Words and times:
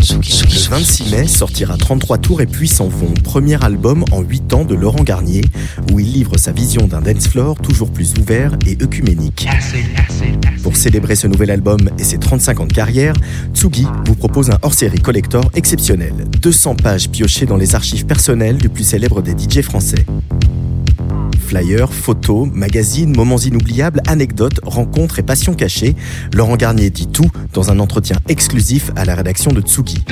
Le 0.00 0.70
26 0.70 1.10
mai 1.10 1.26
sortira 1.26 1.76
33 1.76 2.16
tours 2.16 2.40
et 2.40 2.46
puis 2.46 2.68
s'en 2.68 2.88
vont, 2.88 3.12
premier 3.22 3.62
album 3.62 4.02
en 4.12 4.22
8 4.22 4.54
ans 4.54 4.64
de 4.64 4.74
Laurent 4.74 5.04
Garnier, 5.04 5.42
où 5.92 6.00
il 6.00 6.10
livre 6.10 6.38
sa 6.38 6.52
vision 6.52 6.86
d'un 6.86 7.02
dance 7.02 7.28
floor 7.28 7.56
toujours 7.60 7.90
plus 7.90 8.14
ouvert 8.18 8.56
et 8.66 8.78
œcuménique. 8.82 9.46
Pour 10.62 10.74
célébrer 10.74 11.16
ce 11.16 11.26
nouvel 11.26 11.50
album 11.50 11.90
et 11.98 12.04
ses 12.04 12.16
35 12.16 12.60
ans 12.60 12.66
de 12.66 12.72
carrière, 12.72 13.14
Tsugi 13.52 13.86
vous 14.06 14.14
propose 14.14 14.48
un 14.50 14.58
hors-série 14.62 15.00
collector 15.00 15.44
exceptionnel. 15.54 16.14
200 16.40 16.76
pages 16.76 17.10
piochées 17.10 17.44
dans 17.44 17.58
les 17.58 17.74
archives 17.74 18.06
personnelles 18.06 18.56
du 18.56 18.70
plus 18.70 18.84
célèbre 18.84 19.20
des 19.20 19.32
DJ 19.32 19.60
français. 19.60 20.06
Flyers, 21.40 21.92
photos, 21.92 22.48
magazines, 22.52 23.16
moments 23.16 23.38
inoubliables, 23.38 24.00
anecdotes, 24.06 24.60
rencontres 24.62 25.18
et 25.18 25.22
passions 25.22 25.54
cachées, 25.54 25.96
Laurent 26.34 26.56
Garnier 26.56 26.90
dit 26.90 27.08
tout 27.08 27.30
dans 27.52 27.70
un 27.70 27.80
entretien 27.80 28.16
exclusif 28.28 28.90
à 28.96 29.04
la 29.04 29.14
rédaction 29.14 29.50
de 29.52 29.60
Tsugi. 29.60 30.04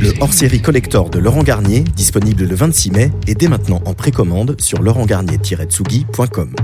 Le 0.00 0.12
hors-série 0.20 0.60
collector 0.60 1.10
de 1.10 1.18
Laurent 1.18 1.42
Garnier, 1.42 1.80
disponible 1.80 2.44
le 2.44 2.54
26 2.54 2.90
mai, 2.90 3.12
est 3.26 3.34
dès 3.34 3.48
maintenant 3.48 3.80
en 3.86 3.94
précommande 3.94 4.56
sur 4.60 4.82
laurentgarnier-tsugi.com. 4.82 6.54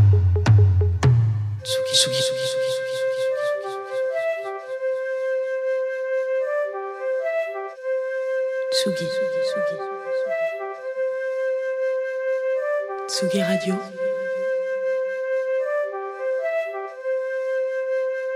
Tsugi. 8.74 9.33
Tsugi 13.14 13.40
Radio. 13.40 13.78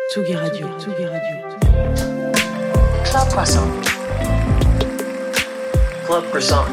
Tsugi 0.08 0.34
Radio. 0.36 0.68
Tsugi 0.76 1.04
Radio. 1.04 1.36
Club 3.02 3.28
Croissant. 3.28 3.68
Club 6.06 6.24
Croissant. 6.30 6.66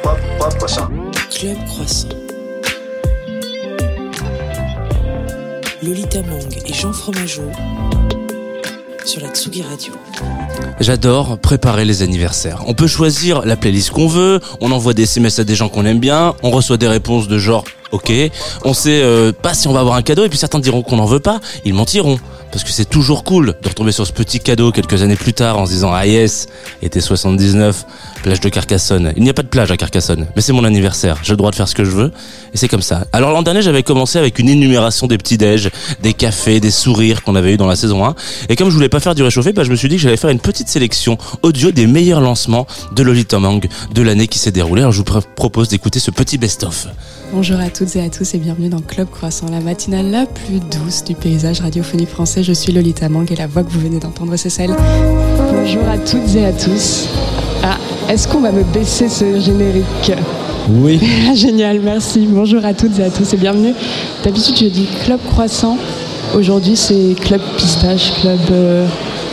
Club, 0.00 0.18
Club 0.38 0.54
Croissant. 0.56 0.88
Club 1.28 1.58
Croissant. 1.66 2.08
Lolita 5.82 6.22
Mang 6.22 6.56
et 6.56 6.72
Jean 6.72 6.94
Fromageau 6.94 7.52
sur 9.08 9.22
la 9.22 9.28
Tsugi 9.28 9.62
Radio. 9.62 9.94
J'adore 10.80 11.38
préparer 11.38 11.86
les 11.86 12.02
anniversaires. 12.02 12.62
On 12.66 12.74
peut 12.74 12.86
choisir 12.86 13.40
la 13.46 13.56
playlist 13.56 13.90
qu'on 13.90 14.06
veut, 14.06 14.38
on 14.60 14.70
envoie 14.70 14.92
des 14.92 15.04
SMS 15.04 15.38
à 15.38 15.44
des 15.44 15.54
gens 15.54 15.70
qu'on 15.70 15.86
aime 15.86 15.98
bien, 15.98 16.34
on 16.42 16.50
reçoit 16.50 16.76
des 16.76 16.88
réponses 16.88 17.26
de 17.26 17.38
genre 17.38 17.64
ok, 17.90 18.12
on 18.64 18.74
sait 18.74 19.00
euh, 19.02 19.32
pas 19.32 19.54
si 19.54 19.66
on 19.66 19.72
va 19.72 19.80
avoir 19.80 19.96
un 19.96 20.02
cadeau 20.02 20.26
et 20.26 20.28
puis 20.28 20.36
certains 20.36 20.58
diront 20.58 20.82
qu'on 20.82 20.96
n'en 20.96 21.06
veut 21.06 21.20
pas, 21.20 21.40
ils 21.64 21.72
mentiront. 21.72 22.18
Parce 22.50 22.64
que 22.64 22.70
c'est 22.70 22.86
toujours 22.88 23.24
cool 23.24 23.54
de 23.62 23.68
retomber 23.68 23.92
sur 23.92 24.06
ce 24.06 24.12
petit 24.12 24.40
cadeau 24.40 24.72
quelques 24.72 25.02
années 25.02 25.16
plus 25.16 25.34
tard 25.34 25.58
en 25.58 25.66
se 25.66 25.70
disant 25.72 25.92
ah 25.92 26.06
yes, 26.06 26.46
été 26.82 27.00
79, 27.00 27.84
plage 28.22 28.40
de 28.40 28.48
Carcassonne. 28.48 29.12
Il 29.16 29.22
n'y 29.22 29.28
a 29.28 29.34
pas 29.34 29.42
de 29.42 29.48
plage 29.48 29.70
à 29.70 29.76
Carcassonne, 29.76 30.26
mais 30.34 30.40
c'est 30.42 30.52
mon 30.54 30.64
anniversaire, 30.64 31.18
j'ai 31.22 31.34
le 31.34 31.36
droit 31.36 31.50
de 31.50 31.56
faire 31.56 31.68
ce 31.68 31.74
que 31.74 31.84
je 31.84 31.90
veux 31.90 32.10
et 32.54 32.56
c'est 32.56 32.66
comme 32.68 32.80
ça. 32.82 33.04
Alors 33.12 33.32
l'an 33.32 33.42
dernier 33.42 33.60
j'avais 33.62 33.82
commencé 33.82 34.18
avec 34.18 34.38
une 34.38 34.48
énumération 34.48 35.06
des 35.06 35.18
petits 35.18 35.36
déj, 35.36 35.70
des 36.02 36.14
cafés, 36.14 36.58
des 36.58 36.70
sourires 36.70 37.22
qu'on 37.22 37.36
avait 37.36 37.52
eu 37.54 37.56
dans 37.58 37.66
la 37.66 37.76
saison 37.76 38.04
1 38.06 38.14
et 38.48 38.56
comme 38.56 38.70
je 38.70 38.74
voulais 38.74 38.88
pas 38.88 39.00
faire 39.00 39.14
du 39.14 39.22
réchauffé, 39.22 39.52
bah, 39.52 39.62
je 39.64 39.70
me 39.70 39.76
suis 39.76 39.88
dit 39.90 39.96
que 39.96 40.02
j'allais 40.02 40.16
faire 40.16 40.30
une 40.30 40.40
petite 40.40 40.68
sélection 40.68 41.18
audio 41.42 41.70
des 41.70 41.86
meilleurs 41.86 42.22
lancements 42.22 42.66
de 42.92 43.02
Lolita 43.02 43.38
Mang 43.38 43.60
de 43.94 44.02
l'année 44.02 44.26
qui 44.26 44.38
s'est 44.38 44.52
déroulée. 44.52 44.80
Alors 44.82 44.92
je 44.92 44.98
vous 44.98 45.04
pr- 45.04 45.22
propose 45.36 45.68
d'écouter 45.68 46.00
ce 46.00 46.10
petit 46.10 46.38
best-of. 46.38 46.88
Bonjour 47.30 47.60
à 47.60 47.68
toutes 47.68 47.94
et 47.96 48.02
à 48.02 48.08
tous 48.08 48.32
et 48.34 48.38
bienvenue 48.38 48.70
dans 48.70 48.80
Club 48.80 49.06
Croissant, 49.10 49.50
la 49.50 49.60
matinale 49.60 50.10
la 50.10 50.24
plus 50.24 50.60
douce 50.60 51.04
du 51.04 51.14
paysage 51.14 51.60
radiophonique 51.60 52.08
français. 52.08 52.37
Je 52.40 52.52
suis 52.52 52.72
Lolita 52.72 53.08
Mang 53.08 53.26
et 53.30 53.36
la 53.36 53.46
voix 53.46 53.62
que 53.64 53.70
vous 53.70 53.80
venez 53.80 53.98
d'entendre, 53.98 54.36
c'est 54.36 54.50
celle. 54.50 54.70
Bonjour 55.52 55.82
à 55.88 55.98
toutes 55.98 56.34
et 56.36 56.44
à 56.46 56.52
tous. 56.52 57.08
Ah, 57.62 57.76
est-ce 58.08 58.28
qu'on 58.28 58.40
va 58.40 58.52
me 58.52 58.62
baisser 58.62 59.08
ce 59.08 59.40
générique 59.40 60.12
Oui. 60.70 61.00
Ah, 61.28 61.34
Génial, 61.34 61.80
merci. 61.80 62.26
Bonjour 62.30 62.64
à 62.64 62.74
toutes 62.74 62.98
et 62.98 63.04
à 63.04 63.10
tous 63.10 63.34
et 63.34 63.36
bienvenue. 63.36 63.74
D'habitude, 64.24 64.56
je 64.56 64.66
dis 64.66 64.86
Club 65.04 65.18
Croissant. 65.30 65.76
Aujourd'hui, 66.36 66.76
c'est 66.76 67.16
Club 67.20 67.40
Pistache, 67.56 68.12
Club. 68.20 68.38
euh, 68.52 68.86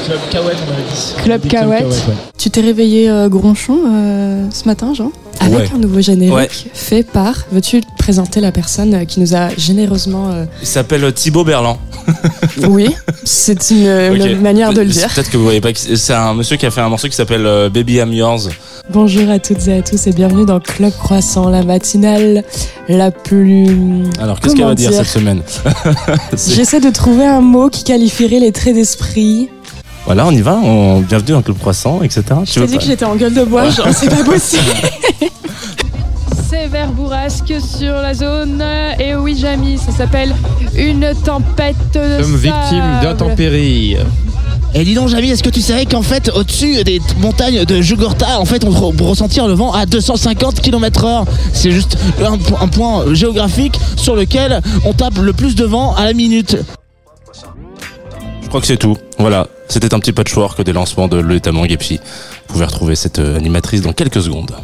Club 0.05 0.19
Cahouette, 0.29 0.57
on 0.67 0.73
avait 0.73 0.81
dit. 0.83 1.23
Club 1.23 1.41
Dit 1.41 1.47
Cahouette. 1.47 1.85
ouais. 1.85 2.13
Tu 2.38 2.49
t'es 2.51 2.61
réveillé 2.61 3.09
euh, 3.09 3.27
gronchon 3.29 3.79
euh, 3.88 4.45
ce 4.53 4.66
matin, 4.66 4.93
Jean 4.93 5.11
Avec 5.39 5.57
Ouais. 5.57 5.69
un 5.73 5.79
nouveau 5.79 5.99
générique 6.01 6.33
Ouais. 6.35 6.47
fait 6.73 7.03
par. 7.03 7.33
Veux-tu 7.51 7.81
présenter 7.97 8.39
la 8.39 8.51
personne 8.51 8.93
euh, 8.93 9.05
qui 9.05 9.19
nous 9.19 9.35
a 9.35 9.49
généreusement. 9.57 10.29
euh, 10.31 10.45
Il 10.61 10.67
s'appelle 10.67 11.11
Thibaut 11.13 11.43
Berland. 11.43 11.77
Oui, 12.69 12.89
c'est 13.23 13.71
une, 13.71 14.39
manière 14.41 14.71
de 14.73 14.81
le 14.81 14.88
dire. 14.89 15.09
Peut-être 15.13 15.29
que 15.31 15.38
vous 15.38 15.43
voyez 15.43 15.59
pas. 15.61 15.73
qui- 15.73 15.97
C'est 15.97 16.13
un 16.13 16.33
monsieur 16.35 16.55
qui 16.57 16.66
a 16.67 16.72
fait 16.72 16.81
un 16.81 16.89
morceau 16.89 17.07
qui 17.07 17.16
s'appelle 17.16 17.45
euh, 17.45 17.69
Baby 17.69 17.95
I'm 17.95 18.13
Yours. 18.13 18.49
Bonjour 18.91 19.29
à 19.31 19.39
toutes 19.39 19.67
et 19.67 19.79
à 19.79 19.81
tous 19.81 20.05
et 20.05 20.11
bienvenue 20.11 20.45
dans 20.45 20.59
Club 20.59 20.93
Croissant, 20.95 21.49
la 21.49 21.63
matinale 21.63 22.43
la 22.87 23.09
plus. 23.09 24.03
Alors 24.19 24.39
qu'est-ce 24.39 24.55
qu'elle 24.55 24.66
va 24.66 24.75
dire 24.75 24.93
cette 24.93 25.07
semaine? 25.07 25.41
J'essaie 26.47 26.79
de 26.79 26.91
trouver 26.91 27.25
un 27.25 27.41
mot 27.41 27.69
qui 27.69 27.83
qualifierait 27.83 28.39
les 28.39 28.51
traits 28.51 28.75
d'esprit. 28.75 29.49
Voilà, 30.05 30.27
on 30.27 30.31
y 30.31 30.41
va. 30.41 30.55
On... 30.63 31.01
Bienvenue 31.01 31.31
dans 31.31 31.38
le 31.38 31.43
Club 31.43 31.57
Croissant, 31.57 32.01
etc. 32.03 32.23
Je 32.45 32.59
t'ai 32.59 32.67
dit 32.67 32.77
que 32.77 32.83
j'étais 32.83 33.05
en 33.05 33.16
gueule 33.16 33.33
de 33.33 33.43
bois, 33.43 33.69
genre 33.69 33.88
c'est 33.91 34.09
pas 34.09 34.23
possible. 34.31 34.61
Sévère 36.49 36.91
bourrasque 36.91 37.53
sur 37.59 37.93
la 37.93 38.13
zone. 38.13 38.63
Et 38.99 39.16
oui, 39.16 39.35
Jamy, 39.39 39.77
ça 39.79 39.91
s'appelle 39.91 40.35
une 40.75 41.11
tempête 41.23 41.75
de 41.93 42.21
Comme 42.21 42.35
victime 42.38 42.79
sable. 42.79 43.03
d'intempéries. 43.03 43.97
Et 44.75 44.83
dis 44.83 44.93
donc, 44.93 45.07
Jamy, 45.07 45.29
est-ce 45.31 45.41
que 45.41 45.49
tu 45.49 45.61
savais 45.61 45.85
qu'en 45.85 46.01
fait, 46.01 46.29
au-dessus 46.35 46.83
des 46.83 47.01
montagnes 47.19 47.63
de 47.66 47.81
Jugurtha, 47.81 48.39
en 48.39 48.45
fait, 48.45 48.63
on 48.63 48.91
peut 48.91 49.05
ressentir 49.05 49.47
le 49.47 49.53
vent 49.53 49.72
à 49.72 49.85
250 49.85 50.61
km/h 50.61 51.25
C'est 51.53 51.72
juste 51.72 51.97
un 52.23 52.67
point 52.67 53.05
géographique 53.13 53.79
sur 53.95 54.16
lequel 54.16 54.61
on 54.85 54.93
tape 54.93 55.17
le 55.17 55.33
plus 55.33 55.55
de 55.55 55.66
vent 55.66 55.95
à 55.95 56.05
la 56.05 56.13
minute. 56.13 56.57
Je 58.43 58.47
crois 58.49 58.61
que 58.61 58.67
c'est 58.67 58.77
tout. 58.77 58.97
Voilà, 59.17 59.47
c'était 59.67 59.93
un 59.93 59.99
petit 59.99 60.13
patchwork 60.13 60.61
des 60.61 60.73
lancements 60.73 61.07
de 61.07 61.17
Lolita 61.17 61.51
Mang 61.51 61.69
et 61.69 61.77
puis 61.77 61.99
vous 62.47 62.53
pouvez 62.53 62.65
retrouver 62.65 62.95
cette 62.95 63.19
euh, 63.19 63.37
animatrice 63.37 63.81
dans 63.81 63.93
quelques 63.93 64.21
secondes. 64.21 64.55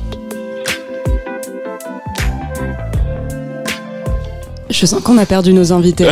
Je 4.69 4.85
sens 4.85 5.01
qu'on 5.01 5.17
a 5.17 5.25
perdu 5.25 5.53
nos 5.53 5.73
invités. 5.73 6.07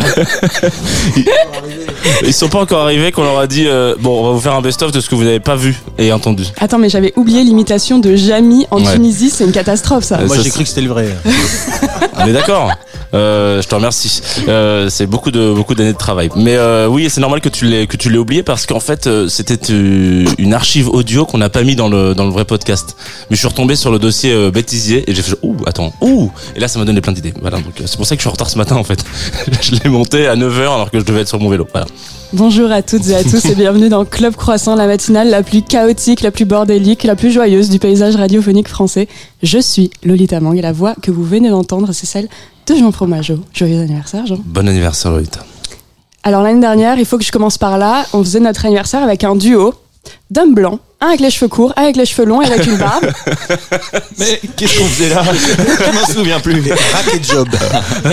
Ils 2.25 2.33
sont 2.33 2.49
pas 2.49 2.59
encore 2.59 2.81
arrivés 2.83 3.11
qu'on 3.11 3.23
leur 3.23 3.39
a 3.39 3.47
dit 3.47 3.65
euh, 3.67 3.95
bon, 3.99 4.21
on 4.21 4.27
va 4.27 4.31
vous 4.33 4.39
faire 4.39 4.53
un 4.55 4.61
best-of 4.61 4.91
de 4.91 4.99
ce 5.01 5.09
que 5.09 5.15
vous 5.15 5.23
n'avez 5.23 5.39
pas 5.39 5.55
vu 5.55 5.77
et 5.97 6.11
entendu. 6.11 6.43
Attends, 6.59 6.77
mais 6.79 6.89
j'avais 6.89 7.13
oublié 7.15 7.43
l'imitation 7.43 7.99
de 7.99 8.15
Jamy 8.15 8.65
en 8.71 8.81
Ouais. 8.83 8.93
Tunisie, 8.93 9.29
c'est 9.29 9.43
une 9.45 9.51
catastrophe 9.51 10.03
ça. 10.03 10.19
Euh, 10.19 10.27
Moi 10.27 10.35
j'ai 10.37 10.43
c'est- 10.43 10.49
cru 10.51 10.63
que 10.63 10.69
c'était 10.69 10.81
le 10.81 10.89
vrai. 10.89 11.09
On 12.21 12.25
est 12.27 12.33
d'accord. 12.33 12.71
Euh, 13.13 13.59
je 13.61 13.67
te 13.67 13.73
remercie. 13.73 14.21
Euh, 14.47 14.87
c'est 14.89 15.07
beaucoup 15.07 15.31
de 15.31 15.51
beaucoup 15.51 15.73
d'années 15.73 15.93
de 15.93 15.97
travail. 15.97 16.29
Mais 16.35 16.55
euh, 16.57 16.85
oui, 16.87 17.09
c'est 17.09 17.21
normal 17.21 17.41
que 17.41 17.49
tu 17.49 17.65
l'aies 17.65 17.87
que 17.87 17.97
tu 17.97 18.09
l'aies 18.11 18.19
oublié 18.19 18.43
parce 18.43 18.67
qu'en 18.67 18.79
fait 18.79 19.07
euh, 19.07 19.27
c'était 19.27 19.71
euh, 19.73 20.25
une 20.37 20.53
archive 20.53 20.89
audio 20.89 21.25
qu'on 21.25 21.39
n'a 21.39 21.49
pas 21.49 21.63
mis 21.63 21.75
dans 21.75 21.89
le 21.89 22.13
dans 22.13 22.25
le 22.25 22.31
vrai 22.31 22.45
podcast. 22.45 22.95
Mais 23.29 23.35
je 23.35 23.39
suis 23.39 23.47
retombé 23.47 23.75
sur 23.75 23.89
le 23.91 23.97
dossier 23.97 24.31
euh, 24.31 24.51
bêtisier 24.51 25.09
et 25.09 25.15
j'ai 25.15 25.23
fait 25.23 25.35
ouh 25.41 25.55
attends 25.65 25.91
ouh 26.01 26.29
et 26.55 26.59
là 26.59 26.67
ça 26.67 26.77
m'a 26.77 26.85
donné 26.85 27.01
plein 27.01 27.13
d'idées. 27.13 27.33
Voilà 27.41 27.57
donc 27.57 27.73
euh, 27.81 27.85
c'est 27.87 27.97
pour 27.97 28.05
ça 28.05 28.15
que 28.15 28.19
je 28.19 28.23
suis 28.23 28.29
en 28.29 28.33
retard 28.33 28.49
ce 28.49 28.59
matin 28.59 28.75
en 28.75 28.83
fait. 28.83 29.03
je 29.61 29.71
l'ai 29.83 29.89
monté 29.89 30.27
à 30.27 30.35
9h 30.35 30.59
alors 30.61 30.91
que 30.91 30.99
je 30.99 31.05
devais 31.05 31.21
être 31.21 31.29
sur 31.29 31.39
mon 31.39 31.49
vélo. 31.49 31.67
Voilà. 31.71 31.87
Bonjour 32.33 32.71
à 32.71 32.81
toutes 32.81 33.07
et 33.07 33.15
à 33.15 33.23
tous 33.23 33.43
et 33.45 33.55
bienvenue 33.55 33.89
dans 33.89 34.05
Club 34.05 34.35
Croissant, 34.35 34.75
la 34.75 34.85
matinale 34.85 35.29
la 35.29 35.41
plus 35.41 35.63
chaotique, 35.63 36.21
la 36.21 36.31
plus 36.31 36.45
bordélique, 36.45 37.03
la 37.03 37.15
plus 37.15 37.31
joyeuse 37.31 37.69
du 37.69 37.79
paysage 37.79 38.15
radiophonique 38.15 38.67
français. 38.67 39.07
Je 39.41 39.57
suis 39.57 39.89
Lolita 40.03 40.39
Mang 40.39 40.55
et 40.55 40.61
la 40.61 40.71
voix 40.71 40.95
que 41.01 41.09
vous 41.09 41.23
venez 41.23 41.49
d'entendre, 41.49 41.91
c'est 41.91 42.05
celle 42.05 42.27
de 42.67 42.75
Jean 42.75 42.91
Fromageau. 42.91 43.39
Joyeux 43.53 43.81
anniversaire, 43.81 44.27
Jean. 44.27 44.37
Bon 44.45 44.67
anniversaire 44.67 45.11
Lolita. 45.11 45.43
Alors 46.21 46.43
l'année 46.43 46.61
dernière, 46.61 46.99
il 46.99 47.05
faut 47.05 47.17
que 47.17 47.23
je 47.23 47.31
commence 47.31 47.57
par 47.57 47.77
là, 47.77 48.05
on 48.13 48.23
faisait 48.23 48.39
notre 48.39 48.65
anniversaire 48.65 49.01
avec 49.01 49.23
un 49.23 49.35
duo 49.35 49.73
d'hommes 50.29 50.53
blancs, 50.53 50.79
un 51.01 51.07
avec 51.07 51.21
les 51.21 51.29
cheveux 51.29 51.47
courts, 51.47 51.71
un 51.77 51.83
avec 51.83 51.95
les 51.95 52.05
cheveux 52.05 52.27
longs 52.27 52.41
et 52.41 52.45
avec 52.47 52.65
une 52.67 52.75
barbe. 52.75 53.05
Mais 54.17 54.41
qu'est-ce 54.57 54.77
qu'on 54.79 54.85
faisait 54.85 55.09
là? 55.09 55.23
Je 55.23 55.91
m'en 55.97 56.05
souviens 56.05 56.39
plus. 56.41 56.61
Racket 56.91 57.25
job. 57.25 57.47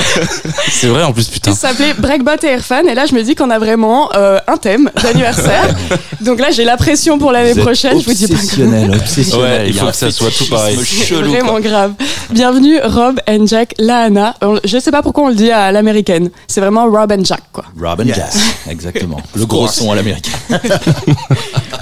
C'est 0.70 0.86
vrai 0.86 1.02
en 1.02 1.12
plus 1.12 1.26
putain. 1.28 1.50
qui 1.50 1.56
s'appelait 1.56 1.94
Breakbot 1.94 2.36
et 2.44 2.46
Airfan. 2.46 2.86
Et 2.86 2.94
là, 2.94 3.06
je 3.06 3.14
me 3.14 3.22
dis 3.22 3.34
qu'on 3.34 3.50
a 3.50 3.58
vraiment 3.58 4.10
euh, 4.14 4.38
un 4.46 4.56
thème 4.56 4.88
d'anniversaire. 5.02 5.74
Donc 6.20 6.38
là, 6.38 6.50
j'ai 6.52 6.64
la 6.64 6.76
pression 6.76 7.18
pour 7.18 7.32
l'année 7.32 7.60
prochaine. 7.60 8.00
Je 8.00 8.06
vous 8.06 8.14
dis 8.14 8.28
pas 8.28 8.34
Obsessionnel, 8.34 8.90
obsessionnel. 8.94 9.62
Ouais, 9.62 9.68
il 9.68 9.74
faut 9.74 9.86
que 9.86 9.92
ça 9.92 10.10
soit 10.12 10.30
tout 10.30 10.46
pareil. 10.46 10.78
chelou, 10.84 11.30
vraiment 11.30 11.52
quoi. 11.52 11.60
grave. 11.60 11.92
Bienvenue 12.30 12.78
Rob 12.84 13.20
and 13.28 13.46
Jack 13.46 13.74
Lahana. 13.78 14.34
Je 14.64 14.78
sais 14.78 14.92
pas 14.92 15.02
pourquoi 15.02 15.24
on 15.24 15.28
le 15.28 15.34
dit 15.34 15.50
à 15.50 15.72
l'américaine. 15.72 16.30
C'est 16.46 16.60
vraiment 16.60 16.84
Rob 16.84 17.10
and 17.10 17.24
Jack, 17.24 17.42
quoi. 17.52 17.64
Robin 17.80 18.06
Jazz, 18.06 18.38
exactement. 18.70 19.20
Le 19.34 19.44
gros 19.44 19.66
son 19.66 19.90
à 19.90 19.96
l'américaine. 19.96 20.32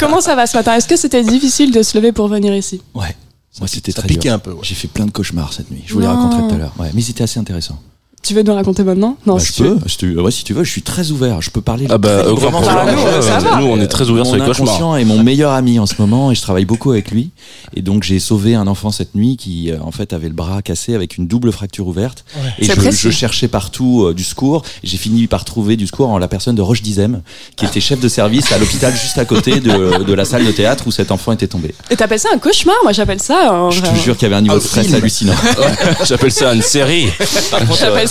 Comment 0.01 0.21
ça 0.21 0.35
va 0.35 0.47
ce 0.47 0.57
matin? 0.57 0.75
Est-ce 0.75 0.89
que 0.89 0.94
c'était 0.97 1.23
difficile 1.25 1.71
de 1.73 1.83
se 1.83 1.97
lever 1.97 2.13
pour 2.13 2.29
venir 2.29 2.55
ici 2.55 2.81
Ouais. 2.95 3.15
Moi, 3.61 3.69
c'était 3.69 3.93
très 3.93 4.09
piquait 4.09 4.29
dur. 4.29 4.33
un 4.35 4.39
peu. 4.41 4.51
ouais. 4.53 4.59
J'ai 4.63 4.75
fait 4.75 4.89
plein 4.89 5.07
de 5.07 5.13
cauchemars 5.13 5.53
cette 5.53 5.71
nuit. 5.71 5.83
Je 5.87 5.95
vous 5.95 6.01
les 6.01 6.07
Non. 6.07 6.17
raconterai 6.17 6.49
tout 6.49 6.55
à 6.55 6.59
l'heure. 6.59 6.75
Ouais, 6.79 6.91
mais 6.93 7.01
ils 7.03 7.11
étaient 7.11 7.23
assez 7.23 7.39
intéressants. 7.39 7.79
Tu 8.25 8.33
veux 8.33 8.43
nous 8.43 8.55
raconter 8.55 8.85
maintenant? 8.85 9.19
Non, 9.27 9.35
Bah, 9.35 9.41
si 9.41 9.49
je 9.49 9.53
tu 9.53 9.63
veux. 9.65 9.77
peux, 9.77 9.89
si 9.89 9.99
tu, 9.99 10.19
ouais, 10.19 10.31
si 10.31 10.45
tu 10.45 10.55
veux, 10.55 10.65
je 10.65 10.71
suis 10.71 10.81
très 10.83 11.11
ouvert. 11.11 11.43
Je 11.43 11.51
peux 11.51 11.61
parler. 11.61 11.87
Ah 11.91 11.99
bah, 11.99 12.23
problème. 12.23 12.53
Bah, 12.53 12.85
nous, 12.91 13.03
Ouais, 13.03 13.21
ça 13.23 13.37
ouais, 13.39 13.45
va. 13.45 13.57
nous, 13.61 13.67
on 13.67 13.79
est 13.81 13.87
très 13.87 14.09
ouverts 14.09 14.25
sur 14.25 14.37
Mon 14.37 14.41
les 14.43 14.47
cauchemars. 14.49 14.69
inconscient 14.75 14.97
est 14.97 15.05
mon 15.05 15.23
meilleur 15.23 15.53
ami 15.53 15.79
en 15.79 15.85
ce 15.85 15.95
moment 15.99 16.33
et 16.33 16.35
je 16.35 16.41
travaille 16.41 16.65
beaucoup 16.65 16.91
avec 16.91 17.11
lui. 17.11 17.31
Et 17.77 17.83
donc 17.83 18.03
j'ai 18.03 18.19
sauvé 18.21 18.55
un 18.55 18.67
enfant 18.67 18.91
cette 18.91 19.15
nuit 19.15 19.37
qui 19.37 19.71
euh, 19.71 19.77
en 19.83 19.91
fait 19.91 20.15
avait 20.15 20.29
le 20.29 20.35
bras 20.35 20.63
cassé 20.63 20.95
avec 20.95 21.19
une 21.19 21.27
double 21.27 21.53
fracture 21.53 21.87
ouverte. 21.87 22.25
Et 22.59 22.65
C'est 22.65 22.75
je, 22.93 23.11
cherchais 23.11 23.47
partout 23.49 24.05
euh, 24.07 24.15
du 24.15 24.25
secours. 24.25 24.63
J'ai 24.83 24.97
fini 24.97 25.27
par 25.27 25.45
trouver 25.45 25.77
du 25.77 25.87
secours 25.87 26.09
en 26.09 26.17
la 26.19 26.29
personne 26.29 26.55
de 26.55 26.63
Roche 26.63 26.81
Dizem, 26.81 27.21
qui 27.57 27.67
était 27.67 27.81
chef 27.81 28.01
de 28.01 28.09
service 28.09 28.51
à 28.53 28.59
l'hôpital 28.59 28.95
juste 28.95 29.19
à 29.19 29.27
côté 29.27 29.61
de, 29.61 30.03
de 30.03 30.13
la 30.15 30.25
salle 30.25 30.47
de 30.47 30.51
théâtre 30.53 30.85
où 30.87 30.91
cet 30.91 31.11
enfant 31.11 31.33
était 31.33 31.47
tombé. 31.49 31.75
Et 31.91 31.97
t'appelles 31.97 32.21
ça 32.21 32.31
un 32.35 32.39
cauchemar? 32.39 32.77
Moi, 32.85 32.93
j'appelle 32.93 33.21
ça. 33.21 33.51
un- 33.53 33.71
Je 33.71 33.83
te 33.83 33.95
jure 34.03 34.17
qu'il 34.17 34.23
y 34.23 34.27
avait 34.33 34.37
un 34.37 34.43
niveau 34.43 34.55
de 34.57 34.61
stress 34.63 34.95
hallucinant. 34.95 35.35
J'appelle 36.07 36.33
ça 36.33 36.55
une 36.55 36.63
série. 36.63 37.09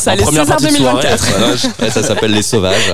Ça 0.03 0.15
les 0.15 0.23
soirée, 0.23 0.61
2024. 0.61 1.25
voilà, 1.25 1.53
Ouais, 1.81 1.89
ça 1.89 2.03
s'appelle 2.03 2.31
les 2.31 2.41
sauvages. 2.41 2.93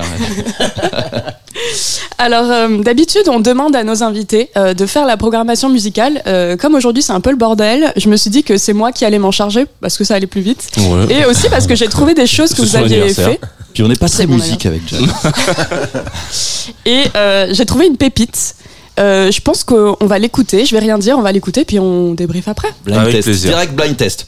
Alors, 2.18 2.50
euh, 2.50 2.78
d'habitude, 2.82 3.22
on 3.28 3.40
demande 3.40 3.74
à 3.74 3.82
nos 3.82 4.02
invités 4.02 4.50
euh, 4.56 4.74
de 4.74 4.86
faire 4.86 5.06
la 5.06 5.16
programmation 5.16 5.68
musicale. 5.68 6.22
Euh, 6.26 6.56
comme 6.56 6.74
aujourd'hui, 6.74 7.02
c'est 7.02 7.12
un 7.12 7.20
peu 7.20 7.30
le 7.30 7.36
bordel, 7.36 7.92
je 7.96 8.08
me 8.08 8.16
suis 8.16 8.30
dit 8.30 8.44
que 8.44 8.56
c'est 8.56 8.72
moi 8.72 8.92
qui 8.92 9.04
allais 9.04 9.18
m'en 9.18 9.32
charger 9.32 9.66
parce 9.80 9.98
que 9.98 10.04
ça 10.04 10.14
allait 10.14 10.26
plus 10.26 10.40
vite. 10.40 10.68
Ouais. 10.76 11.12
Et 11.12 11.24
aussi 11.24 11.48
parce 11.48 11.66
que 11.66 11.74
j'ai 11.74 11.88
trouvé 11.88 12.14
des 12.14 12.26
choses 12.26 12.54
que 12.54 12.62
vous 12.62 12.76
aviez 12.76 13.12
fait. 13.12 13.40
Puis 13.74 13.82
on 13.82 13.88
n'est 13.88 13.96
pas 13.96 14.08
très 14.08 14.26
musique 14.26 14.66
avec 14.66 14.82
John. 14.86 15.06
Et 16.86 17.04
euh, 17.16 17.48
j'ai 17.50 17.66
trouvé 17.66 17.86
une 17.86 17.96
pépite. 17.96 18.54
Euh, 18.98 19.30
je 19.30 19.40
pense 19.40 19.64
qu'on 19.64 19.96
va 20.00 20.18
l'écouter. 20.18 20.66
Je 20.66 20.74
vais 20.74 20.80
rien 20.80 20.98
dire, 20.98 21.16
on 21.18 21.22
va 21.22 21.32
l'écouter, 21.32 21.64
puis 21.64 21.78
on 21.78 22.14
débrief 22.14 22.48
après. 22.48 22.68
Blind 22.84 23.00
Avec 23.00 23.14
test. 23.14 23.24
plaisir. 23.24 23.50
Direct 23.50 23.74
blind 23.74 23.96
test. 23.96 24.26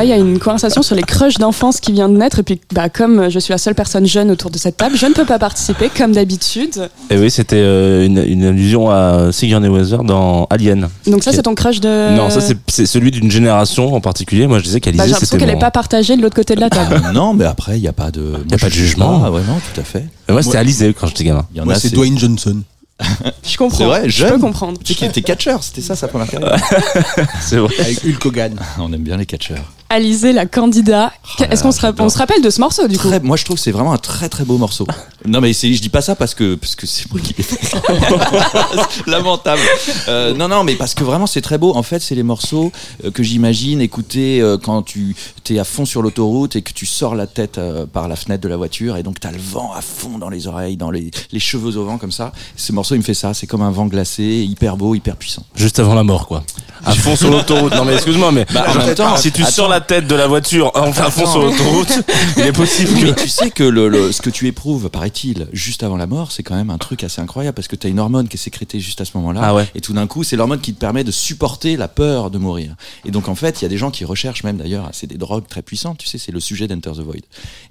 Là, 0.00 0.04
il 0.04 0.10
y 0.10 0.12
a 0.12 0.16
une 0.16 0.38
conversation 0.38 0.82
sur 0.82 0.94
les 0.96 1.02
crushs 1.02 1.38
d'enfance 1.38 1.80
qui 1.80 1.92
vient 1.92 2.08
de 2.08 2.16
naître. 2.16 2.38
Et 2.38 2.42
puis, 2.42 2.60
bah, 2.72 2.88
comme 2.88 3.28
je 3.30 3.38
suis 3.38 3.52
la 3.52 3.58
seule 3.58 3.74
personne 3.74 4.06
jeune 4.06 4.30
autour 4.30 4.50
de 4.50 4.58
cette 4.58 4.76
table, 4.76 4.96
je 4.96 5.06
ne 5.06 5.12
peux 5.12 5.24
pas 5.24 5.38
participer, 5.38 5.88
comme 5.90 6.12
d'habitude. 6.12 6.88
Et 7.10 7.18
oui, 7.18 7.30
c'était 7.30 7.56
euh, 7.56 8.04
une, 8.06 8.18
une 8.26 8.44
allusion 8.44 8.90
à 8.90 9.30
Sigourney 9.32 9.68
Weaver 9.68 9.98
dans 10.04 10.46
Alien. 10.50 10.88
Donc 11.06 11.22
ça, 11.22 11.32
c'est 11.32 11.42
ton 11.42 11.54
crush 11.54 11.80
de... 11.80 12.16
Non, 12.16 12.30
ça 12.30 12.40
c'est- 12.40 12.86
celui 12.86 13.10
d'une 13.10 13.30
génération 13.30 13.94
en 13.94 14.00
particulier. 14.00 14.46
Moi, 14.46 14.58
je 14.58 14.64
disais 14.64 14.78
Bah, 14.80 14.84
qu'Alizé, 14.84 15.04
J'ai 15.04 15.10
l'impression 15.12 15.38
qu'elle 15.38 15.48
mon... 15.48 15.54
n'est 15.54 15.60
pas 15.60 15.70
partagée 15.70 16.16
de 16.16 16.22
l'autre 16.22 16.36
côté 16.36 16.54
de 16.54 16.60
la 16.60 16.70
table. 16.70 17.00
Euh, 17.04 17.12
non, 17.12 17.34
mais 17.34 17.44
après, 17.44 17.76
il 17.78 17.82
n'y 17.82 17.88
a 17.88 17.92
pas 17.92 18.10
de. 18.10 18.34
Y 18.50 18.54
a 18.54 18.58
pas 18.58 18.68
de 18.68 18.72
jugement. 18.74 19.22
Ah, 19.24 19.30
vraiment, 19.30 19.58
tout 19.74 19.80
à 19.80 19.84
fait. 19.84 20.04
Mais 20.28 20.32
Moi, 20.34 20.42
c'était 20.42 20.58
Alizé 20.58 20.94
quand 20.98 21.06
j'étais 21.08 21.24
gamin. 21.24 21.44
Il 21.52 21.58
y 21.58 21.60
en 21.60 21.64
Moi, 21.64 21.74
a, 21.74 21.78
c'est 21.78 21.92
Dwayne 21.92 22.18
Johnson. 22.18 22.62
Je 23.42 23.56
comprends. 23.56 23.78
C'est 23.78 23.84
vrai, 23.84 24.02
je 24.04 24.10
jeune. 24.10 24.32
peux 24.32 24.38
comprendre. 24.38 24.78
Tu 24.84 24.92
sais 24.92 24.98
qu'il 24.98 25.08
était 25.08 25.22
catcheur, 25.22 25.62
c'était 25.62 25.80
ça 25.80 25.96
sa 25.96 26.06
première 26.06 26.28
carrière. 26.28 26.56
C'est 27.40 27.56
vrai. 27.56 27.72
Avec 27.80 28.04
Hulk 28.04 28.26
Hogan. 28.26 28.56
On 28.78 28.92
aime 28.92 29.02
bien 29.02 29.16
les 29.16 29.24
catcheurs. 29.24 29.72
Alizé, 29.92 30.32
la 30.32 30.46
candidate. 30.46 31.12
Oh 31.40 31.42
Est-ce 31.50 31.62
qu'on 31.64 31.72
se, 31.72 31.80
ra- 31.80 31.88
j'adore. 31.88 32.06
on 32.06 32.08
se 32.08 32.16
rappelle 32.16 32.40
de 32.42 32.48
ce 32.50 32.60
morceau, 32.60 32.86
du 32.86 32.96
coup 32.96 33.08
moi, 33.24 33.36
je 33.36 33.44
trouve 33.44 33.56
que 33.56 33.62
c'est 33.62 33.72
vraiment 33.72 33.92
un 33.92 33.98
très 33.98 34.28
très 34.28 34.44
beau 34.44 34.56
morceau. 34.56 34.86
Non, 35.26 35.40
mais 35.40 35.52
c'est, 35.52 35.72
je 35.74 35.82
dis 35.82 35.88
pas 35.88 36.00
ça 36.00 36.14
parce 36.14 36.34
que 36.34 36.54
parce 36.54 36.76
que 36.76 36.86
c'est 36.86 37.10
moi 37.10 37.20
qui. 37.20 37.34
Lamentable. 39.06 39.60
Euh, 40.08 40.32
non, 40.34 40.48
non, 40.48 40.64
mais 40.64 40.74
parce 40.76 40.94
que 40.94 41.04
vraiment 41.04 41.26
c'est 41.26 41.40
très 41.40 41.58
beau. 41.58 41.74
En 41.74 41.82
fait, 41.82 42.00
c'est 42.00 42.14
les 42.14 42.22
morceaux 42.22 42.72
euh, 43.04 43.10
que 43.10 43.22
j'imagine 43.22 43.80
écouter 43.80 44.40
euh, 44.40 44.56
quand 44.58 44.82
tu 44.82 45.14
t'es 45.44 45.58
à 45.58 45.64
fond 45.64 45.84
sur 45.84 46.02
l'autoroute 46.02 46.56
et 46.56 46.62
que 46.62 46.72
tu 46.72 46.86
sors 46.86 47.14
la 47.14 47.26
tête 47.26 47.58
euh, 47.58 47.84
par 47.86 48.08
la 48.08 48.16
fenêtre 48.16 48.42
de 48.42 48.48
la 48.48 48.56
voiture 48.56 48.96
et 48.96 49.02
donc 49.02 49.18
t'as 49.20 49.32
le 49.32 49.38
vent 49.38 49.72
à 49.72 49.80
fond 49.82 50.18
dans 50.18 50.28
les 50.30 50.46
oreilles, 50.46 50.76
dans 50.76 50.90
les, 50.90 51.10
les 51.32 51.40
cheveux 51.40 51.76
au 51.76 51.84
vent 51.84 51.98
comme 51.98 52.12
ça. 52.12 52.32
Ce 52.56 52.72
morceau, 52.72 52.94
il 52.94 52.98
me 52.98 53.02
fait 53.04 53.14
ça. 53.14 53.34
C'est 53.34 53.46
comme 53.46 53.62
un 53.62 53.70
vent 53.70 53.86
glacé, 53.86 54.22
hyper 54.22 54.76
beau, 54.76 54.94
hyper 54.94 55.16
puissant. 55.16 55.42
Juste 55.54 55.78
avant 55.80 55.94
la 55.94 56.04
mort, 56.04 56.26
quoi. 56.26 56.42
À 56.84 56.92
fond 56.92 57.14
sur 57.16 57.30
l'autoroute. 57.30 57.74
Non, 57.74 57.84
mais 57.84 57.94
excuse-moi, 57.94 58.32
mais 58.32 58.46
Bah, 58.54 58.64
en 58.68 58.72
genre, 58.72 58.86
même 58.86 58.94
temps, 58.94 59.16
si 59.16 59.30
tu 59.32 59.42
attends. 59.42 59.50
sors 59.50 59.68
la 59.68 59.79
tête 59.80 60.06
de 60.06 60.14
la 60.14 60.26
voiture 60.26 60.70
enfin 60.74 61.04
à 61.04 61.10
fond 61.10 61.22
Attends. 61.22 61.32
sur 61.32 61.42
l'autoroute, 61.42 61.92
il 62.36 62.42
est 62.46 62.52
possible 62.52 62.92
que. 63.00 63.04
mais 63.06 63.14
tu 63.14 63.28
sais 63.28 63.50
que 63.50 63.62
le, 63.64 63.88
le- 63.88 64.12
ce 64.12 64.22
que 64.22 64.30
tu 64.30 64.46
éprouves, 64.46 64.88
paraît-il, 64.90 65.46
juste 65.52 65.82
avant 65.82 65.96
la 65.96 66.06
mort, 66.06 66.32
c'est 66.32 66.42
quand 66.42 66.54
même 66.54 66.70
un 66.70 66.78
truc 66.78 67.04
assez 67.04 67.20
incroyable 67.20 67.54
parce 67.54 67.68
que 67.68 67.76
tu 67.76 67.86
as 67.86 67.90
une 67.90 67.98
hormone 68.00 68.28
qui 68.28 68.36
est 68.36 68.40
sécrétée 68.40 68.80
juste 68.80 69.00
à 69.00 69.04
ce 69.04 69.12
moment-là. 69.16 69.40
Ah 69.42 69.54
ouais. 69.54 69.68
Et 69.74 69.80
tout 69.80 69.92
d'un 69.92 70.06
coup, 70.06 70.24
c'est 70.24 70.36
l'hormone 70.36 70.60
qui 70.60 70.72
te 70.74 70.78
permet 70.78 71.04
de 71.04 71.10
supporter 71.10 71.76
la 71.76 71.88
peur 71.88 72.30
de 72.30 72.38
mourir. 72.38 72.74
Et 73.04 73.10
donc, 73.10 73.28
en 73.28 73.34
fait, 73.34 73.60
il 73.60 73.64
y 73.64 73.66
a 73.66 73.68
des 73.68 73.78
gens 73.78 73.90
qui 73.90 74.04
recherchent 74.04 74.44
même 74.44 74.56
d'ailleurs, 74.56 74.88
c'est 74.92 75.06
des 75.06 75.18
drogues 75.18 75.46
très 75.48 75.62
puissantes, 75.62 75.98
tu 75.98 76.06
sais, 76.06 76.18
c'est 76.18 76.32
le 76.32 76.40
sujet 76.40 76.68
d'Enter 76.68 76.92
the 76.92 77.00
Void. 77.00 77.20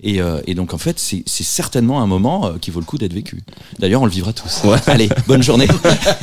Et, 0.04 0.22
euh, 0.22 0.42
et 0.48 0.56
donc, 0.56 0.74
en 0.74 0.78
fait, 0.78 1.00
c'est 1.00 1.24
c'est 1.26 1.44
certainement 1.44 2.02
un 2.02 2.08
moment 2.08 2.48
euh, 2.48 2.52
qui 2.60 2.72
vaut 2.72 2.80
le 2.80 2.86
coup 2.86 2.98
d'être 2.98 3.14
vécu. 3.14 3.42
D'ailleurs, 3.80 4.02
on 4.02 4.06
le 4.06 4.12
vivra 4.12 4.34
tous. 4.34 4.62
Ouais. 4.64 4.78
Allez, 4.88 5.10
bonne 5.28 5.44
journée. 5.44 5.68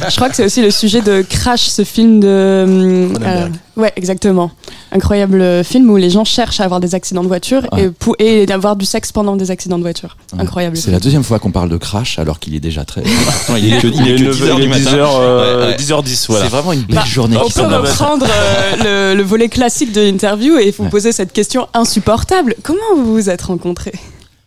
Je 0.08 0.16
crois 0.16 0.28
que 0.28 0.36
c'est 0.36 0.44
aussi 0.44 0.62
le 0.62 0.70
sujet 0.70 1.00
de 1.00 1.22
Crash, 1.28 1.62
ce 1.68 1.84
film 1.84 2.20
de. 2.20 3.08
Cronenberg. 3.14 3.54
Ouais, 3.76 3.92
exactement. 3.96 4.50
Incroyable 4.92 5.64
film 5.64 5.90
où 5.90 5.96
les 5.96 6.10
gens 6.10 6.24
cherchent 6.24 6.60
à 6.60 6.64
avoir 6.64 6.80
des 6.80 6.94
accidents 6.94 7.22
de 7.22 7.28
voiture 7.28 7.62
Ouais. 7.72 7.90
et, 8.18 8.46
d'avoir 8.46 8.76
du 8.76 8.84
sexe 8.86 9.12
pendant 9.12 9.36
des 9.36 9.50
accidents 9.50 9.78
de 9.78 9.82
voiture. 9.82 10.16
Incroyable. 10.38 10.76
C'est 10.76 10.90
la 10.90 11.00
deuxième 11.00 11.24
fois 11.24 11.38
qu'on 11.38 11.50
parle 11.50 11.68
de 11.68 11.76
crash 11.76 12.18
alors 12.18 12.38
qu'il 12.38 12.54
est 12.54 12.60
déjà 12.60 12.84
très. 12.84 13.02
Il 13.58 13.74
est 13.74 13.80
que, 13.80 13.86
Il 13.88 14.08
est 14.08 14.16
que 14.16 14.22
9 14.24 14.36
10 14.36 14.42
heures 14.42 14.58
il 14.58 14.62
est 14.62 14.64
du 14.64 14.68
matin. 14.68 14.90
10 14.90 14.94
heures, 14.94 15.16
euh, 15.16 15.60
Ouais, 15.62 15.68
ouais. 15.72 15.76
10h10, 15.76 16.26
voilà. 16.28 16.44
C'est 16.44 16.50
vraiment 16.50 16.72
une 16.72 16.82
belle 16.82 16.96
Bah, 16.96 17.04
journée. 17.04 17.36
On 17.36 17.48
peut 17.48 17.62
reprendre 17.62 18.26
euh, 18.28 19.12
le, 19.12 19.16
le 19.18 19.22
volet 19.22 19.48
classique 19.48 19.92
de 19.92 20.00
l'interview 20.00 20.56
et 20.58 20.70
vous 20.70 20.84
Ouais. 20.84 20.90
poser 20.90 21.12
cette 21.12 21.32
question 21.32 21.66
insupportable. 21.74 22.54
Comment 22.62 22.80
vous 22.96 23.12
vous 23.12 23.30
êtes 23.30 23.42
rencontrés? 23.42 23.92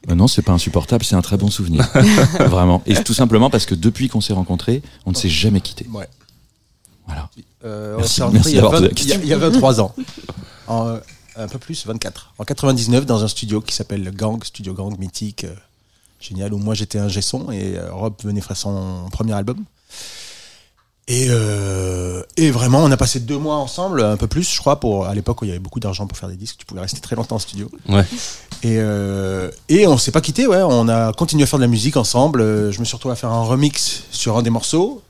Euh, 0.09 0.15
non, 0.15 0.27
c'est 0.27 0.41
pas 0.41 0.53
insupportable, 0.53 1.03
c'est 1.03 1.15
un 1.15 1.21
très 1.21 1.37
bon 1.37 1.49
souvenir. 1.51 1.85
Vraiment. 2.39 2.81
Et 2.85 2.95
tout 2.95 3.13
simplement 3.13 3.49
parce 3.49 3.65
que 3.65 3.75
depuis 3.75 4.07
qu'on 4.09 4.21
s'est 4.21 4.33
rencontrés, 4.33 4.81
on 5.05 5.11
ne 5.11 5.15
s'est 5.15 5.29
jamais 5.29 5.61
quitté. 5.61 5.85
Ouais. 5.93 6.07
Voilà. 7.09 7.29
Euh, 7.65 7.95
on 7.95 7.99
Merci- 7.99 8.15
s'est 8.15 8.29
merci 8.31 8.49
il, 8.51 8.55
y 8.55 8.57
a 8.59 8.61
d'avoir 8.61 8.81
20 8.81 8.87
posé 8.87 8.95
la 8.95 9.01
il 9.01 9.07
y 9.07 9.11
a- 9.11 9.15
question. 9.15 9.19
il 9.23 9.29
y 9.29 9.33
a 9.33 9.37
23 9.37 9.81
ans. 9.81 9.95
En, 10.67 10.87
euh, 10.87 10.97
un 11.35 11.47
peu 11.47 11.57
plus, 11.59 11.85
24. 11.85 12.33
En 12.37 12.43
99, 12.45 13.05
dans 13.05 13.23
un 13.23 13.27
studio 13.27 13.61
qui 13.61 13.73
s'appelle 13.73 14.03
le 14.03 14.11
Gang, 14.11 14.43
Studio 14.43 14.73
Gang 14.73 14.97
mythique, 14.99 15.43
euh, 15.45 15.53
génial, 16.19 16.53
où 16.53 16.57
moi 16.57 16.73
j'étais 16.75 16.99
un 16.99 17.07
gesson 17.07 17.49
et 17.51 17.77
euh, 17.77 17.91
Rob 17.91 18.13
venait 18.23 18.41
faire 18.41 18.57
son 18.57 19.07
premier 19.11 19.33
album. 19.33 19.63
Et, 21.11 21.25
euh, 21.29 22.21
et 22.37 22.51
vraiment, 22.51 22.83
on 22.83 22.91
a 22.91 22.97
passé 22.97 23.19
deux 23.19 23.37
mois 23.39 23.55
ensemble, 23.55 24.03
un 24.03 24.15
peu 24.15 24.27
plus, 24.27 24.47
je 24.53 24.59
crois, 24.59 24.79
pour 24.79 25.07
à 25.07 25.15
l'époque 25.15 25.41
où 25.41 25.45
il 25.45 25.47
y 25.47 25.51
avait 25.51 25.59
beaucoup 25.59 25.79
d'argent 25.79 26.05
pour 26.05 26.15
faire 26.15 26.29
des 26.29 26.35
disques, 26.35 26.57
tu 26.59 26.65
pouvais 26.67 26.81
rester 26.81 26.99
très 27.01 27.15
longtemps 27.15 27.37
en 27.37 27.39
studio. 27.39 27.67
Ouais. 27.87 28.05
Et, 28.61 28.75
euh, 28.77 29.49
et 29.69 29.87
on 29.87 29.97
s'est 29.97 30.11
pas 30.11 30.21
quitté, 30.21 30.45
ouais. 30.45 30.61
On 30.61 30.87
a 30.87 31.11
continué 31.13 31.43
à 31.43 31.47
faire 31.47 31.57
de 31.57 31.63
la 31.63 31.67
musique 31.67 31.97
ensemble. 31.97 32.71
Je 32.71 32.79
me 32.79 32.85
suis 32.85 32.95
retrouvé 32.95 33.13
à 33.13 33.15
faire 33.15 33.31
un 33.31 33.41
remix 33.43 34.03
sur 34.11 34.37
un 34.37 34.43
des 34.43 34.51
morceaux. 34.51 35.01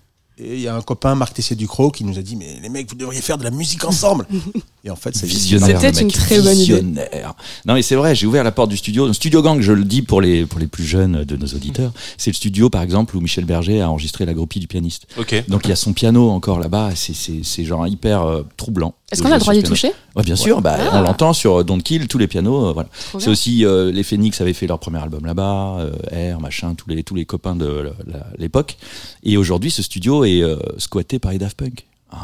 Et 0.41 0.55
il 0.55 0.61
y 0.61 0.67
a 0.67 0.75
un 0.75 0.81
copain, 0.81 1.15
Marc 1.15 1.33
Tessier 1.33 1.55
Ducrot, 1.55 1.91
qui 1.91 2.03
nous 2.05 2.17
a 2.17 2.21
dit 2.21 2.35
Mais 2.35 2.57
les 2.61 2.69
mecs, 2.69 2.89
vous 2.89 2.95
devriez 2.95 3.21
faire 3.21 3.37
de 3.37 3.43
la 3.43 3.51
musique 3.51 3.83
ensemble. 3.83 4.25
et 4.85 4.89
en 4.89 4.95
fait, 4.95 5.15
c'est 5.15 5.25
Visionnaire. 5.27 5.81
C'était 5.81 6.01
une 6.01 6.11
très 6.11 6.37
bonne 6.41 6.57
idée. 6.57 6.75
visionnaire. 6.75 7.33
Non, 7.65 7.73
mais 7.73 7.81
c'est 7.81 7.95
vrai, 7.95 8.15
j'ai 8.15 8.25
ouvert 8.25 8.43
la 8.45 8.51
porte 8.53 8.69
du 8.69 8.77
studio. 8.77 9.05
Le 9.07 9.13
studio 9.13 9.41
Gang, 9.41 9.59
je 9.59 9.73
le 9.73 9.83
dis 9.83 10.01
pour 10.01 10.21
les, 10.21 10.45
pour 10.45 10.59
les 10.59 10.67
plus 10.67 10.85
jeunes 10.85 11.23
de 11.25 11.35
nos 11.35 11.47
auditeurs, 11.47 11.91
c'est 12.17 12.31
le 12.31 12.35
studio, 12.35 12.69
par 12.69 12.81
exemple, 12.83 13.17
où 13.17 13.21
Michel 13.21 13.43
Berger 13.45 13.81
a 13.81 13.89
enregistré 13.89 14.25
la 14.25 14.33
groupie 14.33 14.59
du 14.59 14.67
pianiste. 14.67 15.07
Donc 15.49 15.61
il 15.65 15.69
y 15.69 15.73
a 15.73 15.75
son 15.75 15.91
piano 15.93 16.29
encore 16.29 16.59
là-bas, 16.59 16.91
c'est- 16.95 17.13
c'est 17.13 17.41
c'est 17.43 17.65
genre 17.65 17.85
hyper 17.87 18.23
euh, 18.23 18.43
troublant. 18.57 18.93
Est-ce 19.11 19.21
qu'on 19.23 19.31
a 19.31 19.35
le 19.35 19.39
droit 19.39 19.53
d'y 19.53 19.63
toucher 19.63 19.91
Ouais, 20.15 20.23
bien 20.23 20.35
sûr, 20.35 20.61
bah, 20.61 20.77
Ah. 20.79 20.89
on 20.99 21.01
l'entend 21.01 21.33
sur 21.33 21.59
euh, 21.59 21.63
Don't 21.63 21.81
Kill, 21.81 22.07
tous 22.07 22.17
les 22.19 22.27
pianos. 22.27 22.67
euh, 22.67 22.73
voilà. 22.73 22.89
C'est 23.17 23.29
aussi 23.29 23.65
euh, 23.65 23.91
les 23.91 24.03
Phoenix 24.03 24.39
avaient 24.41 24.53
fait 24.53 24.67
leur 24.67 24.79
premier 24.79 24.99
album 25.01 25.25
là-bas, 25.25 25.77
euh, 25.79 25.91
Air, 26.11 26.39
machin, 26.39 26.75
tous 26.75 26.89
les 26.89 27.03
tous 27.03 27.15
les 27.15 27.25
copains 27.25 27.55
de 27.55 27.91
l'époque. 28.37 28.77
Et 29.23 29.37
aujourd'hui, 29.37 29.71
ce 29.71 29.81
studio 29.81 30.23
est 30.25 30.43
squatté 30.77 31.17
par 31.19 31.31
les 31.31 31.37
Daft 31.39 31.57
Punk. 31.57 31.85
Ah, 32.11 32.17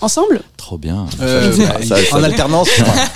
Ensemble 0.00 0.42
trop 0.56 0.78
bien. 0.78 1.06
Euh, 1.20 1.52
Ça, 1.52 1.80
je- 1.80 1.86
ça- 1.86 1.96
ça- 2.04 2.16
en 2.16 2.22
alternance. 2.22 2.68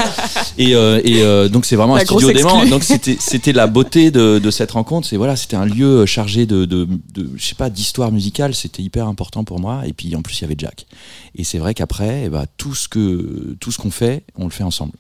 et, 0.59 0.75
euh, 0.75 1.01
et 1.05 1.23
euh, 1.23 1.49
donc 1.49 1.65
c'est 1.65 1.77
vraiment 1.77 1.95
La 1.97 2.03
un 2.03 2.05
studio 2.05 2.31
dément. 2.33 2.65
Donc 2.67 2.85
c'était 2.85 3.17
c'était 3.19 3.53
la 3.53 3.67
beauté 3.67 4.11
de, 4.11 4.39
de 4.39 4.51
cette 4.51 4.71
rencontre. 4.73 5.09
C'est 5.09 5.17
voilà, 5.17 5.35
c'était 5.37 5.57
un 5.57 5.65
lieu 5.65 6.05
chargé 6.07 6.45
de, 6.47 6.65
de, 6.67 6.87
de 7.15 7.31
je 7.37 7.45
sais 7.45 7.55
pas 7.55 7.71
d'histoire 7.71 8.13
musicale. 8.13 8.55
C'était 8.55 8.83
hyper 8.83 9.07
important 9.07 9.45
pour 9.45 9.61
moi. 9.61 9.83
Et 9.87 9.93
puis 9.95 10.15
en 10.15 10.23
plus 10.23 10.39
il 10.39 10.43
y 10.43 10.45
avait 10.45 10.57
Jack. 10.59 10.87
Et 11.35 11.45
c'est 11.45 11.59
vrai 11.59 11.73
qu'après, 11.75 12.25
eh 12.27 12.29
ben, 12.29 12.45
tout 12.59 12.75
ce 12.75 12.87
que 12.89 13.57
tout 13.61 13.73
ce 13.73 13.79
qu'on 13.79 13.91
fait, 13.91 14.25
on 14.37 14.45
le 14.45 14.51
fait 14.51 14.65
ensemble. 14.65 14.93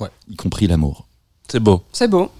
Ouais. 0.00 0.08
Y 0.30 0.34
compris 0.36 0.66
l'amour. 0.66 1.06
C'est 1.48 1.60
beau. 1.60 1.82
C'est 1.92 2.08
beau. 2.08 2.30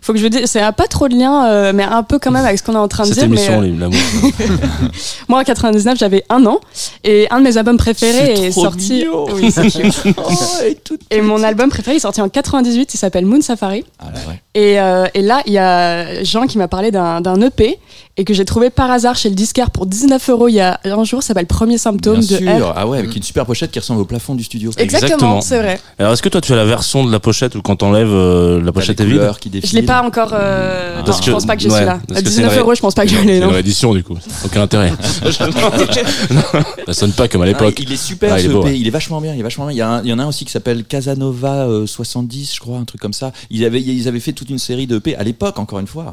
Faut 0.00 0.12
que 0.12 0.18
je 0.18 0.24
vous 0.24 0.28
dise, 0.28 0.46
ça 0.46 0.60
n'a 0.60 0.72
pas 0.72 0.86
trop 0.86 1.08
de 1.08 1.14
lien, 1.14 1.46
euh, 1.46 1.72
mais 1.74 1.82
un 1.82 2.02
peu 2.02 2.18
quand 2.18 2.30
même 2.30 2.44
avec 2.44 2.58
ce 2.58 2.62
qu'on 2.62 2.74
est 2.74 2.76
en 2.76 2.88
train 2.88 3.04
de 3.04 3.08
Cette 3.08 3.18
dire. 3.18 3.28
mais, 3.28 3.36
émission, 3.36 3.62
euh, 3.62 3.78
l'amour. 3.78 3.98
moi, 5.28 5.40
en 5.40 5.44
99, 5.44 5.98
j'avais 5.98 6.24
un 6.28 6.44
an 6.46 6.60
et 7.04 7.26
un 7.30 7.38
de 7.38 7.44
mes 7.44 7.56
albums 7.56 7.76
préférés 7.76 8.36
C'est 8.36 8.42
est 8.44 8.50
trop 8.50 8.62
sorti. 8.64 9.04
Oui, 9.32 9.50
c'est 9.50 9.70
cute. 10.84 11.00
et 11.10 11.20
mon 11.20 11.42
album 11.42 11.68
préféré 11.70 11.96
est 11.96 12.00
sorti 12.00 12.20
en 12.20 12.28
98. 12.28 12.94
Il 12.94 12.98
s'appelle 12.98 13.26
Moon 13.26 13.40
Safari. 13.40 13.84
Ah, 13.98 14.06
là, 14.14 14.20
ouais. 14.28 14.40
Et, 14.56 14.80
euh, 14.80 15.04
et 15.12 15.20
là, 15.20 15.42
il 15.46 15.52
y 15.52 15.58
a 15.58 16.24
Jean 16.24 16.46
qui 16.46 16.56
m'a 16.56 16.66
parlé 16.66 16.90
d'un 16.90 17.40
EP 17.42 17.78
et 18.18 18.24
que 18.24 18.32
j'ai 18.32 18.46
trouvé 18.46 18.70
par 18.70 18.90
hasard 18.90 19.14
chez 19.14 19.28
le 19.28 19.34
disquaire 19.34 19.70
pour 19.70 19.84
19 19.84 20.30
euros 20.30 20.48
il 20.48 20.54
y 20.54 20.60
a 20.60 20.80
un 20.86 21.04
jour. 21.04 21.22
Ça 21.22 21.28
s'appelle 21.28 21.44
Premier 21.46 21.76
symptôme 21.76 22.20
Bien 22.20 22.38
de 22.38 22.42
sûr. 22.44 22.66
R. 22.68 22.72
Ah 22.74 22.86
ouais, 22.86 22.96
avec 23.00 23.14
une 23.14 23.22
super 23.22 23.44
pochette 23.44 23.70
qui 23.70 23.78
ressemble 23.78 24.00
au 24.00 24.06
plafond 24.06 24.34
du 24.34 24.42
studio. 24.44 24.70
Exactement, 24.78 25.42
c'est 25.42 25.58
vrai. 25.58 25.78
Alors, 25.98 26.14
est-ce 26.14 26.22
que 26.22 26.30
toi, 26.30 26.40
tu 26.40 26.54
as 26.54 26.56
la 26.56 26.64
version 26.64 27.04
de 27.04 27.12
la 27.12 27.20
pochette 27.20 27.54
où 27.54 27.60
quand 27.60 27.76
t'enlèves 27.76 28.08
euh, 28.10 28.62
la 28.62 28.72
pochette 28.72 28.98
est 29.00 29.04
vide 29.04 29.30
qui 29.38 29.50
défilent. 29.50 29.68
Je 29.68 29.74
l'ai 29.76 29.82
pas 29.82 30.02
encore. 30.02 30.30
Euh, 30.32 31.02
Parce 31.04 31.18
non, 31.18 31.20
que- 31.20 31.26
je 31.26 31.30
pense 31.32 31.44
pas 31.46 31.56
que 31.56 31.62
je 31.62 31.68
ouais, 31.68 31.76
suis 31.76 31.84
là. 31.84 31.92
À 31.94 32.06
que 32.08 32.14
c'est 32.16 32.22
19 32.22 32.54
une 32.54 32.58
euros, 32.60 32.74
je 32.74 32.80
pense 32.80 32.94
pas 32.94 33.04
que 33.04 33.10
je 33.10 33.18
l'ai. 33.20 33.40
C'est 33.40 33.44
réédition, 33.44 33.92
du 33.92 34.02
coup. 34.02 34.16
Aucun 34.46 34.62
intérêt. 34.62 34.92
Non, 36.30 36.42
ça 36.86 36.92
sonne 36.94 37.12
pas 37.12 37.28
comme 37.28 37.42
à 37.42 37.44
Ah, 37.44 37.48
l'époque. 37.48 37.74
il 37.78 37.92
est 37.92 37.96
super 37.96 38.32
Ah, 38.32 38.40
il 38.40 38.46
est 38.46 38.48
beau, 38.48 38.62
ouais. 38.64 38.78
il 38.78 38.86
est 38.86 38.90
vachement 38.90 39.20
bien, 39.20 39.34
il 39.34 39.40
est 39.40 39.42
vachement 39.42 39.66
bien. 39.66 39.72
Il 39.74 39.78
y, 39.78 39.82
a 39.82 39.88
un- 39.88 40.02
il 40.02 40.08
y 40.08 40.12
en 40.12 40.18
a 40.18 40.22
un 40.24 40.28
aussi 40.28 40.44
qui 40.44 40.50
s'appelle 40.52 40.84
Casanova 40.84 41.66
euh, 41.66 41.86
70, 41.86 42.54
je 42.54 42.60
crois, 42.60 42.78
un 42.78 42.84
truc 42.84 43.00
comme 43.00 43.12
ça. 43.12 43.32
Ils 43.50 43.64
avaient, 43.64 43.80
ils 43.82 44.08
avaient 44.08 44.20
fait 44.20 44.32
toute 44.46 44.50
une 44.52 44.58
série 44.58 44.86
de 44.86 44.96
EP 44.96 45.16
à 45.16 45.24
l'époque, 45.24 45.58
encore 45.58 45.80
une 45.80 45.86
fois. 45.88 46.12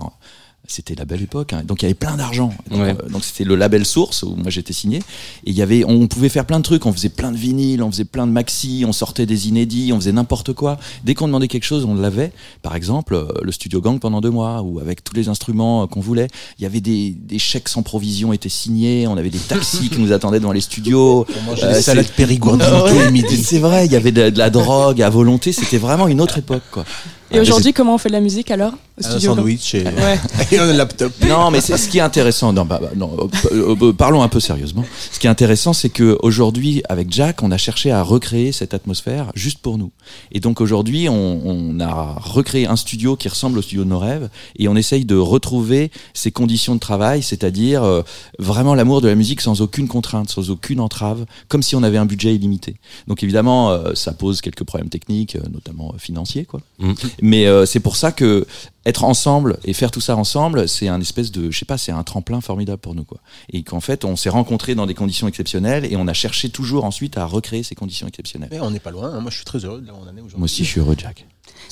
C'était 0.66 0.96
la 0.96 1.04
belle 1.04 1.22
époque, 1.22 1.52
hein. 1.52 1.62
donc 1.66 1.82
il 1.82 1.86
y 1.86 1.88
avait 1.88 1.94
plein 1.94 2.16
d'argent. 2.16 2.54
Donc 2.72 2.80
Ouais. 2.80 2.96
euh, 2.98 3.10
donc 3.10 3.25
c'était 3.25 3.44
le 3.44 3.58
label 3.58 3.86
Source 3.86 4.24
où 4.24 4.34
moi 4.38 4.50
j'étais 4.50 4.72
signé. 4.72 5.00
Et 5.00 5.50
il 5.52 5.54
y 5.54 5.62
avait, 5.62 5.84
on 5.86 6.08
pouvait 6.08 6.30
faire 6.30 6.46
plein 6.46 6.58
de 6.60 6.63
trucs. 6.63 6.86
On 6.86 6.94
faisait 6.94 7.10
plein 7.10 7.34
de 7.34 7.38
vinyles, 7.38 7.84
on 7.84 7.92
faisait 7.92 8.06
plein 8.06 8.25
de 8.25 8.32
maxi, 8.32 8.86
on 8.88 8.94
sortait 8.94 9.25
des 9.25 9.50
inédits, 9.50 9.92
on 9.92 9.98
faisait 10.00 10.13
n'importe 10.13 10.54
quoi. 10.54 10.78
Dès 11.04 11.16
qu'on 11.16 11.28
demandait 11.28 11.50
quelque 11.50 11.66
chose, 11.66 11.84
on 11.84 11.96
l'avait. 11.96 12.32
Par 12.62 12.78
exemple, 12.78 13.13
euh, 13.16 13.28
le 13.42 13.52
studio 13.52 13.82
gang 13.82 14.00
pendant 14.00 14.22
deux 14.22 14.30
mois, 14.30 14.62
ou 14.62 14.80
avec 14.80 15.04
tous 15.04 15.13
les 15.13 15.28
instruments 15.28 15.84
euh, 15.84 15.88
qu'on 15.88 16.00
voulait. 16.00 16.30
Il 16.58 16.63
y 16.63 16.66
avait 16.66 16.80
des, 16.80 17.10
des 17.12 17.40
chèques 17.40 17.68
sans 17.68 17.84
provision 17.84 18.32
étaient 18.32 18.48
signés. 18.48 19.06
On 19.06 19.18
avait 19.18 19.32
des 19.32 19.40
taxis 19.40 19.90
qui 19.90 20.00
nous 20.00 20.13
attendaient 20.13 20.40
devant 20.40 20.54
les 20.54 20.62
studios. 20.62 21.25
On 21.40 21.42
mangeait 21.42 21.66
Euh, 21.66 21.74
des 21.74 21.82
salades 21.82 22.08
périgourdines 22.08 22.66
tous 22.88 22.94
ouais, 22.94 23.06
les 23.08 23.12
midis. 23.12 23.44
C'est 23.44 23.60
vrai, 23.60 23.86
il 23.86 23.92
y 23.92 23.98
avait 23.98 24.13
de, 24.13 24.30
de 24.30 24.38
la 24.38 24.50
drogue 24.50 25.02
à 25.02 25.10
volonté. 25.10 25.52
C'était 25.52 25.78
vraiment 25.78 26.08
une 26.08 26.22
autre 26.22 26.38
époque, 26.38 26.63
quoi. 26.72 26.86
Et 27.34 27.40
aujourd'hui, 27.40 27.74
comment 27.74 27.96
on 27.96 27.98
fait 27.98 28.10
de 28.10 28.13
la 28.13 28.22
musique 28.22 28.52
alors 28.52 28.74
au 28.74 29.06
Un 29.06 29.10
studio 29.10 29.36
sandwich 29.36 29.74
et, 29.75 29.84
Ouais. 29.84 30.20
et 30.52 30.60
un 30.60 30.72
laptop. 30.74 31.12
Non, 31.28 31.50
mais 31.52 31.62
c'est 31.62 31.78
ce 31.78 31.90
qui 31.90 31.98
est 31.98 32.02
intéressant. 32.02 32.54
Non, 32.54 32.66
bah, 32.66 32.80
bah, 32.82 32.92
non, 32.96 33.30
euh, 33.52 33.75
euh, 33.82 33.94
parlons 33.94 34.22
un 34.22 34.28
peu 34.30 34.40
sérieusement. 34.40 34.86
Ce 35.12 35.20
qui 35.20 35.28
est 35.28 35.30
intéressant, 35.30 35.74
c'est 35.74 35.90
que 35.90 36.18
aujourd'hui, 36.22 36.84
avec 36.90 37.12
Jack, 37.12 37.42
on 37.44 37.52
a 37.52 37.58
cherché 37.58 37.92
à 37.92 38.04
recréer 38.04 38.52
cette 38.52 38.74
atmosphère 38.74 39.32
juste 39.36 39.60
pour 39.60 39.78
nous. 39.78 39.92
Et 40.32 40.40
donc 40.40 40.62
aujourd'hui, 40.62 41.10
on, 41.10 41.42
on 41.44 41.80
a 41.80 42.16
recréé 42.20 42.68
un 42.68 42.75
studio 42.75 43.16
qui 43.16 43.30
ressemble 43.30 43.58
au 43.58 43.62
studio 43.62 43.84
de 43.84 43.90
nos 43.90 44.00
rêves, 44.00 44.30
et 44.58 44.68
on 44.68 44.75
essaye 44.75 45.06
de 45.06 45.16
retrouver 45.16 45.92
ces 46.13 46.32
conditions 46.32 46.75
de 46.75 46.80
travail, 46.80 47.24
c'est-à-dire 47.24 47.84
euh, 47.84 48.04
vraiment 48.40 48.75
l'amour 48.75 49.02
de 49.02 49.08
la 49.08 49.16
musique 49.16 49.42
sans 49.42 49.62
aucune 49.62 49.88
contrainte, 49.88 50.30
sans 50.30 50.50
aucune 50.50 50.80
entrave, 50.80 51.25
comme 51.48 51.63
si 51.63 51.75
on 51.75 51.84
avait 51.84 51.98
un 51.98 52.06
budget 52.06 52.36
illimité. 52.36 52.75
Donc 53.08 53.24
évidemment, 53.24 53.72
euh, 53.72 53.94
ça 53.96 54.13
pose 54.13 54.42
quelques 54.42 54.63
problèmes 54.63 54.90
techniques, 54.90 55.36
euh, 55.36 55.42
notamment 55.52 55.92
euh, 55.94 55.98
financiers, 55.98 56.46
quoi. 56.46 56.62
Mm. 56.80 56.94
Mais 57.25 57.48
euh, 57.48 57.65
c'est 57.65 57.80
pour 57.80 57.96
ça 57.96 58.12
que 58.12 58.46
être 58.86 59.06
ensemble 59.06 59.58
et 59.63 59.72
faire 59.72 59.92
tout 59.92 60.01
ça 60.01 60.18
ensemble, 60.18 60.68
c'est 60.68 60.89
un 60.89 61.00
espèce 61.00 61.32
de, 61.32 61.50
je 61.51 61.58
sais 61.58 61.63
pas, 61.63 61.77
c'est 61.77 61.94
un 61.94 62.03
tremplin 62.03 62.42
formidable 62.42 62.80
pour 62.82 62.96
nous, 62.96 63.06
quoi. 63.06 63.20
Et 63.53 63.63
qu'en 63.63 63.80
fait, 63.80 64.03
on 64.03 64.18
s'est 64.18 64.27
rencontrés 64.30 64.75
dans 64.75 64.86
des 64.86 64.94
conditions 64.94 65.25
exceptionnelles 65.30 65.86
et 65.89 65.96
on 65.96 66.06
a 66.10 66.13
cherché 66.13 66.50
toujours 66.50 66.84
ensuite 66.84 67.18
à 67.18 67.25
recréer 67.25 67.63
ces 67.63 67.75
conditions 67.75 68.08
exceptionnelles. 68.08 68.50
Mais 68.51 68.60
on 68.60 68.72
n'est 68.72 68.82
pas 68.82 68.92
loin. 68.92 69.10
hein. 69.13 69.22
Moi, 69.22 69.32
je 69.32 69.38
suis 69.38 69.46
très 69.46 69.60
heureux 69.63 69.80
de 69.80 69.88
là 69.88 69.94
où 69.94 69.98
on 69.98 70.03
en 70.03 70.08
est 70.18 70.20
aujourd'hui. 70.20 70.38
Moi 70.38 70.46
aussi, 70.46 70.65
je 70.65 70.70
suis 70.70 70.82
heureux, 70.82 70.96
Jack. 70.98 71.25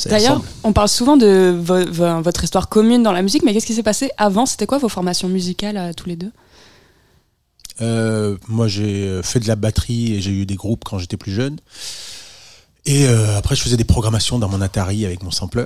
D'ailleurs, 0.05 0.41
on 0.63 0.72
parle 0.72 0.88
souvent 0.88 1.17
de 1.17 1.53
vo- 1.60 1.86
vo- 1.91 2.22
votre 2.22 2.46
histoire 2.46 2.70
commune 2.70 3.03
dans 3.03 3.12
la 3.12 3.22
musique, 3.22 3.43
mais 3.43 3.51
qu'est-ce 3.53 3.65
qui 3.65 3.74
s'est 3.74 3.84
passé 3.84 4.10
avant? 4.17 4.46
C'était 4.46 4.65
quoi 4.67 4.77
vos 4.77 4.88
formations 4.89 5.27
musicales 5.27 5.75
à 5.75 5.93
tous 5.93 6.08
les 6.08 6.15
deux? 6.15 6.31
Euh, 7.81 8.38
moi, 8.48 8.67
j'ai 8.70 9.03
euh, 9.08 9.22
fait 9.24 9.39
de 9.41 9.48
la 9.50 9.55
batterie 9.55 10.13
et 10.13 10.22
j'ai 10.22 10.31
eu 10.31 10.46
des 10.46 10.55
groupes 10.55 10.84
quand 10.86 10.98
j'étais 10.98 11.17
plus 11.17 11.34
jeune. 11.34 11.58
Et 12.86 13.08
euh, 13.08 13.38
après, 13.38 13.56
je 13.56 13.62
faisais 13.62 13.78
des 13.78 13.84
programmations 13.84 14.40
dans 14.40 14.50
mon 14.50 14.62
Atari 14.62 15.06
avec 15.06 15.24
mon 15.24 15.32
sampler. 15.32 15.66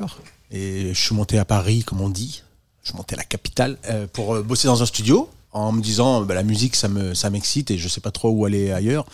Et 0.51 0.93
je 0.93 0.99
suis 0.99 1.15
monté 1.15 1.37
à 1.37 1.45
Paris, 1.45 1.83
comme 1.83 2.01
on 2.01 2.09
dit. 2.09 2.43
Je 2.83 2.89
suis 2.89 2.97
monté 2.97 3.15
à 3.15 3.17
la 3.17 3.23
capitale 3.23 3.77
euh, 3.89 4.07
pour 4.11 4.35
euh, 4.35 4.43
bosser 4.43 4.67
dans 4.67 4.83
un 4.83 4.85
studio 4.85 5.29
en 5.51 5.71
me 5.71 5.81
disant 5.81 6.21
bah, 6.21 6.35
la 6.35 6.43
musique, 6.43 6.75
ça 6.75 6.87
me 6.87 7.13
ça 7.13 7.29
m'excite 7.29 7.71
et 7.71 7.77
je 7.77 7.87
sais 7.87 8.01
pas 8.01 8.11
trop 8.11 8.29
où 8.29 8.45
aller 8.45 8.71
ailleurs. 8.71 9.05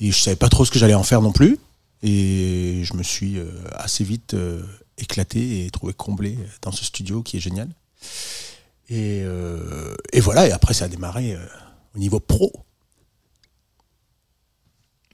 Et 0.00 0.10
je 0.10 0.20
savais 0.20 0.36
pas 0.36 0.48
trop 0.48 0.64
ce 0.64 0.70
que 0.70 0.78
j'allais 0.78 0.94
en 0.94 1.02
faire 1.02 1.22
non 1.22 1.32
plus. 1.32 1.58
Et 2.02 2.82
je 2.84 2.94
me 2.94 3.02
suis 3.02 3.38
euh, 3.38 3.50
assez 3.74 4.04
vite 4.04 4.34
euh, 4.34 4.62
éclaté 4.96 5.64
et 5.64 5.70
trouvé 5.70 5.92
comblé 5.92 6.38
dans 6.62 6.72
ce 6.72 6.84
studio 6.84 7.22
qui 7.22 7.36
est 7.36 7.40
génial. 7.40 7.68
Et, 8.88 9.22
euh, 9.22 9.94
et 10.12 10.20
voilà, 10.20 10.48
et 10.48 10.52
après 10.52 10.74
ça 10.74 10.86
a 10.86 10.88
démarré 10.88 11.36
au 11.94 11.98
niveau 11.98 12.18
pro. 12.18 12.52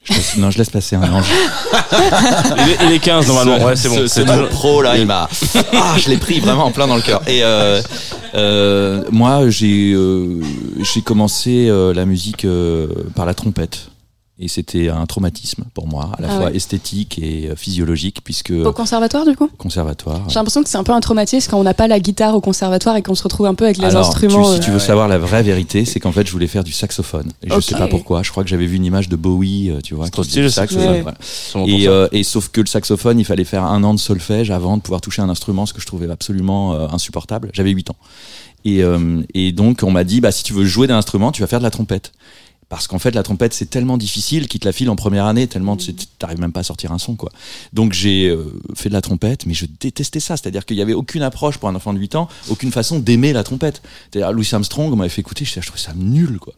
Je 0.08 0.14
laisse- 0.14 0.36
non, 0.36 0.50
je 0.50 0.58
laisse 0.58 0.70
passer 0.70 0.96
un 0.96 1.12
ange. 1.12 1.26
Il 2.56 2.70
est, 2.72 2.76
il 2.86 2.92
est 2.92 2.98
15 2.98 3.26
normalement. 3.26 3.64
Ouais, 3.66 3.76
c'est 3.76 3.88
bon. 3.88 4.06
Ce, 4.06 4.46
pro 4.50 4.82
là, 4.82 4.96
il 4.96 5.06
m'a. 5.06 5.28
Ah, 5.74 5.94
je 5.98 6.08
l'ai 6.08 6.16
pris 6.16 6.40
vraiment 6.40 6.64
en 6.66 6.70
plein 6.70 6.86
dans 6.86 6.96
le 6.96 7.02
cœur. 7.02 7.22
Et 7.26 7.42
euh, 7.42 7.80
euh, 8.34 9.02
moi, 9.10 9.48
j'ai 9.48 9.92
euh, 9.94 10.40
j'ai 10.82 11.02
commencé 11.02 11.66
euh, 11.68 11.92
la 11.92 12.04
musique 12.04 12.44
euh, 12.44 12.86
par 13.14 13.26
la 13.26 13.34
trompette. 13.34 13.88
Et 14.38 14.48
c'était 14.48 14.90
un 14.90 15.06
traumatisme 15.06 15.64
pour 15.72 15.88
moi, 15.88 16.10
à 16.18 16.20
la 16.20 16.28
Ah 16.30 16.36
fois 16.36 16.46
ouais. 16.50 16.56
esthétique 16.56 17.18
et 17.22 17.48
euh, 17.48 17.56
physiologique, 17.56 18.18
puisque 18.22 18.50
Au 18.50 18.70
conservatoire, 18.72 19.24
du 19.24 19.34
coup? 19.34 19.48
Conservatoire. 19.56 20.28
J'ai 20.28 20.34
l'impression 20.34 20.62
que 20.62 20.68
c'est 20.68 20.76
un 20.76 20.84
peu 20.84 20.92
un 20.92 21.00
traumatisme 21.00 21.50
quand 21.50 21.58
on 21.58 21.62
n'a 21.62 21.72
pas 21.72 21.88
la 21.88 21.98
guitare 22.00 22.34
au 22.34 22.42
conservatoire 22.42 22.96
et 22.96 23.02
qu'on 23.02 23.14
se 23.14 23.22
retrouve 23.22 23.46
un 23.46 23.54
peu 23.54 23.64
avec 23.64 23.78
les 23.78 23.86
Alors, 23.86 24.02
tu- 24.02 24.26
instruments. 24.26 24.44
si 24.52 24.58
euh, 24.58 24.60
tu 24.62 24.70
veux 24.72 24.78
savoir 24.78 25.08
la 25.08 25.16
vraie 25.16 25.42
vérité, 25.42 25.86
c'est 25.86 26.00
qu'en 26.00 26.12
fait, 26.12 26.26
je 26.26 26.32
voulais 26.32 26.48
faire 26.48 26.64
du 26.64 26.72
saxophone. 26.72 27.32
Et 27.42 27.48
je 27.48 27.54
Ok. 27.54 27.62
sais 27.62 27.76
pas 27.76 27.88
pourquoi. 27.88 28.22
Je 28.22 28.30
crois 28.30 28.42
que 28.44 28.50
j'avais 28.50 28.66
vu 28.66 28.76
une 28.76 28.84
image 28.84 29.08
de 29.08 29.16
Bowie, 29.16 29.70
euh, 29.70 29.80
tu 29.82 29.94
vois, 29.94 30.10
trop 30.10 30.20
qui 30.20 30.28
stylé, 30.28 30.48
faisait 30.50 30.60
le 30.60 30.66
saxophone. 30.68 30.90
Ouais. 30.96 31.00
voilà. 31.00 31.66
Et, 31.66 31.88
euh, 31.88 32.06
sauf 32.22 32.48
que 32.50 32.60
le 32.60 32.66
saxophone, 32.66 33.18
il 33.18 33.24
fallait 33.24 33.44
faire 33.44 33.64
un 33.64 33.82
an 33.84 33.94
de 33.94 33.98
solfège 33.98 34.50
avant 34.50 34.76
de 34.76 34.82
pouvoir 34.82 35.00
toucher 35.00 35.22
un 35.22 35.30
instrument, 35.30 35.64
ce 35.64 35.72
que 35.72 35.80
je 35.80 35.86
trouvais 35.86 36.10
absolument 36.10 36.74
euh, 36.74 36.88
insupportable. 36.92 37.48
J'avais 37.54 37.70
8 37.70 37.88
ans. 37.88 37.96
Et, 38.66 38.82
euh, 38.82 39.22
et 39.32 39.52
donc, 39.52 39.80
on 39.82 39.90
m'a 39.92 40.04
dit, 40.04 40.20
bah, 40.20 40.30
si 40.30 40.42
tu 40.44 40.52
veux 40.52 40.66
jouer 40.66 40.88
d'un 40.88 40.98
instrument, 40.98 41.32
tu 41.32 41.40
vas 41.40 41.46
faire 41.46 41.60
de 41.60 41.64
la 41.64 41.70
trompette. 41.70 42.12
Parce 42.68 42.88
qu'en 42.88 42.98
fait, 42.98 43.12
la 43.14 43.22
trompette, 43.22 43.54
c'est 43.54 43.70
tellement 43.70 43.96
difficile 43.96 44.48
qu'ils 44.48 44.58
te 44.58 44.66
la 44.66 44.72
filent 44.72 44.88
en 44.90 44.96
première 44.96 45.26
année, 45.26 45.46
tellement 45.46 45.76
tu 45.76 45.94
t'arrives 45.94 46.40
même 46.40 46.50
pas 46.50 46.60
à 46.60 46.64
sortir 46.64 46.90
un 46.90 46.98
son, 46.98 47.14
quoi. 47.14 47.30
Donc 47.72 47.92
j'ai 47.92 48.26
euh, 48.28 48.44
fait 48.74 48.88
de 48.88 48.94
la 48.94 49.02
trompette, 49.02 49.46
mais 49.46 49.54
je 49.54 49.66
détestais 49.78 50.18
ça. 50.18 50.36
C'est-à-dire 50.36 50.66
qu'il 50.66 50.76
y 50.76 50.82
avait 50.82 50.92
aucune 50.92 51.22
approche 51.22 51.58
pour 51.58 51.68
un 51.68 51.74
enfant 51.76 51.92
de 51.94 51.98
8 52.00 52.16
ans, 52.16 52.28
aucune 52.48 52.72
façon 52.72 52.98
d'aimer 52.98 53.32
la 53.32 53.44
trompette. 53.44 53.82
C'est-à-dire 54.10 54.32
Louis 54.32 54.48
Armstrong, 54.50 54.92
on 54.92 54.96
m'avait 54.96 55.08
fait 55.10 55.20
écouter, 55.20 55.44
je, 55.44 55.60
je 55.60 55.64
trouvais 55.66 55.80
ça 55.80 55.92
nul, 55.94 56.38
quoi. 56.40 56.54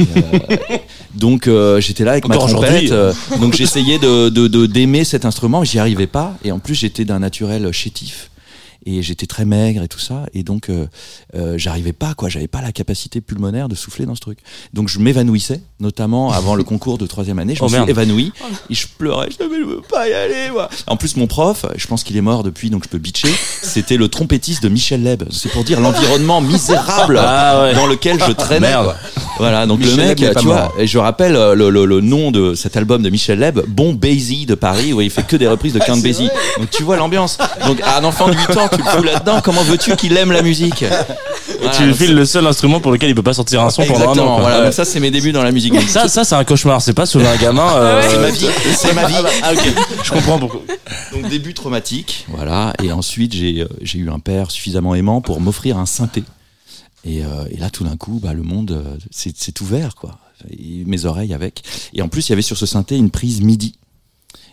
Euh, 0.00 0.56
donc 1.14 1.46
euh, 1.46 1.80
j'étais 1.80 2.02
là 2.04 2.12
avec 2.12 2.26
ma 2.26 2.34
trompette, 2.36 2.90
euh, 2.90 3.12
donc 3.40 3.54
j'essayais 3.54 3.98
de 4.00 4.30
de- 4.30 4.48
de- 4.48 4.66
d'aimer 4.66 5.04
cet 5.04 5.24
instrument, 5.24 5.60
mais 5.60 5.66
j'y 5.66 5.78
arrivais 5.78 6.08
pas. 6.08 6.36
Et 6.42 6.50
en 6.50 6.58
plus, 6.58 6.74
j'étais 6.74 7.04
d'un 7.04 7.20
naturel 7.20 7.70
chétif 7.70 8.30
et 8.86 9.02
j'étais 9.02 9.26
très 9.26 9.44
maigre 9.44 9.82
et 9.82 9.88
tout 9.88 9.98
ça. 9.98 10.24
Et 10.34 10.42
donc 10.42 10.68
euh, 10.68 10.86
euh, 11.34 11.54
j'arrivais 11.58 11.92
pas 11.92 12.14
quoi. 12.14 12.28
J'avais 12.28 12.48
pas 12.48 12.60
la 12.62 12.72
capacité 12.72 13.20
pulmonaire 13.20 13.68
de 13.68 13.74
souffler 13.74 14.06
dans 14.06 14.14
ce 14.14 14.20
truc. 14.20 14.38
Donc 14.72 14.88
je 14.88 14.98
m'évanouissais 14.98 15.60
notamment 15.80 16.32
avant 16.32 16.54
le 16.54 16.64
concours 16.64 16.98
de 16.98 17.06
troisième 17.06 17.38
année. 17.38 17.54
Je 17.54 17.60
Oh, 17.60 17.64
me 17.64 17.68
suis 17.68 17.76
merde. 17.78 17.90
évanoui. 17.90 18.32
Et 18.70 18.74
je 18.74 18.86
pleurais. 18.98 19.28
Je 19.30 19.36
je 19.44 19.64
veux 19.66 19.80
pas 19.82 20.08
y 20.08 20.12
aller 20.12 20.50
moi. 20.50 20.68
En 20.86 20.96
plus 20.96 21.16
mon 21.16 21.26
prof 21.26 21.64
je 21.76 21.86
pense 21.86 22.04
qu'il 22.04 22.16
est 22.16 22.20
mort 22.22 22.42
depuis 22.42 22.70
donc 22.70 22.84
je 22.84 22.88
peux 22.88 22.98
bitcher. 22.98 23.28
C'était 23.62 23.96
le 23.96 24.08
trompettiste 24.08 24.62
de 24.62 24.68
Michel 24.68 25.02
Leb. 25.02 25.22
C'est 25.30 25.50
pour 25.50 25.64
dire 25.64 25.80
l'environnement 25.80 26.40
misérable 26.40 27.18
Ah 27.22 27.62
ouais. 27.62 27.74
dans 27.74 27.86
lequel 27.86 28.18
je 28.26 28.32
traînais. 28.32 28.68
Merde. 28.68 28.84
quoi. 28.86 28.96
voilà 29.38 29.66
donc 29.66 29.80
Michel 29.80 29.96
le 29.96 30.04
mec 30.04 30.20
Leb 30.20 30.38
tu 30.38 30.44
vois 30.46 30.72
et 30.78 30.86
je 30.86 30.98
rappelle 30.98 31.34
euh, 31.36 31.54
le, 31.54 31.70
le- 31.70 31.84
le 31.86 32.00
nom 32.00 32.30
de 32.30 32.54
cet 32.54 32.76
album 32.76 33.02
de 33.02 33.10
Michel 33.10 33.38
Leb 33.38 33.60
Bon 33.68 33.92
Basie 33.94 34.46
de 34.46 34.54
Paris 34.54 34.92
où 34.92 35.00
il 35.00 35.10
fait 35.10 35.26
que 35.26 35.36
des 35.36 35.48
reprises 35.48 35.72
de 35.72 35.78
Count 35.80 35.96
Basie 35.98 36.28
donc 36.58 36.70
tu 36.70 36.82
vois 36.82 36.96
l'ambiance. 36.96 37.38
Donc 37.66 37.80
à 37.82 37.98
un 37.98 38.04
enfant 38.04 38.28
de 38.28 38.34
8 38.34 38.56
ans 38.56 38.68
tu 38.76 38.82
le 38.82 38.88
fous 38.90 39.02
là-dedans 39.02 39.40
comment 39.42 39.62
veux-tu 39.62 39.94
qu'il 39.96 40.16
aime 40.16 40.32
la 40.32 40.42
musique 40.42 40.82
Et 40.82 40.88
Voilà, 41.60 41.76
tu 41.76 41.84
lui 41.86 41.94
files 41.94 42.14
le 42.14 42.24
seul 42.24 42.46
instrument 42.46 42.80
pour 42.80 42.92
lequel 42.92 43.08
il 43.10 43.14
peut 43.14 43.22
pas 43.22 43.32
sortir 43.34 43.62
un 43.62 43.70
son 43.70 43.84
pendant 43.84 44.12
un 44.12 44.18
an. 44.18 44.40
voilà, 44.40 44.62
Ouais. 44.64 44.72
ça 44.72 44.84
c'est 44.84 45.00
mes 45.00 45.10
débuts 45.10 45.32
dans 45.32 45.42
la 45.42 45.52
musique. 45.52 45.74
Ça, 45.88 46.08
ça 46.08 46.24
c'est 46.24 46.34
un 46.34 46.44
cauchemar. 46.44 46.80
C'est 46.82 46.92
pas 46.94 47.06
sauver 47.06 47.26
un 47.28 47.36
gamin. 47.36 47.66
euh, 47.76 48.02
c'est 48.08 48.18
ma 48.18 48.30
vie, 48.30 48.46
c'est 48.76 48.92
ma 48.94 49.06
vie. 49.06 49.14
Ah 49.42 49.52
ok, 49.52 49.74
je 50.02 50.10
comprends 50.10 50.38
pourquoi. 50.38 50.62
Donc 51.12 51.28
début 51.28 51.54
traumatique, 51.54 52.26
voilà, 52.28 52.72
et 52.82 52.92
ensuite 52.92 53.32
j'ai 53.34 53.60
euh, 53.62 53.68
j'ai 53.82 53.98
eu 53.98 54.10
un 54.10 54.18
père 54.18 54.50
suffisamment 54.50 54.94
aimant 54.94 55.20
pour 55.20 55.40
m'offrir 55.40 55.78
un 55.78 55.86
synthé. 55.86 56.22
Et, 57.06 57.22
euh, 57.22 57.44
et 57.50 57.58
là 57.58 57.68
tout 57.70 57.84
d'un 57.84 57.96
coup, 57.96 58.18
bah, 58.22 58.32
le 58.32 58.42
monde 58.42 58.70
euh, 58.72 58.96
s'est 59.10 59.32
s'est 59.36 59.52
ouvert 59.60 59.94
quoi, 59.94 60.18
et 60.50 60.84
mes 60.86 61.04
oreilles 61.04 61.34
avec. 61.34 61.62
Et 61.92 62.00
en 62.02 62.08
plus 62.08 62.28
il 62.28 62.30
y 62.30 62.32
avait 62.32 62.42
sur 62.42 62.56
ce 62.56 62.66
synthé 62.66 62.96
une 62.96 63.10
prise 63.10 63.40
MIDI. 63.42 63.74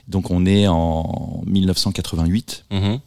Donc 0.07 0.31
on 0.31 0.45
est 0.45 0.67
en 0.67 1.41
1988. 1.45 2.65
Mhm. 2.71 2.99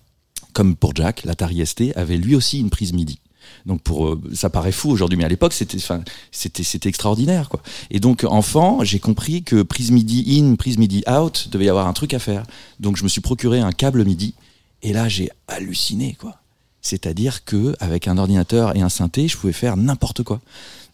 Comme 0.54 0.76
pour 0.76 0.94
Jack, 0.94 1.24
l'Atari 1.24 1.66
ST 1.66 1.92
avait 1.96 2.16
lui 2.16 2.34
aussi 2.34 2.60
une 2.60 2.70
prise 2.70 2.92
MIDI. 2.94 3.18
Donc 3.66 3.82
pour 3.82 4.06
euh, 4.06 4.20
ça 4.32 4.50
paraît 4.50 4.72
fou 4.72 4.90
aujourd'hui, 4.90 5.18
mais 5.18 5.24
à 5.24 5.28
l'époque 5.28 5.52
c'était, 5.52 5.76
enfin 5.76 6.02
c'était 6.32 6.62
c'était 6.62 6.88
extraordinaire 6.88 7.48
quoi. 7.48 7.62
Et 7.90 8.00
donc 8.00 8.24
enfant, 8.24 8.84
j'ai 8.84 8.98
compris 8.98 9.42
que 9.42 9.62
prise 9.62 9.90
MIDI 9.90 10.40
in, 10.40 10.54
prise 10.54 10.78
MIDI 10.78 11.04
out, 11.08 11.48
devait 11.50 11.66
y 11.66 11.68
avoir 11.68 11.86
un 11.86 11.92
truc 11.92 12.14
à 12.14 12.18
faire. 12.18 12.44
Donc 12.80 12.96
je 12.96 13.04
me 13.04 13.08
suis 13.08 13.20
procuré 13.20 13.60
un 13.60 13.72
câble 13.72 14.04
MIDI 14.04 14.34
et 14.82 14.92
là 14.92 15.08
j'ai 15.08 15.30
halluciné 15.48 16.16
quoi. 16.18 16.38
C'est-à-dire 16.80 17.44
que 17.44 17.74
avec 17.80 18.08
un 18.08 18.18
ordinateur 18.18 18.76
et 18.76 18.82
un 18.82 18.90
synthé, 18.90 19.28
je 19.28 19.36
pouvais 19.36 19.54
faire 19.54 19.76
n'importe 19.76 20.22
quoi. 20.22 20.40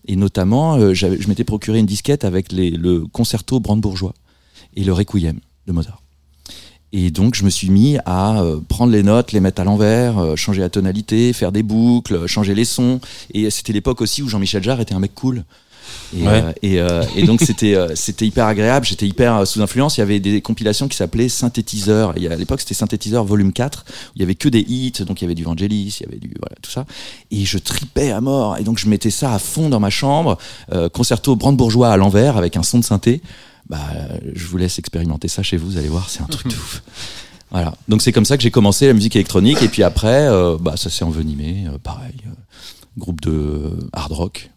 Et 0.07 0.17
notamment, 0.17 0.77
euh, 0.77 0.95
je 0.95 1.29
m'étais 1.29 1.45
procuré 1.45 1.81
une 1.81 1.87
disquette 1.87 2.25
avec 2.25 2.53
le 2.53 3.01
concerto 3.07 3.59
brandebourgeois 3.59 4.15
et 4.75 4.85
le 4.85 4.93
requiem 4.93 5.41
de 5.67 5.73
Mozart. 5.73 6.01
Et 6.93 7.11
donc, 7.11 7.35
je 7.37 7.45
me 7.45 7.51
suis 7.51 7.71
mis 7.71 7.99
à 8.05 8.41
euh, 8.43 8.59
prendre 8.69 8.91
les 8.93 9.03
notes, 9.05 9.31
les 9.33 9.41
mettre 9.41 9.61
à 9.61 9.65
l'envers, 9.65 10.19
euh, 10.19 10.37
changer 10.37 10.61
la 10.61 10.71
tonalité, 10.71 11.33
faire 11.33 11.53
des 11.53 11.63
boucles, 11.63 12.15
euh, 12.17 12.27
changer 12.27 12.55
les 12.55 12.65
sons. 12.65 13.01
Et 13.33 13.49
c'était 13.51 13.73
l'époque 13.73 14.01
aussi 14.01 14.23
où 14.23 14.29
Jean-Michel 14.29 14.63
Jarre 14.63 14.81
était 14.81 14.95
un 14.95 14.99
mec 14.99 15.15
cool. 15.15 15.45
Et, 16.17 16.23
Ouais. 16.23 16.43
euh, 16.45 16.53
et, 16.63 16.81
euh, 16.81 17.03
et 17.17 17.23
donc, 17.25 17.41
c'était 17.41 17.75
euh, 17.77 17.95
c'était 17.95 18.27
hyper 18.27 18.47
agréable. 18.47 18.85
J'étais 18.87 19.07
hyper 19.07 19.47
sous 19.47 19.63
influence. 19.63 19.97
Il 19.97 20.01
y 20.01 20.03
avait 20.03 20.19
des 20.21 20.41
compilations 20.41 20.89
qui 20.89 20.97
s'appelaient 20.97 21.29
Synthétiseur. 21.29 22.15
Et 22.17 22.27
à 22.29 22.35
l'époque, 22.37 22.61
c'était 22.61 22.75
Synthétiseur 22.75 23.25
volume 23.25 23.53
4. 23.53 23.85
Où 23.89 23.93
il 24.17 24.21
y 24.21 24.25
avait 24.25 24.35
que 24.35 24.49
des 24.49 24.61
hits. 24.61 24.93
Donc, 25.07 25.21
il 25.21 25.25
y 25.25 25.27
avait 25.27 25.35
du 25.37 25.45
Vangelis, 25.45 25.99
il 26.01 26.07
y 26.07 26.09
avait 26.09 26.19
du. 26.19 26.33
Voilà, 26.41 26.57
tout 26.63 26.71
ça. 26.71 26.87
Et 27.31 27.45
je 27.45 27.59
tripais 27.59 28.11
à 28.11 28.21
mort. 28.21 28.57
Et 28.59 28.65
donc, 28.65 28.79
je 28.79 28.89
mettais 28.89 29.11
ça 29.11 29.33
à 29.33 29.39
fond 29.39 29.69
dans 29.69 29.81
ma 29.81 29.91
chambre. 29.91 30.39
Euh, 30.73 30.89
concerto 30.89 31.37
brandebourgeois 31.37 31.91
à 31.93 31.97
l'envers 31.97 32.37
avec 32.37 32.57
un 32.57 32.65
son 32.65 32.79
de 32.79 32.85
synthé. 32.85 33.21
Bah, 33.71 33.79
je 34.35 34.47
vous 34.47 34.57
laisse 34.59 34.79
expérimenter 34.79 35.29
ça 35.29 35.43
chez 35.45 35.57
vous, 35.57 35.69
vous 35.71 35.79
allez 35.79 35.89
voir, 35.89 36.11
c'est 36.11 36.21
un 36.23 36.27
truc 36.27 36.49
de 36.49 36.55
ouf. 36.57 36.83
Voilà. 37.53 37.75
Donc 37.89 38.01
c'est 38.01 38.13
comme 38.13 38.25
ça 38.25 38.37
que 38.37 38.45
j'ai 38.45 38.53
commencé 38.53 38.87
la 38.87 38.93
musique 38.93 39.17
électronique 39.17 39.61
et 39.63 39.67
puis 39.69 39.83
après, 39.83 40.29
euh, 40.29 40.57
bah 40.61 40.75
ça 40.77 40.89
s'est 40.89 41.03
envenimé, 41.05 41.65
euh, 41.67 41.79
pareil, 41.83 42.15
euh, 42.29 42.31
groupe 42.97 43.21
de 43.23 43.73
hard 43.93 44.13
rock. 44.13 44.51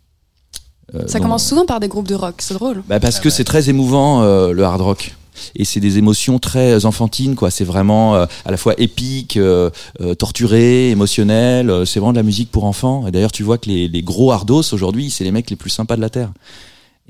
Euh, 0.94 1.08
Ça 1.08 1.20
commence 1.20 1.44
souvent 1.48 1.66
par 1.66 1.80
des 1.80 1.88
groupes 1.88 2.08
de 2.08 2.14
rock, 2.14 2.36
c'est 2.40 2.54
drôle. 2.54 2.84
bah 2.88 3.00
parce 3.00 3.20
que 3.20 3.32
c'est 3.32 3.46
très 3.46 3.68
émouvant 3.70 4.22
euh, 4.22 4.52
le 4.52 4.64
hard 4.64 4.82
rock. 4.82 5.16
Et 5.56 5.66
c'est 5.66 5.80
des 5.80 5.98
émotions 5.98 6.38
très 6.38 6.86
enfantines, 6.86 7.34
quoi. 7.34 7.50
C'est 7.50 7.64
vraiment 7.64 8.14
euh, 8.16 8.26
à 8.46 8.52
la 8.52 8.58
fois 8.58 8.76
épique, 8.78 9.38
euh, 9.38 9.72
euh, 10.00 10.14
torturé, 10.14 10.92
émotionnel. 10.92 11.88
c'est 11.88 12.00
vraiment 12.00 12.14
de 12.14 12.18
la 12.18 12.24
musique 12.24 12.52
pour 12.52 12.66
enfants. 12.66 13.08
Et 13.08 13.12
d'ailleurs, 13.12 13.32
tu 13.32 13.42
vois 13.42 13.58
que 13.58 13.68
les, 13.70 13.88
les 13.88 14.04
gros 14.04 14.32
hardos 14.32 14.62
aujourd'hui, 14.72 15.10
c'est 15.10 15.24
les 15.24 15.32
mecs 15.32 15.50
les 15.50 15.56
plus 15.56 15.72
sympas 15.72 15.96
de 15.96 16.02
la 16.02 16.12
terre. 16.12 16.32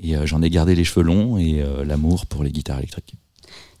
Et 0.02 0.16
euh, 0.16 0.26
j'en 0.26 0.42
ai 0.42 0.50
gardé 0.50 0.74
les 0.74 0.84
cheveux 0.84 1.04
longs 1.04 1.38
et 1.38 1.62
euh, 1.62 1.84
l'amour 1.84 2.26
pour 2.26 2.42
les 2.44 2.50
guitares 2.50 2.78
électriques. 2.78 3.14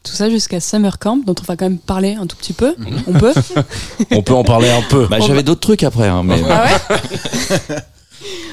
Tout 0.02 0.12
ça 0.12 0.28
jusqu'à 0.28 0.60
Summer 0.60 0.98
Camp, 0.98 1.20
dont 1.24 1.34
on 1.40 1.44
va 1.44 1.56
quand 1.56 1.64
même 1.64 1.78
parler 1.78 2.14
un 2.14 2.26
tout 2.26 2.36
petit 2.36 2.52
peu. 2.52 2.74
On 3.06 3.12
peut 3.12 3.32
On 4.10 4.22
peut 4.22 4.34
en 4.34 4.44
parler 4.44 4.68
un 4.70 4.82
peu. 4.82 5.06
Bah, 5.06 5.18
j'avais 5.18 5.42
d'autres 5.42 5.62
trucs 5.62 5.82
après, 5.82 6.08
hein, 6.08 6.22
mais 6.22 6.40
Ah 6.48 6.66
ouais 6.90 7.76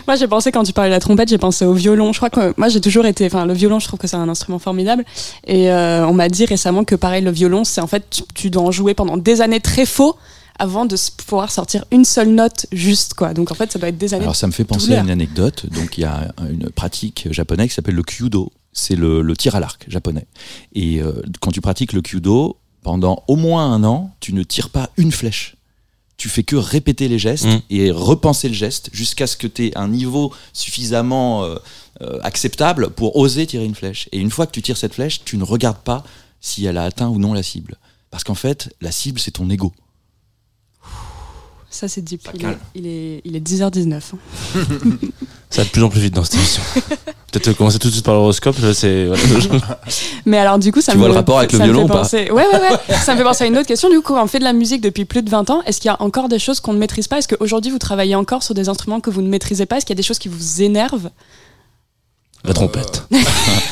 Moi, 0.08 0.16
j'ai 0.16 0.28
pensé 0.28 0.52
quand 0.52 0.64
tu 0.64 0.74
parlais 0.74 0.90
de 0.90 0.96
la 0.96 1.00
trompette, 1.00 1.30
j'ai 1.30 1.38
pensé 1.38 1.66
au 1.66 1.74
violon. 1.74 2.14
Je 2.14 2.20
crois 2.20 2.30
que 2.30 2.54
moi, 2.58 2.70
j'ai 2.70 2.82
toujours 2.82 3.06
été. 3.06 3.26
Enfin, 3.26 3.46
le 3.46 3.54
violon, 3.54 3.80
je 3.80 3.88
trouve 3.88 4.00
que 4.00 4.08
c'est 4.08 4.18
un 4.18 4.28
instrument 4.30 4.60
formidable. 4.60 5.06
Et 5.46 5.72
euh, 5.72 6.06
on 6.08 6.14
m'a 6.14 6.30
dit 6.30 6.46
récemment 6.46 6.84
que 6.84 6.96
pareil, 6.96 7.22
le 7.24 7.32
violon, 7.32 7.64
c'est 7.64 7.82
en 7.82 7.88
fait, 7.88 8.10
tu, 8.10 8.24
tu 8.34 8.50
dois 8.50 8.64
en 8.64 8.72
jouer 8.72 8.94
pendant 8.94 9.18
des 9.18 9.42
années 9.42 9.60
très 9.60 9.86
faux 9.86 10.18
avant 10.62 10.86
de 10.86 10.96
pouvoir 11.26 11.52
sortir 11.52 11.86
une 11.92 12.06
seule 12.06 12.30
note 12.30 12.68
juste, 12.72 13.16
quoi. 13.16 13.34
Donc 13.34 13.52
en 13.52 13.56
fait, 13.56 13.72
ça 13.72 13.80
doit 13.80 13.90
être 13.90 13.98
des 13.98 14.14
années. 14.14 14.24
Alors 14.24 14.36
ça 14.36 14.46
me 14.48 14.52
fait 14.52 14.64
penser 14.64 14.94
à 14.94 15.02
une 15.02 15.10
anecdote. 15.10 15.66
Donc 15.74 15.98
il 15.98 16.02
y 16.02 16.06
a 16.06 16.32
une 16.50 16.70
pratique 16.70 17.28
japonaise 17.32 17.70
qui 17.70 17.74
s'appelle 17.74 17.96
le 17.96 18.04
kyudo. 18.04 18.52
C'est 18.72 18.96
le, 18.96 19.22
le 19.22 19.36
tir 19.36 19.56
à 19.56 19.60
l'arc 19.60 19.84
japonais. 19.90 20.28
Et 20.74 21.02
euh, 21.02 21.14
quand 21.42 21.52
tu 21.52 21.62
pratiques 21.62 21.94
le 21.94 22.02
kyudo, 22.02 22.58
pendant 22.84 23.24
au 23.28 23.36
moins 23.36 23.74
un 23.74 23.84
an, 23.84 24.14
tu 24.20 24.34
ne 24.34 24.44
tires 24.44 24.70
pas 24.70 24.90
une 24.98 25.12
flèche. 25.12 25.56
Tu 26.18 26.30
fais 26.30 26.44
que 26.44 26.56
répéter 26.56 27.08
les 27.08 27.18
gestes 27.18 27.48
Mm. 27.48 27.62
et 27.72 27.90
repenser 27.92 28.48
le 28.48 28.54
geste 28.54 28.90
jusqu'à 28.94 29.26
ce 29.26 29.36
que 29.36 29.48
tu 29.48 29.66
aies 29.66 29.78
un 29.78 29.88
niveau 29.88 30.32
suffisamment 30.54 31.44
euh, 31.44 31.56
euh, 32.02 32.20
acceptable 32.22 32.92
pour 32.92 33.18
oser 33.18 33.48
tirer 33.48 33.66
une 33.66 33.76
flèche. 33.76 34.08
Et 34.12 34.20
une 34.20 34.30
fois 34.30 34.46
que 34.46 34.52
tu 34.52 34.62
tires 34.62 34.78
cette 34.78 34.94
flèche, 34.94 35.24
tu 35.26 35.38
ne 35.38 35.44
regardes 35.44 35.80
pas 35.84 36.04
si 36.40 36.66
elle 36.66 36.78
a 36.78 36.84
atteint 36.84 37.10
ou 37.10 37.18
non 37.18 37.34
la 37.34 37.42
cible. 37.44 37.78
Parce 38.12 38.24
qu'en 38.24 38.36
fait, 38.36 38.74
la 38.82 38.92
cible, 38.92 39.20
c'est 39.20 39.32
ton 39.32 39.50
ego. 39.50 39.74
Ça, 41.72 41.88
c'est 41.88 42.02
deep. 42.02 42.22
Ça 42.24 42.32
Il 42.36 42.46
est, 42.46 42.58
il, 42.76 42.88
est, 42.88 43.22
il 43.24 43.36
est 43.36 43.40
10h19. 43.48 43.94
hein. 43.94 44.02
Ça 45.50 45.62
va 45.62 45.66
de 45.66 45.70
plus 45.72 45.84
en 45.84 45.90
plus 45.90 46.00
vite 46.00 46.14
dans 46.14 46.24
cette 46.24 46.36
émission. 46.36 46.62
Peut-être 47.32 47.54
commencer 47.58 47.80
tout 47.80 47.88
de 47.88 47.94
suite 47.94 48.06
par 48.06 48.14
l'horoscope. 48.14 48.56
C'est. 48.74 49.08
Mais 50.26 50.38
alors, 50.38 50.60
du 50.60 50.72
coup, 50.72 50.80
ça 50.82 50.92
Tu 50.92 50.98
me 50.98 51.02
vois 51.04 51.10
le 51.10 51.16
rapport 51.16 51.40
avec 51.40 51.52
le 51.54 51.60
violon 51.60 51.84
ou 51.84 51.88
pas. 51.88 52.08
Ouais, 52.14 52.30
ouais, 52.32 52.46
ouais. 52.46 52.96
ça 52.96 53.14
me 53.14 53.18
fait 53.18 53.24
penser 53.24 53.44
à 53.46 53.48
une 53.48 53.58
autre 53.58 53.68
question. 53.68 53.90
Du 53.90 54.00
coup, 54.02 54.14
on 54.16 54.28
fait 54.28 54.40
de 54.40 54.44
la 54.46 54.54
musique 54.54 54.82
depuis 54.82 55.06
plus 55.06 55.22
de 55.24 55.30
20 55.30 55.50
ans. 55.50 55.62
Est-ce 55.66 55.82
qu'il 55.82 55.88
y 55.90 55.92
a 55.92 56.02
encore 56.02 56.30
des 56.30 56.40
choses 56.40 56.60
qu'on 56.60 56.74
ne 56.74 56.78
maîtrise 56.78 57.08
pas? 57.08 57.18
Est-ce 57.18 57.28
qu'aujourd'hui, 57.28 57.72
vous 57.72 57.80
travaillez 57.80 58.16
encore 58.16 58.44
sur 58.44 58.54
des 58.54 58.70
instruments 58.70 59.00
que 59.02 59.10
vous 59.10 59.22
ne 59.22 59.30
maîtrisez 59.30 59.66
pas? 59.66 59.78
Est-ce 59.78 59.86
qu'il 59.86 59.94
y 59.94 59.98
a 59.98 60.02
des 60.02 60.04
choses 60.08 60.20
qui 60.20 60.30
vous 60.30 60.62
énervent? 60.62 61.10
La 62.44 62.54
trompette. 62.54 63.08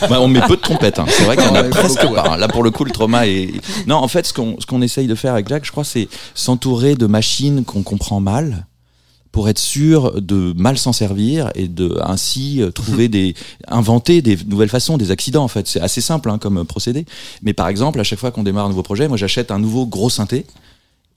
Bah, 0.09 0.21
on 0.21 0.27
met 0.27 0.41
peu 0.41 0.55
de 0.55 0.61
trompettes. 0.61 0.99
hein. 0.99 1.05
C'est 1.09 1.23
vrai 1.23 1.35
qu'il 1.37 1.45
y 1.45 1.49
en 1.49 1.55
a 1.55 1.63
Ouais, 1.63 1.69
presque 1.69 2.01
beaucoup, 2.01 2.13
pas. 2.15 2.33
hein. 2.33 2.37
Là, 2.37 2.47
pour 2.47 2.63
le 2.63 2.69
coup, 2.71 2.83
le 2.85 2.91
trauma 2.91 3.27
est. 3.27 3.49
Non, 3.87 3.95
en 3.95 4.07
fait, 4.07 4.27
ce 4.27 4.33
qu'on 4.33 4.57
ce 4.59 4.65
qu'on 4.65 4.81
essaye 4.81 5.07
de 5.07 5.15
faire 5.15 5.33
avec 5.33 5.47
Jack, 5.49 5.65
je 5.65 5.71
crois, 5.71 5.83
c'est 5.83 6.07
s'entourer 6.35 6.95
de 6.95 7.07
machines 7.07 7.63
qu'on 7.65 7.81
comprend 7.83 8.19
mal 8.19 8.67
pour 9.31 9.47
être 9.49 9.59
sûr 9.59 10.21
de 10.21 10.53
mal 10.57 10.77
s'en 10.77 10.91
servir 10.93 11.51
et 11.55 11.67
de 11.67 11.97
ainsi 12.03 12.61
euh, 12.61 12.71
trouver 12.71 13.07
des 13.09 13.35
inventer 13.67 14.21
des 14.23 14.37
nouvelles 14.47 14.69
façons 14.69 14.97
des 14.97 15.11
accidents 15.11 15.43
en 15.43 15.47
fait 15.47 15.67
c'est 15.67 15.79
assez 15.79 16.01
simple 16.01 16.31
hein, 16.31 16.39
comme 16.39 16.65
procédé 16.65 17.05
mais 17.43 17.53
par 17.53 17.67
exemple 17.67 17.99
à 17.99 18.03
chaque 18.03 18.17
fois 18.17 18.31
qu'on 18.31 18.41
démarre 18.41 18.65
un 18.65 18.69
nouveau 18.69 18.81
projet 18.81 19.07
moi 19.07 19.17
j'achète 19.17 19.51
un 19.51 19.59
nouveau 19.59 19.85
gros 19.85 20.09
synthé 20.09 20.47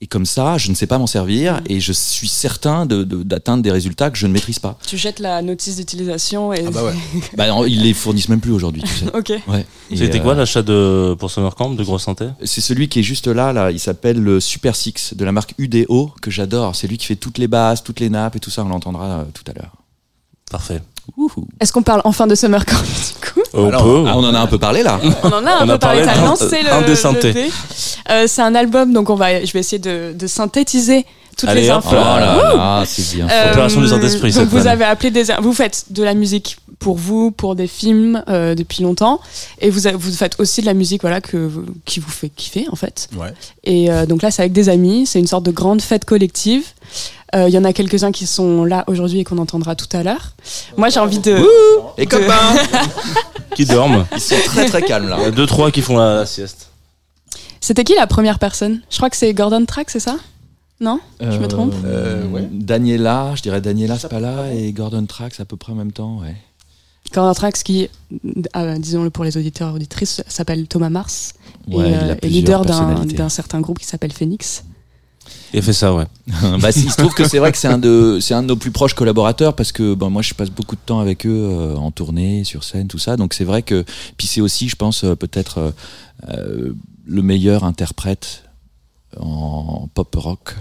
et 0.03 0.07
comme 0.07 0.25
ça 0.25 0.57
je 0.57 0.69
ne 0.69 0.75
sais 0.75 0.85
pas 0.87 0.97
m'en 0.97 1.07
servir 1.07 1.61
et 1.67 1.79
je 1.79 1.93
suis 1.93 2.27
certain 2.27 2.85
de- 2.85 3.03
de- 3.03 3.23
d'atteindre 3.23 3.63
des 3.63 3.71
résultats 3.71 4.11
que 4.11 4.17
je 4.17 4.27
ne 4.27 4.33
maîtrise 4.33 4.59
pas 4.59 4.77
Tu 4.85 4.97
jettes 4.97 5.19
la 5.19 5.41
notice 5.41 5.77
d'utilisation 5.77 6.51
et. 6.53 6.63
Ah 6.67 6.71
bah 6.71 6.83
ouais. 6.83 6.93
bah, 7.37 7.47
non, 7.47 7.65
ils 7.65 7.81
les 7.81 7.93
fournissent 7.93 8.29
même 8.29 8.41
plus 8.41 8.51
aujourd'hui 8.51 8.83
tu 8.83 8.93
sais 8.93 9.05
ok. 9.15 9.29
ouais 9.47 9.65
C'était 9.95 10.19
euh, 10.19 10.21
quoi 10.23 10.35
l'achat 10.35 10.61
de 10.61 11.15
pour 11.17 11.31
Summer 11.31 11.55
Camp 11.55 11.69
de 11.71 11.83
gros 11.83 11.99
synthé 11.99 12.27
C'est 12.43 12.61
celui 12.61 12.89
qui 12.89 12.99
est 12.99 13.03
juste 13.03 13.27
là, 13.27 13.53
là. 13.53 13.71
Il 13.71 13.79
s'appelle 13.79 14.19
le 14.21 14.39
Super 14.39 14.75
Six 14.75 15.13
de 15.15 15.23
la 15.25 15.31
marque 15.31 15.53
UDO 15.57 16.11
que 16.21 16.29
j'adore. 16.31 16.75
C'est 16.75 16.87
lui 16.87 16.97
qui 16.97 17.05
fait 17.05 17.15
toutes 17.15 17.37
les 17.37 17.47
basses, 17.47 17.83
toutes 17.83 17.99
les 17.99 18.09
nappes 18.09 18.35
et 18.35 18.39
tout 18.39 18.49
ça. 18.49 18.63
On 18.63 18.69
l'entendra 18.69 19.05
euh, 19.19 19.23
tout 19.33 19.43
à 19.49 19.53
l'heure. 19.53 19.71
Parfait. 20.51 20.81
Est-ce 21.59 21.71
qu'on 21.73 21.83
parle 21.83 22.01
enfin 22.05 22.27
de 22.27 22.35
Summer 22.35 22.65
Camp 22.65 22.75
du 22.81 23.27
coup 23.33 23.41
On 23.53 23.67
Alors, 23.67 23.83
peut. 23.83 24.03
Ah, 24.07 24.13
on 24.15 24.23
en 24.23 24.33
a 24.33 24.39
un 24.39 24.47
peu 24.47 24.57
parlé 24.57 24.83
là. 24.83 24.99
On 25.23 25.27
en 25.27 25.45
a 25.45 25.51
un 25.51 25.63
On 25.63 25.67
peu 25.67 25.73
a 25.73 25.77
parlé 25.77 26.03
parlé 26.03 26.21
l'heure. 26.21 26.37
C'est 26.37 26.63
le, 26.63 26.69
le. 27.43 27.49
Euh, 28.09 28.25
c'est 28.27 28.41
un 28.41 28.55
album, 28.55 28.93
donc 28.93 29.09
on 29.09 29.15
va, 29.15 29.43
je 29.43 29.51
vais 29.53 29.59
essayer 29.59 29.79
de, 29.79 30.13
de 30.13 30.27
synthétiser 30.27 31.05
toutes 31.37 31.49
Allez, 31.49 31.61
les 31.61 31.69
infos. 31.69 31.89
Oh 31.91 31.95
là 31.95 32.19
là, 32.19 32.83
c'est 32.85 33.15
bien. 33.15 33.27
Euh, 33.29 33.51
Opération 33.51 33.81
du 33.81 33.87
Saint-Esprit, 33.87 34.33
Donc 34.33 34.47
vous 34.49 34.67
avez 34.67 34.85
appelé 34.85 35.11
des, 35.11 35.25
vous 35.41 35.53
faites 35.53 35.85
de 35.89 36.03
la 36.03 36.13
musique 36.13 36.57
pour 36.83 36.97
vous, 36.97 37.31
pour 37.31 37.55
des 37.55 37.67
films 37.67 38.23
euh, 38.27 38.53
depuis 38.55 38.83
longtemps. 38.83 39.19
Et 39.59 39.69
vous, 39.69 39.87
a- 39.87 39.93
vous 39.93 40.11
faites 40.11 40.39
aussi 40.39 40.61
de 40.61 40.65
la 40.65 40.73
musique 40.73 41.01
voilà, 41.01 41.21
que, 41.21 41.49
qui 41.85 41.99
vous 41.99 42.09
fait 42.11 42.29
kiffer, 42.29 42.67
en 42.71 42.75
fait. 42.75 43.09
Ouais. 43.15 43.33
Et 43.63 43.89
euh, 43.91 44.05
donc 44.05 44.21
là, 44.21 44.31
c'est 44.31 44.41
avec 44.41 44.53
des 44.53 44.69
amis. 44.69 45.05
C'est 45.05 45.19
une 45.19 45.27
sorte 45.27 45.45
de 45.45 45.51
grande 45.51 45.81
fête 45.81 46.05
collective. 46.05 46.63
Euh, 47.35 47.47
Il 47.49 47.53
y 47.53 47.57
en 47.57 47.63
a 47.63 47.73
quelques-uns 47.73 48.11
qui 48.11 48.27
sont 48.27 48.63
là 48.65 48.83
aujourd'hui 48.87 49.19
et 49.19 49.23
qu'on 49.23 49.39
entendra 49.39 49.75
tout 49.75 49.87
à 49.97 50.03
l'heure. 50.03 50.33
Moi, 50.77 50.89
j'ai 50.89 50.99
envie 50.99 51.19
de. 51.19 51.35
Les 51.97 52.05
de- 52.05 52.09
copains 52.09 52.55
Qui 53.55 53.65
dorment. 53.65 54.05
Ils 54.13 54.19
sont 54.19 54.35
très 54.45 54.65
très 54.65 54.81
calmes 54.81 55.09
là. 55.09 55.17
Il 55.19 55.23
y 55.23 55.27
a 55.27 55.31
deux, 55.31 55.45
trois 55.45 55.71
qui 55.71 55.81
font 55.81 55.97
la, 55.97 56.15
la 56.17 56.25
sieste. 56.25 56.69
C'était 57.61 57.83
qui 57.83 57.95
la 57.95 58.07
première 58.07 58.39
personne? 58.39 58.81
Je 58.89 58.97
crois 58.97 59.09
que 59.09 59.15
c'est 59.17 59.33
Gordon 59.33 59.65
Track, 59.65 59.89
c'est 59.89 59.99
ça? 59.99 60.17
Non? 60.81 60.99
Je 61.21 61.37
me 61.37 61.47
trompe? 61.47 61.73
Euh, 61.85 62.27
ouais. 62.27 62.47
Daniela, 62.51 63.31
je 63.35 63.41
dirais 63.41 63.61
Daniela 63.61 63.97
Spala 63.97 64.51
et 64.53 64.71
Gordon 64.73 65.05
Trax 65.05 65.39
à 65.39 65.45
peu 65.45 65.55
près 65.55 65.71
en 65.71 65.75
même 65.75 65.91
temps, 65.93 66.19
ouais. 66.19 66.35
Gordon 67.11 67.33
Track, 67.33 67.55
qui, 67.63 67.89
euh, 68.55 68.77
disons-le 68.77 69.09
pour 69.09 69.23
les 69.23 69.37
auditeurs 69.37 69.69
et 69.69 69.73
auditrices, 69.73 70.23
s'appelle 70.27 70.67
Thomas 70.67 70.89
Mars. 70.89 71.33
Ouais, 71.67 71.89
et, 71.89 71.95
euh, 71.95 72.15
plusieurs 72.15 72.63
leader 72.63 73.05
d'un 73.05 73.29
certain 73.29 73.61
groupe 73.61 73.79
qui 73.79 73.85
s'appelle 73.85 74.11
Phoenix. 74.11 74.63
Il 75.53 75.61
fait 75.61 75.73
ça, 75.73 75.93
ouais. 75.93 76.05
bah, 76.59 76.69
il 76.75 76.91
se 76.91 76.97
trouve 76.97 77.13
que 77.13 77.27
c'est 77.27 77.37
vrai 77.39 77.51
que 77.51 77.57
c'est 77.57 77.67
un 77.67 77.77
de 77.77 78.17
c'est 78.19 78.33
un 78.33 78.41
de 78.41 78.47
nos 78.47 78.55
plus 78.55 78.71
proches 78.71 78.93
collaborateurs 78.93 79.55
parce 79.55 79.71
que 79.71 79.93
ben, 79.93 80.09
moi 80.09 80.21
je 80.21 80.33
passe 80.33 80.49
beaucoup 80.49 80.75
de 80.75 80.81
temps 80.85 80.99
avec 80.99 81.25
eux 81.25 81.47
euh, 81.49 81.75
en 81.75 81.91
tournée, 81.91 82.43
sur 82.43 82.63
scène, 82.63 82.87
tout 82.87 82.97
ça. 82.97 83.15
Donc 83.15 83.33
c'est 83.33 83.45
vrai 83.45 83.61
que 83.61 83.85
puis 84.17 84.27
c'est 84.27 84.41
aussi, 84.41 84.67
je 84.67 84.75
pense, 84.75 85.03
euh, 85.03 85.15
peut-être 85.15 85.73
le 87.05 87.21
meilleur 87.21 87.63
interprète 87.63 88.43
en 89.19 89.87
pop 89.93 90.15
rock 90.15 90.55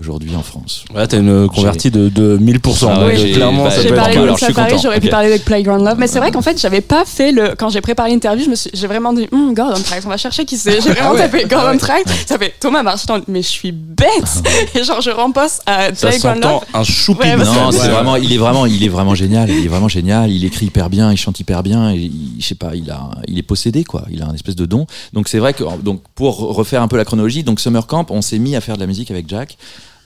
aujourd'hui 0.00 0.34
en 0.34 0.42
France. 0.42 0.84
Ouais, 0.94 1.06
t'as 1.06 1.18
une 1.18 1.46
convertie 1.48 1.90
de, 1.90 2.08
de 2.08 2.38
1000%. 2.38 2.88
Ah 2.90 3.04
ouais, 3.06 3.16
Donc, 3.16 3.32
clairement, 3.32 3.64
bah, 3.64 3.70
ça 3.70 3.82
J'ai 3.82 3.88
peut 3.88 3.94
être 3.94 4.00
parlé 4.00 4.16
de 4.16 4.20
alors, 4.22 4.38
suis 4.38 4.46
Safari, 4.46 4.76
j'aurais 4.82 5.00
pu 5.00 5.06
Ok. 5.06 5.10
parler 5.10 5.28
avec 5.28 5.44
Playground 5.44 5.84
Love, 5.84 5.96
mais 5.98 6.06
c'est 6.06 6.18
vrai 6.18 6.30
qu'en 6.30 6.42
fait, 6.42 6.58
j'avais 6.60 6.80
pas 6.80 7.04
fait 7.04 7.32
le. 7.32 7.54
Quand 7.58 7.68
j'ai 7.68 7.80
préparé 7.80 8.10
l'interview, 8.10 8.44
je 8.44 8.50
me 8.50 8.54
suis- 8.54 8.70
j'ai 8.72 8.86
vraiment 8.86 9.12
dit, 9.12 9.28
Hum, 9.32 9.52
Gordon 9.54 9.80
Track, 9.82 10.02
on 10.06 10.08
va 10.08 10.16
chercher 10.16 10.44
qui 10.44 10.56
c'est. 10.56 10.80
J'ai 10.80 10.90
vraiment 10.92 11.14
tapé 11.14 11.44
Gordon 11.48 11.76
Track, 11.78 12.04
ça 12.26 12.38
fait 12.38 12.54
Thomas 12.58 12.82
en- 12.82 13.18
mais 13.28 13.42
je 13.42 13.48
suis 13.48 13.72
bête. 13.72 14.08
Et 14.74 14.82
genre, 14.84 15.00
je 15.00 15.10
remposte 15.10 15.62
à 15.66 15.94
Ça 15.94 16.08
Playground 16.08 16.42
Love. 16.42 16.60
un 16.74 16.82
choupi. 16.84 17.20
Ouais, 17.20 17.36
Non, 17.36 17.70
c'est- 17.70 17.88
vraiment, 17.88 18.16
il 18.16 18.32
est 18.32 18.38
vraiment, 18.38 18.66
il 18.66 18.82
est 18.82 18.88
vraiment 18.88 19.14
génial. 19.14 19.50
Il 19.50 19.64
est 19.64 19.68
vraiment 19.68 19.88
génial. 19.88 20.30
Il 20.30 20.44
écrit 20.44 20.66
hyper 20.66 20.88
bien, 20.90 21.12
il 21.12 21.16
chante 21.16 21.38
hyper 21.40 21.62
bien. 21.62 21.90
Et 21.92 21.96
il, 21.98 22.36
je 22.40 22.46
sais 22.46 22.54
pas, 22.54 22.70
il 22.74 22.90
a, 22.90 23.10
il 23.28 23.38
est 23.38 23.42
possédé 23.42 23.84
quoi. 23.84 24.04
Il 24.10 24.22
a 24.22 24.26
un 24.26 24.34
espèce 24.34 24.56
de 24.56 24.64
don. 24.66 24.86
Donc 25.12 25.28
c'est 25.28 25.38
vrai 25.38 25.52
que, 25.52 25.64
donc 25.82 26.00
pour 26.14 26.38
refaire 26.54 26.82
un 26.82 26.88
peu 26.88 26.96
la 26.96 27.04
chronologie, 27.04 27.42
donc 27.44 27.60
Summer 27.60 27.86
Camp, 27.86 28.06
on 28.10 28.22
s'est 28.22 28.38
mis 28.38 28.56
à 28.56 28.60
faire 28.60 28.76
de 28.76 28.80
la 28.80 28.86
musique 28.86 29.10
avec 29.10 29.28
Jack, 29.28 29.58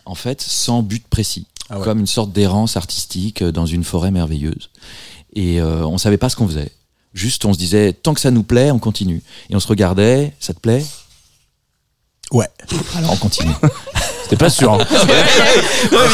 en 0.06 0.14
fait, 0.14 0.40
sans 0.40 0.82
but 0.82 1.06
précis, 1.08 1.46
Ah 1.70 1.78
ouais. 1.78 1.84
comme 1.84 2.00
une 2.00 2.06
sorte 2.06 2.32
d'errance 2.32 2.76
artistique 2.76 3.42
euh, 3.42 3.52
dans 3.52 3.66
une 3.66 3.84
forêt 3.84 4.10
merveilleuse. 4.10 4.70
Et 5.34 5.60
euh, 5.60 5.86
on 5.86 5.98
savait 5.98 6.18
pas 6.18 6.28
ce 6.28 6.36
qu'on 6.36 6.46
faisait. 6.48 6.70
Juste, 7.12 7.44
on 7.44 7.52
se 7.52 7.58
disait, 7.58 7.92
tant 7.92 8.12
que 8.14 8.20
ça 8.20 8.30
nous 8.30 8.42
plaît, 8.42 8.70
on 8.70 8.78
continue. 8.78 9.22
Et 9.50 9.56
on 9.56 9.60
se 9.60 9.68
regardait, 9.68 10.34
ça 10.40 10.52
te 10.54 10.60
plaît? 10.60 10.84
Ouais. 12.32 12.48
Alors 12.96 13.12
on 13.12 13.16
continue. 13.16 13.52
C'était 14.24 14.36
pas 14.36 14.50
sûr. 14.50 14.72
hein. 14.72 14.78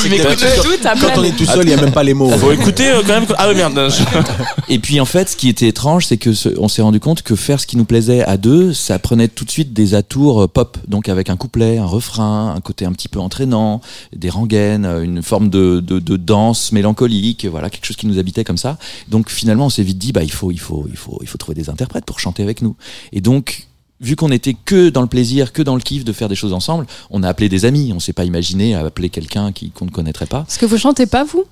il. 0.05 0.21
Tout 0.21 0.87
à 0.89 0.95
Quand 0.97 1.19
on 1.21 1.25
est 1.25 1.31
tout 1.37 1.45
seul, 1.45 1.63
il 1.65 1.69
n'y 1.69 1.75
a 1.75 1.81
même 1.81 1.93
pas 1.93 2.03
les 2.03 2.15
mots. 2.15 2.31
Faut 2.31 2.53
écouter 2.53 2.89
euh, 2.89 3.01
quand 3.07 3.15
même. 3.21 3.27
Ah 3.39 3.49
ouais, 3.49 3.55
merde. 3.55 3.89
Et 4.69 4.79
puis 4.79 5.01
en 5.01 5.05
fait, 5.05 5.29
ce 5.31 5.37
qui 5.37 5.49
était 5.49 5.69
étrange, 5.69 6.07
c'est 6.07 6.17
que 6.17 6.33
ce- 6.33 6.49
on 6.59 6.69
s'est 6.69 6.83
rendu 6.83 7.01
compte 7.01 7.23
que 7.23 7.35
faire 7.37 7.61
ce 7.61 7.67
qui 7.67 7.77
nous 7.77 7.85
plaisait 7.85 8.23
à 8.25 8.37
deux, 8.37 8.73
ça 8.73 8.99
prenait 8.99 9.29
tout 9.29 9.45
de 9.45 9.51
suite 9.51 9.73
des 9.73 9.95
atours 9.95 10.43
euh, 10.43 10.49
pop, 10.49 10.79
donc 10.89 11.09
avec 11.09 11.31
un 11.31 11.37
couplet, 11.37 11.79
un 11.79 11.85
refrain, 11.87 12.55
un 12.57 12.61
côté 12.61 12.85
un 12.85 12.93
petit 12.93 13.09
peu 13.09 13.21
entraînant, 13.21 13.81
des 14.15 14.31
rengaines, 14.31 14.85
euh, 14.87 15.03
une 15.03 15.23
forme 15.23 15.49
de, 15.49 15.81
de, 15.81 15.99
de 15.99 16.17
danse 16.17 16.73
mélancolique, 16.73 17.47
voilà 17.47 17.71
quelque 17.71 17.87
chose 17.87 17.97
qui 17.97 18.07
nous 18.07 18.19
habitait 18.19 18.45
comme 18.45 18.59
ça. 18.59 18.77
Donc 19.09 19.31
finalement, 19.31 19.67
on 19.67 19.71
s'est 19.71 19.83
vite 19.83 19.99
dit, 19.99 20.13
bah 20.13 20.23
il 20.23 20.33
faut, 20.33 20.51
il 20.51 20.61
faut, 20.61 20.87
il 20.91 20.97
faut, 20.97 21.19
il 21.23 21.29
faut 21.29 21.39
trouver 21.39 21.55
des 21.61 21.71
interprètes 21.71 22.05
pour 22.05 22.19
chanter 22.21 22.43
avec 22.43 22.61
nous. 22.63 22.75
Et 23.13 23.21
donc 23.21 23.69
Vu 24.01 24.17
qu'on 24.17 24.31
était 24.31 24.55
que 24.65 24.89
dans 24.89 25.03
le 25.03 25.09
plaisir, 25.09 25.53
que 25.53 25.63
dans 25.63 25.75
le 25.75 25.81
kiff 25.83 26.05
de 26.05 26.13
faire 26.13 26.29
des 26.29 26.35
choses 26.35 26.53
ensemble, 26.55 26.87
on 27.11 27.23
a 27.23 27.29
appelé 27.29 27.49
des 27.49 27.65
amis. 27.67 27.93
On 27.95 28.01
s'est 28.01 28.13
pas 28.15 28.25
imaginé 28.25 28.75
à 28.75 28.81
appeler 28.81 29.11
quelqu'un 29.11 29.53
qui 29.53 29.71
qu'on 29.71 29.85
ne 29.85 29.91
connaîtrait 29.91 30.27
pas. 30.27 30.45
Est-ce 30.49 30.59
que 30.59 30.67
vous 30.67 30.79
chantez 30.79 31.07
pas, 31.07 31.25
vous? 31.25 31.45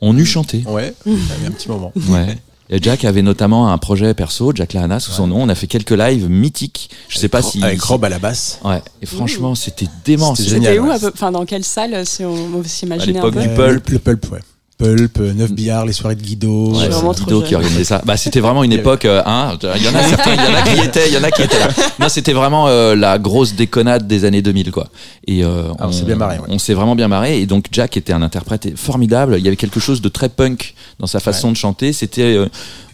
On 0.00 0.16
eut 0.16 0.24
chanté. 0.24 0.62
Ouais, 0.68 0.94
il 1.06 1.12
y 1.12 1.32
avait 1.32 1.46
un 1.46 1.50
petit 1.50 1.68
moment. 1.68 1.92
Ouais. 2.08 2.38
Et 2.72 2.80
Jack 2.80 3.04
avait 3.04 3.22
notamment 3.22 3.72
un 3.72 3.78
projet 3.78 4.14
perso, 4.14 4.52
Jack 4.54 4.74
Lahana 4.74 5.00
sous 5.00 5.10
son 5.10 5.26
nom. 5.26 5.42
On 5.42 5.48
a 5.48 5.56
fait 5.56 5.66
quelques 5.66 5.90
lives 5.90 6.30
mythiques. 6.30 6.88
Je 7.08 7.18
sais 7.18 7.26
pas 7.28 7.42
si. 7.42 7.60
Avec 7.64 7.82
Rob 7.82 8.04
à 8.04 8.08
la 8.08 8.20
basse. 8.20 8.60
Ouais. 8.64 8.80
Et 9.02 9.06
franchement, 9.06 9.56
c'était 9.56 9.88
dément. 10.04 10.36
C'était 10.36 10.50
C'était- 10.50 10.60
C'était 10.60 10.74
génial, 10.76 10.86
où 10.88 10.92
à 11.06 11.10
Enfin, 11.12 11.32
dans 11.32 11.44
quelle 11.44 11.64
salle, 11.64 12.06
si 12.06 12.24
on, 12.24 12.32
on 12.54 12.62
s'imagine 12.62 13.10
un 13.10 13.14
l'époque 13.14 13.34
peu? 13.34 13.40
du 13.42 13.48
Euh, 13.48 13.56
Pulp. 13.56 13.88
Le 13.88 13.98
Pulp, 13.98 14.30
ouais. 14.30 14.38
Pulp, 14.80 15.18
euh, 15.20 15.34
Neuf 15.34 15.52
billards, 15.52 15.84
les 15.84 15.92
soirées 15.92 16.14
de 16.16 16.22
Guido. 16.22 16.70
Ouais, 16.74 16.88
c'est 16.90 17.24
Guido 17.24 17.42
qui 17.42 17.54
organisait 17.54 17.84
ça. 17.84 18.00
Bah, 18.04 18.16
c'était 18.16 18.40
vraiment 18.40 18.64
une 18.64 18.72
époque. 18.72 19.04
euh, 19.04 19.22
hein, 19.26 19.56
il 19.76 19.82
y 19.84 19.88
en 19.88 19.94
a 19.94 20.02
certains, 20.08 20.32
il 20.32 20.40
y 20.42 20.46
en 20.46 20.54
a 20.54 20.62
qui 20.62 20.80
étaient, 20.86 21.08
il 21.08 21.14
y 21.14 21.18
en 21.18 21.22
a 21.22 21.30
qui 21.30 21.42
étaient 21.42 21.58
là. 21.58 21.68
Non, 21.98 22.08
c'était 22.08 22.32
vraiment 22.32 22.66
euh, 22.68 22.96
la 22.96 23.18
grosse 23.18 23.54
déconnade 23.54 24.06
des 24.06 24.24
années 24.24 24.40
2000, 24.40 24.72
quoi. 24.72 24.88
Et 25.26 25.44
euh, 25.44 25.64
Ah, 25.78 25.86
on 25.88 25.92
s'est 25.92 26.04
bien 26.04 26.16
marré, 26.16 26.38
ouais. 26.38 26.46
On 26.48 26.58
s'est 26.58 26.74
vraiment 26.74 26.96
bien 26.96 27.08
marré. 27.08 27.40
Et 27.40 27.46
donc 27.46 27.66
Jack 27.70 27.98
était 27.98 28.14
un 28.14 28.22
interprète 28.22 28.74
formidable. 28.76 29.36
Il 29.38 29.44
y 29.44 29.48
avait 29.48 29.56
quelque 29.56 29.80
chose 29.80 30.00
de 30.00 30.08
très 30.08 30.30
punk 30.30 30.74
dans 30.98 31.06
sa 31.06 31.20
façon 31.20 31.52
de 31.52 31.56
chanter. 31.58 31.92
C'était 31.92 32.22
euh, 32.36 32.46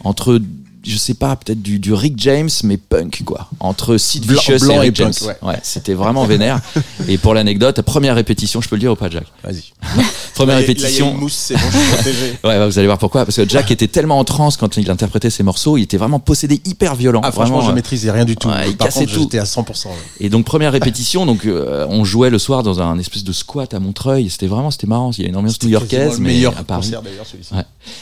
entre 0.03 0.41
je 0.87 0.97
sais 0.97 1.13
pas, 1.13 1.35
peut-être 1.35 1.61
du, 1.61 1.79
du 1.79 1.93
Rick 1.93 2.15
James, 2.17 2.49
mais 2.63 2.77
punk, 2.77 3.23
quoi. 3.25 3.49
Entre 3.59 3.97
Sid 3.97 4.25
Blanc- 4.25 4.39
Vicious 4.39 4.65
blanc 4.65 4.75
et 4.75 4.79
Rick 4.79 4.99
et 4.99 5.03
punk, 5.03 5.13
James. 5.21 5.33
ouais. 5.43 5.59
c'était 5.63 5.93
vraiment 5.93 6.25
vénère. 6.25 6.59
et 7.07 7.17
pour 7.17 7.33
l'anecdote, 7.33 7.81
première 7.81 8.15
répétition, 8.15 8.61
je 8.61 8.69
peux 8.69 8.75
le 8.75 8.81
dire 8.81 8.91
ou 8.91 8.95
pas, 8.95 9.09
Jack 9.09 9.25
Vas-y. 9.43 9.63
Première 10.35 10.55
Là, 10.55 10.61
répétition. 10.61 11.07
Là, 11.07 11.11
une 11.13 11.17
mousse, 11.19 11.33
c'est 11.33 11.55
bon, 11.55 11.61
je 11.71 11.77
suis 11.77 11.93
protégé. 11.93 12.25
Ouais, 12.43 12.57
bah, 12.59 12.67
vous 12.67 12.77
allez 12.77 12.87
voir 12.87 12.99
pourquoi. 12.99 13.25
Parce 13.25 13.35
que 13.37 13.49
Jack 13.49 13.71
était 13.71 13.87
tellement 13.87 14.19
en 14.19 14.23
transe 14.23 14.55
quand 14.55 14.77
il 14.77 14.89
interprétait 14.91 15.29
ses 15.31 15.41
morceaux, 15.43 15.77
il 15.77 15.83
était 15.83 15.97
vraiment 15.97 16.19
possédé, 16.19 16.61
hyper 16.65 16.95
violent. 16.95 17.21
Ah, 17.23 17.31
franchement, 17.31 17.55
vraiment, 17.57 17.65
je 17.67 17.71
euh, 17.71 17.75
maîtrisais 17.75 18.11
rien 18.11 18.23
du 18.25 18.35
tout. 18.35 18.47
ouais, 18.47 18.69
il 18.69 18.77
Par 18.77 18.87
cassait 18.87 19.01
contre, 19.01 19.13
tout. 19.13 19.21
j'étais 19.23 19.39
à 19.39 19.45
100%. 19.45 19.87
ouais. 19.87 19.93
Et 20.19 20.29
donc 20.29 20.45
première 20.45 20.71
répétition, 20.71 21.25
donc 21.25 21.45
euh, 21.45 21.85
on 21.89 22.03
jouait 22.03 22.29
le 22.29 22.37
soir 22.37 22.61
dans 22.63 22.79
un 22.81 22.99
espèce 22.99 23.23
de 23.23 23.31
squat 23.33 23.73
à 23.73 23.79
Montreuil. 23.79 24.29
C'était 24.29 24.47
vraiment, 24.47 24.69
c'était 24.69 24.87
marrant. 24.87 25.11
Il 25.17 25.23
y 25.23 25.25
a 25.25 25.29
une 25.29 25.35
ambiance 25.37 25.61
new-yorkaise, 25.63 26.19
mais 26.19 26.29
meilleur 26.29 26.55
à 26.57 26.63
Paris. 26.63 26.81
concert 26.91 27.01
celui-ci. 27.25 27.53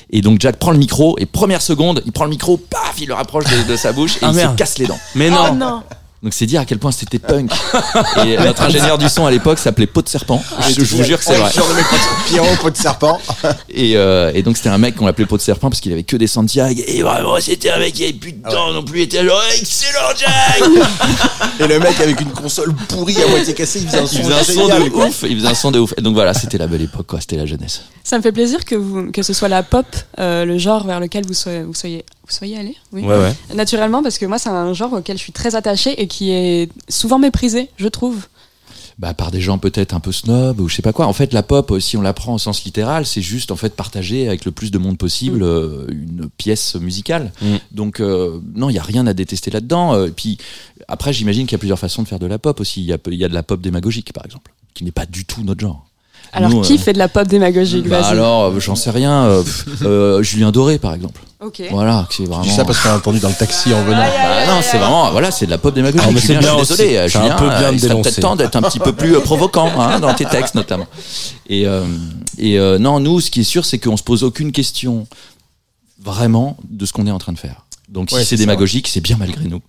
Et 0.10 0.22
donc 0.22 0.42
Jack 0.42 0.58
prend 0.58 0.72
le 0.72 0.78
micro 0.78 1.16
et 1.20 1.26
première 1.26 1.62
seconde, 1.62 2.02
il 2.06 2.12
prend 2.12 2.26
le 2.26 2.32
micro, 2.32 2.58
paf, 2.76 2.96
il 3.00 3.08
le 3.08 3.14
rapproche 3.14 3.46
de, 3.46 3.64
de 3.72 3.76
sa 3.76 3.92
bouche 3.94 4.16
et 4.18 4.20
Ah, 4.24 4.28
il 4.32 4.36
merde. 4.36 4.52
se 4.54 4.58
casse 4.58 4.78
les 4.78 4.86
dents. 4.88 5.00
Mais 5.16 5.30
Oh 5.32 5.54
non. 5.54 5.82
Donc 6.24 6.34
c'est 6.34 6.48
dire 6.48 6.60
à 6.62 6.66
quel 6.66 6.80
point 6.80 6.92
c'était 6.92 7.20
punk. 7.20 7.52
et 8.26 8.36
notre 8.38 8.64
ingénieur 8.64 8.98
du 8.98 9.08
son 9.10 9.28
à 9.28 9.32
l'époque 9.32 9.60
s'appelait 9.60 9.86
Pot 9.86 10.02
de 10.02 10.10
serpent. 10.10 10.42
Je, 10.70 10.84
je 10.84 10.96
vous 10.96 11.04
jure 11.04 11.20
que 11.20 11.24
c'est 11.24 11.36
vrai. 11.36 11.52
Sur 11.52 11.68
le 11.68 11.76
mec, 11.76 11.86
Pierrot, 12.28 12.56
pot 12.60 12.72
de 12.72 12.78
serpent. 12.78 13.20
Et, 13.70 13.96
euh, 13.96 14.32
et 14.34 14.42
donc 14.42 14.58
c'était 14.58 14.70
un 14.70 14.78
mec 14.80 14.96
qu'on 14.96 15.06
appelait 15.06 15.26
Pot 15.28 15.38
de 15.38 15.42
serpent 15.44 15.70
parce 15.70 15.82
qu'il 15.82 15.92
avait 15.92 16.04
que 16.04 16.16
des 16.16 16.26
Santiago. 16.26 16.82
Et 16.88 17.04
vraiment 17.04 17.36
c'était 17.40 17.70
un 17.70 17.78
mec 17.78 17.94
qui 17.94 18.04
avait 18.06 18.14
plus 18.14 18.32
de 18.32 18.42
dents 18.50 18.72
non 18.72 18.82
plus. 18.84 19.02
Il 19.02 19.04
était 19.04 19.24
genre 19.24 19.40
excellent 19.60 20.16
Jack. 20.18 20.64
Et 21.60 21.68
le 21.68 21.80
mec 21.80 22.00
avec 22.00 22.20
une 22.22 22.32
console 22.32 22.74
pourrie 22.88 23.22
à 23.22 23.28
moitié 23.28 23.54
cassée, 23.54 23.82
il 23.82 23.88
faisait 23.88 24.00
un 24.00 24.08
son, 24.08 24.16
Il 24.18 24.24
faisait 24.24 24.34
un 24.34 24.44
son 24.44 24.68
de 24.68 24.90
quoi. 24.90 25.06
ouf. 25.08 25.26
Il 25.30 25.36
faisait 25.38 25.48
un 25.50 25.54
son 25.54 25.72
de 25.72 25.80
ouf. 25.80 25.94
Et 25.98 26.02
donc 26.02 26.16
voilà, 26.16 26.34
c'était 26.34 26.58
la 26.58 26.66
belle 26.68 26.82
époque 26.82 27.06
quoi. 27.06 27.20
C'était 27.22 27.38
la 27.38 27.46
jeunesse. 27.46 27.82
Ça 28.04 28.18
me 28.18 28.24
fait 28.24 28.32
plaisir 28.32 28.66
que, 28.66 28.76
vous, 28.76 29.12
que 29.12 29.22
ce 29.22 29.34
soit 29.34 29.48
la 29.50 29.62
pop, 29.62 29.86
euh, 30.20 30.46
le 30.46 30.58
genre 30.58 30.88
vers 30.88 31.00
lequel 31.00 31.26
vous 31.28 31.34
soyez, 31.34 31.62
vous 31.64 31.74
soyez, 31.74 32.04
vous 32.28 32.34
soyez 32.34 32.58
allé. 32.58 32.76
Oui. 32.92 33.04
Ouais, 33.04 33.18
ouais. 33.18 33.36
Naturellement, 33.56 34.02
parce 34.04 34.18
que 34.18 34.26
moi, 34.26 34.38
c'est 34.40 34.50
un 34.50 34.74
genre 34.74 34.94
auquel 34.94 35.18
je 35.18 35.22
suis 35.24 35.32
très 35.32 35.56
attachée 35.56 36.02
et 36.02 36.08
qui 36.08 36.32
est 36.32 36.70
souvent 36.90 37.20
méprisé, 37.20 37.70
je 37.78 37.88
trouve. 37.88 38.28
bah, 38.98 39.14
par 39.14 39.30
des 39.30 39.42
gens 39.42 39.58
peut-être 39.58 39.94
un 39.94 40.00
peu 40.00 40.12
snob 40.14 40.60
ou 40.62 40.70
je 40.70 40.76
sais 40.76 40.82
pas 40.82 40.94
quoi. 40.94 41.06
En 41.06 41.14
fait, 41.14 41.34
la 41.34 41.44
pop, 41.44 41.72
euh, 41.72 41.80
si 41.82 41.98
on 41.98 42.02
la 42.02 42.14
prend 42.14 42.34
au 42.34 42.38
sens 42.40 42.64
littéral, 42.64 43.06
c'est 43.06 43.22
juste 43.22 43.52
en 43.52 43.58
fait 43.58 43.76
partager 43.76 44.28
avec 44.28 44.46
le 44.46 44.52
plus 44.52 44.72
de 44.72 44.78
monde 44.78 44.98
possible 44.98 45.44
euh, 45.44 45.86
une 45.90 46.30
pièce 46.38 46.76
musicale. 46.76 47.34
Mm. 47.42 47.56
Donc 47.72 48.00
euh, 48.00 48.40
non, 48.56 48.70
il 48.70 48.74
y 48.74 48.80
a 48.80 48.84
rien 48.84 49.06
à 49.06 49.14
détester 49.14 49.52
là-dedans. 49.52 49.94
Euh, 49.96 50.08
Et 50.08 50.12
puis 50.12 50.38
après, 50.88 51.12
j'imagine 51.14 51.46
qu'il 51.46 51.54
y 51.54 51.56
a 51.56 51.60
plusieurs 51.60 51.80
façons 51.80 52.04
de 52.04 52.08
faire 52.08 52.20
de 52.20 52.26
la 52.26 52.40
pop 52.40 52.60
aussi. 52.62 52.82
Il 52.82 52.86
y 52.88 52.94
a, 52.94 52.98
il 53.08 53.16
y 53.16 53.26
a 53.26 53.30
de 53.30 53.34
la 53.34 53.44
pop 53.44 53.62
démagogique, 53.62 54.14
par 54.14 54.26
exemple, 54.26 54.52
qui 54.74 54.84
n'est 54.86 54.92
pas 54.92 55.06
du 55.06 55.26
tout 55.26 55.44
notre 55.44 55.60
genre. 55.62 55.86
Alors, 56.34 56.50
Nous, 56.50 56.62
qui 56.62 56.74
euh, 56.74 56.78
fait 56.78 56.92
de 56.94 56.98
la 56.98 57.08
pop 57.08 57.26
démagogique? 57.28 57.88
Bah 57.88 58.06
alors, 58.06 58.44
euh, 58.46 58.60
j'en 58.60 58.76
sais 58.76 58.90
rien. 58.90 59.24
euh, 59.26 59.44
euh, 59.84 60.22
Julien 60.22 60.52
Doré, 60.52 60.80
par 60.80 60.94
exemple. 60.94 61.22
Ok. 61.40 61.62
Voilà, 61.72 62.08
c'est 62.10 62.24
Je 62.24 62.28
vraiment. 62.30 62.44
dis 62.44 62.50
ça 62.50 62.66
parce 62.66 62.80
qu'on 62.82 62.90
a 62.90 62.98
entendu 62.98 63.20
dans 63.20 63.30
le 63.30 63.36
taxi 63.36 63.74
en 63.74 63.84
venant. 63.84 63.98
Bah 64.00 64.46
non, 64.48 64.60
c'est 64.62 64.78
vraiment, 64.78 65.12
voilà, 65.12 65.32
c'est 65.32 65.46
de 65.46 65.52
la 65.52 65.58
pop 65.58 65.74
démagogique. 65.74 66.06
Ah, 66.10 66.12
mais 66.12 66.20
c'est 66.20 66.28
Julien, 66.34 66.40
bien 66.40 66.58
je 66.60 66.64
suis 66.66 66.76
désolé, 66.76 66.90
aussi. 67.06 67.18
un 67.18 67.22
Julien, 67.22 67.36
peu 67.38 67.48
bien 67.48 67.70
de 67.70 67.74
il 67.76 67.80
serait 67.80 68.02
peut-être 68.02 68.20
temps 68.20 68.36
d'être 68.36 68.56
un 68.58 68.62
petit 68.64 68.80
peu 68.80 68.92
plus 68.94 69.14
provocant 69.22 69.70
hein, 69.80 70.00
dans 70.02 70.14
tes 70.14 70.26
textes 70.26 70.56
notamment. 70.56 70.88
Et, 71.48 71.66
euh, 71.68 71.86
et 72.38 72.60
euh, 72.60 72.80
non, 72.80 73.00
nous, 73.00 73.22
ce 73.22 73.32
qui 73.32 73.42
est 73.42 73.44
sûr, 73.46 73.64
c'est 73.64 73.78
qu'on 73.80 73.96
se 73.98 74.04
pose 74.04 74.24
aucune 74.24 74.52
question 74.52 75.08
vraiment 76.02 76.58
de 76.70 76.86
ce 76.86 76.94
qu'on 76.94 77.08
est 77.08 77.12
en 77.12 77.18
train 77.20 77.34
de 77.34 77.40
faire. 77.40 77.66
Donc 77.90 78.10
Ouais, 78.12 78.22
si 78.22 78.26
c'est 78.26 78.36
démagogique, 78.38 78.88
c'est 78.88 79.02
bien 79.02 79.16
malgré 79.18 79.46
nous. 79.46 79.62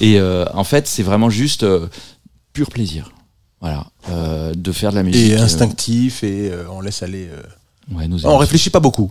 Et 0.00 0.18
euh, 0.18 0.44
en 0.54 0.64
fait, 0.64 0.86
c'est 0.86 1.02
vraiment 1.02 1.28
juste 1.30 1.64
euh, 1.64 1.86
pur 2.52 2.68
plaisir. 2.70 3.10
Voilà, 3.64 3.86
euh, 4.10 4.52
de 4.54 4.72
faire 4.72 4.90
de 4.90 4.96
la 4.96 5.02
musique. 5.02 5.30
Et 5.30 5.38
euh, 5.38 5.42
instinctif, 5.42 6.22
et 6.22 6.50
euh, 6.52 6.64
on 6.70 6.82
laisse 6.82 7.02
aller. 7.02 7.30
euh. 7.32 7.96
ouais, 7.96 8.06
nous 8.08 8.26
On 8.26 8.36
réfléchit 8.36 8.68
pas 8.68 8.78
beaucoup. 8.78 9.10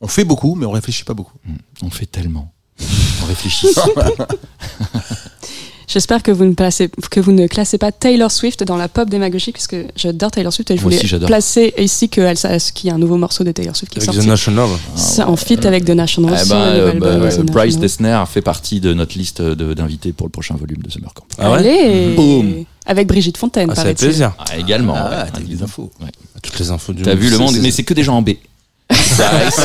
On 0.00 0.06
fait 0.06 0.22
beaucoup, 0.22 0.54
mais 0.54 0.66
on 0.66 0.70
réfléchit 0.70 1.02
pas 1.02 1.14
beaucoup. 1.14 1.36
ça. 1.44 1.52
On 1.82 1.90
fait 1.90 2.06
tellement. 2.06 2.52
On 3.24 3.26
réfléchit. 3.26 3.66
J'espère 5.88 6.22
que 6.22 6.30
vous 6.30 6.44
ne 6.44 6.52
placez, 6.54 6.88
que 7.10 7.18
vous 7.18 7.32
ne 7.32 7.48
classez 7.48 7.76
pas 7.76 7.90
Taylor 7.90 8.30
Swift 8.30 8.62
dans 8.62 8.76
la 8.76 8.86
pop 8.88 9.10
démagogique, 9.10 9.54
puisque 9.54 9.76
j'adore 9.96 10.30
Taylor 10.30 10.52
Swift 10.52 10.70
et 10.70 10.76
je 10.76 10.82
Moi 10.82 10.92
voulais 10.92 11.02
aussi, 11.04 11.26
placer 11.26 11.74
ici 11.76 12.08
que 12.08 12.70
qu'il 12.70 12.88
y 12.88 12.92
a 12.92 12.94
un 12.94 12.98
nouveau 12.98 13.16
morceau 13.16 13.42
de 13.42 13.50
Taylor 13.50 13.74
Swift 13.74 13.94
qui 13.94 13.98
est 13.98 14.02
Avec 14.02 14.12
The 14.12 14.14
sorti. 14.16 14.28
National. 14.28 14.68
C'est 14.94 15.22
en 15.24 15.34
feat 15.34 15.66
avec 15.66 15.86
The 15.86 15.90
National 15.90 16.34
Eh 16.36 16.40
aussi, 16.40 16.50
ben, 16.50 16.56
euh, 16.56 16.92
bah, 16.92 17.06
euh, 17.06 17.30
The 17.30 17.40
Bryce 17.50 17.78
National. 17.78 17.80
Dessner 17.80 18.24
fait 18.32 18.42
partie 18.42 18.78
de 18.80 18.94
notre 18.94 19.18
liste 19.18 19.42
d'invités 19.42 20.12
pour 20.12 20.28
le 20.28 20.30
prochain 20.30 20.54
volume 20.54 20.82
de 20.82 20.90
Summer 20.90 21.12
Camp. 21.14 21.24
Ah 21.38 21.50
ouais? 21.50 21.58
Allez 21.58 22.14
Boum. 22.14 22.64
Avec 22.88 23.06
Brigitte 23.06 23.36
Fontaine, 23.36 23.68
Ah, 23.70 23.74
ça 23.76 23.84
fait 23.84 23.94
plaisir. 23.94 24.32
Ah, 24.38 24.56
également. 24.56 24.94
Ah, 24.96 25.24
ouais. 25.24 25.30
t'as 25.32 25.40
des 25.40 25.62
infos. 25.62 25.90
Ouais. 26.00 26.08
Toutes 26.42 26.58
les 26.58 26.70
infos 26.70 26.92
du 26.94 27.02
T'as 27.02 27.14
vu 27.14 27.28
le 27.30 27.38
monde, 27.38 27.54
mais 27.60 27.70
c'est 27.70 27.84
que 27.84 27.94
des 27.94 28.02
gens 28.02 28.16
en 28.16 28.22
B. 28.22 28.30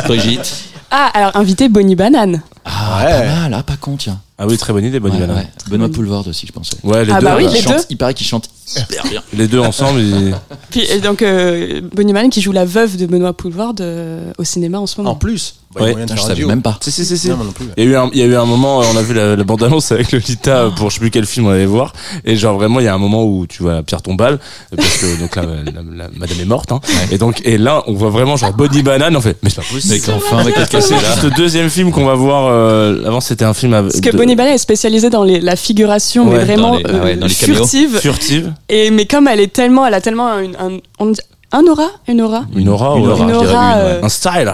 Brigitte. 0.08 0.54
Ah, 0.92 1.10
alors 1.14 1.36
invité 1.36 1.70
Bonnie 1.70 1.96
Banane. 1.96 2.42
Ah, 2.66 3.04
Ouais. 3.06 3.12
pas 3.12 3.26
mal, 3.26 3.54
ah, 3.58 3.64
pas 3.64 3.78
con, 3.78 3.96
tiens. 3.98 4.20
Ah 4.38 4.48
oui, 4.48 4.58
très 4.58 4.74
bonne 4.74 4.84
idée, 4.84 5.00
Bonnie 5.00 5.16
Ouais, 5.16 5.22
Banane. 5.28 5.38
ouais. 5.38 5.48
Benoît 5.70 5.90
Poulvord 5.90 6.28
aussi, 6.28 6.48
je 6.48 6.52
pensais. 6.52 6.76
Ouais, 6.84 7.06
les 7.06 7.12
Ah 7.14 7.20
deux. 7.20 7.26
bah 7.26 7.36
oui, 7.38 7.46
les 7.52 7.60
Il 7.60 7.62
chante- 7.64 7.78
deux. 7.78 7.84
Il 7.92 7.98
paraît 7.98 8.14
qu'il 8.16 8.26
chante 8.26 8.50
hyper 8.76 9.04
bien. 9.04 9.22
Les 9.38 9.48
deux 9.48 9.60
ensemble, 9.60 10.00
ils- 10.02 10.34
Puis 10.72 10.82
et 10.90 11.00
donc 11.00 11.22
euh, 11.22 11.82
Bonnie 11.94 12.14
Banane 12.14 12.32
qui 12.32 12.42
joue 12.42 12.52
la 12.52 12.66
veuve 12.66 12.98
de 12.98 13.06
Benoît 13.06 13.34
Poulvard 13.34 13.76
euh, 13.80 14.32
au 14.40 14.44
cinéma 14.44 14.80
en 14.80 14.88
ce 14.88 14.98
moment. 15.00 15.12
En 15.12 15.16
plus, 15.16 15.56
bah, 15.76 15.82
il 15.82 15.84
y 15.84 15.84
a 15.84 15.86
Ouais. 15.86 15.92
moyen 15.92 16.06
de 16.08 16.12
Putain, 16.12 16.22
je 16.22 16.28
faire 16.28 16.36
savais 16.38 16.48
même 16.48 16.62
pas. 16.64 16.78
Si, 16.82 16.92
si, 16.92 17.06
si, 17.06 17.16
si. 17.18 17.30
Non, 17.30 17.38
moi 17.38 17.46
non 17.46 17.52
plus. 17.52 17.66
Il 17.78 17.84
y, 17.84 17.88
a 17.88 17.90
eu 17.92 17.96
un, 17.96 18.10
il 18.12 18.20
y 18.20 18.22
a 18.24 18.26
eu 18.26 18.36
un 18.36 18.46
moment, 18.46 18.80
on 18.80 18.98
a 18.98 19.02
vu 19.04 19.14
la, 19.14 19.36
la 19.36 19.44
bande-annonce 19.44 19.92
avec 19.92 20.12
Lolita 20.12 20.72
pour 20.76 20.90
je 20.90 20.96
sais 20.96 21.00
plus 21.00 21.12
quel 21.12 21.28
film 21.28 21.46
on 21.46 21.50
allait 21.52 21.66
voir. 21.68 21.94
Et 22.26 22.36
genre 22.36 22.58
vraiment, 22.58 22.80
il 22.80 22.86
y 22.86 22.90
a 22.90 22.96
un 22.96 23.00
moment 23.00 23.24
où 23.26 23.46
tu 23.46 23.62
vois 23.62 23.84
Pierre 23.84 24.02
Tombal, 24.02 24.40
parce 24.76 24.98
que 24.98 25.20
donc 25.20 25.36
là, 25.36 25.44
la, 25.66 25.72
la- 26.06 26.10
madame 26.18 26.40
est 26.42 26.46
morte. 26.46 26.72
Hein. 26.72 26.80
Et 27.12 27.20
donc, 27.20 27.42
et 27.46 27.60
là, 27.60 27.84
on 27.86 27.94
voit 27.94 28.10
vraiment 28.10 28.36
genre 28.36 28.54
Body 28.54 28.82
Banane, 28.82 29.16
on 29.16 29.22
fait, 29.22 29.38
mais 29.44 29.50
c'est 29.52 29.58
pas 29.58 29.68
possible. 29.72 29.94
Mec, 29.94 30.04
enfin, 30.10 30.44
mec, 30.44 30.56
qu'est-ce 30.56 30.72
que 30.72 30.82
C'est 30.82 30.88
c'est 30.96 31.02
là 31.02 31.12
juste 31.12 31.24
le 31.24 31.32
deuxième 31.32 31.70
film 31.70 31.92
qu'on 31.92 32.06
va 32.06 32.16
voir. 32.16 32.48
euh, 32.52 33.06
avant, 33.06 33.22
c'était 33.22 33.46
un 33.46 33.54
film 33.54 33.74
avec. 33.76 33.92
Parce 33.92 34.02
que 34.02 34.10
de- 34.10 34.18
Bonnie 34.24 34.36
Banane 34.36 34.54
est 34.54 34.58
spécialisée 34.58 35.10
dans 35.10 35.24
les- 35.24 35.40
la 35.42 35.56
figuration, 35.56 36.26
mais 36.26 36.40
vraiment 36.44 36.72
dans 36.72 36.78
les- 36.78 36.84
ah 36.88 37.04
ouais, 37.04 37.12
euh, 37.14 37.16
dans 37.18 37.28
les 37.28 37.34
caméos. 37.36 37.56
furtive. 37.58 38.00
furtive. 38.00 38.54
Et 38.70 38.90
mais 38.92 39.06
comme 39.06 39.28
elle 39.28 39.40
est 39.40 39.52
tellement, 39.54 39.86
elle 39.86 39.94
a 39.94 40.02
tellement 40.02 40.40
une- 40.40 40.56
un, 40.56 40.78
on 41.00 41.08
dit- 41.08 41.20
un 41.52 41.64
aura, 41.68 41.90
une 42.08 42.22
aura? 42.22 42.46
Une 42.56 42.70
aura, 42.70 42.96
Une 42.98 43.04
ouais. 43.04 43.10
aura, 43.12 43.24
Une 43.26 43.34
je 43.34 43.40
dirais 43.40 43.54
aura, 43.54 43.72
une, 43.74 43.78
ouais. 43.80 43.92
euh, 44.00 44.04
Un 44.04 44.10
style. 44.10 44.54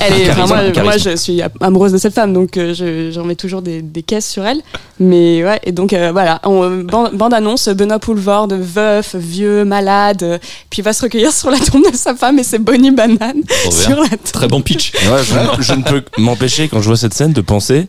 Elle 0.00 0.12
est, 0.22 0.30
enfin, 0.30 0.46
moi, 0.84 0.96
je 0.96 1.16
suis 1.16 1.40
amoureuse 1.60 1.90
de 1.90 1.98
cette 1.98 2.14
femme, 2.14 2.32
donc 2.32 2.56
euh, 2.56 2.72
je- 2.72 3.10
j'en 3.10 3.24
mets 3.24 3.34
toujours 3.34 3.62
des, 3.62 3.82
des 3.82 4.02
caisses 4.04 4.30
sur 4.30 4.44
elle. 4.46 4.60
Mais 5.00 5.42
ouais, 5.44 5.58
et 5.64 5.72
donc 5.72 5.92
euh, 5.92 6.12
voilà, 6.12 6.40
on, 6.44 6.82
ban- 6.84 7.10
bande-annonce, 7.12 7.68
Benoît 7.70 7.98
Poulvord, 7.98 8.46
veuf, 8.50 9.16
vieux, 9.16 9.64
malade, 9.64 10.40
puis 10.70 10.82
va 10.82 10.92
se 10.92 11.02
recueillir 11.02 11.32
sur 11.32 11.50
la 11.50 11.58
tombe 11.58 11.82
de 11.90 11.96
sa 11.96 12.14
femme 12.14 12.38
et 12.38 12.44
c'est 12.44 12.60
Bonnie 12.60 12.92
Banane 12.92 13.42
sur 13.70 14.00
la 14.00 14.08
tombe. 14.08 14.18
Très 14.32 14.46
bon 14.46 14.60
pitch. 14.60 14.92
Et 15.04 15.08
ouais, 15.08 15.18
je, 15.24 15.62
je 15.62 15.72
ne 15.72 15.82
peux 15.82 16.02
m'empêcher, 16.18 16.68
quand 16.68 16.80
je 16.80 16.86
vois 16.86 16.96
cette 16.96 17.14
scène, 17.14 17.32
de 17.32 17.40
penser 17.40 17.88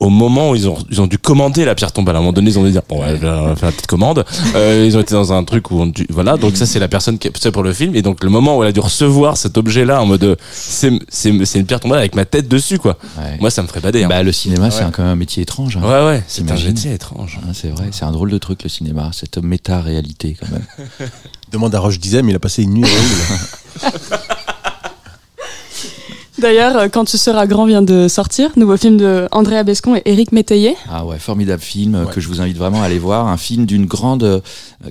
au 0.00 0.10
moment 0.10 0.50
où 0.50 0.54
ils 0.54 0.68
ont, 0.68 0.78
ils 0.90 1.00
ont 1.00 1.06
dû 1.08 1.18
commander 1.18 1.64
la 1.64 1.74
pierre 1.74 1.90
tombale. 1.92 2.14
À 2.14 2.18
un 2.18 2.22
moment 2.22 2.32
donné, 2.32 2.50
ils 2.50 2.58
ont 2.58 2.62
dû 2.64 2.70
dire, 2.70 2.82
bon, 2.88 3.00
ouais, 3.00 3.18
on 3.20 3.46
va 3.48 3.56
faire 3.56 3.66
la 3.68 3.72
petite 3.72 3.88
commande. 3.88 4.24
Euh, 4.54 4.84
ils 4.86 4.96
ont 4.96 5.00
été 5.00 5.14
dans 5.14 5.32
un 5.32 5.42
truc 5.42 5.70
où 5.72 5.80
on 5.80 5.86
dû, 5.86 6.06
voilà. 6.10 6.36
Donc 6.36 6.56
ça, 6.56 6.66
c'est 6.66 6.78
la 6.78 6.86
personne 6.88 7.18
qui 7.18 7.26
est 7.28 7.32
c'est 7.36 7.50
pour 7.50 7.62
le 7.64 7.72
film. 7.72 7.96
Et 7.96 8.02
donc, 8.02 8.22
le 8.22 8.30
moment 8.30 8.56
où 8.56 8.62
elle 8.62 8.68
a 8.68 8.72
dû 8.72 8.78
recevoir 8.80 9.36
cet 9.36 9.58
objet-là 9.58 10.00
en 10.00 10.06
mode, 10.06 10.36
c'est, 10.52 10.92
c'est, 11.08 11.32
c'est 11.44 11.58
une 11.58 11.66
pierre 11.66 11.80
tombale 11.80 11.98
avec 11.98 12.14
ma 12.14 12.24
tête 12.24 12.46
dessus, 12.48 12.78
quoi. 12.78 12.96
Ouais. 13.18 13.38
Moi, 13.40 13.50
ça 13.50 13.62
me 13.62 13.66
ferait 13.66 13.80
bader, 13.80 14.04
hein. 14.04 14.08
Bah, 14.08 14.22
le 14.22 14.30
cinéma, 14.32 14.70
c'est 14.70 14.84
Ouais. 14.84 14.90
quand 14.92 15.02
même 15.02 15.12
un 15.12 15.16
métier 15.16 15.42
étrange. 15.42 15.76
hein. 15.76 15.80
ouais, 15.82 16.06
ouais, 16.06 16.22
c'est 16.28 16.48
un 16.50 16.54
métier 16.54 16.92
étrange. 16.92 17.40
Ah, 17.42 17.50
c'est 17.52 17.68
vrai, 17.70 17.88
c'est 17.90 18.04
un 18.04 18.12
drôle 18.12 18.30
de 18.30 18.38
truc 18.38 18.62
le 18.62 18.68
cinéma, 18.68 19.10
cette 19.12 19.38
méta-réalité 19.38 20.36
quand 20.38 20.48
même. 20.52 21.08
Demande 21.52 21.74
à 21.74 21.80
Roche 21.80 21.98
Dizem, 21.98 22.28
il 22.28 22.36
a 22.36 22.38
passé 22.38 22.62
une 22.62 22.74
nuit 22.74 22.84
horrible. 22.84 23.98
D'ailleurs, 26.38 26.76
euh, 26.76 26.88
Quand 26.88 27.04
tu 27.04 27.18
seras 27.18 27.46
grand 27.46 27.66
vient 27.66 27.82
de 27.82 28.06
sortir, 28.06 28.50
nouveau 28.56 28.76
film 28.76 28.96
de 28.96 29.26
Andrea 29.32 29.64
Bescon 29.64 29.96
et 29.96 30.02
Éric 30.04 30.30
Métayer. 30.32 30.76
Ah 30.88 31.04
ouais, 31.04 31.18
formidable 31.18 31.60
film 31.62 31.94
euh, 31.96 32.04
Ouais. 32.04 32.12
que 32.12 32.20
je 32.20 32.28
vous 32.28 32.40
invite 32.40 32.56
vraiment 32.56 32.80
à 32.82 32.86
aller 32.86 32.98
voir. 33.00 33.26
Un 33.26 33.36
film 33.36 33.66
d'une 33.66 33.86
grande, 33.86 34.22
euh, 34.22 34.40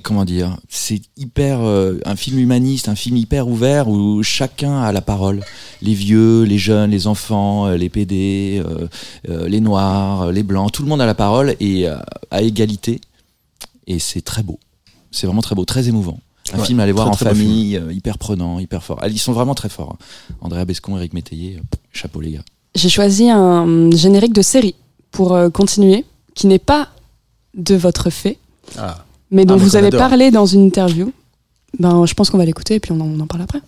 comment 0.02 0.26
dire, 0.26 0.58
c'est 0.68 1.00
hyper, 1.16 1.60
euh, 1.62 1.98
un 2.04 2.16
film 2.16 2.38
humaniste, 2.38 2.88
un 2.90 2.94
film 2.94 3.16
hyper 3.16 3.48
ouvert 3.48 3.88
où 3.88 4.22
chacun 4.22 4.80
a 4.82 4.92
la 4.92 5.00
parole. 5.00 5.40
Les 5.80 5.94
vieux, 5.94 6.42
les 6.42 6.58
jeunes, 6.58 6.90
les 6.90 7.06
enfants, 7.06 7.68
les 7.68 7.88
PD, 7.88 8.62
euh, 8.64 8.86
euh, 9.30 9.48
les 9.48 9.60
noirs, 9.60 10.30
les 10.30 10.42
blancs, 10.42 10.70
tout 10.72 10.82
le 10.82 10.88
monde 10.88 11.00
a 11.00 11.06
la 11.06 11.14
parole 11.14 11.54
et 11.60 11.88
euh, 11.88 11.96
à 12.30 12.42
égalité. 12.42 13.00
Et 13.86 13.98
c'est 13.98 14.20
très 14.20 14.42
beau. 14.42 14.58
C'est 15.10 15.26
vraiment 15.26 15.40
très 15.40 15.54
beau, 15.54 15.64
très 15.64 15.88
émouvant. 15.88 16.18
Un 16.54 16.58
Ouais, 16.60 16.64
film 16.64 16.80
à 16.80 16.84
aller 16.84 16.92
voir 16.92 17.06
très, 17.10 17.12
en 17.12 17.16
très 17.16 17.34
famille, 17.38 17.76
euh, 17.76 17.92
hyper 17.92 18.18
prenant, 18.18 18.58
hyper 18.58 18.82
fort. 18.82 18.98
Ils 19.08 19.18
sont 19.18 19.32
vraiment 19.32 19.54
très 19.54 19.68
forts. 19.68 19.96
hein. 20.00 20.34
Andrea 20.40 20.64
Bescon, 20.64 20.96
Eric 20.96 21.12
Métayer, 21.12 21.56
euh, 21.58 21.76
chapeau 21.92 22.20
les 22.20 22.32
gars. 22.32 22.42
J'ai 22.74 22.88
choisi 22.88 23.28
un 23.30 23.90
générique 23.90 24.32
de 24.32 24.42
série 24.42 24.74
pour 25.10 25.34
euh, 25.34 25.50
continuer, 25.50 26.04
qui 26.34 26.46
n'est 26.46 26.58
pas 26.58 26.88
de 27.54 27.74
votre 27.74 28.10
fait, 28.10 28.38
Ah. 28.78 29.04
mais 29.30 29.44
dont 29.44 29.54
Ah, 29.54 29.58
vous 29.58 29.76
avez 29.76 29.88
adore. 29.88 30.00
parlé 30.00 30.30
dans 30.30 30.46
une 30.46 30.64
interview. 30.64 31.12
Ben, 31.78 32.06
je 32.06 32.14
pense 32.14 32.30
qu'on 32.30 32.38
va 32.38 32.44
l'écouter 32.44 32.74
et 32.76 32.80
puis 32.80 32.92
on 32.92 33.00
en, 33.00 33.06
on 33.06 33.20
en 33.20 33.26
parle 33.26 33.42
après. 33.42 33.60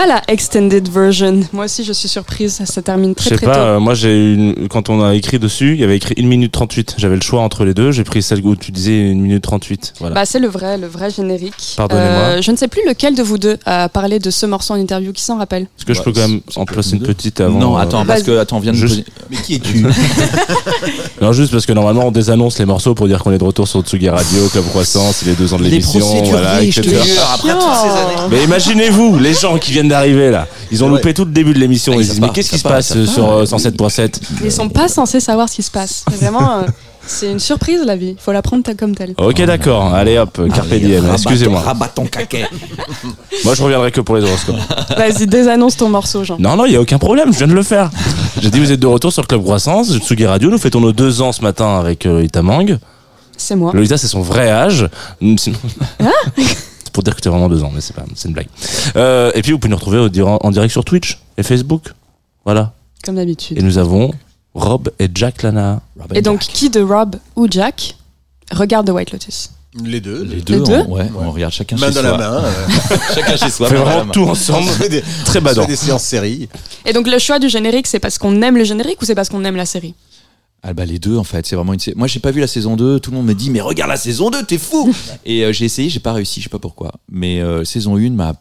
Pas 0.00 0.06
la 0.06 0.22
extended 0.28 0.88
version. 0.88 1.40
Moi 1.52 1.66
aussi, 1.66 1.84
je 1.84 1.92
suis 1.92 2.08
surprise. 2.08 2.62
Ça 2.64 2.80
termine 2.82 3.10
Je 3.10 3.14
très 3.16 3.30
sais 3.30 3.36
très 3.36 3.46
pas, 3.46 3.54
tôt. 3.54 3.60
euh, 3.60 3.80
moi 3.80 3.94
j'ai 3.94 4.32
une, 4.34 4.68
quand 4.68 4.88
on 4.88 5.02
a 5.02 5.14
écrit 5.14 5.38
dessus, 5.38 5.74
il 5.74 5.80
y 5.80 5.84
avait 5.84 5.96
écrit 5.96 6.14
1 6.18 6.26
minute 6.26 6.52
38. 6.52 6.94
J'avais 6.96 7.16
le 7.16 7.20
choix 7.20 7.42
entre 7.42 7.64
les 7.64 7.74
deux, 7.74 7.92
j'ai 7.92 8.04
pris 8.04 8.22
celle 8.22 8.40
où 8.44 8.56
tu 8.56 8.72
disais 8.72 9.10
1 9.10 9.14
minute 9.14 9.42
38. 9.42 9.94
Voilà. 10.00 10.14
Bah, 10.14 10.24
c'est 10.24 10.38
le 10.38 10.48
vrai, 10.48 10.78
le 10.78 10.86
vrai 10.86 11.10
générique. 11.10 11.52
Euh, 11.52 11.76
Pardonnez-moi. 11.76 12.40
je 12.40 12.50
ne 12.50 12.56
sais 12.56 12.68
plus 12.68 12.82
lequel 12.86 13.14
de 13.14 13.22
vous 13.22 13.36
deux 13.36 13.58
a 13.66 13.88
parlé 13.90 14.18
de 14.18 14.30
ce 14.30 14.46
morceau 14.46 14.74
en 14.74 14.76
interview. 14.76 15.12
Qui 15.12 15.22
s'en 15.22 15.36
rappelle? 15.36 15.64
Est-ce 15.64 15.84
que 15.84 15.94
je 15.94 16.02
peux 16.02 16.12
quand 16.12 16.26
même 16.26 16.40
en 16.56 16.64
placer 16.64 16.96
une 16.96 17.02
petite 17.02 17.40
avant 17.40 17.58
non, 17.58 17.76
euh, 17.76 17.80
attends, 17.80 18.06
parce 18.06 18.22
que 18.22 18.38
attends, 18.38 18.56
on 18.56 18.60
vient 18.60 18.72
de 18.72 18.78
me 18.78 18.88
Mais 19.30 19.36
qui 19.36 19.56
es-tu? 19.56 19.84
Non, 21.20 21.32
juste 21.32 21.52
parce 21.52 21.66
que 21.66 21.72
normalement 21.72 22.06
on 22.06 22.10
désannonce 22.10 22.58
les 22.58 22.64
morceaux 22.64 22.94
pour 22.94 23.06
dire 23.08 23.22
qu'on 23.22 23.32
est 23.32 23.38
de 23.38 23.44
retour 23.44 23.68
sur 23.68 23.80
Tsugi 23.82 24.08
Radio, 24.08 24.48
Club 24.48 24.64
Croissance, 24.68 25.22
il 25.22 25.28
est 25.30 25.34
deux 25.34 25.52
ans 25.52 25.58
de 25.58 25.64
Les 25.64 25.70
l'émission, 25.70 26.00
voilà, 26.24 26.62
etc. 26.62 26.82
jure, 26.82 27.02
après 27.34 27.52
toutes 27.52 27.60
ces 27.60 27.88
années. 27.88 28.28
Mais 28.30 28.44
imaginez-vous, 28.44 29.18
les 29.18 29.34
gens 29.34 29.58
qui 29.58 29.72
viennent 29.72 29.88
d'arriver 29.88 30.30
là, 30.30 30.46
ils 30.70 30.82
ont 30.82 30.88
Ouais. 30.88 30.96
loupé 30.96 31.14
tout 31.14 31.24
le 31.24 31.32
début 31.32 31.52
de 31.54 31.58
l'émission, 31.58 31.92
Ah, 31.96 32.00
ils 32.00 32.04
se 32.06 32.10
disent 32.12 32.20
mais 32.20 32.30
qu'est-ce 32.30 32.50
qui 32.50 32.58
se 32.58 32.62
passe 32.66 32.88
sur 33.06 33.26
pas. 33.26 33.32
euh, 33.34 33.44
107.7 33.46 34.20
Ils 34.44 34.50
sont 34.52 34.68
pas 34.68 34.88
censés 34.88 35.20
savoir 35.20 35.48
ce 35.48 35.56
qui 35.56 35.62
se 35.62 35.70
passe. 35.70 36.04
C'est 36.10 36.16
Vraiment, 36.20 36.58
euh, 36.58 36.62
c'est 37.06 37.30
une 37.30 37.38
surprise 37.40 37.80
la 37.84 37.96
vie. 37.96 38.14
Il 38.18 38.22
faut 38.22 38.32
la 38.32 38.42
prendre 38.42 38.62
telle 38.62 38.76
comme 38.76 38.94
telle. 38.94 39.14
Ok 39.18 39.42
d'accord, 39.42 39.92
allez 39.94 40.18
hop, 40.18 40.40
Carpe 40.54 40.68
diem, 40.74 41.04
excusez-moi. 41.12 41.60
Rabat 41.60 41.88
ton 41.94 42.04
caquet. 42.06 42.46
Moi 43.44 43.54
je 43.54 43.62
reviendrai 43.62 43.90
que 43.92 44.00
pour 44.00 44.16
les 44.16 44.22
horoscopes. 44.24 44.56
Vas-y, 44.96 45.26
désannonce 45.26 45.76
ton 45.76 45.88
morceau, 45.88 46.24
Jean. 46.24 46.36
Non 46.38 46.56
non, 46.56 46.66
il 46.66 46.72
y 46.72 46.76
a 46.76 46.80
aucun 46.80 46.98
problème, 46.98 47.32
je 47.32 47.38
viens 47.38 47.46
de 47.48 47.52
le 47.54 47.62
faire. 47.62 47.90
J'ai 48.40 48.50
dit 48.50 48.58
vous 48.58 48.72
êtes 48.72 48.80
de 48.80 48.86
retour 48.86 49.12
sur 49.12 49.26
Club 49.26 49.42
Croissance, 49.42 49.94
Tsugi 49.98 50.26
Radio. 50.26 50.50
Nous 50.50 50.58
fêtons 50.58 50.80
nos 50.80 50.92
deux 50.92 51.20
ans 51.20 51.32
ce 51.32 51.42
matin 51.42 51.78
avec 51.78 52.06
euh, 52.06 52.14
Lolita 52.14 52.42
Mang. 52.42 52.78
C'est 53.36 53.54
moi. 53.56 53.72
Lolita, 53.74 53.98
c'est 53.98 54.06
son 54.08 54.22
vrai 54.22 54.50
âge. 54.50 54.88
Mm, 55.20 55.36
sinon- 55.36 55.58
c'est 56.36 56.92
pour 56.92 57.02
dire 57.02 57.14
que 57.14 57.20
tu 57.20 57.28
as 57.28 57.30
vraiment 57.30 57.48
deux 57.48 57.62
ans, 57.62 57.70
mais 57.74 57.80
c'est 57.80 57.94
pas, 57.94 58.04
c'est 58.14 58.28
une 58.28 58.34
blague. 58.34 58.48
Euh, 58.96 59.30
et 59.34 59.42
puis 59.42 59.52
vous 59.52 59.58
pouvez 59.58 59.70
nous 59.70 59.76
retrouver 59.76 59.98
en 60.24 60.50
direct 60.50 60.72
sur 60.72 60.84
Twitch 60.84 61.18
et 61.36 61.42
Facebook. 61.42 61.92
Voilà. 62.44 62.72
Comme 63.04 63.16
d'habitude. 63.16 63.58
Et 63.58 63.62
nous 63.62 63.78
avons 63.78 64.12
Rob 64.54 64.90
et 64.98 65.08
Jack 65.14 65.42
Lana. 65.42 65.80
Et 66.14 66.22
donc, 66.22 66.40
qui 66.40 66.70
de 66.70 66.80
Rob 66.80 67.16
ou 67.36 67.46
Jack 67.50 67.96
regarde 68.52 68.86
The 68.86 68.90
White 68.90 69.12
Lotus? 69.12 69.50
Les 69.84 70.00
deux. 70.00 70.24
Les 70.24 70.40
deux, 70.40 70.60
deux 70.60 70.72
on, 70.88 70.96
ouais, 70.96 71.06
on 71.16 71.30
regarde 71.30 71.52
chacun 71.52 71.76
Main 71.76 71.88
chez 71.88 71.94
dans 71.94 72.00
soi. 72.00 72.10
la 72.10 72.18
main. 72.18 72.44
euh, 72.44 72.50
chacun 73.14 73.36
chez 73.36 73.50
soi. 73.50 73.68
On 73.68 73.70
fait 73.70 73.76
vraiment 73.76 74.12
tout 74.12 74.24
ensemble. 74.24 74.68
on 74.68 74.72
fait 74.72 74.88
des, 74.88 75.04
Très 75.24 75.38
on 75.38 75.42
badant. 75.42 75.62
fait 75.62 75.68
des 75.68 75.76
séances 75.76 76.02
séries. 76.02 76.48
Et 76.84 76.92
donc, 76.92 77.06
le 77.06 77.18
choix 77.20 77.38
du 77.38 77.48
générique, 77.48 77.86
c'est 77.86 78.00
parce 78.00 78.18
qu'on 78.18 78.42
aime 78.42 78.56
le 78.56 78.64
générique 78.64 79.00
ou 79.00 79.04
c'est 79.04 79.14
parce 79.14 79.28
qu'on 79.28 79.44
aime 79.44 79.54
la 79.56 79.66
série? 79.66 79.94
Ah 80.62 80.74
bah 80.74 80.84
les 80.84 80.98
deux 80.98 81.16
en 81.16 81.24
fait, 81.24 81.46
c'est 81.46 81.56
vraiment 81.56 81.72
une 81.72 81.80
Moi 81.96 82.06
j'ai 82.06 82.20
pas 82.20 82.30
vu 82.30 82.40
la 82.40 82.46
saison 82.46 82.76
2, 82.76 83.00
tout 83.00 83.10
le 83.10 83.16
monde 83.16 83.26
me 83.26 83.34
dit 83.34 83.48
mais 83.48 83.62
regarde 83.62 83.90
la 83.90 83.96
saison 83.96 84.30
2, 84.30 84.44
t'es 84.44 84.58
fou 84.58 84.94
Et 85.24 85.44
euh, 85.44 85.52
j'ai 85.52 85.64
essayé, 85.64 85.88
j'ai 85.88 86.00
pas 86.00 86.12
réussi, 86.12 86.40
je 86.40 86.44
sais 86.44 86.50
pas 86.50 86.58
pourquoi. 86.58 86.92
Mais 87.10 87.40
euh, 87.40 87.64
saison 87.64 87.96
1 87.96 88.10
m'a 88.10 88.34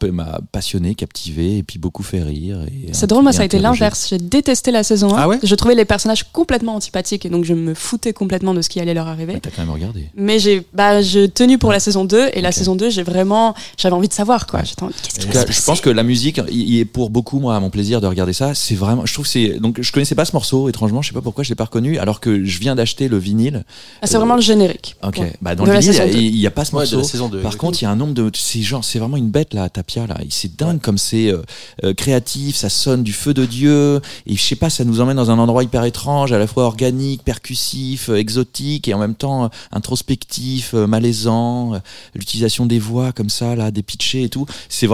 passionné, 0.51 0.95
captivé 0.95 1.57
et 1.57 1.63
puis 1.63 1.79
beaucoup 1.79 2.03
fait 2.03 2.21
rire. 2.21 2.59
C'est 2.91 3.07
drôle, 3.07 3.23
moi, 3.23 3.31
ça 3.31 3.43
a 3.43 3.45
été 3.45 3.59
l'inverse. 3.59 4.07
J'ai 4.09 4.17
détesté 4.17 4.71
la 4.71 4.83
saison 4.83 5.15
1. 5.15 5.17
Ah 5.17 5.27
ouais? 5.27 5.39
Je 5.43 5.55
trouvais 5.55 5.75
les 5.75 5.85
personnages 5.85 6.23
complètement 6.31 6.75
antipathiques 6.75 7.25
et 7.25 7.29
donc 7.29 7.45
je 7.45 7.53
me 7.53 7.73
foutais 7.73 8.11
complètement 8.11 8.53
de 8.53 8.61
ce 8.61 8.69
qui 8.69 8.79
allait 8.79 8.93
leur 8.93 9.07
arriver. 9.07 9.39
T'as 9.41 9.49
quand 9.51 9.61
même 9.61 9.71
regardé. 9.71 10.09
Mais 10.15 10.39
j'ai 10.39 10.65
bah, 10.73 11.01
tenu 11.33 11.57
pour 11.57 11.71
la 11.71 11.79
saison 11.79 12.03
2 12.03 12.31
et 12.33 12.41
la 12.41 12.51
saison 12.51 12.75
2, 12.75 12.89
j'ai 12.89 13.03
vraiment. 13.03 13.55
J'avais 13.77 13.95
envie 13.95 14.09
de 14.09 14.13
savoir 14.13 14.45
quoi. 14.47 14.63
Se 14.65 14.75
cas, 14.75 15.45
je 15.49 15.61
pense 15.61 15.79
que 15.79 15.89
la 15.89 16.03
musique, 16.03 16.41
il 16.51 16.79
est 16.79 16.85
pour 16.85 17.09
beaucoup 17.09 17.39
moi 17.39 17.55
à 17.55 17.59
mon 17.59 17.69
plaisir 17.69 18.01
de 18.01 18.07
regarder 18.07 18.33
ça. 18.33 18.53
C'est 18.55 18.75
vraiment, 18.75 19.05
je 19.05 19.13
trouve 19.13 19.27
c'est 19.27 19.59
donc 19.59 19.81
je 19.81 19.91
connaissais 19.91 20.15
pas 20.15 20.25
ce 20.25 20.33
morceau 20.33 20.67
étrangement, 20.69 21.01
je 21.01 21.09
sais 21.09 21.13
pas 21.13 21.21
pourquoi 21.21 21.43
je 21.43 21.49
l'ai 21.49 21.55
pas 21.55 21.65
reconnu 21.65 21.97
alors 21.97 22.08
que 22.19 22.43
je 22.43 22.59
viens 22.59 22.75
d'acheter 22.75 23.07
le 23.07 23.17
vinyle. 23.17 23.63
Ah, 24.01 24.07
c'est 24.07 24.17
vraiment 24.17 24.35
le 24.35 24.41
générique. 24.41 24.95
Ok, 25.03 25.17
Ouais. 25.19 25.33
bah 25.41 25.53
dans 25.55 25.63
De 25.63 25.69
le 25.69 25.73
la 25.75 25.79
vinyle, 25.79 25.95
saison 25.95 26.11
deux. 26.11 26.17
il 26.19 26.35
y 26.35 26.47
a 26.47 26.51
pas 26.51 26.65
ce 26.65 26.75
Ouais, 26.75 26.85
de 26.85 26.95
morceau. 26.95 26.97
la 26.97 27.03
saison 27.11 27.29
2. 27.29 27.39
Par 27.41 27.57
contre, 27.57 27.79
il 27.81 27.85
y 27.85 27.87
a 27.87 27.91
un 27.91 27.95
nombre 27.95 28.13
de. 28.15 28.31
C'est 28.33 28.61
genre, 28.61 28.83
c'est 28.83 28.97
vraiment 28.99 29.17
une 29.17 29.29
bête 29.29 29.53
là, 29.53 29.69
Tapia 29.69 30.07
là. 30.07 30.17
C'est 30.29 30.55
dingue 30.55 30.81
comme 30.81 30.97
c'est 30.97 31.27
euh, 31.31 31.41
euh, 31.83 31.93
créatif, 31.93 32.55
ça 32.55 32.69
sonne 32.69 33.03
du 33.03 33.13
feu 33.13 33.33
de 33.35 33.45
Dieu. 33.45 34.01
Et 34.25 34.35
je 34.35 34.41
sais 34.41 34.55
pas, 34.55 34.69
ça 34.71 34.83
nous 34.83 34.99
emmène 35.01 35.17
dans 35.17 35.29
un 35.29 35.37
endroit 35.39 35.63
hyper 35.63 35.83
étrange, 35.85 36.31
à 36.31 36.39
la 36.39 36.47
fois 36.47 36.63
organique, 36.65 37.23
percussif, 37.23 38.09
euh, 38.09 38.15
exotique 38.15 38.87
et 38.87 38.93
en 38.95 38.99
même 38.99 39.15
temps 39.15 39.49
introspectif, 39.71 40.73
malaisant. 40.73 41.81
L'utilisation 42.15 42.65
des 42.65 42.79
voix 42.79 43.11
comme 43.11 43.29
ça 43.29 43.55
là, 43.55 43.71
des 43.71 43.83
pitchés 43.83 44.23
et 44.23 44.29
tout. 44.29 44.45
C'est 44.69 44.87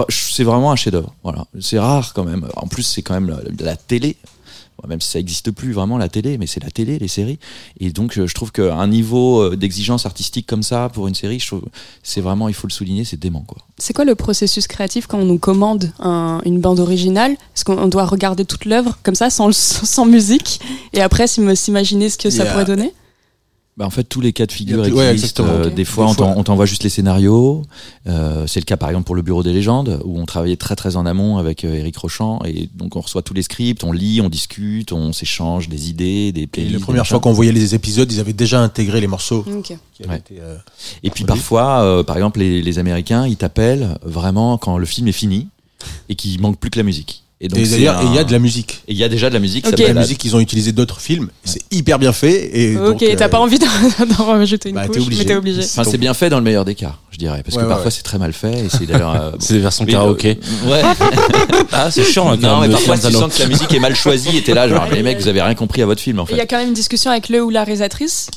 vraiment 0.44 0.72
un 0.72 0.76
chef-d'œuvre. 0.76 1.14
Voilà, 1.22 1.46
c'est 1.60 1.78
rare 1.78 2.12
quand 2.14 2.24
même. 2.24 2.46
En 2.56 2.66
plus, 2.66 2.82
c'est 2.82 3.02
quand 3.02 3.14
même 3.14 3.28
la, 3.30 3.38
la 3.64 3.76
télé. 3.76 4.16
Même 4.88 5.00
si 5.00 5.10
ça 5.10 5.18
n'existe 5.18 5.50
plus 5.50 5.72
vraiment 5.72 5.98
la 5.98 6.08
télé, 6.08 6.38
mais 6.38 6.46
c'est 6.46 6.62
la 6.62 6.70
télé, 6.70 6.98
les 6.98 7.08
séries. 7.08 7.38
Et 7.80 7.90
donc, 7.90 8.18
euh, 8.18 8.26
je 8.26 8.34
trouve 8.34 8.52
qu'un 8.52 8.86
niveau 8.86 9.40
euh, 9.42 9.56
d'exigence 9.56 10.06
artistique 10.06 10.46
comme 10.46 10.62
ça 10.62 10.88
pour 10.92 11.08
une 11.08 11.14
série, 11.14 11.42
c'est 12.02 12.20
vraiment, 12.20 12.48
il 12.48 12.54
faut 12.54 12.66
le 12.66 12.72
souligner, 12.72 13.04
c'est 13.04 13.18
dément 13.18 13.40
quoi. 13.46 13.58
C'est 13.78 13.92
quoi 13.92 14.04
le 14.04 14.14
processus 14.14 14.66
créatif 14.66 15.06
quand 15.06 15.18
on 15.18 15.24
nous 15.24 15.38
commande 15.38 15.92
un- 15.98 16.40
une 16.44 16.60
bande 16.60 16.80
originale? 16.80 17.32
Est-ce 17.32 17.64
qu'on 17.64 17.88
doit 17.88 18.04
regarder 18.06 18.44
toute 18.44 18.64
l'œuvre 18.64 18.98
comme 19.02 19.14
ça, 19.14 19.30
sans, 19.30 20.06
musique, 20.06 20.60
et 20.92 21.00
après 21.02 21.26
s'im- 21.26 21.54
s'imaginer 21.54 22.08
ce 22.10 22.16
que 22.18 22.30
ça 22.30 22.44
pourrait 22.52 22.64
donner? 22.64 22.92
Bah, 23.76 23.84
en 23.84 23.90
fait, 23.90 24.04
tous 24.04 24.22
les 24.22 24.32
cas 24.32 24.46
de 24.46 24.52
figure 24.52 24.78
ouais, 24.78 25.12
existent. 25.12 25.44
Euh. 25.46 25.68
Des 25.68 25.84
fois, 25.84 26.06
Des 26.16 26.22
on 26.22 26.42
t'envoie 26.42 26.64
juste 26.64 26.82
les 26.82 26.88
scénarios. 26.88 27.62
Euh, 28.06 28.46
c'est 28.46 28.58
le 28.58 28.64
cas, 28.64 28.78
par 28.78 28.88
exemple, 28.88 29.04
pour 29.04 29.14
le 29.14 29.20
Bureau 29.20 29.42
des 29.42 29.52
légendes, 29.52 30.00
où 30.04 30.18
on 30.18 30.24
travaillait 30.24 30.56
très 30.56 30.76
très 30.76 30.96
en 30.96 31.04
amont 31.04 31.36
avec 31.36 31.62
euh, 31.62 31.74
Eric 31.74 31.94
Rochant. 31.98 32.40
Et 32.46 32.70
donc, 32.74 32.96
on 32.96 33.00
reçoit 33.02 33.20
tous 33.20 33.34
les 33.34 33.42
scripts, 33.42 33.84
on 33.84 33.92
lit, 33.92 34.22
on 34.22 34.30
discute, 34.30 34.92
on 34.92 35.12
s'échange 35.12 35.68
des 35.68 35.90
idées, 35.90 36.32
des 36.32 36.42
Et 36.42 36.46
playlists. 36.46 36.72
la 36.72 36.78
des 36.78 36.84
première 36.84 37.06
fois 37.06 37.20
qu'on 37.20 37.32
voyait 37.34 37.52
les 37.52 37.74
épisodes, 37.74 38.10
ils 38.10 38.18
avaient 38.18 38.32
déjà 38.32 38.62
intégré 38.62 38.98
les 39.02 39.08
morceaux 39.08 39.44
Ok. 39.46 39.76
qui 39.92 40.02
avaient 40.04 40.10
Ouais. 40.12 40.18
été, 40.20 40.36
euh, 40.40 40.56
Et 41.02 41.10
puis 41.10 41.24
parfois, 41.24 41.82
euh, 41.82 42.02
par 42.02 42.16
exemple, 42.16 42.38
les, 42.40 42.62
les 42.62 42.78
Américains, 42.78 43.26
ils 43.26 43.36
t'appellent 43.36 43.98
vraiment 44.02 44.56
quand 44.56 44.78
le 44.78 44.86
film 44.86 45.06
est 45.08 45.12
fini 45.12 45.48
et 46.08 46.14
qu'il 46.14 46.40
manque 46.40 46.58
plus 46.58 46.70
que 46.70 46.78
la 46.78 46.82
musique. 46.82 47.24
Et 47.38 47.48
donc, 47.48 47.62
d'ailleurs, 47.68 47.98
un- 47.98 48.04
il 48.10 48.14
y 48.14 48.18
a 48.18 48.24
de 48.24 48.32
la 48.32 48.38
musique. 48.38 48.82
et 48.88 48.92
il 48.92 48.96
y 48.96 49.04
a 49.04 49.10
déjà 49.10 49.28
de 49.28 49.34
la 49.34 49.40
musique. 49.40 49.66
Ok. 49.66 49.72
ça 49.72 49.76
La 49.76 49.88
s'appelle- 49.88 50.00
musique, 50.02 50.24
ils 50.24 50.34
ont 50.34 50.40
utilisé 50.40 50.72
d'autres 50.72 51.00
films. 51.02 51.28
C'est 51.44 51.60
hyper 51.70 51.98
bien 51.98 52.14
fait. 52.14 52.48
Et 52.58 52.76
Ok, 52.78 52.82
donc, 52.84 53.02
euh, 53.02 53.14
t'as 53.14 53.28
pas 53.28 53.38
envie 53.40 53.58
d'en 54.18 54.24
rajouter 54.24 54.70
une 54.70 54.74
bah, 54.76 54.86
couche, 54.86 55.02
obligé. 55.02 55.18
mais 55.22 55.24
t'es 55.26 55.34
obligé. 55.34 55.60
Enfin, 55.62 55.84
c'est 55.84 55.98
bien 55.98 56.14
fait 56.14 56.30
dans 56.30 56.38
le 56.38 56.44
meilleur 56.44 56.64
des 56.64 56.74
cas, 56.74 56.94
je 57.10 57.18
dirais, 57.18 57.42
parce 57.44 57.54
Ouais, 57.56 57.62
que 57.62 57.66
ouais, 57.66 57.72
parfois 57.74 57.86
ouais. 57.88 57.90
c'est 57.94 58.02
très 58.04 58.16
mal 58.16 58.32
fait. 58.32 58.64
Et 58.64 58.68
c'est 58.70 58.86
d'ailleurs. 58.86 59.14
euh, 59.14 59.32
C'est 59.38 59.52
des 59.52 59.60
versions 59.60 59.84
karaoké. 59.84 60.38
euh, 60.66 60.70
ouais. 60.70 60.82
Ah, 61.72 61.90
c'est 61.90 62.04
chiant, 62.04 62.30
hein, 62.30 62.38
non, 62.40 62.60
mais 62.60 62.68
de 62.68 62.72
parfois 62.72 62.96
tu 62.96 63.12
sens 63.12 63.34
que 63.36 63.42
la 63.42 63.48
musique 63.48 63.72
est 63.74 63.80
mal 63.80 63.94
choisie 63.94 64.36
et 64.38 64.42
t'es 64.42 64.54
là, 64.54 64.66
genre, 64.66 64.86
les 64.90 65.02
mecs, 65.02 65.18
vous 65.20 65.28
avez 65.28 65.42
rien 65.42 65.54
compris 65.54 65.82
à 65.82 65.86
votre 65.86 66.00
film 66.00 66.20
en 66.20 66.24
Il 66.26 66.30
y 66.30 66.34
a 66.34 66.42
fait. 66.42 66.46
quand 66.46 66.56
même 66.58 66.68
une 66.68 66.74
discussion 66.74 67.10
avec 67.10 67.28
le 67.28 67.42
ou 67.42 67.50
la 67.50 67.64
réalisatrice. 67.64 68.28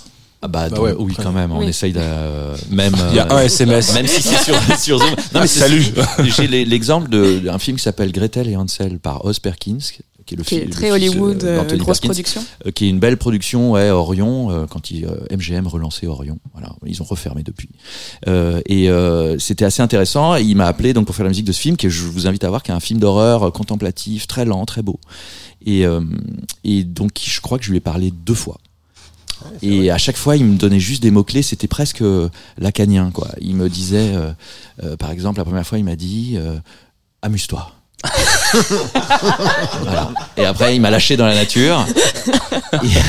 Ah 0.42 0.48
bah, 0.48 0.70
Bah 0.70 0.76
donc, 0.76 0.86
ouais, 0.86 0.96
oui, 0.98 1.14
quand 1.22 1.32
même, 1.34 1.52
on 1.52 1.60
Oui. 1.60 1.68
essaye 1.68 1.92
de. 1.92 2.00
euh, 2.02 2.56
même. 2.72 2.96
Il 3.10 3.16
y 3.16 3.20
a 3.20 3.26
euh, 3.32 3.36
un 3.38 3.42
SMS. 3.42 3.94
Même 3.94 4.08
si 4.08 4.22
c'est 4.22 4.38
sur, 4.44 4.56
sur 4.80 4.98
Zoom. 5.00 5.10
Non, 5.34 5.42
mais 5.42 5.48
c'est- 5.48 5.60
Salut. 5.60 5.84
J'ai 6.24 6.48
l'exemple 6.66 7.10
de- 7.10 7.40
d'un 7.40 7.60
film 7.60 7.76
qui 7.78 7.84
s'appelle 7.84 8.12
Gretel 8.14 8.48
et 8.48 8.56
Hansel 8.56 9.00
par 9.00 9.26
Oz 9.26 9.40
Perkins, 9.40 9.80
qui 10.26 10.36
est 10.36 10.38
le 10.38 10.44
Qui 10.46 10.56
est 10.56 10.60
fi- 10.60 10.66
le 10.66 10.72
très 10.72 10.86
fils, 10.86 10.94
Hollywood, 10.94 11.44
euh, 11.44 11.60
euh, 11.60 11.78
grosse 11.78 12.00
Perkins, 12.00 12.08
production. 12.14 12.46
euh, 12.66 12.72
qui 12.72 12.86
est 12.86 12.90
une 12.90 13.00
belle 13.00 13.18
production, 13.18 13.72
ouais, 13.72 13.90
Orion, 13.90 14.50
euh, 14.50 14.66
quand 14.66 14.92
il, 14.92 15.04
euh, 15.06 15.18
MGM 15.36 15.68
relançait 15.68 16.08
Orion. 16.08 16.38
Voilà, 16.54 16.70
ils 16.86 17.02
ont 17.02 17.06
refermé 17.06 17.44
depuis. 17.44 17.70
Euh, 18.30 18.62
et 18.66 18.90
euh, 18.90 19.38
c'était 19.40 19.66
assez 19.66 19.82
intéressant. 19.82 20.38
Et 20.38 20.44
il 20.44 20.56
m'a 20.56 20.68
appelé 20.68 20.94
donc 20.94 21.06
pour 21.06 21.16
faire 21.16 21.26
la 21.26 21.32
musique 21.32 21.46
de 21.46 21.52
ce 21.52 21.60
film, 21.60 21.76
que 21.76 21.90
je 21.90 22.04
vous 22.04 22.28
invite 22.28 22.46
à 22.46 22.50
voir, 22.50 22.64
qui 22.64 22.72
est 22.72 22.74
un 22.76 22.80
film 22.80 23.02
d'horreur 23.02 23.52
contemplatif, 23.52 24.26
très 24.26 24.46
lent, 24.46 24.66
très 24.66 24.84
beau. 24.84 25.02
Et, 25.66 25.86
euh, 25.86 26.00
et 26.64 26.86
donc, 26.86 27.12
je 27.22 27.42
crois 27.42 27.58
que 27.60 27.66
je 27.66 27.72
lui 27.72 27.78
ai 27.78 27.82
parlé 27.82 28.12
deux 28.12 28.34
fois. 28.36 28.58
Et 29.62 29.92
à 29.92 29.98
chaque 29.98 30.18
fois, 30.18 30.36
il 30.38 30.46
me 30.46 30.58
donnait 30.58 30.80
juste 30.80 31.02
des 31.04 31.12
mots-clés, 31.12 31.42
c'était 31.42 31.68
presque 31.68 32.02
euh, 32.02 32.30
lacanien, 32.58 33.12
quoi. 33.12 33.30
Il 33.42 33.56
me 33.56 33.70
disait, 33.70 34.12
euh, 34.16 34.32
euh, 34.84 34.96
par 34.98 35.12
exemple, 35.12 35.38
la 35.40 35.46
première 35.46 35.66
fois, 35.68 35.78
il 35.78 35.84
m'a 35.86 35.96
dit 35.96 36.34
euh, 36.38 36.58
Amuse-toi. 37.22 37.72
voilà. 39.82 40.12
Et 40.38 40.46
après, 40.46 40.76
il 40.76 40.80
m'a 40.82 40.90
lâché 40.90 41.18
dans 41.18 41.26
la 41.26 41.36
nature. 41.36 41.86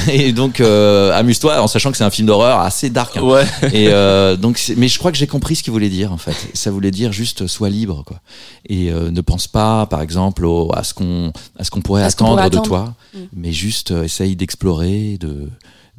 Et, 0.09 0.29
et 0.29 0.33
donc, 0.33 0.61
euh, 0.61 1.13
amuse-toi, 1.17 1.61
en 1.63 1.67
sachant 1.67 1.91
que 1.91 1.97
c'est 1.97 2.05
un 2.05 2.11
film 2.11 2.27
d'horreur 2.27 2.61
assez 2.61 2.91
dark. 2.91 3.17
hein. 3.17 3.23
Ouais. 3.23 3.45
Et 3.73 3.89
euh, 3.89 4.37
donc, 4.37 4.61
mais 4.77 4.89
je 4.89 4.99
crois 4.99 5.13
que 5.13 5.19
j'ai 5.19 5.27
compris 5.27 5.57
ce 5.57 5.63
qu'il 5.63 5.73
voulait 5.73 5.89
dire 5.89 6.13
en 6.13 6.17
fait. 6.17 6.35
Ça 6.55 6.71
voulait 6.71 6.91
dire 6.91 7.13
juste 7.13 7.47
sois 7.47 7.71
libre, 7.71 8.03
quoi. 8.07 8.21
Et 8.69 8.91
euh, 8.91 9.11
ne 9.11 9.21
pense 9.21 9.47
pas, 9.47 9.87
par 9.87 10.01
exemple, 10.03 10.45
au- 10.45 10.73
à 10.75 10.83
ce 10.85 10.95
qu'on 10.95 11.33
à 11.59 11.65
ce 11.65 11.71
qu'on 11.71 11.81
pourrait 11.83 12.03
À 12.05 12.11
ce 12.11 12.17
qu'on 12.17 12.25
attendre 12.25 12.37
pourrait 12.39 12.51
de 12.51 12.57
attendre. 12.57 12.69
toi, 12.69 12.95
Mm. 13.13 13.19
mais 13.35 13.53
juste 13.53 13.91
euh, 13.91 14.05
essaye 14.05 14.37
d'explorer, 14.37 15.19
de 15.19 15.49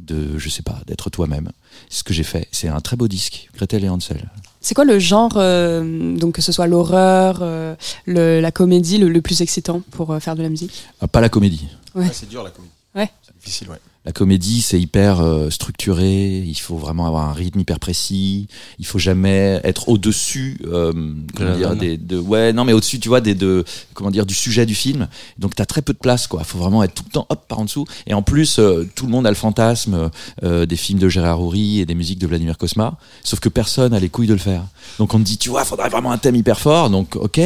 de 0.06 0.38
je 0.38 0.50
sais 0.50 0.64
pas, 0.64 0.80
d'être 0.88 1.10
toi-même. 1.10 1.50
C'est 1.90 2.00
ce 2.00 2.04
que 2.04 2.14
j'ai 2.14 2.24
fait. 2.24 2.48
C'est 2.52 2.68
un 2.68 2.80
très 2.80 2.96
beau 2.96 3.08
disque, 3.08 3.50
Gretel 3.56 3.84
et 3.84 3.90
Hansel. 3.90 4.30
C'est 4.60 4.76
quoi 4.76 4.86
le 4.86 5.00
genre, 5.00 5.34
euh, 5.38 6.16
donc 6.18 6.36
que 6.36 6.42
ce 6.42 6.52
soit 6.52 6.68
l'horreur, 6.68 7.40
euh, 7.42 7.76
le- 8.06 8.40
la 8.42 8.52
comédie, 8.52 8.98
le, 9.00 9.10
le 9.10 9.22
plus 9.22 9.42
excitant 9.42 9.82
pour 9.92 10.12
euh, 10.12 10.20
faire 10.20 10.36
de 10.36 10.44
la 10.44 10.50
musique? 10.50 10.86
Ah, 11.02 11.08
pas 11.08 11.22
la 11.22 11.30
comédie. 11.30 11.68
Ouais. 11.96 12.06
Ah, 12.08 12.14
c'est 12.14 12.30
dur 12.30 12.44
la 12.44 12.52
comédie. 12.52 12.72
Ouais. 12.96 13.10
C'est 13.26 13.36
difficile, 13.38 13.70
ouais. 13.70 13.78
La 14.04 14.12
comédie, 14.12 14.64
c'est 14.64 14.80
hyper 14.80 15.22
euh, 15.22 15.52
structuré. 15.52 16.40
Il 16.40 16.56
faut 16.56 16.76
vraiment 16.76 17.06
avoir 17.06 17.30
un 17.30 17.34
rythme 17.34 17.60
hyper 17.60 17.80
précis. 17.80 18.48
Il 18.80 18.86
faut 18.88 18.98
jamais 18.98 19.62
être 19.64 19.90
au-dessus, 19.90 20.60
euh, 20.66 20.92
comment 21.36 21.56
dire, 21.56 21.76
des, 21.76 21.98
de, 21.98 22.18
ouais, 22.18 22.52
non, 22.52 22.66
mais 22.66 22.74
au-dessus, 22.74 23.00
tu 23.00 23.10
vois, 23.10 23.22
des, 23.22 23.36
de, 23.36 23.64
comment 23.94 24.10
dire, 24.10 24.26
du 24.26 24.34
sujet 24.34 24.66
du 24.66 24.74
film. 24.74 25.08
Donc, 25.38 25.54
t'as 25.54 25.66
très 25.66 25.84
peu 25.84 25.94
de 25.94 26.00
place, 26.00 26.26
quoi. 26.26 26.42
Il 26.42 26.48
faut 26.48 26.58
vraiment 26.58 26.82
être 26.82 26.96
tout 26.96 27.04
le 27.06 27.12
temps, 27.12 27.28
hop, 27.30 27.46
par 27.48 27.60
en 27.60 27.66
dessous. 27.66 27.86
Et 28.08 28.16
en 28.16 28.24
plus, 28.24 28.58
euh, 28.58 28.90
tout 28.96 29.06
le 29.06 29.12
monde 29.12 29.28
a 29.28 29.30
le 29.30 29.36
fantasme 29.36 30.10
euh, 30.44 30.66
des 30.66 30.78
films 30.78 30.98
de 30.98 31.08
Gérard 31.08 31.40
Houry 31.40 31.80
et 31.80 31.86
des 31.86 31.94
musiques 31.94 32.18
de 32.18 32.26
Vladimir 32.26 32.58
Cosma. 32.58 32.98
Sauf 33.24 33.40
que 33.40 33.50
personne 33.50 33.94
a 33.94 34.00
les 34.00 34.10
couilles 34.10 34.26
de 34.26 34.34
le 34.34 34.40
faire. 34.40 34.64
Donc, 34.98 35.14
on 35.14 35.20
te 35.20 35.24
dit, 35.24 35.38
tu 35.38 35.50
vois, 35.50 35.64
faudrait 35.64 35.90
vraiment 35.90 36.12
un 36.12 36.18
thème 36.18 36.36
hyper 36.36 36.60
fort. 36.60 36.90
Donc, 36.90 37.16
ok, 37.18 37.40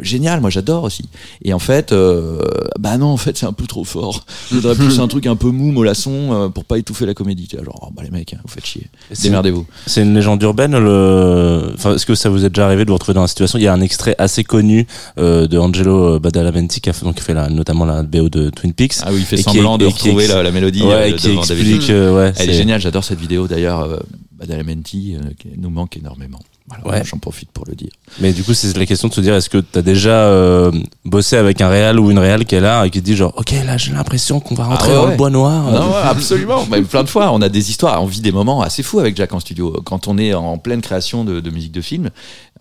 génial, 0.00 0.42
moi, 0.42 0.50
j'adore 0.50 0.84
aussi. 0.84 1.08
Et 1.42 1.54
en 1.54 1.58
fait, 1.58 1.92
euh, 1.92 2.42
bah 2.78 2.98
non, 2.98 3.08
en 3.08 3.16
fait, 3.16 3.38
c'est 3.38 3.46
un 3.46 3.54
peu 3.54 3.66
trop 3.66 3.84
fort. 3.84 4.26
Je 4.50 4.56
voudrais 4.56 4.74
plus 4.74 5.00
un 5.00 5.08
truc 5.08 5.26
un 5.26 5.36
peu 5.36 5.48
mou, 5.48 5.72
mollasson, 5.72 6.01
euh, 6.10 6.48
pour 6.48 6.64
pas 6.64 6.78
étouffer 6.78 7.06
la 7.06 7.14
comédie. 7.14 7.48
Genre, 7.52 7.78
oh, 7.82 7.92
bah 7.94 8.02
les 8.02 8.10
mecs, 8.10 8.34
hein, 8.34 8.38
vous 8.42 8.48
faites 8.50 8.66
chier. 8.66 8.86
C'est- 9.12 9.22
Démerdez-vous. 9.24 9.66
C'est 9.86 10.02
une 10.02 10.14
légende 10.14 10.42
urbaine. 10.42 10.76
Le... 10.78 11.72
Enfin, 11.74 11.94
est-ce 11.94 12.06
que 12.06 12.14
ça 12.14 12.28
vous 12.30 12.44
est 12.44 12.48
déjà 12.48 12.66
arrivé 12.66 12.84
de 12.84 12.90
vous 12.90 12.94
retrouver 12.94 13.14
dans 13.14 13.22
la 13.22 13.28
situation? 13.28 13.58
Il 13.58 13.62
y 13.62 13.68
a 13.68 13.72
un 13.72 13.80
extrait 13.80 14.14
assez 14.18 14.44
connu 14.44 14.86
euh, 15.18 15.46
de 15.46 15.58
Angelo 15.58 16.18
Badalamenti 16.18 16.80
qui 16.80 16.90
a 16.90 16.92
fait, 16.92 17.04
donc, 17.04 17.16
qui 17.16 17.22
fait 17.22 17.34
la, 17.34 17.48
notamment 17.48 17.84
la 17.84 18.02
BO 18.02 18.28
de 18.28 18.50
Twin 18.50 18.72
Peaks. 18.72 18.94
Ah 19.02 19.10
oui, 19.12 19.18
il 19.20 19.24
fait 19.24 19.36
qui 19.36 19.42
semblant 19.42 19.76
est- 19.76 19.78
de 19.78 19.86
et 19.86 19.92
qui 19.92 20.08
retrouver 20.08 20.26
la, 20.26 20.42
la 20.42 20.50
mélodie 20.50 20.82
ouais, 20.82 21.12
euh, 21.12 21.16
qui 21.16 21.30
explique. 21.30 21.90
Euh, 21.90 22.14
ouais, 22.14 22.32
Elle 22.36 22.48
est 22.48 22.52
c'est- 22.52 22.58
géniale, 22.58 22.80
j'adore 22.80 23.04
cette 23.04 23.20
vidéo 23.20 23.46
d'ailleurs. 23.46 23.80
Euh, 23.82 23.98
Badalamenti 24.38 25.14
euh, 25.14 25.20
qui 25.38 25.48
nous 25.56 25.70
manque 25.70 25.96
énormément. 25.96 26.40
Voilà, 26.82 26.98
Ouais. 26.98 27.04
J'en 27.04 27.18
profite 27.18 27.50
pour 27.52 27.64
le 27.66 27.74
dire. 27.74 27.90
Mais 28.20 28.32
du 28.32 28.42
coup, 28.44 28.54
c'est 28.54 28.76
la 28.76 28.86
question 28.86 29.08
de 29.08 29.14
se 29.14 29.20
dire 29.20 29.34
est-ce 29.34 29.50
que 29.50 29.58
tu 29.58 29.78
as 29.78 29.82
déjà 29.82 30.10
euh, 30.10 30.70
bossé 31.04 31.36
avec 31.36 31.60
un 31.60 31.68
réal 31.68 31.98
ou 32.00 32.10
une 32.10 32.18
réal 32.18 32.44
qui 32.44 32.54
est 32.54 32.60
là 32.60 32.84
et 32.84 32.90
qui 32.90 33.00
te 33.00 33.04
dit 33.04 33.16
genre 33.16 33.32
OK, 33.36 33.52
là 33.64 33.76
j'ai 33.76 33.92
l'impression 33.92 34.40
qu'on 34.40 34.54
va 34.54 34.64
rentrer 34.64 34.90
Ah 34.90 34.94
ouais, 34.94 34.96
dans 34.96 35.04
ouais. 35.04 35.10
le 35.12 35.16
bois 35.16 35.30
noir. 35.30 35.70
Non, 35.70 35.88
ouais, 35.90 36.00
absolument. 36.04 36.66
Mais 36.70 36.82
plein 36.82 37.02
de 37.04 37.08
fois, 37.08 37.32
on 37.32 37.40
a 37.42 37.48
des 37.48 37.70
histoires, 37.70 38.02
on 38.02 38.06
vit 38.06 38.20
des 38.20 38.32
moments 38.32 38.62
assez 38.62 38.82
fous 38.82 38.98
avec 39.00 39.16
Jack 39.16 39.32
en 39.32 39.40
studio. 39.40 39.80
Quand 39.84 40.08
on 40.08 40.18
est 40.18 40.34
en 40.34 40.58
pleine 40.58 40.80
création 40.80 41.24
de, 41.24 41.40
de 41.40 41.50
musique 41.50 41.72
de 41.72 41.80
film, 41.80 42.10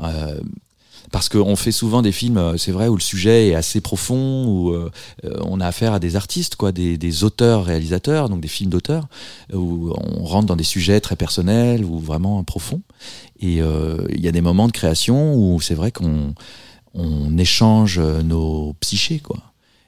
euh, 0.04 0.36
parce 1.12 1.28
qu'on 1.28 1.56
fait 1.58 1.74
souvent 1.74 2.02
des 2.02 2.14
films, 2.14 2.38
euh, 2.38 2.58
c'est 2.58 2.72
vrai, 2.72 2.88
où 2.88 2.96
le 2.96 3.02
sujet 3.02 3.50
est 3.50 3.56
assez 3.56 3.82
profond, 3.82 4.46
où 4.48 4.72
euh, 4.72 4.90
euh, 5.26 5.38
on 5.46 5.60
a 5.60 5.68
affaire 5.68 5.94
à 5.94 6.00
des 6.00 6.16
artistes, 6.16 6.56
quoi, 6.56 6.72
des, 6.72 7.24
auteurs, 7.24 7.66
réalisateurs, 7.66 8.30
donc 8.30 8.40
des 8.42 8.48
films 8.48 8.70
d'auteurs, 8.70 9.08
où 9.54 9.94
on 9.96 10.24
rentre 10.24 10.48
dans 10.48 10.56
des 10.56 10.64
sujets 10.64 11.02
très 11.02 11.18
personnels 11.18 11.84
ou 11.84 12.00
vraiment 12.00 12.44
profonds. 12.44 12.82
Et 13.40 13.58
il 13.58 14.20
y 14.20 14.28
a 14.28 14.32
des 14.32 14.42
moments 14.42 14.68
de 14.68 14.72
création 14.72 15.36
où 15.36 15.60
c'est 15.60 15.74
vrai 15.74 15.92
qu'on 15.92 16.34
on 16.94 17.38
échange 17.38 18.00
nos 18.00 18.74
psychés, 18.80 19.20
quoi. 19.20 19.38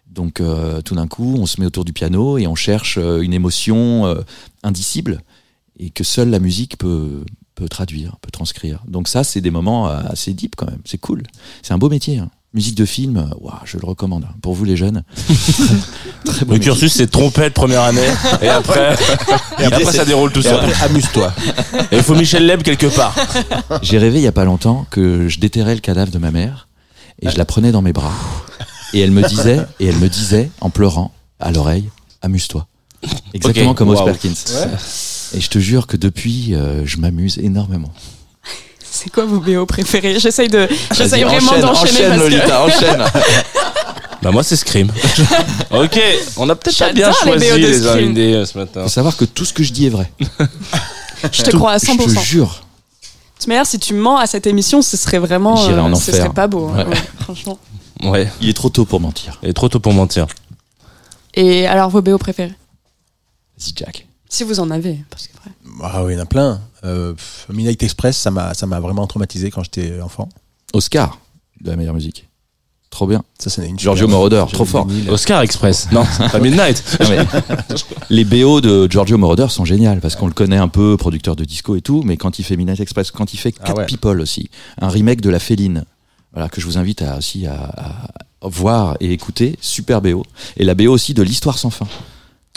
Donc 0.10 0.42
tout 0.86 0.96
d'un 0.96 1.08
coup, 1.08 1.36
on 1.40 1.46
se 1.46 1.60
met 1.62 1.68
autour 1.68 1.86
du 1.86 1.94
piano 1.94 2.38
et 2.38 2.48
on 2.48 2.56
cherche 2.56 2.98
une 2.98 3.34
émotion 3.34 4.16
indicible 4.64 5.22
et 5.80 5.90
que 5.90 6.04
seule 6.04 6.30
la 6.30 6.40
musique 6.40 6.78
peut, 6.78 7.24
peut 7.56 7.70
traduire, 7.70 8.16
peut 8.22 8.32
transcrire. 8.32 8.80
Donc 8.88 9.08
ça, 9.08 9.24
c'est 9.24 9.42
des 9.42 9.52
moments 9.52 9.88
euh, 9.90 10.00
assez 10.10 10.34
deep 10.34 10.56
quand 10.56 10.66
même. 10.66 10.80
C'est 10.86 10.98
cool. 10.98 11.24
C'est 11.62 11.74
un 11.74 11.78
beau 11.78 11.90
métier. 11.90 12.18
hein. 12.20 12.30
Musique 12.56 12.76
de 12.76 12.86
film, 12.86 13.18
euh, 13.18 13.36
ouah, 13.42 13.62
je 13.66 13.78
le 13.78 13.86
recommande. 13.88 14.26
hein. 14.30 14.34
Pour 14.42 14.54
vous 14.54 14.64
les 14.64 14.78
jeunes. 14.78 15.04
Très 16.26 16.46
Le 16.46 16.52
métier. 16.52 16.60
cursus, 16.60 16.94
c'est 16.94 17.10
trompette 17.10 17.54
première 17.54 17.82
année, 17.82 18.08
et 18.44 18.48
après, 18.48 18.96
et 19.60 19.64
après 19.66 19.86
ça 19.86 20.06
déroule 20.06 20.32
tout 20.32 20.40
Et 20.42 20.44
seul. 20.44 20.56
après, 20.64 20.86
amuse-toi. 20.86 21.34
Et 21.92 21.98
il 21.98 22.04
faut 22.04 22.14
Michel 22.16 22.46
Leb 22.46 22.62
quelque 22.62 22.86
part. 22.88 23.16
J'ai 23.82 23.98
rêvé 23.98 24.20
il 24.20 24.24
y 24.24 24.28
a 24.28 24.32
pas 24.32 24.46
longtemps 24.46 24.86
que 24.92 25.28
je 25.30 25.40
déterrais 25.40 25.74
le 25.76 25.82
cadavre 25.82 26.12
de 26.12 26.20
ma 26.20 26.30
mère 26.32 26.68
et 27.22 27.30
je 27.30 27.38
la 27.38 27.46
prenais 27.46 27.72
dans 27.72 27.82
mes 27.82 27.94
bras 27.94 28.14
et 28.94 29.00
elle 29.00 29.12
me 29.12 29.28
disait 29.28 29.60
et 29.80 29.88
elle 29.88 29.98
me 29.98 30.08
disait 30.10 30.52
en 30.62 30.70
pleurant 30.70 31.12
à 31.40 31.52
l'oreille 31.52 31.90
amuse-toi. 32.22 32.68
Exactement 33.34 33.74
comme 33.74 33.90
Os 33.90 33.98
Waouh. 33.98 34.06
Perkins. 34.06 34.34
Et 35.34 35.42
je 35.42 35.50
te 35.50 35.60
jure 35.60 35.88
que 35.88 35.98
depuis 35.98 36.54
euh, 36.54 36.84
je 36.86 36.98
m'amuse 36.98 37.38
énormément. 37.40 37.92
C'est 38.84 39.10
quoi 39.12 39.26
vos 39.26 39.40
BO 39.40 39.66
préférés? 39.66 40.20
J'essaye 40.20 40.48
de, 40.50 40.68
j'essaye 40.96 41.24
vraiment 41.24 41.48
enchaîne, 41.52 41.62
d'enchaîner 41.62 42.08
enchaîne, 42.08 42.10
parce 42.10 42.22
que 42.22 42.30
Lolita, 42.30 42.64
enchaîne. 42.64 43.04
Bah 44.22 44.32
moi 44.32 44.42
c'est 44.42 44.56
Scream. 44.56 44.90
ok, 45.72 46.00
on 46.38 46.48
a 46.50 46.56
peut-être 46.56 46.80
pas 46.80 46.94
bien 46.94 47.10
les 47.10 47.14
choisi 47.14 47.50
BO 47.50 47.56
de 47.56 47.60
les 47.60 47.80
Scream. 47.82 48.10
indés 48.12 48.34
euh, 48.36 48.46
ce 48.46 48.58
matin. 48.58 48.84
Faut 48.84 48.88
savoir 48.90 49.18
que 49.18 49.26
tout 49.26 49.44
ce 49.44 49.52
que 49.52 49.64
je 49.64 49.74
dis 49.74 49.88
est 49.88 49.90
vrai. 49.90 50.10
je 51.32 51.42
te 51.44 51.52
crois 51.52 51.74
à 51.74 51.78
100%. 51.78 52.10
Je 52.10 52.16
te 52.16 52.20
jure. 52.24 52.64
De 53.02 53.40
toute 53.40 53.48
manière, 53.50 53.66
si 53.66 53.80
tu 53.80 53.94
mens 53.94 54.16
à 54.18 54.26
cette 54.26 54.48
émission, 54.48 54.82
ce 54.82 54.96
serait 54.96 55.20
vraiment, 55.20 55.58
J'irai 55.58 55.82
en 55.82 55.92
euh, 55.92 55.96
ce 55.96 56.12
enfer. 56.12 56.16
serait 56.16 56.34
pas 56.34 56.48
beau, 56.48 56.70
hein, 56.70 56.86
Ouais. 56.86 56.92
ouais, 56.92 57.02
franchement. 57.20 57.60
Ouais, 58.02 58.32
Il 58.40 58.48
est 58.48 58.54
trop 58.54 58.70
tôt 58.70 58.86
pour 58.86 59.02
mentir. 59.02 59.40
il 59.44 59.50
est 59.50 59.54
trop 59.54 59.68
tôt 59.68 59.82
pour 59.82 59.92
mentir. 59.92 60.26
Et 61.34 61.68
alors 61.68 61.90
vos 61.90 62.02
BO 62.02 62.18
préférés? 62.18 62.54
Vas-y 63.60 63.74
Jack. 63.76 64.08
Si 64.34 64.44
vous 64.44 64.60
en 64.60 64.72
avez, 64.72 64.98
parce 65.12 65.28
que 65.28 65.34
vrai. 65.38 65.52
Ah 65.84 66.04
oui, 66.04 66.14
il 66.14 66.16
y 66.16 66.20
en 66.20 66.24
a 66.24 66.26
plein. 66.26 66.60
Euh, 66.86 67.14
pff, 67.14 67.46
Midnight 67.50 67.84
Express, 67.84 68.18
ça 68.18 68.32
m'a, 68.32 68.56
ça 68.56 68.66
m'a 68.66 68.80
vraiment 68.80 69.06
traumatisé 69.06 69.52
quand 69.52 69.62
j'étais 69.62 70.02
enfant. 70.02 70.28
Oscar 70.74 71.20
de 71.62 71.70
la 71.70 71.76
meilleure 71.76 71.94
musique. 71.94 72.28
Trop 72.90 73.06
bien. 73.06 73.24
Ça, 73.38 73.52
c'est 73.52 73.68
une 73.68 73.78
Giorgio 73.78 74.08
Moroder, 74.08 74.44
trop 74.52 74.66
fort. 74.66 74.88
Oscar 75.08 75.42
Express. 75.42 75.90
Non, 75.92 76.04
pas 76.32 76.40
Midnight. 76.40 76.84
Non, 77.00 77.10
mais 77.10 77.28
les 78.10 78.26
BO 78.26 78.60
de 78.60 78.88
Giorgio 78.90 79.20
Moroder 79.20 79.50
sont 79.50 79.66
géniales 79.66 80.00
parce 80.00 80.16
qu'on 80.16 80.26
le 80.26 80.34
connaît 80.34 80.58
un 80.58 80.68
peu, 80.68 80.98
producteur 80.98 81.36
de 81.36 81.46
disco 81.46 81.76
et 81.76 81.82
tout, 81.82 82.02
mais 82.04 82.18
quand 82.18 82.40
il 82.40 82.44
fait 82.44 82.58
Midnight 82.58 82.80
Express, 82.80 83.12
quand 83.12 83.36
il 83.36 83.38
fait 83.38 83.54
Ah 83.60 83.68
Cat 83.68 83.74
ouais. 83.76 83.86
People 83.86 84.20
aussi, 84.20 84.50
un 84.82 84.90
remake 84.90 85.22
de 85.22 85.30
La 85.30 85.38
Féline, 85.38 85.86
voilà, 86.32 86.50
que 86.50 86.60
je 86.60 86.66
vous 86.66 86.80
invite 86.80 87.04
à, 87.04 87.20
aussi 87.20 87.46
à, 87.46 87.54
à 87.56 88.10
voir 88.42 88.98
et 89.00 89.12
écouter, 89.12 89.60
super 89.62 90.02
BO. 90.02 90.24
Et 90.58 90.64
la 90.64 90.74
BO 90.74 90.92
aussi 90.92 91.14
de 91.14 91.22
L'Histoire 91.22 91.60
sans 91.60 91.70
fin. 91.70 91.86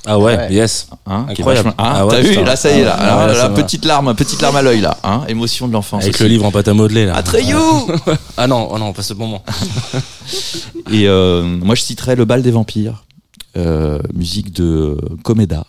Ah 0.09 0.18
ouais, 0.18 0.36
Ouais. 0.36 0.52
yes. 0.52 0.88
Hein, 1.07 1.26
Incroyable. 1.28 1.68
vachement- 1.70 1.74
Ah, 1.78 1.94
Ah 1.98 2.07
ouais, 2.07 2.12
t'as 2.14 2.20
vu, 2.28 2.44
là 2.44 2.54
ça 2.57 2.70
y 2.70 2.80
est, 2.80 2.84
là, 2.84 2.96
Ah 2.98 3.34
ça 3.34 3.48
petite 3.50 3.84
larme, 3.84 4.14
petite 4.14 4.40
larme 4.40 4.57
à 4.57 4.62
l'œil 4.62 4.80
là, 4.80 4.96
hein, 5.04 5.22
émotion 5.28 5.66
de 5.68 5.72
l'enfance. 5.72 6.02
Avec 6.04 6.14
aussi. 6.14 6.22
le 6.22 6.28
livre 6.28 6.44
en 6.44 6.50
pâte 6.52 6.68
à 6.68 6.74
modeler 6.74 7.07
là. 7.07 7.16
Atreyu 7.16 7.57
Ah 8.36 8.46
non, 8.46 8.68
oh 8.70 8.78
non, 8.78 8.92
pas 8.92 9.02
ce 9.02 9.14
moment. 9.14 9.42
Et 10.92 11.09
euh, 11.09 11.42
moi, 11.42 11.74
je 11.74 11.82
citerai 11.82 12.14
Le 12.14 12.24
bal 12.24 12.42
des 12.42 12.50
vampires, 12.52 13.04
euh, 13.57 13.98
musique 14.14 14.52
de 14.52 14.96
Comeda. 15.24 15.66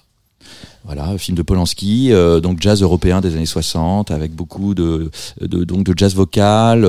Voilà, 0.86 1.18
film 1.18 1.36
de 1.36 1.42
Polanski, 1.42 2.14
euh, 2.14 2.40
donc 2.40 2.62
jazz 2.62 2.82
européen 2.82 3.20
des 3.20 3.36
années 3.36 3.46
60, 3.46 4.10
avec 4.12 4.34
beaucoup 4.34 4.74
de, 4.74 5.12
de 5.42 5.64
donc 5.66 5.84
de 5.84 5.94
jazz 5.98 6.16
vocal, 6.16 6.88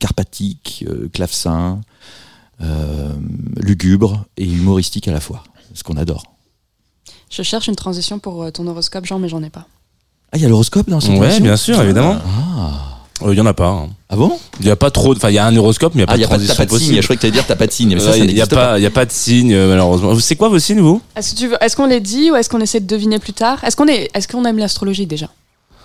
carpatique, 0.00 0.84
clavecin, 1.14 1.80
lugubre 3.56 4.24
et 4.36 4.44
humoristique 4.44 5.08
à 5.08 5.12
la 5.12 5.20
fois, 5.20 5.44
ce 5.74 5.82
qu'on 5.82 5.96
adore. 5.96 6.24
Je 7.32 7.42
cherche 7.42 7.66
une 7.66 7.76
transition 7.76 8.18
pour 8.18 8.42
euh, 8.42 8.50
ton 8.50 8.66
horoscope, 8.66 9.06
Jean, 9.06 9.18
mais 9.18 9.28
j'en 9.28 9.42
ai 9.42 9.48
pas. 9.50 9.64
Ah, 10.32 10.36
il 10.36 10.42
y 10.42 10.46
a 10.46 10.48
l'horoscope 10.48 10.88
dans 10.88 11.00
cette 11.00 11.18
Ouais, 11.18 11.40
bien 11.40 11.56
sûr, 11.56 11.80
évidemment. 11.82 12.16
Ah, 12.24 13.28
Il 13.30 13.34
y 13.38 13.40
en 13.40 13.46
a 13.46 13.54
pas. 13.54 13.68
hein. 13.68 13.88
ah 14.10 14.16
bon? 14.16 14.38
Il 14.60 14.66
y 14.66 14.70
a 14.70 14.76
pas 14.76 14.90
trop. 14.90 15.14
Enfin, 15.16 15.30
il 15.30 15.34
y 15.34 15.38
a 15.38 15.46
un 15.46 15.56
horoscope, 15.56 15.94
mais 15.94 16.02
il 16.02 16.06
y 16.06 16.08
a 16.08 16.12
Ah, 16.12 16.12
pas 16.14 16.18
y 16.18 16.20
de 16.20 16.24
a 16.26 16.28
pas 16.28 16.36
de, 16.38 16.46
t'as 16.46 16.54
transition 16.54 16.56
pas 16.56 16.64
de 16.66 16.70
signe. 16.70 16.78
possible. 16.78 16.96
Je 17.02 17.06
croyais 17.06 17.16
que 17.16 17.22
t'allais 17.22 17.32
dire 17.32 17.46
t'as 17.46 17.56
pas 17.56 17.66
de 17.66 17.72
signe, 17.72 17.90
Il 17.90 18.36
y 18.36 18.40
a 18.40 18.46
pas, 18.46 18.78
il 18.78 18.82
y 18.82 18.86
a 18.86 18.90
pas 18.90 19.06
de 19.06 19.12
signe 19.12 19.54
euh, 19.54 19.68
malheureusement. 19.68 20.14
C'est 20.18 20.36
quoi 20.36 20.48
vos 20.50 20.58
signes 20.58 20.80
vous? 20.80 21.00
Est-ce 21.16 21.34
tu 21.34 21.48
veux, 21.48 21.56
est-ce 21.62 21.74
qu'on 21.76 21.86
les 21.86 22.00
dit 22.00 22.30
ou 22.30 22.36
est-ce 22.36 22.48
qu'on 22.50 22.60
essaie 22.60 22.80
de 22.80 22.86
deviner 22.86 23.18
plus 23.18 23.32
tard? 23.32 23.62
Est-ce 23.64 23.76
qu'on 23.76 23.88
est, 23.88 24.10
est-ce 24.14 24.28
qu'on 24.28 24.44
aime 24.44 24.58
l'astrologie 24.58 25.06
déjà? 25.06 25.28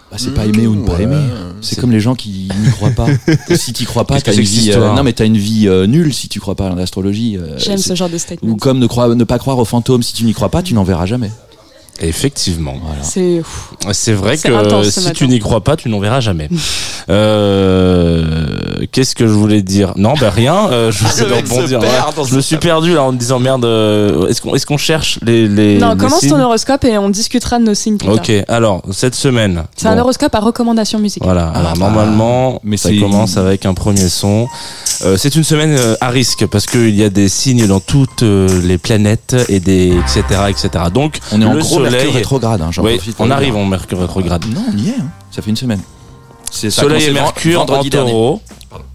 Bah, 0.09 0.15
c'est 0.17 0.33
pas 0.33 0.45
aimer 0.45 0.67
ou 0.67 0.75
ne 0.75 0.85
pas 0.85 0.93
Ouais. 0.93 1.03
aimer. 1.03 1.19
C'est 1.61 1.79
comme 1.79 1.91
les 1.91 1.99
gens 1.99 2.15
qui 2.15 2.47
n'y 2.63 2.71
croient 2.71 2.91
pas. 2.91 3.07
si 3.55 3.73
tu 3.73 3.85
crois 3.85 4.05
pas, 4.05 4.19
que 4.19 4.25
t'as 4.25 4.33
une 4.33 4.41
vie. 4.41 4.71
non, 4.75 5.03
mais 5.03 5.11
t'as 5.13 5.25
une 5.25 5.37
vie 5.37 5.67
euh, 5.67 5.85
nulle 5.85 6.13
si 6.13 6.29
tu 6.29 6.39
crois 6.39 6.55
pas 6.55 6.69
à 6.69 6.75
l'astrologie. 6.75 7.35
euh, 7.37 7.57
J'aime 7.57 7.77
ce 7.77 7.93
genre 7.95 8.09
de 8.09 8.17
statement. 8.17 8.49
Ou 8.49 8.55
comme 8.55 8.79
ne, 8.79 8.87
croire, 8.87 9.09
ne 9.15 9.23
pas 9.25 9.37
croire 9.37 9.57
aux 9.59 9.65
fantômes, 9.65 10.03
si 10.03 10.13
tu 10.13 10.23
n'y 10.23 10.33
crois 10.33 10.49
pas, 10.49 10.61
tu 10.63 10.73
n'en 10.73 10.83
verras 10.83 11.05
jamais. 11.05 11.31
Effectivement. 12.01 12.75
Voilà. 12.83 13.03
C'est. 13.03 13.41
C'est 13.93 14.13
vrai 14.13 14.37
que 14.37 14.51
intense, 14.51 14.89
si 14.89 14.99
matin. 15.01 15.11
tu 15.15 15.27
n'y 15.27 15.39
crois 15.39 15.61
pas, 15.61 15.75
tu 15.75 15.89
n'en 15.89 15.99
verras 15.99 16.19
jamais. 16.19 16.49
euh, 17.09 18.85
Qu'est-ce 18.91 19.15
que 19.15 19.27
je 19.27 19.31
voulais 19.33 19.61
dire? 19.61 19.93
Non, 19.95 20.13
bah 20.19 20.29
rien. 20.29 20.69
euh, 20.71 20.91
je 20.91 21.03
rebondir. 21.23 21.79
me 22.35 22.41
suis 22.41 22.57
perdu 22.57 22.93
là 22.93 23.03
en 23.03 23.11
me 23.11 23.17
disant 23.17 23.39
merde. 23.39 23.65
euh, 23.65 24.27
Est-ce 24.27 24.41
qu'on 24.41 24.55
est 24.55 24.63
qu'on 24.65 24.77
cherche 24.77 25.19
les, 25.23 25.47
les 25.47 25.77
non, 25.77 25.91
les 25.93 25.97
commence 25.97 26.19
signes? 26.19 26.31
ton 26.31 26.39
horoscope 26.41 26.83
et 26.85 26.97
on 26.97 27.09
discutera 27.09 27.57
de 27.59 27.63
nos 27.63 27.73
signes 27.73 27.97
plus 27.97 28.09
Ok. 28.09 28.27
tard. 28.45 28.55
Alors 28.55 28.81
cette 28.91 29.15
semaine. 29.15 29.63
C'est 29.75 29.87
un 29.87 29.97
horoscope 29.97 30.33
à 30.35 30.39
recommandation 30.39 30.99
musicale. 30.99 31.25
Voilà. 31.27 31.51
Ah, 31.53 31.59
Alors 31.59 31.73
bah, 31.73 31.79
normalement, 31.79 32.59
mais 32.63 32.77
ça 32.77 32.89
commence 32.93 33.37
avec 33.37 33.65
un 33.65 33.73
premier 33.73 34.09
son. 34.09 34.47
Euh, 35.03 35.15
c'est 35.17 35.35
une 35.35 35.43
semaine 35.43 35.75
euh, 35.77 35.95
à 36.01 36.09
risque 36.09 36.45
parce 36.47 36.65
qu'il 36.65 36.95
y 36.95 37.03
a 37.03 37.09
des 37.09 37.29
signes 37.29 37.67
dans 37.67 37.79
toutes 37.79 38.23
euh, 38.23 38.47
les 38.63 38.77
planètes 38.77 39.35
et 39.49 39.59
des 39.59 39.93
etc 39.97 40.23
etc. 40.49 40.69
Donc 40.93 41.19
On 41.31 41.41
est 41.41 41.45
en 41.45 41.55
gros 41.55 41.79
soleil. 41.89 42.03
Mercure 42.05 42.13
rétrograde. 42.13 42.61
Hein, 42.61 42.69
Oui, 42.83 42.99
on 43.19 43.31
arrive 43.31 43.55
en 43.55 43.65
Mercure 43.65 43.99
rétrograde. 43.99 44.45
Non, 44.53 44.63
on 44.73 44.77
y 44.77 44.89
est. 44.89 44.99
hein. 44.99 45.07
Ça 45.31 45.41
fait 45.41 45.49
une 45.49 45.55
semaine. 45.55 45.81
C'est 46.51 46.69
Soleil 46.71 47.03
et 47.05 47.11
Mercure 47.11 47.61
en 47.61 47.83
taureau. 47.83 48.41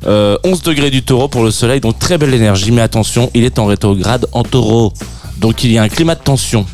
Euh, 0.07 0.37
11 0.45 0.63
degrés 0.63 0.91
du 0.91 1.03
taureau 1.03 1.29
pour 1.29 1.45
le 1.45 1.51
soleil, 1.51 1.81
donc 1.81 1.99
très 1.99 2.19
belle 2.19 2.35
énergie, 2.35 2.71
mais 2.73 2.83
attention, 2.83 3.31
il 3.35 3.45
est 3.45 3.59
en 3.59 3.67
rétrograde 3.67 4.27
en 4.33 4.43
taureau. 4.43 4.93
Donc 5.39 5.65
il 5.65 5.73
y 5.73 5.79
a 5.79 5.83
un 5.83 5.89
climat 5.89 6.15
de 6.15 6.21
tension 6.21 6.67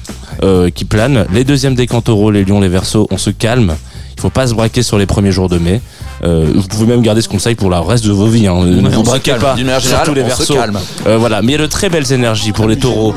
euh, 0.42 0.70
qui 0.70 0.84
plane. 0.84 1.26
Les 1.32 1.44
deuxièmes 1.44 1.74
décans 1.74 2.00
taureaux, 2.00 2.30
les 2.30 2.44
lions, 2.44 2.60
les 2.60 2.68
versos, 2.68 3.06
on 3.10 3.16
se 3.18 3.30
calme. 3.30 3.74
Il 4.18 4.20
faut 4.20 4.30
pas 4.30 4.48
se 4.48 4.54
braquer 4.54 4.82
sur 4.82 4.98
les 4.98 5.06
premiers 5.06 5.30
jours 5.30 5.48
de 5.48 5.58
mai. 5.58 5.80
Euh, 6.24 6.50
vous 6.52 6.66
pouvez 6.66 6.86
même 6.86 7.02
garder 7.02 7.22
ce 7.22 7.28
conseil 7.28 7.54
pour 7.54 7.70
le 7.70 7.76
reste 7.78 8.04
de 8.04 8.10
vos 8.10 8.26
vies. 8.26 8.48
Hein. 8.48 8.64
ne 8.64 8.82
Ouais, 8.82 8.90
vous 8.90 9.04
braquez 9.04 9.34
pas, 9.34 9.54
surtout 9.54 9.60
générale, 9.60 10.14
les 10.16 10.22
versos. 10.24 10.54
calme. 10.54 10.78
Euh, 11.06 11.18
voilà, 11.18 11.40
mais 11.40 11.52
il 11.52 11.52
y 11.52 11.54
a 11.54 11.62
de 11.62 11.66
très 11.70 11.88
belles 11.88 12.12
énergies 12.12 12.50
pour 12.50 12.66
les 12.66 12.76
taureaux. 12.76 13.14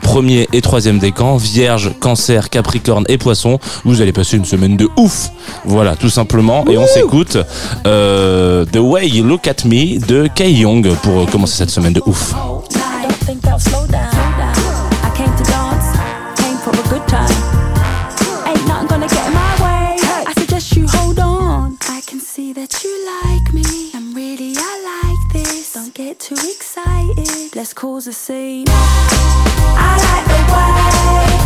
Premier 0.00 0.48
et 0.54 0.62
troisième 0.62 0.98
décan, 0.98 1.36
Vierge, 1.36 1.92
Cancer, 2.00 2.48
Capricorne 2.48 3.04
et 3.08 3.18
Poisson. 3.18 3.58
Vous 3.84 4.00
allez 4.00 4.12
passer 4.12 4.38
une 4.38 4.46
semaine 4.46 4.78
de 4.78 4.88
ouf. 4.96 5.28
Voilà, 5.66 5.96
tout 5.96 6.08
simplement. 6.08 6.64
Et 6.70 6.78
on 6.78 6.86
s'écoute 6.86 7.36
euh, 7.86 8.64
The 8.64 8.78
Way 8.78 9.08
You 9.08 9.24
Look 9.24 9.46
at 9.48 9.66
Me 9.66 9.98
de 9.98 10.28
Kay 10.34 10.50
Young 10.52 10.88
pour 11.02 11.28
commencer 11.28 11.58
cette 11.58 11.70
semaine 11.70 11.92
de 11.92 12.02
ouf. 12.06 12.32
Cause 27.78 28.08
a 28.08 28.12
scene. 28.12 28.64
I 28.68 29.94
like 30.06 30.26
the 30.26 30.40
way, 30.52 31.37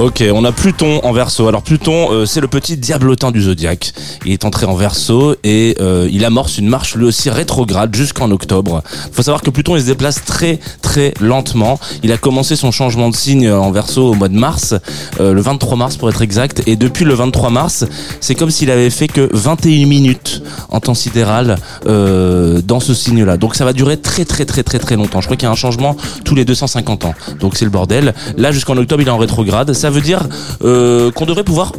Ok, 0.00 0.24
on 0.32 0.46
a 0.46 0.52
Pluton 0.52 1.00
en 1.04 1.12
verso. 1.12 1.46
Alors 1.46 1.60
Pluton, 1.60 2.10
euh, 2.10 2.24
c'est 2.24 2.40
le 2.40 2.48
petit 2.48 2.78
diablotin 2.78 3.30
du 3.30 3.42
zodiaque. 3.42 3.92
Il 4.24 4.32
est 4.32 4.46
entré 4.46 4.64
en 4.64 4.74
verso 4.74 5.34
et 5.44 5.76
euh, 5.78 6.08
il 6.10 6.24
amorce 6.24 6.56
une 6.56 6.68
marche 6.68 6.94
lui 6.94 7.04
aussi 7.04 7.28
rétrograde 7.28 7.94
jusqu'en 7.94 8.30
octobre. 8.30 8.82
faut 9.12 9.22
savoir 9.22 9.42
que 9.42 9.50
Pluton 9.50 9.76
il 9.76 9.82
se 9.82 9.86
déplace 9.86 10.24
très 10.24 10.58
très 10.80 11.12
lentement. 11.20 11.78
Il 12.02 12.12
a 12.12 12.16
commencé 12.16 12.56
son 12.56 12.70
changement 12.70 13.10
de 13.10 13.14
signe 13.14 13.50
en 13.50 13.70
verso 13.72 14.12
au 14.12 14.14
mois 14.14 14.28
de 14.28 14.38
mars, 14.38 14.74
euh, 15.20 15.34
le 15.34 15.40
23 15.42 15.76
mars 15.76 15.98
pour 15.98 16.08
être 16.08 16.22
exact. 16.22 16.62
Et 16.66 16.76
depuis 16.76 17.04
le 17.04 17.12
23 17.12 17.50
mars, 17.50 17.84
c'est 18.20 18.34
comme 18.34 18.50
s'il 18.50 18.70
avait 18.70 18.88
fait 18.88 19.06
que 19.06 19.28
21 19.34 19.86
minutes 19.86 20.42
en 20.70 20.80
temps 20.80 20.94
sidéral 20.94 21.58
euh, 21.84 22.62
dans 22.62 22.80
ce 22.80 22.94
signe-là. 22.94 23.36
Donc 23.36 23.54
ça 23.54 23.66
va 23.66 23.74
durer 23.74 23.98
très 23.98 24.24
très 24.24 24.46
très 24.46 24.62
très 24.62 24.78
très 24.78 24.96
longtemps. 24.96 25.20
Je 25.20 25.26
crois 25.26 25.36
qu'il 25.36 25.46
y 25.46 25.50
a 25.50 25.52
un 25.52 25.56
changement 25.56 25.94
tous 26.24 26.34
les 26.34 26.46
250 26.46 27.04
ans. 27.04 27.14
Donc 27.38 27.58
c'est 27.58 27.66
le 27.66 27.70
bordel. 27.70 28.14
Là 28.38 28.50
jusqu'en 28.50 28.78
octobre 28.78 29.02
il 29.02 29.08
est 29.08 29.10
en 29.10 29.18
rétrograde. 29.18 29.74
Veut 29.90 30.00
dire 30.00 30.28
euh, 30.64 31.10
qu'on 31.10 31.26
devrait 31.26 31.44
pouvoir 31.44 31.72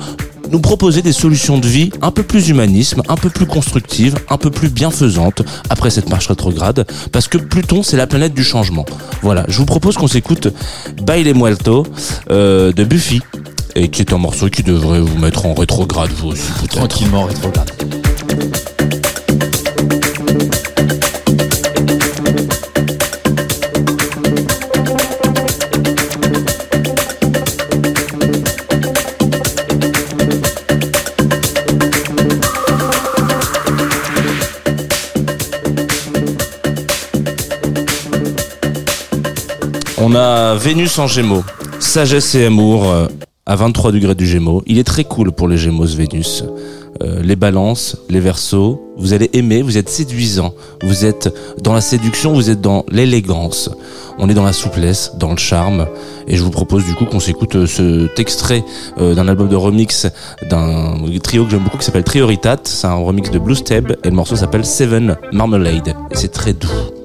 nous 0.51 0.59
proposer 0.59 1.01
des 1.01 1.14
solutions 1.14 1.57
de 1.57 1.68
vie 1.68 1.91
un 2.01 2.12
peu 2.12 2.24
plus 2.24 2.49
humanisme, 2.49 3.01
un 3.07 3.16
peu 3.16 3.30
plus 3.30 3.45
constructives, 3.45 4.16
un 4.30 4.38
peu 4.38 4.51
plus 4.51 4.70
bienfaisantes 4.70 5.43
après 5.70 5.89
cette 5.89 6.09
marche 6.09 6.28
rétrograde, 6.28 6.86
parce 7.12 7.28
que 7.28 7.38
Pluton 7.38 7.84
c'est 7.84 7.97
la 7.97 8.07
planète 8.07 8.34
du 8.34 8.43
changement. 8.43 8.86
Voilà, 9.22 9.45
je 9.47 9.57
vous 9.57 9.66
propose 9.66 9.95
qu'on 9.97 10.07
s'écoute 10.07 10.49
Baile 11.03 11.34
Muerto 11.36 11.86
euh, 12.30 12.74
de 12.74 12.84
Buffy, 12.84 13.22
et 13.76 13.89
qui 13.89 14.01
est 14.01 14.14
un 14.14 14.18
morceau 14.18 14.49
qui 14.49 14.64
devrait 14.64 14.99
vous 14.99 15.18
mettre 15.18 15.45
en 15.45 15.53
rétrograde 15.53 16.12
vous 16.18 16.30
aussi. 16.30 16.51
Tranquillement 16.70 17.26
rétrograde. 17.26 17.72
Vénus 40.64 40.99
en 40.99 41.07
Gémeaux, 41.07 41.43
sagesse 41.80 42.36
et 42.36 42.45
amour 42.45 42.89
euh, 42.89 43.07
à 43.45 43.55
23 43.55 43.91
degrés 43.91 44.16
du 44.16 44.28
Gémeaux. 44.28 44.62
Il 44.68 44.78
est 44.78 44.84
très 44.84 45.03
cool 45.03 45.32
pour 45.32 45.47
les 45.47 45.57
Gémeaux 45.57 45.86
Vénus. 45.86 46.43
Euh, 47.01 47.22
les 47.24 47.36
balances, 47.36 47.97
les 48.09 48.20
versos, 48.20 48.80
vous 48.97 49.14
allez 49.14 49.30
aimer, 49.34 49.64
vous 49.64 49.78
êtes 49.78 49.89
séduisant, 49.89 50.53
vous 50.84 51.03
êtes 51.03 51.34
dans 51.64 51.74
la 51.74 51.82
séduction, 51.82 52.34
vous 52.34 52.51
êtes 52.51 52.62
dans 52.62 52.86
l'élégance, 52.91 53.72
on 54.20 54.30
est 54.30 54.36
dans 54.36 54.43
la 54.43 54.53
souplesse, 54.53 55.14
dans 55.18 55.32
le 55.32 55.38
charme, 55.38 55.88
et 56.28 56.36
je 56.38 56.43
vous 56.43 56.51
propose 56.51 56.86
du 56.86 56.93
coup 56.93 57.05
qu'on 57.05 57.20
s'écoute 57.20 57.55
euh, 57.55 57.66
cet 57.66 58.20
extrait 58.20 58.64
euh, 58.99 59.16
d'un 59.16 59.28
album 59.28 59.47
de 59.47 59.55
remix 59.55 60.05
d'un 60.49 60.95
trio 61.24 61.45
que 61.45 61.51
j'aime 61.51 61.64
beaucoup 61.64 61.78
qui 61.78 61.86
s'appelle 61.86 62.03
Trioritat, 62.03 62.57
c'est 62.66 62.88
un 62.88 62.93
remix 62.93 63.32
de 63.32 63.39
Blue 63.39 63.55
Step, 63.55 63.97
et 64.03 64.09
le 64.09 64.16
morceau 64.16 64.36
s'appelle 64.36 64.66
Seven 64.66 65.16
Marmalade, 65.32 65.95
et 66.12 66.16
c'est 66.16 66.32
très 66.32 66.53
doux. 66.53 67.01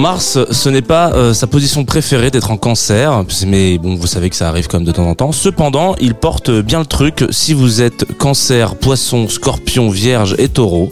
Mars, 0.00 0.38
ce 0.50 0.68
n'est 0.70 0.80
pas 0.80 1.12
euh, 1.12 1.34
sa 1.34 1.46
position 1.46 1.84
préférée 1.84 2.30
d'être 2.30 2.50
en 2.50 2.56
cancer, 2.56 3.22
mais 3.46 3.76
bon, 3.76 3.96
vous 3.96 4.06
savez 4.06 4.30
que 4.30 4.36
ça 4.36 4.48
arrive 4.48 4.66
quand 4.66 4.78
même 4.78 4.86
de 4.86 4.92
temps 4.92 5.06
en 5.06 5.14
temps. 5.14 5.30
Cependant, 5.30 5.94
il 6.00 6.14
porte 6.14 6.50
bien 6.50 6.78
le 6.78 6.86
truc 6.86 7.26
si 7.28 7.52
vous 7.52 7.82
êtes 7.82 8.16
cancer, 8.16 8.76
poisson, 8.76 9.28
scorpion, 9.28 9.90
vierge 9.90 10.34
et 10.38 10.48
taureau. 10.48 10.90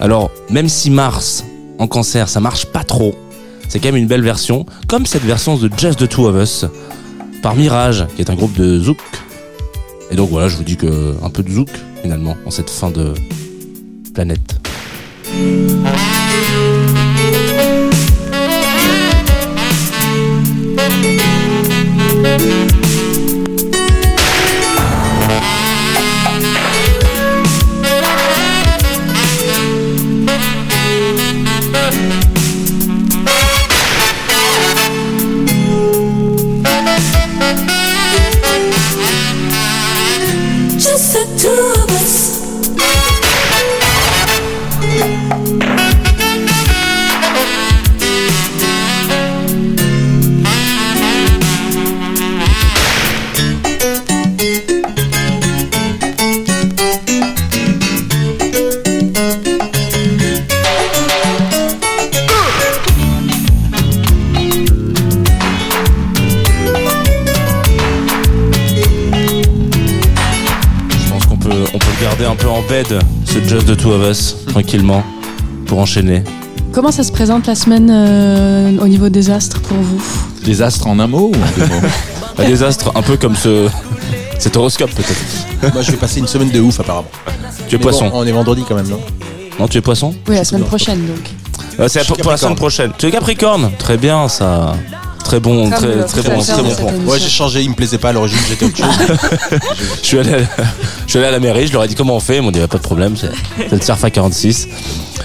Alors, 0.00 0.30
même 0.48 0.70
si 0.70 0.88
Mars 0.88 1.44
en 1.78 1.86
cancer, 1.86 2.30
ça 2.30 2.40
marche 2.40 2.64
pas 2.64 2.82
trop, 2.82 3.14
c'est 3.68 3.78
quand 3.78 3.88
même 3.88 3.96
une 3.96 4.08
belle 4.08 4.22
version, 4.22 4.64
comme 4.88 5.04
cette 5.04 5.24
version 5.24 5.58
de 5.58 5.70
Just 5.76 5.98
the 5.98 6.08
Two 6.08 6.26
of 6.26 6.42
Us 6.42 6.64
par 7.42 7.56
Mirage, 7.56 8.06
qui 8.16 8.22
est 8.22 8.30
un 8.30 8.36
groupe 8.36 8.56
de 8.56 8.80
zouk. 8.80 8.98
Et 10.10 10.16
donc 10.16 10.30
voilà, 10.30 10.48
je 10.48 10.56
vous 10.56 10.64
dis 10.64 10.78
que 10.78 11.14
un 11.22 11.28
peu 11.28 11.42
de 11.42 11.50
zouk 11.50 11.68
finalement 12.00 12.36
en 12.46 12.50
cette 12.50 12.70
fin 12.70 12.90
de 12.90 13.12
planète. 14.14 14.56
Just 22.38 22.85
bed, 72.68 72.86
ce 73.24 73.38
Just 73.48 73.66
the 73.66 73.76
Two 73.76 73.92
of 73.92 74.08
Us, 74.10 74.36
tranquillement, 74.46 75.02
pour 75.66 75.78
enchaîner. 75.78 76.22
Comment 76.72 76.90
ça 76.90 77.02
se 77.02 77.12
présente 77.12 77.46
la 77.46 77.54
semaine 77.54 77.88
euh, 77.90 78.76
au 78.80 78.86
niveau 78.88 79.08
des 79.08 79.30
astres 79.30 79.60
pour 79.60 79.76
vous? 79.78 80.02
Des 80.44 80.62
astres 80.62 80.86
en 80.86 80.98
un 80.98 81.06
mot 81.06 81.30
ou 81.32 81.34
en 81.34 81.58
deux 81.60 81.66
mots? 81.66 81.80
Un 82.38 82.44
désastre, 82.44 82.92
un 82.94 83.00
peu 83.00 83.16
comme 83.16 83.34
ce, 83.34 83.66
cet 84.38 84.58
horoscope 84.58 84.90
peut-être. 84.90 85.72
Moi, 85.72 85.80
je 85.82 85.90
vais 85.90 85.96
passer 85.96 86.20
une 86.20 86.26
semaine 86.26 86.50
de 86.50 86.60
ouf, 86.60 86.78
apparemment. 86.80 87.08
Tu 87.66 87.76
es 87.76 87.78
Mais 87.78 87.82
poisson. 87.82 88.10
bon, 88.10 88.18
on 88.18 88.26
est 88.26 88.32
vendredi 88.32 88.62
quand 88.68 88.74
même, 88.74 88.88
non? 88.88 89.00
Non, 89.58 89.66
tu 89.68 89.78
es 89.78 89.80
poisson? 89.80 90.14
Oui, 90.28 90.34
la 90.34 90.44
semaine 90.44 90.64
prochaine 90.64 90.98
donc. 91.06 91.30
Euh, 91.80 91.88
C'est 91.88 92.06
pour, 92.06 92.18
pour 92.18 92.30
la 92.30 92.36
semaine 92.36 92.54
prochaine. 92.56 92.92
Tu 92.98 93.06
es 93.06 93.10
Capricorne 93.10 93.70
Très 93.78 93.96
bien, 93.96 94.28
ça. 94.28 94.74
Très 95.26 95.40
bon, 95.40 95.68
très, 95.70 95.86
le 95.86 96.04
très 96.04 96.22
bon, 96.22 96.40
très 96.40 96.62
bon 96.62 96.74
point. 96.76 96.92
Ouais, 97.04 97.18
j'ai 97.18 97.28
changé, 97.28 97.60
il 97.62 97.70
me 97.70 97.74
plaisait 97.74 97.98
pas 97.98 98.10
à 98.10 98.12
l'origine, 98.12 98.38
j'étais 98.48 98.64
autre 98.66 98.76
chose. 98.76 98.86
Je 100.02 100.06
suis 100.06 100.18
allé, 100.20 100.32
à 100.34 100.36
la, 100.38 100.42
je 101.04 101.10
suis 101.10 101.18
allé 101.18 101.26
à 101.26 101.30
la 101.32 101.40
mairie, 101.40 101.66
je 101.66 101.72
leur 101.72 101.82
ai 101.82 101.88
dit 101.88 101.96
comment 101.96 102.14
on 102.14 102.20
fait, 102.20 102.36
ils 102.36 102.42
m'ont 102.42 102.52
dit 102.52 102.60
bah, 102.60 102.68
pas 102.68 102.78
de 102.78 102.82
problème, 102.82 103.16
c'est 103.16 103.30
le 103.72 103.80
Surfa 103.80 104.08
46. 104.10 104.68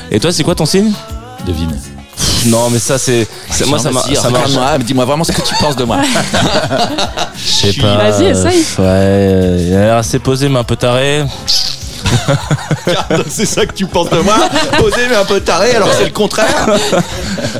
Et 0.10 0.20
toi, 0.20 0.32
c'est 0.32 0.44
quoi 0.44 0.56
ton 0.56 0.66
signe? 0.66 0.92
Devine. 1.46 1.78
Non, 2.48 2.70
mais 2.72 2.80
ça, 2.80 2.98
c'est. 2.98 3.28
c'est- 3.52 3.66
Moi, 3.68 3.78
ça 3.78 3.92
m'a- 3.92 4.02
regarde-moi, 4.02 4.78
dis-moi 4.80 5.06
vraiment 5.06 5.24
ce 5.24 5.32
que 5.32 5.42
tu 5.44 5.54
penses 5.60 5.76
de 5.76 5.84
moi. 5.84 6.00
Je 7.38 7.52
sais 7.52 7.74
pas. 7.74 7.98
Vas-y, 8.10 8.26
essaye. 8.26 8.60
Ouais, 8.80 8.86
euh, 8.88 9.66
il 9.68 9.76
a 9.76 9.80
l'air 9.82 9.98
assez 9.98 10.18
posé, 10.20 10.50
mais 10.50 10.60
un 10.60 10.64
peu 10.64 10.76
taré. 10.76 11.24
c'est 13.28 13.46
ça 13.46 13.66
que 13.66 13.74
tu 13.74 13.86
penses 13.86 14.10
de 14.10 14.20
moi 14.20 14.36
Posé 14.78 14.98
mais 15.10 15.16
un 15.16 15.26
peu 15.26 15.40
taré, 15.40 15.76
alors 15.76 15.90
c'est 15.98 16.06
le 16.06 16.12
contraire. 16.12 16.70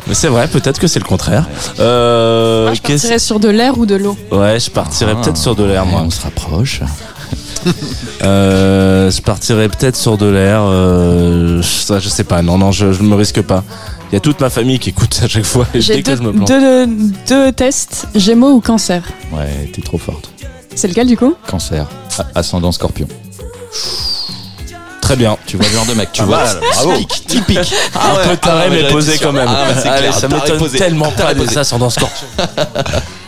Mais 0.08 0.14
c'est 0.14 0.28
vrai, 0.28 0.48
peut-être 0.48 0.80
que 0.80 0.88
c'est 0.88 1.00
le 1.00 1.06
contraire. 1.06 1.46
Euh, 1.80 2.66
Moi, 2.66 2.74
je 2.74 2.82
partirais 2.82 3.20
sur 3.20 3.40
de 3.40 3.50
l'air 3.50 3.78
ou 3.78 3.86
de 3.86 3.96
l'eau. 3.96 4.18
Ouais, 4.32 4.60
je 4.60 4.70
partirais 4.70 5.16
peut-être 5.16 5.38
sur 5.38 5.56
de 5.56 5.64
l'air, 5.64 5.86
moi. 5.86 6.02
On 6.06 6.10
se 6.10 6.22
rapproche. 6.22 6.82
Euh, 8.24 9.10
je 9.12 9.22
partirais 9.22 9.70
peut-être 9.70 9.96
sur 9.96 10.18
de 10.18 10.26
l'air. 10.28 10.62
Euh, 10.64 11.62
ça, 11.64 12.00
je 12.00 12.10
sais 12.10 12.24
pas. 12.24 12.42
Non, 12.42 12.58
non, 12.58 12.72
je, 12.72 12.92
je 12.92 13.02
me 13.04 13.16
risque 13.16 13.42
pas. 13.42 13.64
Il 14.12 14.16
y 14.16 14.18
a 14.18 14.20
toute 14.20 14.40
ma 14.40 14.50
famille 14.50 14.80
qui 14.80 14.90
écoute 14.90 15.20
à 15.24 15.28
chaque 15.28 15.46
fois. 15.46 15.66
Et 15.74 15.82
J'ai 15.82 16.02
deux, 16.04 16.16
je 16.16 16.22
me 16.22 16.32
plante. 16.34 16.48
deux, 16.48 16.88
deux 17.28 17.52
tests, 17.52 18.08
Gémeaux 18.16 18.52
ou 18.54 18.62
Cancer. 18.62 19.04
Ouais, 19.32 19.70
t'es 19.74 19.82
trop 19.82 19.98
forte. 19.98 20.32
C'est 20.76 20.88
lequel 20.88 21.08
du 21.08 21.18
coup? 21.18 21.36
Cancer. 21.48 21.88
A- 22.20 22.26
Ascendant 22.40 22.72
scorpion. 22.72 23.08
Très 25.12 25.18
bien. 25.18 25.38
Tu 25.46 25.58
vois 25.58 25.66
le 25.68 25.74
genre 25.74 25.86
de 25.86 25.94
mec, 25.94 26.08
tu 26.14 26.22
Ah, 26.22 26.26
vois 26.26 26.44
bravo. 26.74 26.94
Typique, 26.94 27.28
typique. 27.28 27.74
un 27.96 28.30
peu 28.30 28.38
taré, 28.38 28.70
mais 28.70 28.88
posé 28.88 29.18
quand 29.22 29.34
même. 29.34 29.46
Ah, 29.46 29.68
ouais, 29.68 29.76
c'est 29.84 29.90
Allez, 29.90 30.00
clair, 30.04 30.14
ça 30.14 30.30
taré 30.30 30.42
m'étonne 30.42 30.58
posé. 30.58 30.78
tellement 30.78 31.12
pas 31.12 31.24
Taré 31.24 31.36
des 31.36 31.42
posé. 31.44 31.60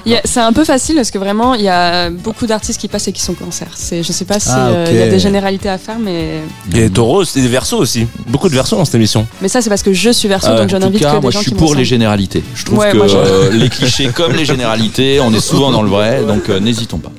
Il 0.05 0.13
y 0.13 0.15
a- 0.15 0.21
C'est 0.23 0.39
un 0.39 0.53
peu 0.53 0.63
facile 0.63 0.95
parce 0.95 1.11
que 1.11 1.17
vraiment, 1.17 1.55
il 1.55 1.61
y 1.63 1.67
a 1.67 2.09
beaucoup 2.09 2.47
d'artistes 2.47 2.79
qui 2.79 2.88
passent 2.88 3.09
et 3.09 3.11
qui 3.11 3.21
sont 3.21 3.34
Cancer. 3.34 3.67
C'est, 3.75 4.01
je 4.01 4.13
sais 4.13 4.23
pas 4.23 4.39
si 4.39 4.47
Ah, 4.53 4.67
euh, 4.69 4.86
il 4.91 4.95
y 4.97 5.01
a 5.01 5.07
des 5.09 5.19
généralités 5.19 5.67
à 5.67 5.77
faire, 5.77 5.99
mais, 5.99 6.39
Et 6.71 6.73
des 6.73 6.89
taureaux, 6.89 7.25
et 7.25 7.41
des 7.41 7.47
versos 7.49 7.73
aussi. 7.79 8.07
Beaucoup 8.27 8.47
de 8.47 8.53
versos 8.55 8.77
dans 8.77 8.86
cette 8.86 8.95
émission. 8.95 9.27
mais 9.41 9.49
ça, 9.49 9.61
c'est 9.61 9.69
parce 9.69 9.84
que 9.84 9.91
je 9.91 10.09
suis 10.11 10.29
Verseau, 10.29 10.51
Ah, 10.51 10.55
donc 10.61 10.69
j'en 10.69 10.77
En 10.77 10.79
tout 10.79 10.86
invite 10.88 10.99
que 11.01 11.03
cas, 11.05 11.15
des 11.15 11.19
moi 11.19 11.31
gens 11.31 11.39
je 11.39 11.43
suis 11.43 11.51
qui 11.51 11.57
pour 11.57 11.75
les 11.75 11.84
généralités. 11.84 12.45
Je 12.55 12.63
trouve 12.63 12.77
Ouais, 12.79 12.91
que 12.93 12.95
moi, 12.97 13.07
euh, 13.13 13.51
les 13.51 13.67
clichés 13.67 14.07
comme 14.15 14.31
les 14.31 14.45
généralités, 14.45 15.19
on 15.19 15.34
est 15.34 15.41
souvent 15.41 15.69
dans 15.69 15.81
le 15.84 15.89
vrai, 15.89 16.21
donc 16.25 16.47
euh, 16.49 16.61
n'hésitons 16.61 16.99
pas. 16.99 17.11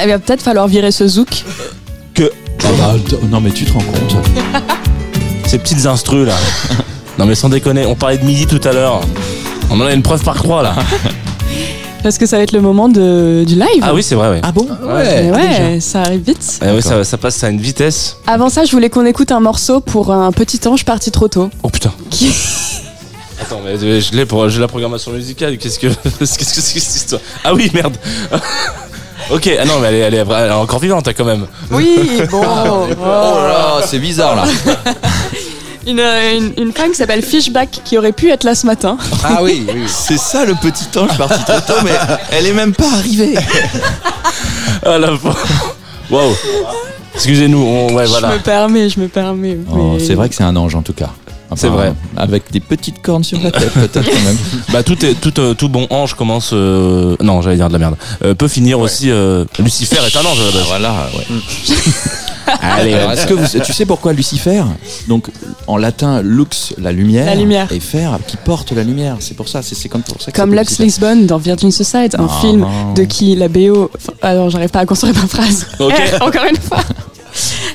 Il 0.00 0.08
va 0.08 0.20
peut-être 0.20 0.42
falloir 0.42 0.68
virer 0.68 0.92
ce 0.92 1.08
zouk. 1.08 1.44
Ah 2.64 2.68
bah, 2.78 2.94
non 3.28 3.40
mais 3.40 3.50
tu 3.50 3.64
te 3.64 3.72
rends 3.72 3.80
compte 3.80 4.16
Ces 5.46 5.58
petites 5.58 5.86
instrus 5.86 6.26
là. 6.26 6.34
non 7.18 7.26
mais 7.26 7.34
sans 7.34 7.48
déconner, 7.48 7.84
on 7.86 7.94
parlait 7.94 8.18
de 8.18 8.24
midi 8.24 8.46
tout 8.46 8.60
à 8.66 8.72
l'heure. 8.72 9.00
On 9.70 9.80
en 9.80 9.86
a 9.86 9.92
une 9.92 10.02
preuve 10.02 10.22
par 10.22 10.36
croix 10.36 10.62
là. 10.62 10.74
Parce 12.02 12.18
que 12.18 12.26
ça 12.26 12.36
va 12.36 12.42
être 12.42 12.52
le 12.52 12.60
moment 12.60 12.88
de, 12.88 13.44
du 13.46 13.54
live. 13.54 13.80
Ah 13.80 13.94
oui, 13.94 14.02
c'est 14.02 14.16
vrai, 14.16 14.28
ouais. 14.28 14.40
Ah 14.42 14.50
bon 14.50 14.66
Mais 14.82 15.30
ouais, 15.30 15.78
ça 15.78 16.00
arrive 16.00 16.22
vite. 16.22 16.58
Eh 16.60 16.72
ouais, 16.72 16.80
ça, 16.80 17.04
ça 17.04 17.16
passe 17.16 17.44
à 17.44 17.48
une 17.48 17.60
vitesse. 17.60 18.16
Avant 18.26 18.48
ça, 18.48 18.64
je 18.64 18.72
voulais 18.72 18.90
qu'on 18.90 19.06
écoute 19.06 19.30
un 19.30 19.38
morceau 19.38 19.80
pour 19.80 20.10
un 20.10 20.32
petit 20.32 20.66
ange 20.66 20.84
parti 20.84 21.12
trop 21.12 21.28
tôt. 21.28 21.48
Oh 21.62 21.68
putain. 21.68 21.92
Qui, 22.10 22.32
Attends, 23.40 23.60
mais 23.64 23.76
je 24.00 24.16
l'ai 24.16 24.26
pour 24.26 24.48
j'ai 24.48 24.60
la 24.60 24.68
programmation 24.68 25.12
musicale. 25.12 25.58
Qu'est-ce 25.58 25.78
que 25.78 25.86
qu'est-ce 26.18 26.38
que 26.38 26.44
c'est 26.44 26.74
que 26.74 26.80
cette 26.80 26.96
histoire? 26.96 27.22
Ah 27.44 27.54
oui, 27.54 27.70
merde. 27.72 27.96
Ok, 29.32 29.50
ah 29.60 29.64
non, 29.64 29.78
mais 29.80 29.88
elle 29.88 29.94
est, 29.94 29.98
elle 30.00 30.14
est, 30.14 30.18
elle 30.30 30.50
est 30.50 30.52
encore 30.52 30.78
vivante 30.78 31.08
quand 31.16 31.24
même. 31.24 31.46
Oui, 31.70 31.98
bon. 32.30 32.42
Oh 32.42 32.96
là, 33.04 33.80
c'est 33.86 33.98
bizarre 33.98 34.36
là. 34.36 34.44
Une, 35.84 35.98
euh, 35.98 36.38
une, 36.38 36.52
une 36.66 36.72
femme 36.72 36.90
qui 36.92 36.96
s'appelle 36.98 37.22
Fishback 37.22 37.80
qui 37.84 37.98
aurait 37.98 38.12
pu 38.12 38.30
être 38.30 38.44
là 38.44 38.54
ce 38.54 38.66
matin. 38.66 38.96
Ah 39.24 39.42
oui, 39.42 39.66
oui. 39.74 39.82
C'est 39.88 40.16
ça 40.16 40.44
le 40.44 40.54
petit 40.54 40.84
ange 40.96 41.18
parti 41.18 41.42
trop 41.44 41.58
tôt, 41.66 41.80
mais 41.82 41.90
elle 42.30 42.46
est 42.46 42.52
même 42.52 42.72
pas 42.72 42.88
arrivée. 42.98 43.34
Ah 44.86 44.96
la 44.98 45.08
Waouh. 46.08 46.32
Excusez-nous, 47.16 47.58
on, 47.58 47.94
ouais, 47.94 48.06
voilà. 48.06 48.30
Je 48.30 48.34
me 48.34 48.38
permets, 48.40 48.88
je 48.90 49.00
me 49.00 49.08
permets. 49.08 49.58
Oh, 49.72 49.94
mais- 49.94 49.98
c'est 49.98 50.14
vrai 50.14 50.28
que 50.28 50.36
c'est 50.36 50.44
un 50.44 50.54
ange 50.54 50.76
en 50.76 50.82
tout 50.82 50.92
cas. 50.92 51.10
C'est 51.56 51.68
vrai. 51.68 51.92
Avec 52.16 52.50
des 52.52 52.60
petites 52.60 53.00
cornes 53.02 53.24
sur 53.24 53.40
la 53.40 53.50
tête, 53.50 53.72
peut-être 53.72 54.04
quand 54.04 54.22
même. 54.24 54.36
Bah 54.72 54.82
tout 54.82 55.04
est 55.04 55.14
tout 55.14 55.38
euh, 55.40 55.54
tout 55.54 55.68
bon 55.68 55.86
ange 55.90 56.14
commence 56.14 56.50
euh, 56.52 57.16
non 57.20 57.42
j'allais 57.42 57.56
dire 57.56 57.68
de 57.68 57.72
la 57.74 57.78
merde 57.78 57.96
euh, 58.24 58.34
peut 58.34 58.48
finir 58.48 58.80
aussi 58.80 59.10
euh, 59.10 59.44
Lucifer 59.58 59.96
est 60.06 60.16
un 60.16 60.20
ange 60.24 60.40
à 60.40 60.44
la 60.44 60.50
base. 60.52 60.66
Voilà, 60.66 60.92
ouais. 61.18 61.26
Allez 62.60 62.94
Alors, 62.94 63.12
est-ce 63.12 63.26
que 63.26 63.34
vous, 63.34 63.46
tu 63.64 63.72
sais 63.72 63.86
pourquoi 63.86 64.12
Lucifer 64.12 64.62
Donc 65.08 65.28
en 65.68 65.76
latin, 65.76 66.22
lux, 66.22 66.74
la 66.78 66.90
lumière, 66.92 67.26
La 67.26 67.34
lumière. 67.36 67.70
et 67.72 67.78
fer, 67.80 68.18
qui 68.26 68.36
porte 68.36 68.72
la 68.72 68.82
lumière. 68.82 69.16
C'est 69.20 69.34
pour 69.36 69.48
ça, 69.48 69.62
c'est 69.62 69.74
c'est 69.76 69.88
comme 69.88 70.02
pour 70.02 70.20
ça. 70.20 70.32
que 70.32 70.36
Comme 70.40 70.50
Lux 70.52 70.62
Lucifer. 70.78 70.82
Lisbonne 70.84 71.26
dans 71.26 71.38
Virgin 71.38 71.70
Suicide, 71.70 72.16
un 72.18 72.26
Ah. 72.28 72.40
film 72.40 72.66
de 72.96 73.04
qui 73.04 73.36
la 73.36 73.48
BO. 73.48 73.90
enfin, 73.96 74.12
Alors, 74.22 74.50
j'arrive 74.50 74.70
pas 74.70 74.80
à 74.80 74.86
construire 74.86 75.14
ma 75.14 75.26
phrase. 75.28 75.66
Ok. 75.78 75.94
Eh, 75.96 76.16
encore 76.22 76.44
une 76.50 76.56
fois. 76.60 76.78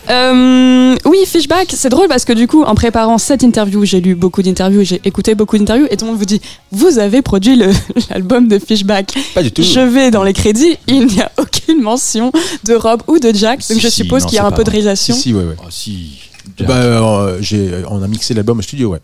Euh, 0.10 0.96
oui, 1.06 1.18
Fishback, 1.26 1.68
c'est 1.76 1.90
drôle 1.90 2.08
parce 2.08 2.24
que 2.26 2.34
du 2.34 2.48
coup, 2.48 2.64
en 2.64 2.76
préparant 2.76 3.18
cette 3.18 3.44
interview, 3.44 3.84
j'ai 3.86 4.00
lu 4.00 4.16
beaucoup 4.16 4.42
d'interviews, 4.42 4.84
j'ai 4.84 5.02
écouté 5.04 5.36
beaucoup 5.36 5.58
d'interviews, 5.58 5.88
et 5.92 5.98
tout 5.98 6.06
le 6.06 6.12
monde 6.12 6.20
vous 6.20 6.26
dit 6.26 6.42
Vous 6.72 6.98
avez 7.00 7.22
produit 7.22 7.56
le- 7.56 7.72
l'album 8.10 8.48
de 8.48 8.58
Fishback. 8.60 9.14
Pas 9.36 9.44
du 9.44 9.52
tout. 9.52 9.62
Je 9.64 9.80
vais 9.80 10.10
dans 10.12 10.24
les 10.24 10.34
crédits, 10.34 10.78
il 10.88 11.08
n'y 11.08 11.22
a 11.22 11.32
aucune 11.38 11.82
mention 11.82 12.32
de 12.66 12.74
Rob 12.74 13.02
ou 13.08 13.20
de 13.20 13.34
Jack, 13.34 13.60
donc 13.70 13.80
je 13.80 13.88
suppose 13.90 14.26
qu'il 14.26 14.36
y 14.36 14.40
a 14.40 14.46
un 14.46 14.52
peu 14.52 14.64
de 14.64 14.70
réalisation. 14.72 15.16
Si, 15.16 15.22
si, 15.22 15.34
ouais, 15.34 15.44
ouais. 15.44 15.56
Ah 15.62 15.68
si. 15.70 16.20
Bah, 16.66 16.76
euh, 16.78 17.38
j'ai, 17.42 17.70
on 17.90 18.02
a 18.02 18.08
mixé 18.08 18.34
l'album 18.34 18.60
au 18.60 18.62
studio, 18.62 18.90
ouais. 18.92 19.00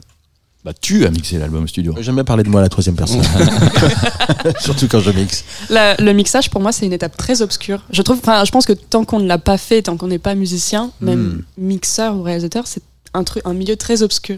Bah, 0.66 0.72
tu 0.80 1.05
as 1.05 1.09
mixé 1.09 1.38
l'album 1.38 1.68
studio. 1.68 1.93
J'aime 1.99 2.16
bien 2.16 2.24
parler 2.24 2.43
de 2.43 2.49
moi 2.49 2.61
à 2.61 2.64
la 2.64 2.70
troisième 2.70 2.95
personne. 2.95 3.22
Surtout 4.59 4.88
quand 4.88 4.99
je 5.01 5.11
mixe. 5.11 5.43
La- 5.70 5.95
le 5.97 6.14
mixage, 6.14 6.49
pour 6.49 6.61
moi, 6.61 6.72
c'est 6.72 6.86
une 6.86 6.93
étape 6.93 7.18
très 7.18 7.41
obscure. 7.41 7.82
Je 7.91 8.01
trouve, 8.01 8.20
enfin, 8.20 8.45
je 8.45 8.51
pense 8.51 8.66
que 8.66 8.74
tant 8.74 9.03
qu'on 9.03 9.20
ne 9.20 9.28
l'a 9.28 9.38
pas 9.38 9.57
fait, 9.57 9.82
tant 9.84 9.97
qu'on 9.97 10.07
n'est 10.07 10.20
pas 10.20 10.36
musicien, 10.36 10.91
même 11.01 11.43
mixeur 11.57 12.16
ou 12.16 12.22
réalisateur, 12.24 12.64
c'est 12.68 12.82
un 13.14 13.24
truc, 13.24 13.43
un 13.45 13.53
milieu 13.53 13.76
très 13.76 14.01
obscur. 14.03 14.38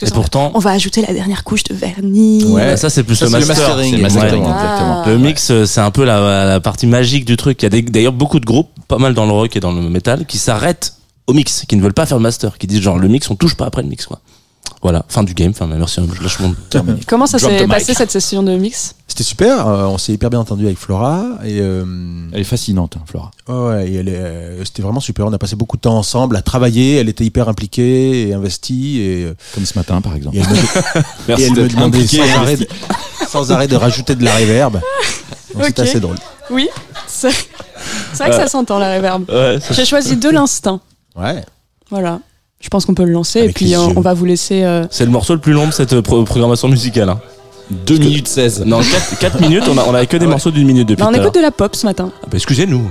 Parce 0.00 0.10
que 0.10 0.14
Et 0.16 0.18
pourtant 0.18 0.50
on 0.54 0.58
va 0.58 0.70
ajouter 0.70 1.00
la 1.06 1.12
dernière 1.12 1.44
couche 1.44 1.62
de 1.64 1.74
vernis. 1.74 2.44
ouais, 2.46 2.76
ça 2.76 2.90
c'est 2.90 3.04
plus 3.04 3.14
Ça, 3.14 3.26
le 3.26 3.32
le 3.32 3.38
master. 3.46 3.56
mastering, 3.68 3.90
C'est 3.90 3.96
le 3.98 4.02
mastering, 4.02 4.42
Ouais. 4.42 4.50
exactement. 4.50 5.02
Ah. 5.04 5.08
Le 5.08 5.18
mix, 5.18 5.50
euh, 5.50 5.64
c'est 5.66 5.80
un 5.80 5.90
peu 5.92 6.04
la, 6.04 6.44
la 6.46 6.60
partie 6.60 6.86
magique 6.88 7.24
du 7.24 7.36
truc. 7.36 7.62
Il 7.62 7.72
y 7.72 7.78
a 7.78 7.82
d'ailleurs 7.82 8.12
beaucoup 8.12 8.40
de 8.40 8.44
groupes, 8.44 8.70
pas 8.88 8.98
mal 8.98 9.14
dans 9.14 9.26
le 9.26 9.32
rock 9.32 9.54
et 9.56 9.60
dans 9.60 9.72
le 9.72 9.88
metal, 9.90 10.26
qui 10.26 10.38
s'arrêtent 10.38 10.94
au 11.28 11.34
mix, 11.34 11.64
qui 11.68 11.76
ne 11.76 11.82
veulent 11.82 11.92
pas 11.94 12.06
faire 12.06 12.16
le 12.16 12.22
master, 12.22 12.58
qui 12.58 12.66
disent 12.66 12.80
genre 12.80 12.98
le 12.98 13.06
mix, 13.08 13.30
on 13.30 13.36
touche 13.36 13.54
pas 13.54 13.66
après 13.66 13.82
le 13.82 13.88
mix, 13.88 14.06
quoi. 14.06 14.20
Voilà, 14.82 15.04
fin 15.08 15.22
du 15.24 15.34
game. 15.34 15.50
Enfin, 15.50 15.66
merci, 15.66 16.00
je 16.14 16.22
lâche 16.22 16.38
mon 16.40 16.54
terminé. 16.70 17.00
Comment 17.06 17.26
ça 17.26 17.38
s'est 17.38 17.66
passé 17.66 17.94
cette 17.94 18.10
session 18.10 18.42
de 18.42 18.56
mix? 18.56 18.94
C'était 19.08 19.24
super, 19.24 19.66
euh, 19.66 19.84
on 19.86 19.96
s'est 19.98 20.12
hyper 20.12 20.28
bien 20.30 20.40
entendu 20.40 20.66
avec 20.66 20.78
Flora. 20.78 21.24
Et, 21.44 21.60
euh, 21.60 21.84
Elle 22.32 22.40
est 22.40 22.44
fascinante, 22.44 22.96
hein, 22.98 23.02
Flora. 23.06 23.30
ouais, 23.48 23.88
et 23.88 23.94
elle 23.96 24.08
est, 24.08 24.16
euh, 24.16 24.64
c'était 24.64 24.82
vraiment 24.82 25.00
super. 25.00 25.26
On 25.26 25.32
a 25.32 25.38
passé 25.38 25.56
beaucoup 25.56 25.76
de 25.76 25.80
temps 25.82 25.96
ensemble 25.96 26.36
à 26.36 26.42
travailler. 26.42 26.96
Elle 26.96 27.08
était 27.08 27.24
hyper 27.24 27.48
impliquée 27.48 28.28
et 28.28 28.34
investie. 28.34 29.00
Et, 29.00 29.32
Comme 29.54 29.64
ce 29.64 29.78
matin, 29.78 30.00
par 30.02 30.14
exemple. 30.14 30.36
et 30.36 30.40
elle 30.40 30.48
me, 30.48 30.54
Merci 31.28 31.44
et 31.44 31.46
elle 31.46 31.52
me 31.54 31.68
demandait 31.68 32.06
sans 32.06 32.16
et 32.24 32.30
arrêt, 32.32 32.56
de, 32.56 32.68
sans 33.28 33.52
arrêt 33.52 33.68
de 33.68 33.76
rajouter 33.76 34.14
de 34.14 34.24
la 34.24 34.34
reverb. 34.36 34.80
Donc 35.54 35.64
C'était 35.64 35.82
assez 35.82 36.00
drôle. 36.00 36.16
Oui, 36.50 36.68
c'est 37.06 37.30
c'est 38.12 38.18
vrai 38.18 38.30
que 38.30 38.36
ça 38.36 38.48
s'entend 38.48 38.78
la 38.78 38.96
reverb. 38.96 39.24
Ouais, 39.30 39.58
ça- 39.60 39.72
J'ai 39.74 39.84
choisi 39.84 40.16
de 40.16 40.28
l'instinct. 40.28 40.80
Ouais. 41.16 41.42
Voilà. 41.90 42.20
Je 42.60 42.68
pense 42.68 42.86
qu'on 42.86 42.94
peut 42.94 43.04
le 43.04 43.12
lancer 43.12 43.38
et 43.40 43.42
Avec 43.42 43.56
puis 43.56 43.66
les 43.66 43.76
on, 43.76 44.00
va 44.00 44.14
vous 44.14 44.24
laisser. 44.24 44.62
euh, 44.62 44.86
C'est 44.90 45.04
le 45.04 45.10
morceau 45.10 45.34
le 45.34 45.40
plus 45.40 45.52
long 45.52 45.66
de 45.66 45.72
cette 45.72 45.92
euh, 45.92 46.02
pro- 46.02 46.24
programmation 46.24 46.68
musicale. 46.68 47.08
Hein. 47.10 47.20
2 47.70 47.98
minutes 47.98 48.28
16. 48.28 48.64
Non, 48.64 48.80
4, 49.20 49.40
minutes, 49.40 49.64
on 49.68 49.76
a, 49.76 49.84
on 49.88 49.94
a 49.94 50.06
que 50.06 50.16
des 50.16 50.26
morceaux 50.26 50.50
d'une 50.50 50.66
minute 50.66 50.88
depuis 50.88 51.02
bah, 51.02 51.10
on 51.12 51.14
écoute 51.20 51.34
de 51.34 51.40
la 51.40 51.50
pop 51.50 51.74
ce 51.76 51.84
matin. 51.86 52.10
Ah 52.22 52.26
bah, 52.30 52.36
excusez-nous. 52.36 52.88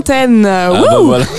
L'antenne. 0.00 0.46
Ah 0.46 0.70
bah 0.72 0.98
voilà. 1.02 1.24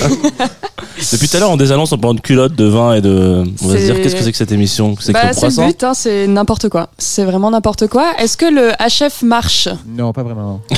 Depuis 1.11 1.27
tout 1.27 1.37
à 1.37 1.39
l'heure, 1.39 1.49
on 1.51 1.57
désannonce 1.57 1.91
en 1.93 1.97
parlant 1.97 2.13
de 2.13 2.21
culottes, 2.21 2.53
de 2.53 2.65
vin 2.65 2.93
et 2.93 3.01
de. 3.01 3.43
On 3.63 3.67
va 3.67 3.77
se 3.77 3.83
dire, 3.85 3.95
qu'est-ce 4.01 4.15
que 4.15 4.21
c'est 4.23 4.31
que 4.31 4.37
cette 4.37 4.51
émission? 4.51 4.95
C'est 4.99 5.13
Bah, 5.13 5.31
le 5.31 5.67
but, 5.67 5.83
hein, 5.83 5.93
c'est 5.93 6.27
n'importe 6.27 6.69
quoi. 6.69 6.89
C'est 6.97 7.23
vraiment 7.25 7.49
n'importe 7.51 7.87
quoi. 7.87 8.13
Est-ce 8.19 8.37
que 8.37 8.45
le 8.45 8.71
HF 8.79 9.23
marche? 9.23 9.67
Non, 9.87 10.13
pas 10.13 10.23
vraiment. 10.23 10.61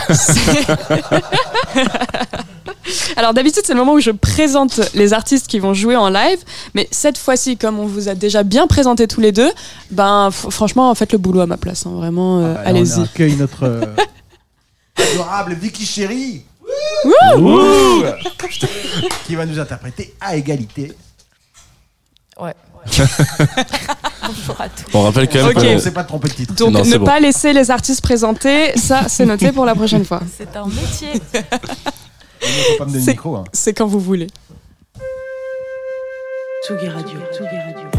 Alors 3.16 3.34
d'habitude 3.34 3.64
c'est 3.66 3.74
le 3.74 3.80
moment 3.80 3.94
où 3.94 4.00
je 4.00 4.12
présente 4.12 4.82
les 4.94 5.14
artistes 5.14 5.48
qui 5.48 5.60
vont 5.60 5.74
jouer 5.74 5.96
en 5.96 6.10
live, 6.10 6.38
mais 6.74 6.88
cette 6.92 7.18
fois-ci 7.18 7.56
comme 7.56 7.80
on 7.80 7.86
vous 7.86 8.10
a 8.10 8.16
déjà 8.16 8.44
bien 8.44 8.68
présenté 8.68 9.08
tous 9.08 9.22
les 9.22 9.32
deux, 9.32 9.50
ben 9.92 10.30
franchement 10.32 10.94
faites 10.94 11.14
le 11.14 11.18
boulot 11.18 11.40
à 11.40 11.46
ma 11.48 11.56
place, 11.58 11.86
hein, 11.86 11.92
vraiment 11.96 12.40
euh, 12.40 12.54
Bah, 12.56 12.62
On 12.66 12.70
allez-y. 12.70 13.02
accueille 13.02 13.36
notre 13.38 13.64
euh, 13.64 13.82
adorable 15.14 15.54
Vicky 15.60 15.86
Chéri. 15.86 16.42
Qui 19.26 19.36
va 19.36 19.46
nous 19.46 19.60
interpréter 19.60 20.14
à 20.22 20.36
égalité. 20.36 20.94
Ouais. 22.40 22.54
Bonjour 22.86 24.60
à 24.60 24.70
tous. 24.70 24.86
On 24.94 25.02
rappelle 25.04 25.28
quand 25.30 25.36
même 25.46 25.48
Ok. 25.58 25.62
que- 25.64 25.76
On 25.76 25.80
s'est 25.80 25.92
pas 25.92 26.04
trompé 26.04 26.28
de 26.30 26.34
titre. 26.34 26.54
Donc 26.56 26.72
Non, 26.74 26.80
ne 26.80 26.84
c'est 26.86 26.98
bon. 27.00 27.06
pas 27.06 27.20
laisser 27.20 27.54
les 27.54 27.72
artistes 27.72 28.02
présenter, 28.02 28.78
ça 28.78 29.08
c'est 29.08 29.26
noté 29.26 29.52
pour 29.52 29.66
la 29.66 29.76
prochaine 29.76 30.04
fois. 30.06 30.22
C'est 30.38 30.56
un 30.58 30.66
métier. 30.68 31.10
Il 31.14 32.50
ne 32.50 32.64
faut 32.64 32.78
pas 32.78 32.86
me 32.86 32.90
donner 32.90 33.00
le 33.00 33.04
C'est- 33.06 33.12
micro. 33.12 33.36
hein. 33.38 33.44
C'est 33.54 33.74
quand 33.74 33.88
vous 33.88 34.00
voulez. 34.00 34.28
Tsugi 36.68 36.88
Radio, 36.90 37.20
Tsugi 37.32 37.58
Radio. 37.58 37.90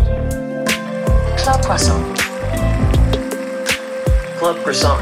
Club 1.36 1.60
Croissant. 1.62 2.00
Club 4.38 4.56
Croissant. 4.62 4.96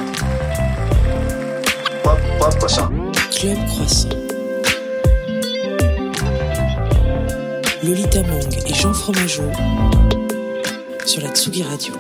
Club, 2.03 2.19
Club 2.39 2.55
Croissant. 2.59 2.89
Club 3.35 3.59
Croissant. 3.67 4.09
Lolita 7.83 8.23
Mang 8.23 8.59
et 8.67 8.75
Jean 8.75 8.93
Fromageau 8.93 9.51
sur 11.05 11.23
la 11.23 11.29
Tsugi 11.31 11.63
Radio. 11.63 11.95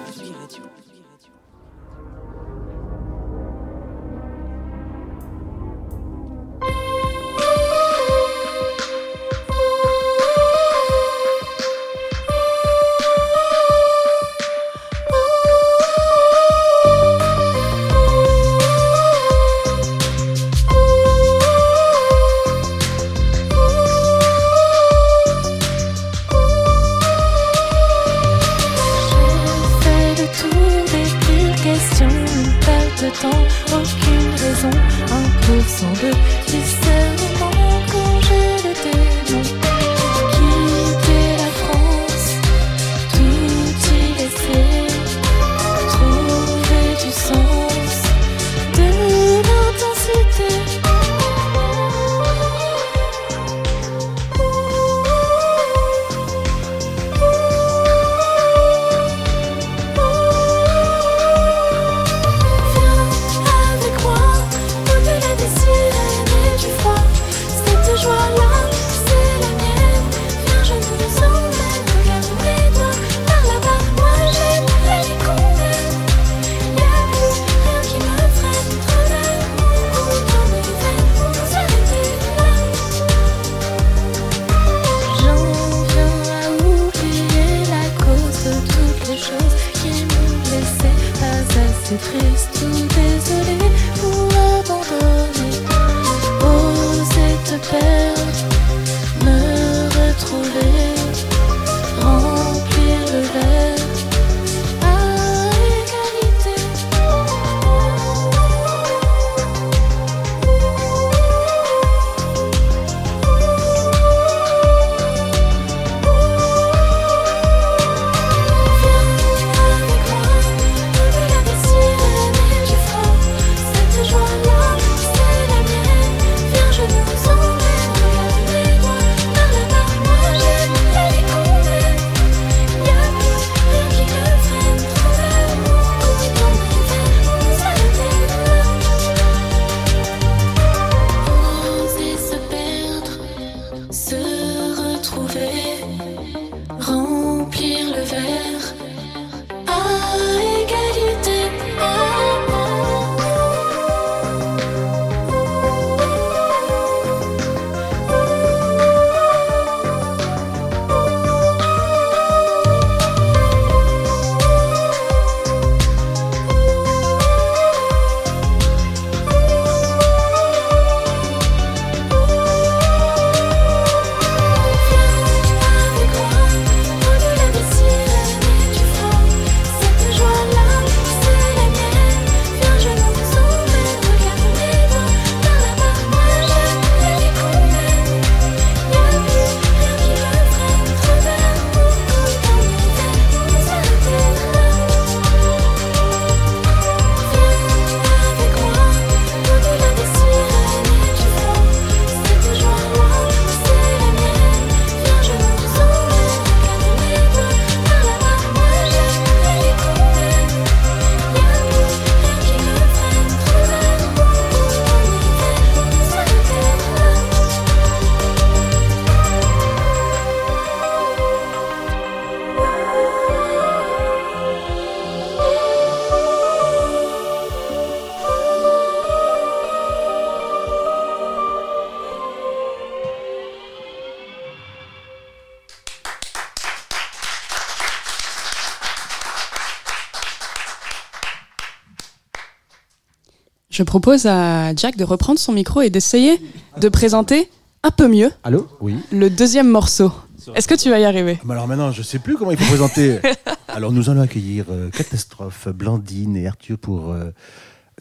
Propose 243.92 244.24
à 244.24 244.74
Jack 244.74 244.96
de 244.96 245.04
reprendre 245.04 245.38
son 245.38 245.52
micro 245.52 245.82
et 245.82 245.90
d'essayer 245.90 246.40
de 246.80 246.88
présenter 246.88 247.50
un 247.82 247.90
peu 247.90 248.08
mieux 248.08 248.30
Allô 248.42 248.66
Oui. 248.80 248.96
le 249.12 249.28
deuxième 249.28 249.68
morceau. 249.68 250.10
Est-ce 250.54 250.66
que 250.66 250.74
tu 250.74 250.88
vas 250.88 250.98
y 250.98 251.04
arriver? 251.04 251.38
Mais 251.44 251.52
alors 251.52 251.68
maintenant, 251.68 251.92
je 251.92 252.00
sais 252.00 252.18
plus 252.18 252.38
comment 252.38 252.52
il 252.52 252.56
faut 252.56 252.64
présenter. 252.64 253.20
alors 253.68 253.92
nous 253.92 254.08
allons 254.08 254.22
accueillir 254.22 254.64
euh, 254.70 254.88
Catastrophe, 254.88 255.68
Blandine 255.68 256.38
et 256.38 256.46
Arthur 256.46 256.78
pour 256.78 257.12
euh, 257.12 257.34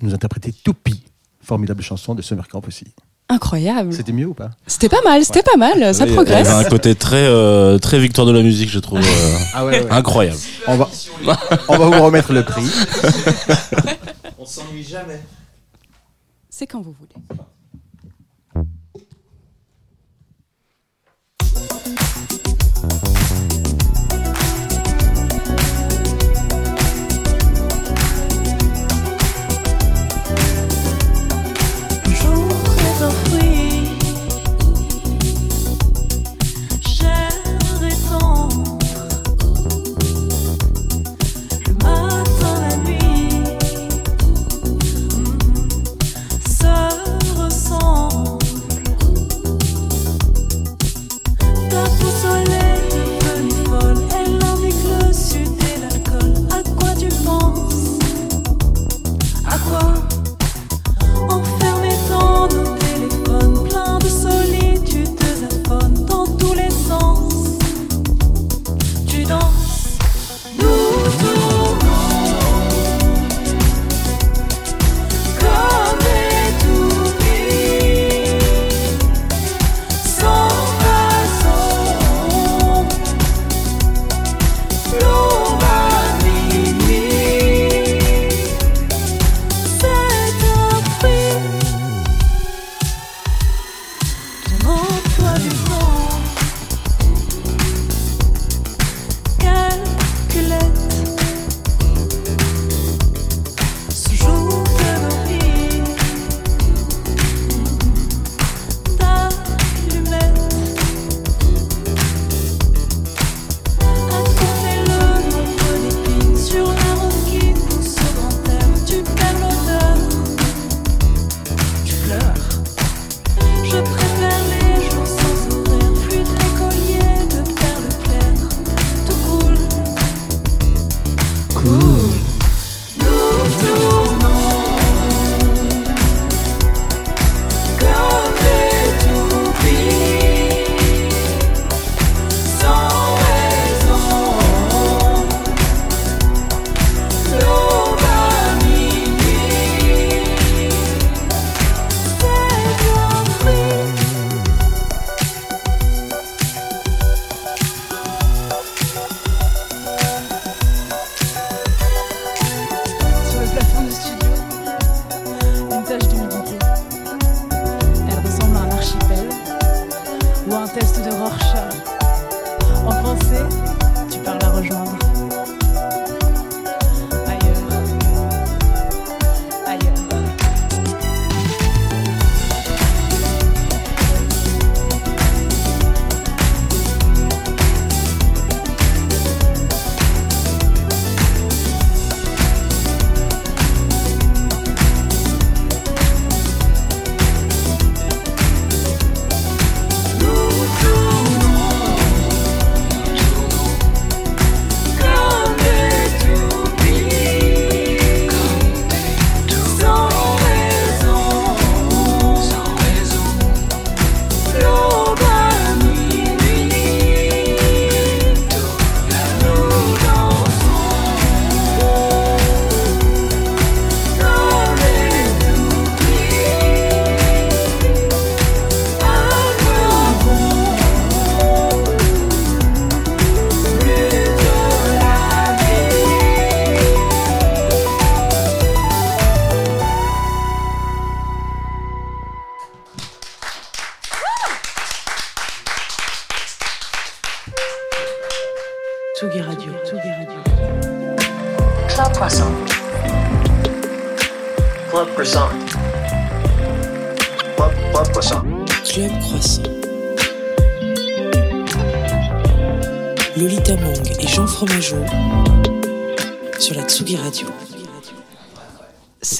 nous 0.01 0.13
interpréter 0.13 0.53
Toupie. 0.53 1.03
Formidable 1.41 1.81
chanson 1.83 2.15
de 2.15 2.21
Summer 2.21 2.47
Camp 2.47 2.65
aussi. 2.65 2.85
Incroyable. 3.27 3.91
C'était 3.91 4.13
mieux 4.13 4.27
ou 4.27 4.33
pas? 4.33 4.51
C'était 4.67 4.87
pas 4.87 5.01
mal, 5.03 5.25
c'était 5.25 5.43
pas 5.43 5.57
mal, 5.57 5.93
ça 5.93 6.05
Oui, 6.05 6.13
progresse. 6.13 6.47
Il 6.47 6.51
y 6.51 6.53
avait 6.55 6.65
un 6.67 6.69
côté 6.69 6.95
très, 6.95 7.25
euh, 7.25 7.77
très 7.79 7.99
victoire 7.99 8.25
de 8.25 8.31
la 8.31 8.43
musique, 8.43 8.69
je 8.69 8.79
trouve. 8.79 8.99
euh, 8.99 9.37
Ah 9.53 9.65
ouais, 9.65 9.83
ouais. 9.83 9.91
Incroyable. 9.91 10.37
On 10.67 10.77
va, 10.77 10.89
on 11.67 11.77
va 11.77 11.85
vous 11.97 12.01
remettre 12.01 12.31
le 12.31 12.45
prix. 12.45 12.63
On 14.39 14.45
s'ennuie 14.45 14.85
jamais. 14.85 15.19
C'est 16.61 16.67
quand 16.67 16.81
vous 16.81 16.91
voulez. 16.91 17.15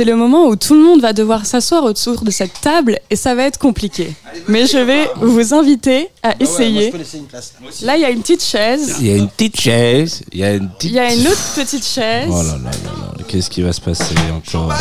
C'est 0.01 0.05
le 0.05 0.15
moment 0.15 0.47
où 0.47 0.55
tout 0.55 0.73
le 0.73 0.81
monde 0.81 0.99
va 0.99 1.13
devoir 1.13 1.45
s'asseoir 1.45 1.83
autour 1.83 2.23
de 2.23 2.31
cette 2.31 2.59
table 2.59 2.97
et 3.11 3.15
ça 3.15 3.35
va 3.35 3.43
être 3.43 3.59
compliqué. 3.59 4.11
Mais 4.47 4.65
je 4.65 4.79
vais 4.79 5.07
vous 5.17 5.53
inviter 5.53 6.07
à 6.23 6.33
essayer. 6.39 6.91
Là, 7.83 7.97
il 7.97 8.01
y 8.01 8.05
a 8.05 8.09
une 8.09 8.21
petite 8.21 8.43
chaise. 8.43 8.95
Il 8.99 9.05
y 9.05 9.11
a 9.11 9.17
une 9.17 9.29
petite 9.29 9.61
chaise, 9.61 10.23
il 10.31 10.39
y 10.39 10.43
a 10.43 10.53
une 10.53 10.69
petite. 10.69 10.89
Il 10.89 10.95
y 10.95 10.99
a 10.99 11.13
une 11.13 11.27
autre 11.27 11.53
petite 11.55 11.85
chaise. 11.85 12.29
Oh 12.31 12.41
là 12.41 12.43
là 12.43 12.57
là 12.57 13.13
là, 13.19 13.23
qu'est-ce 13.27 13.51
qui 13.51 13.61
va 13.61 13.71
se 13.73 13.81
passer 13.81 14.15
encore 14.35 14.73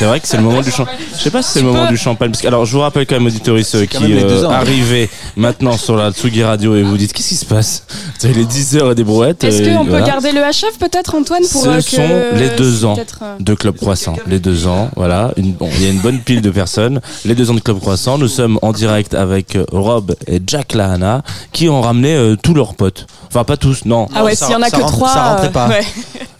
c'est 0.00 0.06
vrai 0.06 0.18
que 0.18 0.26
c'est 0.26 0.38
le 0.38 0.42
moment 0.44 0.62
du 0.62 0.70
champagne. 0.70 0.96
Je 1.12 1.22
sais 1.22 1.30
pas 1.30 1.42
si 1.42 1.52
c'est 1.52 1.60
le 1.60 1.66
moment 1.66 1.86
du 1.86 1.98
champagne. 1.98 2.30
Parce 2.30 2.40
que, 2.40 2.46
alors, 2.46 2.64
je 2.64 2.72
vous 2.72 2.80
rappelle 2.80 3.04
quand 3.04 3.16
même, 3.16 3.26
auditoris, 3.26 3.76
qui 3.90 4.14
euh, 4.14 4.48
arrivez 4.48 5.10
maintenant 5.36 5.76
sur 5.76 5.94
la 5.94 6.10
Tsugi 6.10 6.42
Radio 6.42 6.74
et 6.74 6.82
vous 6.82 6.96
dites 6.96 7.12
qu'est-ce 7.12 7.28
qui 7.28 7.34
se 7.34 7.44
passe? 7.44 7.84
Les 8.28 8.44
10 8.44 8.76
heures 8.76 8.92
et 8.92 8.94
des 8.94 9.04
brouettes. 9.04 9.44
Est-ce 9.44 9.62
euh, 9.62 9.76
qu'on 9.76 9.84
peut 9.84 9.90
voilà. 9.90 10.06
garder 10.06 10.32
le 10.32 10.40
HF 10.40 10.78
peut-être, 10.78 11.14
Antoine 11.14 11.42
pour 11.50 11.62
Ce 11.62 11.68
euh, 11.68 11.76
que 11.76 11.82
sont 11.82 12.36
les 12.38 12.50
deux 12.56 12.84
ans 12.84 12.96
euh, 13.22 13.36
de 13.40 13.54
Club 13.54 13.76
Croissant. 13.76 14.14
Les 14.26 14.38
deux 14.38 14.66
ans, 14.66 14.90
voilà. 14.96 15.32
Une- 15.36 15.52
bon, 15.52 15.68
il 15.76 15.82
y 15.82 15.86
a 15.86 15.90
une 15.90 16.00
bonne 16.00 16.18
pile 16.20 16.42
de 16.42 16.50
personnes. 16.50 17.00
Les 17.24 17.34
deux 17.34 17.50
ans 17.50 17.54
de 17.54 17.60
Club 17.60 17.78
Croissant. 17.80 18.18
Nous 18.18 18.28
sommes 18.28 18.58
en 18.62 18.72
direct 18.72 19.14
avec 19.14 19.56
euh, 19.56 19.64
Rob 19.72 20.14
et 20.26 20.40
Jack 20.46 20.74
Lahana 20.74 21.22
qui 21.52 21.68
ont 21.68 21.80
ramené 21.80 22.14
euh, 22.14 22.36
tous 22.40 22.54
leurs 22.54 22.74
potes. 22.74 23.06
Enfin, 23.28 23.44
pas 23.44 23.56
tous, 23.56 23.84
non. 23.84 24.08
Ah 24.14 24.24
ouais, 24.24 24.34
s'il 24.34 24.50
y 24.50 24.54
en 24.54 24.62
a 24.62 24.70
que 24.70 24.80
trois. 24.80 25.38
euh, 25.42 25.68
ouais. 25.68 25.84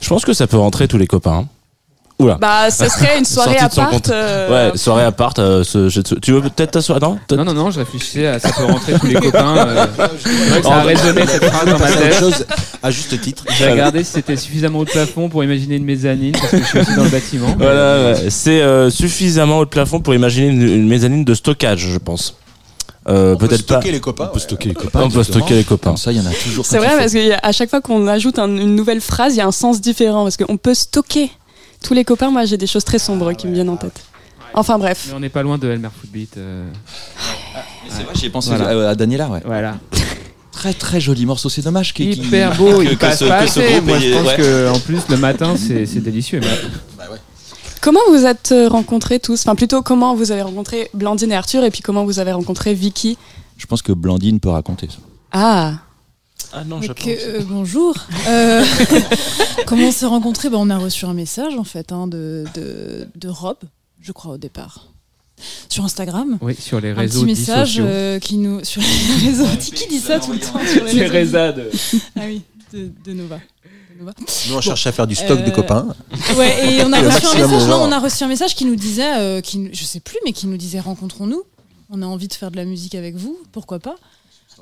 Je 0.01 0.09
pense 0.09 0.24
que 0.24 0.33
ça 0.33 0.47
peut 0.47 0.59
rentrer 0.59 0.89
tous 0.89 0.99
les 0.99 1.07
copains. 1.07 1.47
Oula. 2.20 2.36
Bah, 2.40 2.70
ce 2.70 2.86
serait 2.88 3.18
une 3.18 3.24
soirée 3.36 3.54
de 3.54 3.72
son 3.72 3.80
à 3.82 3.86
part. 3.86 4.50
Ouais, 4.50 4.72
soirée 4.76 5.04
à 5.04 5.12
part. 5.12 5.32
euh, 5.38 5.64
ce- 5.64 5.88
je- 5.88 6.00
tu 6.00 6.32
veux 6.32 6.40
peut-être 6.42 6.72
ta 6.72 6.82
soirée 6.82 7.00
Non 7.00 7.18
Non, 7.36 7.44
non, 7.44 7.54
non, 7.54 7.70
je 7.70 7.78
réfléchissais 7.78 8.26
à 8.26 8.38
ça 8.38 8.50
peut 8.52 8.64
rentrer 8.64 8.92
tous 8.98 9.06
les 9.06 9.14
copains. 9.20 9.56
euh, 9.56 9.86
vrai 9.96 10.60
que 10.60 10.66
ça 10.66 10.74
a 10.74 10.82
résonné 10.82 11.26
cette 11.26 11.44
phrase 11.46 11.66
dans 11.66 11.78
ma 11.78 11.90
tête. 11.90 12.14
chose, 12.18 12.46
à 12.82 12.90
juste 12.90 13.20
titre. 13.20 13.44
J'ai 13.58 13.70
regardé 13.70 14.04
si 14.04 14.12
c'était 14.12 14.36
suffisamment 14.36 14.80
haut 14.80 14.84
de 14.84 14.90
plafond 14.90 15.28
pour 15.28 15.42
imaginer 15.44 15.76
une 15.76 15.84
mezzanine, 15.84 16.32
parce 16.32 16.50
que 16.50 16.58
je 16.58 16.64
suis 16.64 16.78
aussi 16.80 16.94
dans 16.94 17.04
le 17.04 17.10
bâtiment. 17.10 17.54
Voilà, 17.58 18.12
ouais. 18.12 18.30
c'est 18.30 18.60
euh, 18.60 18.90
suffisamment 18.90 19.58
haut 19.58 19.64
de 19.64 19.70
plafond 19.70 20.00
pour 20.00 20.14
imaginer 20.14 20.48
une, 20.48 20.62
une 20.62 20.88
mezzanine 20.88 21.24
de 21.24 21.34
stockage, 21.34 21.86
je 21.90 21.98
pense. 21.98 22.34
Euh, 23.08 23.34
peut 23.34 23.48
peut-être 23.48 23.66
pas. 23.66 23.74
stocker 23.76 23.92
les 23.92 24.00
copains. 24.00 24.28
On 24.30 24.34
peut 24.34 24.38
stocker 24.40 24.68
les 24.68 24.74
On 24.78 24.80
copains. 24.82 25.08
peut 25.08 25.22
stocker 25.24 25.54
les 25.54 25.64
copains. 25.64 25.90
Comme 25.90 25.96
ça, 25.96 26.12
il 26.12 26.18
y 26.18 26.20
en 26.20 26.26
a 26.26 26.34
toujours. 26.34 26.66
C'est 26.66 26.76
vrai 26.76 26.90
faut. 26.90 26.98
parce 26.98 27.12
qu'à 27.14 27.52
chaque 27.52 27.70
fois 27.70 27.80
qu'on 27.80 28.06
ajoute 28.06 28.38
un- 28.38 28.46
une 28.46 28.76
nouvelle 28.76 29.00
phrase, 29.00 29.34
il 29.34 29.38
y 29.38 29.40
a 29.40 29.46
un 29.46 29.52
sens 29.52 29.80
différent 29.80 30.24
parce 30.24 30.36
qu'on 30.36 30.58
peut 30.58 30.74
stocker 30.74 31.30
tous 31.83 31.95
les 31.95 32.05
copains. 32.05 32.31
Moi, 32.31 32.45
j'ai 32.45 32.57
des 32.57 32.66
choses 32.66 32.85
très 32.85 32.99
sombres 32.99 33.33
qui 33.33 33.47
me 33.47 33.55
viennent 33.55 33.68
en 33.70 33.76
tête. 33.76 34.01
Enfin 34.55 34.78
bref. 34.78 35.05
Mais 35.09 35.14
on 35.14 35.20
n'est 35.20 35.28
pas 35.28 35.43
loin 35.43 35.59
de 35.59 35.70
Elmer 35.70 35.89
Footbeat. 36.01 36.37
euh, 36.37 36.68
C'est 37.89 38.03
vrai, 38.03 38.12
j'y 38.14 38.26
ai 38.26 38.31
pensé 38.31 38.51
Voilà. 38.51 38.89
à, 38.89 38.91
à 38.91 38.95
Daniela, 38.95 39.28
ouais. 39.28 39.43
Voilà. 39.45 39.76
Très 40.53 40.74
très 40.74 41.01
joli 41.01 41.24
morceau, 41.24 41.49
c'est 41.49 41.62
dommage 41.62 41.95
qu'il 41.95 42.12
Hyper 42.12 42.55
beau, 42.57 42.78
que- 42.78 42.83
il 42.83 42.91
que 42.91 42.95
passe 42.97 43.20
ce- 43.20 43.24
pas 43.24 43.45
que 43.45 43.51
ce 43.51 43.61
assez. 43.61 43.72
groupe 43.74 43.85
Moi, 43.87 43.99
je 43.99 44.12
pense 44.12 44.26
ouais. 44.26 44.37
que 44.37 44.68
en 44.70 44.78
plus 44.78 45.01
le 45.09 45.16
matin, 45.16 45.55
c'est 45.57 45.87
délicieux. 46.01 46.41
mais- 46.41 47.07
Comment 47.81 48.01
vous 48.11 48.26
êtes 48.26 48.53
euh, 48.53 48.68
rencontrés 48.68 49.20
tous? 49.20 49.41
Enfin, 49.41 49.55
plutôt 49.55 49.81
comment 49.81 50.14
vous 50.14 50.33
avez 50.33 50.43
rencontré 50.43 50.91
Blandine 50.93 51.33
et 51.33 51.35
Arthur 51.37 51.64
et 51.64 51.70
puis 51.70 51.81
comment 51.81 52.05
vous 52.05 52.18
avez 52.18 52.33
rencontré 52.33 52.74
Vicky? 52.74 53.16
Je 53.57 53.64
pense 53.64 53.81
que 53.81 53.93
Blandine 53.93 54.39
peut 54.39 54.51
raconter 54.51 54.89
ça. 54.91 54.99
Ah 55.33 55.74
Ah 56.53 56.64
non, 56.64 56.80
Donc, 56.80 57.07
euh, 57.07 57.42
bonjour. 57.48 57.94
Euh, 58.26 58.64
comment 59.66 59.88
on 59.88 59.92
s'est 59.92 60.07
rencontrés 60.07 60.51
Bah, 60.51 60.57
On 60.61 60.68
a 60.70 60.78
reçu 60.78 61.05
un 61.05 61.14
message 61.14 61.55
en 61.57 61.64
fait 61.64 61.92
hein, 61.92 62.07
de, 62.09 62.44
de, 62.55 63.07
de 63.14 63.28
Rob, 63.28 63.57
je 64.01 64.11
crois 64.11 64.34
au 64.34 64.38
départ, 64.38 64.88
sur 65.68 65.84
Instagram. 65.84 66.38
Oui, 66.40 66.57
sur 66.59 66.80
les 66.80 66.90
un 66.90 66.94
réseaux 66.94 67.20
petit 67.24 67.34
dits 67.34 67.40
message 67.40 67.76
euh, 67.80 68.18
qui 68.18 68.36
nous 68.38 68.64
sur 68.64 68.82
les 68.82 69.26
réseaux. 69.28 69.46
Qui 69.59 69.86
dit 69.88 69.98
ça 70.01 70.18
tout 70.18 70.32
le 70.32 70.40
temps 70.40 70.59
sur 70.66 70.84
les 70.84 70.90
C'est 70.92 71.07
réseaux 71.07 71.36
Reza 71.38 71.53
de- 71.53 71.70
Ah 72.16 72.22
oui, 72.26 72.42
de, 72.72 72.90
de 73.05 73.12
Nova. 73.12 73.38
Nous, 74.48 74.55
on 74.57 74.61
cherche 74.62 74.86
à 74.86 74.92
faire 74.92 75.07
du 75.07 75.14
stock 75.14 75.44
de 75.44 75.51
copains. 75.51 75.86
Ouais, 76.36 76.74
et 76.78 76.82
on 76.84 76.92
a 76.92 77.01
reçu 77.03 77.26
un 77.26 77.34
message. 77.46 77.68
Non, 77.68 77.82
on 77.82 77.92
a 77.92 77.98
reçu 78.01 78.24
un 78.24 78.28
message 78.28 78.55
qui 78.57 78.64
nous 78.64 78.74
disait, 78.74 79.18
euh, 79.18 79.40
qui, 79.42 79.68
je 79.74 79.84
sais 79.84 80.01
plus, 80.01 80.16
mais 80.24 80.32
qui 80.32 80.46
nous 80.46 80.57
disait 80.57 80.80
rencontrons-nous. 80.80 81.42
On 81.90 82.01
a 82.01 82.07
envie 82.07 82.26
de 82.28 82.32
faire 82.32 82.51
de 82.51 82.57
la 82.57 82.64
musique 82.64 82.94
avec 82.94 83.14
vous, 83.16 83.38
pourquoi 83.53 83.78
pas 83.78 83.96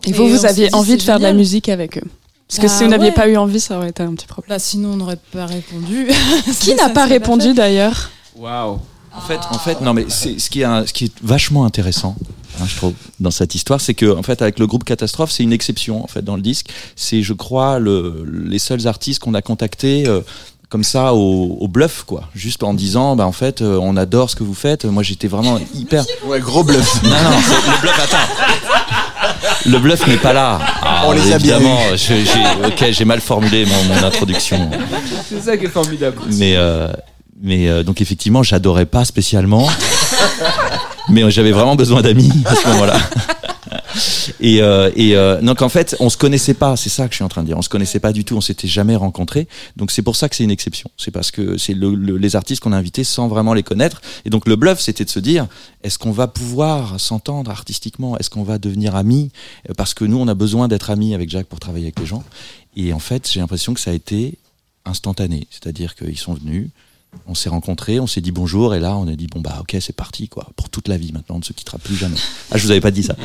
Et 0.05 0.13
vous, 0.13 0.29
vous 0.29 0.47
aviez 0.47 0.69
dit, 0.69 0.75
envie 0.75 0.97
de 0.97 1.03
faire 1.03 1.19
de 1.19 1.25
la 1.25 1.33
musique 1.33 1.69
avec 1.69 1.99
eux 1.99 2.03
Parce 2.49 2.59
que 2.61 2.67
Bah 2.67 2.73
si 2.73 2.85
vous 2.85 2.91
n'aviez 2.91 3.07
ouais. 3.09 3.13
pas 3.15 3.29
eu 3.29 3.37
envie, 3.37 3.61
ça 3.61 3.77
aurait 3.77 3.91
été 3.91 4.03
un 4.03 4.15
petit 4.15 4.27
problème. 4.27 4.51
Là, 4.51 4.59
sinon, 4.59 4.91
on 4.93 4.97
n'aurait 4.97 5.19
pas 5.33 5.47
répondu. 5.47 6.09
Qui 6.61 6.75
n'a 6.75 6.89
pas 6.91 7.07
répondu 7.07 7.53
d'ailleurs? 7.55 8.11
Waouh. 8.37 8.79
En 9.17 9.21
fait, 9.21 9.41
en 9.51 9.59
fait, 9.59 9.81
non, 9.81 9.95
mais 9.95 10.07
c'est 10.09 10.39
ce 10.39 10.49
qui 10.49 10.61
est, 10.61 10.65
un- 10.65 10.87
ce 10.87 10.93
qui 10.93 11.07
est 11.07 11.13
vachement 11.23 11.65
intéressant, 11.65 12.15
hein, 12.61 12.65
je 12.69 12.77
trouve, 12.77 12.93
dans 13.19 13.33
cette 13.33 13.55
histoire, 13.55 13.81
c'est 13.81 13.95
que, 13.95 14.17
en 14.17 14.23
fait, 14.23 14.43
avec 14.43 14.61
le 14.61 14.67
groupe 14.69 14.85
Catastrophe, 14.85 15.33
c'est 15.33 15.43
une 15.43 15.53
exception, 15.53 16.05
en 16.05 16.07
fait, 16.07 16.23
dans 16.23 16.37
le 16.37 16.43
disque. 16.43 16.69
C'est, 16.95 17.23
je 17.23 17.33
crois, 17.33 17.81
le, 17.81 18.25
les 18.45 18.61
seuls 18.61 18.87
artistes 18.87 19.19
qu'on 19.21 19.35
a 19.35 19.43
contactés. 19.43 20.07
euh, 20.07 20.21
comme 20.71 20.85
ça 20.85 21.15
au, 21.15 21.57
au 21.63 21.67
bluff 21.67 22.05
quoi 22.07 22.25
juste 22.35 22.63
en 22.63 22.75
disant 22.75 23.17
bah 23.17 23.27
en 23.27 23.33
fait 23.33 23.63
euh, 23.63 23.79
on 23.81 23.97
adore 23.97 24.29
ce 24.29 24.37
que 24.37 24.45
vous 24.45 24.53
faites 24.53 24.85
moi 24.85 25.03
j'étais 25.03 25.27
vraiment 25.27 25.59
hyper 25.75 26.05
Ouais, 26.27 26.41
gros 26.41 26.63
bluff. 26.63 27.03
non 27.05 27.09
non 27.09 27.17
c'est- 27.43 27.71
le 27.73 27.81
bluff 27.81 27.99
attends 27.99 28.88
le 29.67 29.79
bluff 29.79 30.07
n'est 30.07 30.17
pas 30.17 30.33
là. 30.33 30.59
Ah, 30.83 31.03
On 31.07 31.13
les 31.13 31.33
a 31.33 31.39
bien 31.39 31.59
évidemment 31.59 31.79
ok 32.67 32.85
j'ai 32.91 33.05
mal 33.05 33.21
formulé 33.21 33.65
mon, 33.67 33.95
mon 33.95 34.05
introduction. 34.05 34.71
C'est 35.29 35.41
ça 35.43 35.57
qui 35.57 35.67
est 35.67 35.69
formidable. 35.69 36.19
mais 36.39 36.55
euh, 36.57 36.89
mais 37.43 37.69
euh, 37.69 37.83
donc 37.83 38.01
effectivement 38.01 38.43
j'adorais 38.43 38.87
pas 38.87 39.05
spécialement. 39.05 39.69
Mais 41.11 41.31
j'avais 41.31 41.53
vraiment 41.53 41.75
besoin 41.77 42.03
d'amis 42.03 42.31
à 42.45 42.55
ce 42.55 42.69
moment-là 42.69 42.97
et, 44.41 44.63
euh, 44.63 44.91
euh, 44.99 45.41
donc 45.43 45.63
en 45.63 45.69
fait 45.69 45.97
on 46.01 46.09
se 46.11 46.17
connaissait 46.17 46.55
pas 46.55 46.77
c'est 46.77 46.89
ça 46.89 47.07
que 47.07 47.13
je 47.13 47.17
suis 47.17 47.25
en 47.25 47.29
train 47.29 47.43
de 47.43 47.47
dire. 47.49 47.57
On 47.59 47.63
se 47.63 47.69
connaissait 47.69 48.01
pas 48.01 48.13
du 48.13 48.25
tout 48.25 48.37
on 48.37 48.41
s'était 48.41 48.69
jamais 48.69 48.97
rencontrés. 48.97 49.49
Donc 49.77 49.91
c'est 49.91 50.03
pour 50.03 50.17
ça 50.17 50.29
que 50.29 50.37
c'est 50.37 50.45
une 50.45 50.51
exception. 50.51 50.91
C'est 50.97 51.11
parce 51.11 51.31
que 51.31 51.57
c'est 51.59 51.75
le- 51.75 51.95
le- 51.95 52.17
les 52.17 52.37
artistes 52.37 52.63
qu'on 52.63 52.73
a 52.73 52.77
invités 52.77 53.05
sans 53.05 53.29
vraiment 53.29 53.55
les 53.55 53.63
connaître. 53.63 54.01
Et 54.25 54.31
donc 54.31 54.47
le 54.47 54.57
bluff 54.57 54.81
c'était 54.81 55.05
de 55.05 55.11
se 55.11 55.21
dire 55.21 55.47
est-ce 55.83 55.99
qu'on 55.99 56.11
va 56.13 56.27
pouvoir 56.29 56.99
s'entendre 57.01 57.51
artistiquement? 57.51 58.19
Est-ce 58.19 58.31
qu'on 58.31 58.43
va 58.43 58.59
devenir 58.59 58.97
amis? 58.97 59.31
Euh, 59.69 59.75
parce 59.77 59.95
que 59.95 60.05
nous 60.05 60.19
on 60.19 60.29
a 60.29 60.35
besoin 60.35 60.69
d'être 60.69 60.91
amis 60.91 61.15
avec 61.15 61.31
Jacques 61.31 61.47
pour 61.49 61.61
travailler 61.61 61.87
avec 61.87 61.99
les 62.01 62.07
gens. 62.07 62.25
Et 62.77 62.93
en 62.93 62.99
fait 62.99 63.29
j'ai 63.31 63.41
l'impression 63.41 63.75
que 63.75 63.81
ça 63.81 63.91
a 63.91 63.95
été 63.95 64.35
instantané. 64.85 65.47
C'est-à-dire 65.51 65.95
qu'ils 65.95 66.19
sont 66.19 66.35
venus 66.35 66.69
on 67.27 67.35
s'est 67.35 67.49
rencontrés, 67.49 68.01
on 68.01 68.07
s'est 68.07 68.21
dit 68.21 68.33
bonjour, 68.33 68.75
et 68.75 68.81
là 68.81 68.97
on 68.97 69.07
a 69.09 69.15
dit 69.15 69.27
bon 69.27 69.41
bah 69.41 69.59
ok 69.61 69.77
c'est 69.81 69.95
parti 69.95 70.29
quoi, 70.29 70.49
pour 70.57 70.69
toute 70.71 70.89
la 70.89 70.97
vie 70.97 71.13
maintenant, 71.13 71.37
on 71.37 71.41
ne 71.41 71.45
se 71.45 71.53
quittera 71.53 71.79
plus 71.79 71.97
jamais. 71.97 72.17
Ah 72.51 72.59
je 72.59 72.65
vous 72.65 72.71
avais 72.71 72.81
pas 72.81 72.91
dit 72.91 73.03
ça. 73.03 73.17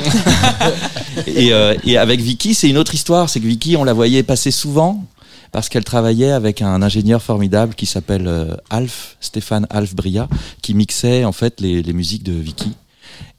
et, 1.28 1.54
euh, 1.54 1.76
et 1.86 1.98
avec 1.98 2.22
Vicky 2.22 2.54
c'est 2.54 2.70
une 2.70 2.78
autre 2.78 2.94
histoire, 2.94 3.30
c'est 3.30 3.40
que 3.40 3.48
Vicky 3.48 3.76
on 3.78 3.84
la 3.84 3.94
voyait 3.94 4.24
passer 4.24 4.52
souvent 4.52 5.06
parce 5.52 5.70
qu'elle 5.70 5.84
travaillait 5.84 6.32
avec 6.32 6.62
un 6.62 6.82
ingénieur 6.82 7.22
formidable 7.22 7.76
qui 7.76 7.86
s'appelle 7.86 8.28
euh, 8.28 8.56
Alf, 8.70 9.18
Stéphane 9.22 9.68
Alf 9.70 9.96
Bria, 9.96 10.28
qui 10.62 10.74
mixait 10.74 11.26
en 11.26 11.32
fait 11.32 11.62
les, 11.62 11.84
les 11.84 11.94
musiques 11.94 12.24
de 12.24 12.34
Vicky. 12.34 12.74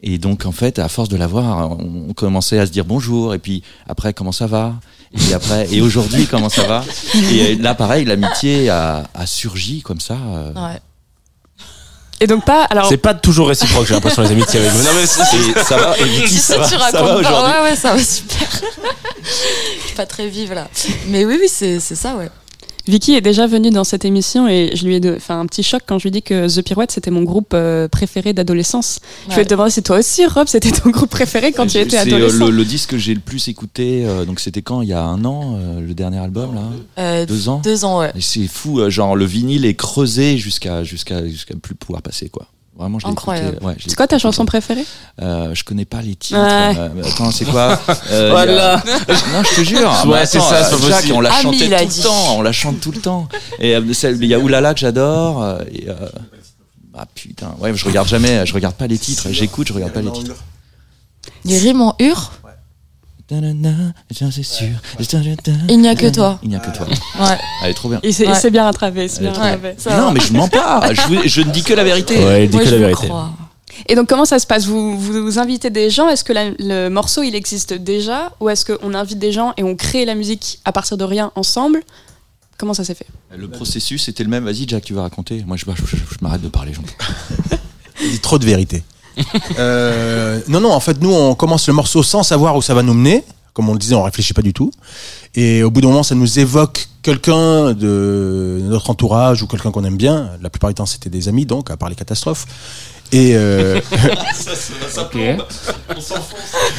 Et 0.03 0.19
donc 0.19 0.47
en 0.47 0.53
fait 0.53 0.79
à 0.79 0.89
force 0.89 1.09
de 1.09 1.17
la 1.17 1.27
voir, 1.27 1.73
on, 1.73 2.07
on 2.11 2.13
commençait 2.13 2.59
à 2.59 2.67
se 2.67 2.71
dire 2.71 2.85
bonjour, 2.85 3.35
et 3.35 3.39
puis 3.39 3.63
après 3.89 4.15
comment 4.15 4.33
ça 4.33 4.47
va? 4.47 4.77
Et 5.31 5.35
après, 5.35 5.69
et 5.73 5.81
aujourd'hui, 5.81 6.27
comment 6.27 6.49
ça 6.49 6.65
va? 6.65 6.85
Et 7.33 7.57
là, 7.57 7.75
pareil, 7.75 8.05
l'amitié 8.05 8.69
a, 8.71 9.05
a 9.15 9.27
surgi 9.27 9.83
comme 9.83 10.01
ça. 10.01 10.15
euh, 10.15 10.53
Ouais. 10.53 10.81
Et 12.21 12.27
donc 12.29 12.45
pas 12.45 12.63
alors. 12.65 12.89
C'est 12.89 12.97
pas 12.97 13.13
toujours 13.15 13.49
réciproque, 13.49 13.87
j'ai 13.87 13.95
l'impression, 13.95 14.23
les 14.23 14.31
amitiés 14.31 14.61
avec 14.61 14.73
vous. 14.73 14.83
Non, 14.85 14.91
mais 14.95 15.05
c'est- 15.07 15.21
Et 15.61 15.65
ça 15.65 15.77
va, 15.77 15.99
et 15.99 16.05
Vicky, 16.05 16.39
ça 16.39 16.59
va, 16.59 16.65
tu 16.69 16.75
ça 16.79 17.03
va 17.03 17.17
aujourd'hui? 17.17 17.53
Ouais, 17.53 17.63
ouais, 17.71 17.77
ça 17.77 17.93
va 17.95 18.03
super. 18.03 18.39
Je 19.25 19.87
suis 19.87 19.97
pas 19.97 20.07
très 20.07 20.29
vive 20.29 20.53
là. 20.53 20.69
Mais 21.09 21.25
oui, 21.25 21.39
oui, 21.41 21.49
c'est 21.51 21.81
c'est 21.81 21.97
ça, 21.97 22.15
ouais. 22.15 22.31
Vicky 22.87 23.15
est 23.15 23.21
déjà 23.23 23.47
venue 23.47 23.71
dans 23.71 23.85
cette 23.85 24.05
émission 24.05 24.47
et 24.47 24.71
je 24.75 24.87
lui 24.87 24.97
ai 24.97 25.19
fait 25.19 25.33
un 25.33 25.47
petit 25.47 25.63
choc 25.63 25.83
quand 25.87 25.99
je 25.99 26.05
lui 26.05 26.09
ai 26.09 26.13
dit 26.13 26.23
que 26.23 26.47
The 26.55 26.63
Pirouette 26.63 26.91
c'était 26.91 27.11
mon 27.11 27.23
groupe 27.23 27.53
euh, 27.55 27.89
préféré 27.89 28.33
d'adolescence. 28.35 29.01
Je 29.31 29.37
vais 29.37 29.45
te 29.45 29.49
demander 29.51 29.71
si 29.71 29.83
toi 29.83 29.99
aussi 29.99 30.27
Rob 30.27 30.49
c'était 30.49 30.71
ton 30.71 30.91
groupe 30.91 31.09
préféré 31.11 31.53
quand 31.53 31.67
tu 31.67 31.79
étais 31.79 31.97
euh, 31.97 32.01
adolescent. 32.03 32.45
le, 32.47 32.51
le 32.51 32.65
disque 32.65 32.91
que 32.91 32.99
j'ai 32.99 33.15
le 33.15 33.21
plus 33.21 33.49
écouté, 33.49 34.05
euh, 34.07 34.25
donc 34.27 34.39
c'était 34.41 34.63
quand? 34.63 34.83
Il 34.83 34.89
y 34.89 34.93
a 34.93 35.03
un 35.03 35.25
an, 35.25 35.57
euh, 35.59 35.81
le 35.81 35.95
dernier 35.95 36.19
album 36.19 36.55
là? 36.55 36.63
Euh, 36.99 37.27
Deux 37.27 37.49
ans? 37.49 37.61
Deux 37.65 37.85
ans, 37.87 38.01
ouais. 38.01 38.13
C'est 38.21 38.47
fou, 38.47 38.89
genre 38.91 39.17
le 39.17 39.25
vinyle 39.25 39.65
est 39.65 39.75
creusé 39.75 40.37
jusqu'à 40.37 40.85
jusqu'à 40.85 41.27
jusqu'à 41.27 41.55
plus 41.57 41.75
pouvoir 41.75 42.03
passer 42.03 42.29
quoi. 42.29 42.47
Vraiment, 42.77 42.99
je 42.99 43.07
Incroyable. 43.07 43.49
écouté, 43.51 43.67
ouais, 43.67 43.75
je 43.79 43.85
l'ai 43.85 43.91
C'est 43.91 43.97
quoi 43.97 44.09
ta 44.09 44.19
chanson 44.19 44.45
préférée 44.47 44.85
Euh, 45.23 45.55
je 45.55 45.63
connais 45.63 45.85
pas 45.85 46.03
les 46.03 46.17
titres. 46.17 46.41
Ouais. 46.41 46.77
Euh, 46.77 47.03
attends, 47.05 47.31
c'est 47.31 47.45
quoi 47.45 47.79
Euh, 48.11 48.31
Voilà. 48.31 48.75
a- 48.79 48.83
Non, 49.33 49.43
je 49.45 49.57
te 49.57 49.61
jure. 49.63 49.93
Ouais, 50.07 50.27
c'est 50.27 50.41
ça, 50.41 50.65
c'est 50.65 50.77
Jacques, 50.83 50.91
possible. 50.97 51.15
on 51.15 51.21
la 51.21 51.33
a 51.33 51.41
tout 51.43 51.51
dit. 51.53 51.69
le 51.69 52.03
temps. 52.03 52.37
On 52.39 52.43
la 52.43 52.51
chante 52.53 52.81
tout 52.81 52.91
le 52.91 53.01
temps. 53.01 53.29
Et 53.61 53.75
il 53.75 54.25
y 54.27 54.35
a 54.35 54.39
Oulala 54.41 54.75
que 54.75 54.81
j'adore. 54.81 55.59
et, 55.73 55.89
euh, 55.89 55.95
Ah 56.99 57.07
putain, 57.15 57.55
ouais, 57.61 57.73
je 57.75 57.85
regarde 57.85 58.09
jamais, 58.09 58.45
je 58.45 58.53
regarde 58.55 58.75
pas 58.75 58.87
les 58.89 58.99
titres. 58.99 59.29
J'écoute, 59.31 59.69
je 59.69 59.73
regarde 59.73 59.93
pas 59.93 60.03
les 60.03 60.11
titres. 60.13 60.35
Les 61.45 61.59
rimes 61.59 61.81
en 61.83 61.95
ur? 62.01 62.33
Il 65.69 65.81
n'y 65.81 65.89
a 65.89 65.95
que 65.95 66.11
toi. 66.11 66.39
Il 66.43 66.49
n'y 66.51 66.57
a 66.57 66.59
que 66.61 66.77
toi. 66.77 66.87
Ouais. 66.87 67.39
Elle 67.63 67.71
est 67.71 67.75
trop 67.75 67.89
bien. 67.89 68.01
Il 68.03 68.13
s'est 68.13 68.27
Ouais. 68.29 68.51
bien 68.51 68.65
rattrapé. 68.65 69.09
bien 69.21 69.33
Non, 69.97 70.13
mais 70.13 70.21
je 70.21 70.33
mens 70.33 70.49
pas. 70.49 70.93
Je, 70.93 71.01
vous- 71.03 71.23
je 71.25 71.41
ne 71.41 71.51
dis 71.51 71.63
que 71.63 71.73
la 71.75 71.85
vérité. 71.85 72.19
Ouais, 72.23 72.45
il 72.45 72.51
dit 72.51 72.57
Moi, 72.57 72.65
que 72.65 72.71
je 72.71 72.75
la 72.75 72.81
vous 72.81 72.87
vérité. 72.89 73.07
crois. 73.09 73.31
Et 73.89 73.95
donc 73.97 74.09
comment 74.09 74.25
ça 74.25 74.39
se 74.39 74.47
passe? 74.47 74.67
Vous, 74.67 74.99
vous 74.99 75.39
invitez 75.39 75.69
des 75.71 75.91
gens? 75.91 76.09
Est-ce 76.09 76.23
que 76.23 76.33
la- 76.33 76.51
le 76.59 76.89
morceau 76.91 77.23
il 77.23 77.35
existe 77.35 77.73
déjà? 77.73 78.31
Ou 78.41 78.49
est-ce 78.49 78.65
qu'on 78.65 78.95
invite 78.95 79.19
des 79.19 79.33
gens 79.33 79.53
et 79.57 79.65
on 79.65 79.75
crée 79.75 80.05
la 80.05 80.15
musique 80.15 80.61
à 80.65 80.71
partir 80.73 80.97
de 80.97 81.05
rien 81.05 81.33
ensemble? 81.35 81.83
Comment 82.57 82.73
ça 82.75 82.85
s'est 82.85 82.95
fait? 82.95 83.07
Le 83.37 83.49
processus 83.49 84.07
était 84.09 84.23
le 84.23 84.31
même. 84.31 84.45
Vas-y, 84.45 84.69
Jack, 84.69 84.85
tu 84.85 84.95
vas 84.95 85.03
raconter. 85.03 85.43
Moi, 85.47 85.57
je, 85.57 85.65
je- 85.75 85.87
je- 85.87 85.97
je 85.97 86.19
m'arrête 86.21 86.41
de 86.43 86.49
parler. 86.49 86.73
j'en 86.73 86.83
peux. 86.83 87.57
Il 88.03 88.11
dit 88.13 88.21
trop 88.21 88.39
de 88.39 88.45
vérité. 88.45 88.85
Euh, 89.59 90.41
non, 90.49 90.61
non, 90.61 90.73
en 90.73 90.81
fait, 90.81 91.01
nous, 91.01 91.13
on 91.13 91.35
commence 91.35 91.67
le 91.69 91.75
morceau 91.75 92.03
sans 92.03 92.23
savoir 92.23 92.57
où 92.57 92.63
ça 92.63 92.75
va 92.75 92.83
nous 92.83 92.95
mener. 92.95 93.25
Comme 93.53 93.69
on 93.69 93.73
le 93.73 93.79
disait, 93.79 93.95
on 93.95 94.03
réfléchit 94.03 94.35
pas 94.35 94.43
du 94.43 94.53
tout. 94.53 94.73
Et 95.37 95.63
au 95.63 95.71
bout 95.71 95.81
d'un 95.81 95.89
moment, 95.89 96.03
ça 96.03 96.17
nous 96.17 96.39
évoque 96.41 96.89
quelqu'un 97.03 97.73
de 97.73 98.59
notre 98.65 98.91
entourage 98.91 99.43
ou 99.43 99.47
quelqu'un 99.47 99.71
qu'on 99.71 99.85
aime 99.85 99.97
bien. 99.97 100.31
La 100.43 100.51
plupart 100.51 100.71
du 100.71 100.75
temps, 100.75 100.87
c'était 100.87 101.11
des 101.11 101.29
amis, 101.29 101.47
donc, 101.47 101.71
à 101.71 101.77
part 101.77 101.89
les 101.89 101.95
catastrophes. 101.95 102.47
Et 103.13 103.33
euh, 103.37 103.81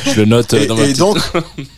Je 0.06 0.20
le 0.20 0.26
note 0.26 0.54
euh, 0.54 0.68
dans 0.68 0.76
ma 0.76 0.84
et 0.84 0.94
donc, 0.94 1.18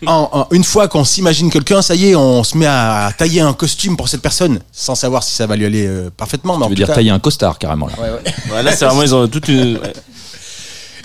en- 0.05 0.29
en- 0.31 0.47
une 0.51 0.63
fois 0.63 0.87
qu'on 0.87 1.03
s'imagine 1.03 1.51
quelqu'un, 1.51 1.81
ça 1.81 1.95
y 1.95 2.09
est, 2.09 2.15
on 2.15 2.43
se 2.43 2.57
met 2.57 2.65
à 2.65 3.11
tailler 3.17 3.41
un 3.41 3.53
costume 3.53 3.97
pour 3.97 4.09
cette 4.09 4.21
personne, 4.21 4.59
sans 4.71 4.95
savoir 4.95 5.23
si 5.23 5.33
ça 5.35 5.45
va 5.45 5.55
lui 5.55 5.65
aller 5.65 5.85
euh, 5.85 6.09
parfaitement. 6.15 6.57
Mais 6.57 6.65
Tu 6.65 6.69
veux 6.71 6.75
dire 6.75 6.87
cas- 6.87 6.95
tailler 6.95 7.11
un 7.11 7.19
costard 7.19 7.59
carrément 7.59 7.87
là. 7.87 7.93
Ouais, 8.51 8.63
là, 8.63 8.75
c'est 8.75 8.85
vraiment, 8.85 9.03
ils 9.03 9.13
ont 9.13 9.27
toute 9.27 9.47
une. 9.47 9.79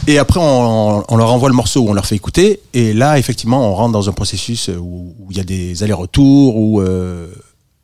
Et 0.08 0.18
après, 0.18 0.40
on, 0.40 1.04
on 1.08 1.16
leur 1.16 1.32
envoie 1.32 1.48
le 1.48 1.54
morceau 1.54 1.84
on 1.88 1.92
leur 1.92 2.06
fait 2.06 2.16
écouter. 2.16 2.60
Et 2.74 2.92
là, 2.92 3.18
effectivement, 3.18 3.70
on 3.70 3.74
rentre 3.74 3.92
dans 3.92 4.08
un 4.08 4.12
processus 4.12 4.68
où 4.68 5.14
où 5.20 5.26
il 5.30 5.36
y 5.36 5.40
a 5.40 5.44
des 5.44 5.82
allers-retours, 5.82 6.56
où 6.56 6.80
euh, 6.80 7.28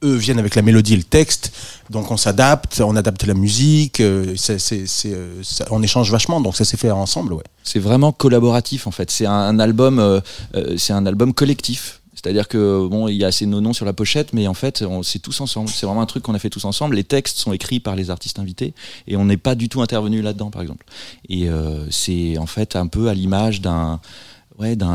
eux 0.05 0.15
viennent 0.17 0.39
avec 0.39 0.55
la 0.55 0.63
mélodie 0.63 0.95
et 0.95 0.97
le 0.97 1.03
texte. 1.05 1.53
Donc 1.91 2.11
on 2.11 2.17
s'adapte, 2.17 2.81
on 2.85 2.97
adapte 2.97 3.25
la 3.25 3.35
musique. 3.35 4.01
euh, 4.01 4.35
c'est- 4.37 4.59
c'est- 4.59 4.87
c'est, 4.87 5.13
euh, 5.15 5.43
ça- 5.43 5.65
on 5.71 5.83
échange 5.83 6.11
vachement. 6.11 6.41
Donc 6.41 6.57
ça 6.57 6.65
s'est 6.65 6.77
fait 6.77 6.91
ensemble, 6.91 7.33
ouais. 7.33 7.43
C'est 7.63 7.79
vraiment 7.79 8.13
collaboratif 8.13 8.87
en 8.87 8.91
fait. 8.91 9.11
C'est 9.11 9.27
un, 9.27 9.33
un 9.33 9.59
album, 9.61 9.99
euh, 9.99 10.21
euh, 10.57 10.75
c'est 10.77 10.93
un 10.93 11.07
album 11.07 11.33
collectif. 11.33 11.98
C'est-à-dire 12.21 12.49
que 12.49 12.89
bon, 12.89 13.07
il 13.07 13.15
y 13.15 13.25
a 13.25 13.31
ces 13.31 13.47
noms 13.47 13.73
sur 13.73 13.87
la 13.87 13.93
pochette, 13.93 14.33
mais 14.33 14.49
en 14.49 14.55
fait, 14.55 14.85
c'est 15.05 15.21
tous 15.21 15.41
ensemble. 15.41 15.69
C'est 15.69 15.87
vraiment 15.87 16.03
un 16.03 16.07
truc 16.07 16.25
qu'on 16.25 16.35
a 16.35 16.41
fait 16.41 16.51
tous 16.51 16.65
ensemble. 16.65 16.97
Les 16.97 17.05
textes 17.05 17.39
sont 17.39 17.53
écrits 17.53 17.79
par 17.79 17.95
les 17.95 18.11
artistes 18.11 18.41
invités 18.41 18.75
et 19.07 19.17
on 19.17 19.25
n'est 19.25 19.37
pas 19.37 19.55
du 19.55 19.69
tout 19.69 19.83
intervenu 19.83 20.21
là-dedans, 20.21 20.51
par 20.51 20.61
exemple. 20.61 20.85
Et 21.29 21.49
euh, 21.49 21.89
c'est 21.93 22.37
en 22.37 22.47
fait 22.47 22.75
un 22.75 22.89
peu 22.89 23.09
à 23.09 23.15
l'image 23.15 23.61
d'un 23.61 24.01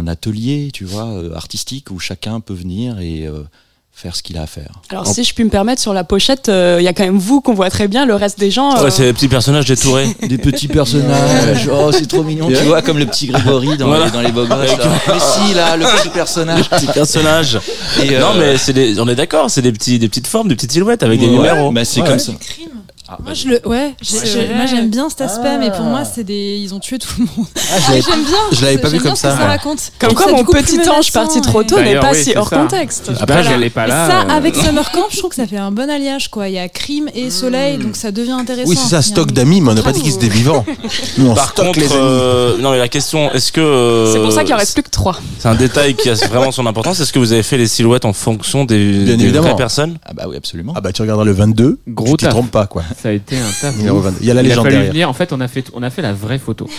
atelier, 0.08 0.70
tu 0.74 0.84
vois, 0.84 1.08
euh, 1.14 1.34
artistique 1.34 1.92
où 1.92 2.00
chacun 2.00 2.42
peut 2.42 2.54
venir 2.54 3.00
et 3.00 3.26
euh, 3.26 3.44
faire 3.96 4.16
ce 4.16 4.24
qu'il 4.24 4.38
a 4.38 4.42
à 4.42 4.48
faire. 4.48 4.70
Alors, 4.90 5.08
si 5.08 5.24
je 5.24 5.34
puis 5.34 5.44
me 5.44 5.50
permettre, 5.50 5.82
sur 5.82 5.94
la 5.94 6.04
pochette, 6.04 6.50
euh, 6.50 6.78
il 6.80 6.84
y 6.84 6.88
a 6.88 6.94
quand 6.94 7.04
même 7.06 7.18
vous 7.18 7.40
qu'on 7.42 7.54
voit 7.54 7.70
très 7.70 7.88
bien. 7.88 8.06
Le 8.06 8.16
reste 8.16 8.38
des 8.40 8.52
gens. 8.52 8.76
euh, 8.78 8.84
Ouais, 8.86 8.92
c'est 8.92 9.04
les 9.04 9.14
petits 9.14 9.28
personnages 9.30 9.66
détourés. 9.66 10.08
Des 10.28 10.38
petits 10.38 10.68
personnages. 10.68 11.70
Oh, 11.72 11.92
c'est 11.92 12.08
trop 12.08 12.24
mignon. 12.24 12.48
Tu 12.54 12.56
vois, 12.66 12.82
comme 12.82 12.98
le 12.98 13.06
petit 13.06 13.28
Grégory 13.28 13.78
dans, 13.78 13.88
Voilà. 13.88 14.06
les, 14.06 14.12
dans 14.12 14.22
les 14.22 14.32
là. 14.32 14.58
Mais 15.08 15.20
si, 15.20 15.54
là, 15.54 15.78
le 15.78 15.86
petit 15.86 16.10
personnage. 16.10 16.70
Petit 16.70 16.88
personnage. 16.88 17.60
Et, 18.04 18.16
euh, 18.16 18.20
Non, 18.20 18.34
mais 18.38 18.58
c'est 18.58 18.74
des, 18.74 19.00
on 19.00 19.08
est 19.08 19.16
d'accord, 19.16 19.50
c'est 19.50 19.62
des 19.62 19.72
petits, 19.72 20.00
des 20.00 20.10
petites 20.10 20.28
formes, 20.28 20.48
des 20.50 20.56
petites 20.56 20.72
silhouettes 20.72 21.04
avec 21.04 21.20
des 21.20 21.28
Ouais, 21.28 21.32
numéros. 21.32 21.72
bah, 21.72 21.86
c'est 21.86 22.02
Ouais. 22.02 22.08
comme 22.10 22.20
ça. 22.20 22.34
Moi, 23.24 23.34
je 23.34 23.48
le, 23.50 23.68
ouais, 23.68 23.94
moi 24.56 24.66
j'aime 24.66 24.90
bien 24.90 25.10
cet 25.10 25.22
aspect, 25.22 25.58
mais 25.60 25.72
pour 25.72 25.82
moi, 25.86 26.04
c'est 26.06 26.24
des, 26.24 26.58
ils 26.62 26.74
ont 26.74 26.80
tué 26.80 26.98
tout 27.00 27.10
le 27.20 27.26
monde. 27.26 27.48
je 27.56 27.90
l'avais- 27.90 28.02
j'aime 28.02 28.24
bien. 28.24 28.38
je 28.52 28.62
l'avais 28.66 28.78
pas 28.78 28.90
vu 28.90 29.00
comme 29.00 29.16
ça. 29.16 29.38
ça 29.38 29.46
raconte. 29.46 29.80
Comme 30.00 30.14
quoi, 30.14 30.32
mon 30.32 30.44
coup, 30.44 30.54
petit 30.54 30.80
ange 30.90 31.12
parti 31.12 31.42
trop 31.42 31.64
tôt 31.64 31.80
n'est 31.80 32.00
pas 32.00 32.12
oui, 32.12 32.24
si 32.24 32.34
hors 32.36 32.50
ça. 32.50 32.58
contexte. 32.58 33.12
Qu'elle 33.26 33.64
est 33.64 33.70
pas 33.70 33.86
Et 33.86 33.90
là. 33.90 34.08
ça, 34.10 34.22
euh, 34.22 34.38
avec 34.38 34.56
Summer 34.56 34.90
Camp, 34.92 35.06
je 35.10 35.18
trouve 35.18 35.30
que 35.30 35.36
ça 35.36 35.48
fait 35.48 35.58
un 35.58 35.72
bon 35.72 35.90
alliage, 35.90 36.30
quoi. 36.30 36.48
Il 36.50 36.56
y 36.56 36.60
a 36.60 36.68
crime 36.70 37.10
et 37.14 37.30
soleil, 37.30 37.78
donc 37.78 37.96
ça 37.96 38.12
devient 38.12 38.32
intéressant. 38.32 38.70
Oui, 38.70 38.78
c'est 38.82 38.90
ça, 38.90 39.02
stock 39.02 39.30
un- 39.30 39.34
d'amis, 39.34 39.62
mais 39.62 39.72
on 39.72 39.74
n'a 39.74 39.82
pas 39.82 39.92
dit 39.92 40.02
qu'ils 40.02 40.14
étaient 40.16 40.28
vivants. 40.30 40.66
Nous, 41.18 41.28
on 41.30 41.34
Par 41.36 41.54
contre, 41.54 41.80
euh, 41.92 42.58
non 42.60 42.72
mais 42.72 42.78
la 42.78 42.88
question, 42.88 43.32
est-ce 43.34 43.52
que 43.52 43.62
euh, 43.62 44.12
C'est 44.14 44.20
pour 44.20 44.32
ça 44.32 44.44
qu'il 44.44 44.54
en 44.54 44.58
reste 44.58 44.74
plus 44.74 44.84
que 44.84 44.90
trois. 44.90 45.18
C'est 45.40 45.48
un 45.48 45.56
détail 45.56 45.96
qui 45.96 46.10
a 46.10 46.14
vraiment 46.14 46.52
son 46.52 46.66
importance. 46.66 47.00
Est-ce 47.00 47.12
que 47.14 47.20
vous 47.20 47.32
avez 47.34 47.44
fait 47.44 47.58
les 47.58 47.68
silhouettes 47.68 48.06
en 48.06 48.14
fonction 48.14 48.66
des, 48.66 48.78
Bien 49.04 49.18
des 49.18 49.24
évidemment. 49.24 49.48
vraies 49.50 49.56
personnes? 49.56 49.98
Ah 50.06 50.12
bah 50.14 50.24
oui, 50.28 50.36
absolument. 50.38 50.74
Ah 50.76 50.82
bah 50.82 50.92
tu 50.92 51.02
regarderas 51.02 51.26
le 51.26 51.32
22, 51.34 51.80
Gros 51.88 52.18
tu 52.18 52.26
taf. 52.26 52.30
trompes 52.34 52.52
pas, 52.52 52.68
quoi. 52.68 52.84
Ça 53.04 53.10
a 53.10 53.12
été 53.12 53.36
un 53.38 53.52
taf. 53.62 53.76
22. 53.76 54.18
Il 54.22 54.28
y 54.28 54.32
a 54.32 54.34
la 54.34 54.42
Il 54.42 54.46
a 54.46 54.50
légende 54.50 54.64
fallu 54.64 54.76
derrière. 54.76 54.92
venir. 54.94 55.10
En 55.10 55.14
fait, 55.14 55.34
on 55.34 55.42
a 55.42 55.48
fait, 55.50 55.66
on 55.74 55.84
a 55.84 55.90
fait 55.90 56.02
la 56.02 56.14
vraie 56.14 56.40
photo. 56.40 56.70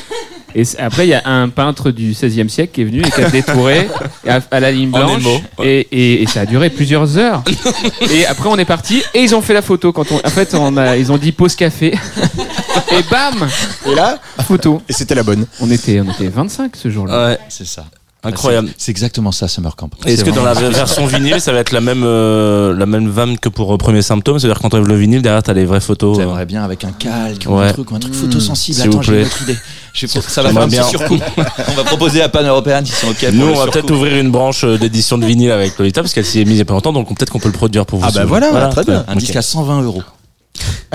Et 0.54 0.62
après, 0.78 1.04
il 1.06 1.10
y 1.10 1.14
a 1.14 1.22
un 1.28 1.48
peintre 1.50 1.90
du 1.90 2.12
16e 2.12 2.48
siècle 2.48 2.72
qui 2.72 2.80
est 2.80 2.84
venu 2.84 3.00
et 3.00 3.10
qui 3.10 3.20
a 3.20 3.28
détouré 3.28 3.88
à, 4.28 4.40
à 4.50 4.60
la 4.60 4.70
ligne 4.72 4.90
blanche. 4.90 5.20
émo, 5.20 5.38
et, 5.62 5.80
et- 5.92 6.22
et 6.22 6.26
ça 6.26 6.42
a 6.42 6.46
duré 6.46 6.70
plusieurs 6.70 7.18
heures. 7.18 7.42
et 8.10 8.24
après, 8.24 8.48
on 8.48 8.56
est 8.56 8.64
parti 8.64 9.02
et 9.12 9.20
ils 9.20 9.34
ont 9.34 9.42
fait 9.42 9.52
la 9.52 9.62
photo. 9.62 9.92
Quand 9.92 10.10
on, 10.12 10.16
en 10.24 10.30
fait, 10.30 10.54
on 10.54 10.76
a, 10.78 10.96
ils 10.96 11.12
ont 11.12 11.18
dit 11.18 11.32
pause 11.32 11.54
café. 11.56 11.88
et 12.92 13.02
bam, 13.10 13.46
Et 13.90 13.94
là, 13.94 14.18
photo. 14.46 14.80
et 14.88 14.92
c'était 14.94 15.14
la 15.16 15.24
bonne. 15.24 15.46
On 15.60 15.70
était, 15.70 16.00
on 16.00 16.10
était 16.10 16.28
25 16.28 16.74
ce 16.76 16.88
jour-là. 16.88 17.26
Ouais, 17.30 17.38
C'est 17.48 17.66
ça. 17.66 17.84
Incroyable. 18.24 18.68
C'est- 18.76 18.90
exactement 18.90 19.32
ça, 19.32 19.48
Summer 19.48 19.74
Camp. 19.76 19.90
Est-ce 20.06 20.24
que 20.24 20.30
dans 20.30 20.44
la 20.44 20.54
version 20.54 21.06
vinyle, 21.06 21.40
ça 21.40 21.52
va 21.52 21.58
être 21.58 21.72
la 21.72 21.80
même, 21.80 22.02
euh, 22.04 22.74
la 22.76 22.86
même 22.86 23.08
vanne 23.08 23.38
que 23.38 23.48
pour 23.48 23.74
euh, 23.74 23.78
Premier 23.78 24.02
Symptôme? 24.02 24.38
C'est-à-dire 24.38 24.60
quand 24.60 24.72
on 24.74 24.78
enlève 24.78 24.88
le 24.88 24.96
vinyle, 24.96 25.22
derrière 25.22 25.42
t'as 25.42 25.52
les 25.52 25.64
vraies 25.64 25.80
photos. 25.80 26.16
euh. 26.16 26.20
J'aimerais 26.22 26.46
bien 26.46 26.64
avec 26.64 26.84
un 26.84 26.92
calque, 26.92 27.44
ou 27.48 27.56
un 27.58 27.72
truc, 27.72 27.90
ou 27.90 27.94
un 27.94 27.98
truc 28.00 28.14
photosensible. 28.14 28.78
Vous 28.78 28.88
Attends, 28.88 29.02
j'ai 29.02 29.20
une 29.20 29.26
autre 29.26 29.42
idée. 29.42 29.56
Je 29.92 30.06
sais 30.06 30.18
pas, 30.20 30.28
ça 30.28 30.42
va 30.42 30.50
faire 30.50 30.62
un 30.62 30.68
petit 30.68 30.96
bien. 30.98 31.18
on 31.68 31.72
va 31.74 31.84
proposer 31.84 32.20
à 32.22 32.28
Pan 32.28 32.42
Européen 32.42 32.84
s'ils 32.84 32.94
sont 32.94 33.08
ok. 33.08 33.26
Nous, 33.32 33.46
on 33.46 33.54
va 33.54 33.66
peut-être 33.70 33.90
ouvrir 33.92 34.16
une 34.18 34.30
branche 34.30 34.64
euh, 34.64 34.76
d'édition 34.76 35.18
de 35.18 35.24
vinyle 35.24 35.52
avec 35.52 35.78
Lolita 35.78 36.02
parce 36.02 36.12
qu'elle 36.12 36.24
s'y 36.24 36.40
est 36.40 36.44
mise 36.44 36.54
il 36.54 36.58
y 36.58 36.62
a 36.62 36.64
pas 36.64 36.74
longtemps, 36.74 36.92
donc 36.92 37.08
peut-être 37.16 37.30
qu'on 37.30 37.38
peut 37.38 37.48
le 37.48 37.52
produire 37.54 37.86
pour 37.86 38.00
vous. 38.00 38.06
Ah 38.08 38.10
bah 38.12 38.24
voilà, 38.24 38.68
très 38.68 38.84
bien. 38.84 39.04
Un 39.06 39.16
disque 39.16 39.36
à 39.36 39.42
120 39.42 39.82
euros. 39.82 40.02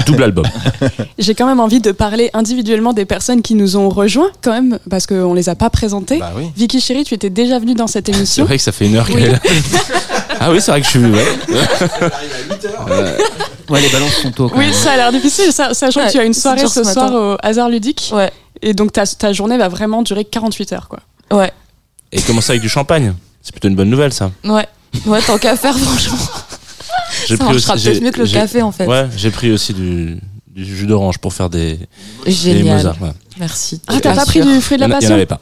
Double 0.05 0.23
album. 0.23 0.45
J'ai 1.19 1.35
quand 1.35 1.45
même 1.47 1.59
envie 1.59 1.79
de 1.81 1.91
parler 1.91 2.29
individuellement 2.33 2.93
des 2.93 3.05
personnes 3.05 3.41
qui 3.41 3.55
nous 3.55 3.77
ont 3.77 3.89
rejoints, 3.89 4.29
quand 4.41 4.51
même, 4.51 4.79
parce 4.89 5.05
qu'on 5.07 5.33
les 5.33 5.49
a 5.49 5.55
pas 5.55 5.69
présentées. 5.69 6.19
Bah 6.19 6.31
oui. 6.35 6.45
Vicky 6.55 6.79
Chéri, 6.81 7.03
tu 7.03 7.13
étais 7.13 7.29
déjà 7.29 7.59
venue 7.59 7.73
dans 7.75 7.87
cette 7.87 8.05
C'est 8.11 8.15
émission. 8.15 8.45
vrai 8.45 8.57
que 8.57 8.63
ça 8.63 8.71
fait 8.71 8.85
une 8.87 8.95
heure 8.95 9.07
qu'elle 9.07 9.23
est 9.25 9.31
là. 9.31 9.39
Ah 10.41 10.51
oui, 10.51 10.61
c'est 10.61 10.71
vrai 10.71 10.79
que 10.79 10.85
je 10.85 10.91
suis. 10.91 10.99
Ouais. 11.05 11.25
Ouais, 13.69 13.81
les 13.81 13.89
balances 13.89 14.13
sont 14.21 14.31
tôt. 14.31 14.49
quand 14.49 14.57
Oui, 14.57 14.65
même. 14.65 14.73
ça 14.73 14.93
a 14.93 14.95
l'air 14.97 15.11
difficile, 15.11 15.51
sachant 15.51 15.99
Ouais, 15.99 16.07
que 16.07 16.11
tu 16.11 16.19
as 16.19 16.23
une 16.23 16.33
c'est 16.33 16.41
soirée 16.41 16.61
ce 16.67 16.83
ce 16.83 16.93
soir 16.93 17.13
au 17.13 17.35
hasard 17.43 17.69
ludique. 17.69 18.11
Ouais. 18.13 18.31
Et 18.61 18.73
donc 18.73 18.93
ta, 18.93 19.05
ta 19.05 19.31
journée 19.33 19.57
va 19.57 19.67
vraiment 19.67 20.01
durer 20.01 20.25
48 20.25 20.73
heures, 20.73 20.87
quoi. 20.87 20.99
Ouais. 21.31 21.51
Et 22.11 22.21
commencer 22.21 22.51
avec 22.51 22.61
du 22.61 22.69
champagne. 22.69 23.13
C'est 23.41 23.51
plutôt 23.51 23.67
une 23.67 23.75
bonne 23.75 23.89
nouvelle, 23.89 24.11
ça. 24.13 24.31
Ouais. 24.43 24.67
Ouais, 25.05 25.21
tant 25.21 25.37
qu'à 25.37 25.55
faire, 25.55 25.77
franchement. 25.77 26.17
J'ai 27.29 27.37
Ça 27.37 27.43
marchera 27.43 27.77
j'ai- 27.77 27.91
peut-être 27.91 28.03
mieux 28.03 28.11
que 28.11 28.19
le 28.19 28.25
j'ai- 28.25 28.33
café, 28.39 28.61
en 28.63 28.71
fait. 28.71 28.87
Ouais, 28.87 29.07
j'ai 29.15 29.29
pris 29.29 29.51
aussi 29.51 29.73
du, 29.73 30.17
du 30.47 30.65
jus 30.75 30.87
d'orange 30.87 31.19
pour 31.19 31.31
faire 31.33 31.49
des, 31.49 31.77
des 32.25 32.31
Génial. 32.31 32.87
Ouais. 32.99 33.11
Merci. 33.39 33.79
Ah, 33.87 33.99
t'as 34.01 34.15
pas 34.15 34.25
pris 34.25 34.41
du 34.41 34.59
fruit 34.61 34.77
de 34.77 34.83
Il 34.83 34.87
y 34.87 34.89
la 34.89 34.95
en 34.95 34.97
a- 34.97 35.01
il 35.01 35.03
y 35.03 35.07
en 35.07 35.09
passion 35.09 35.13
avait 35.15 35.25
pas. 35.27 35.39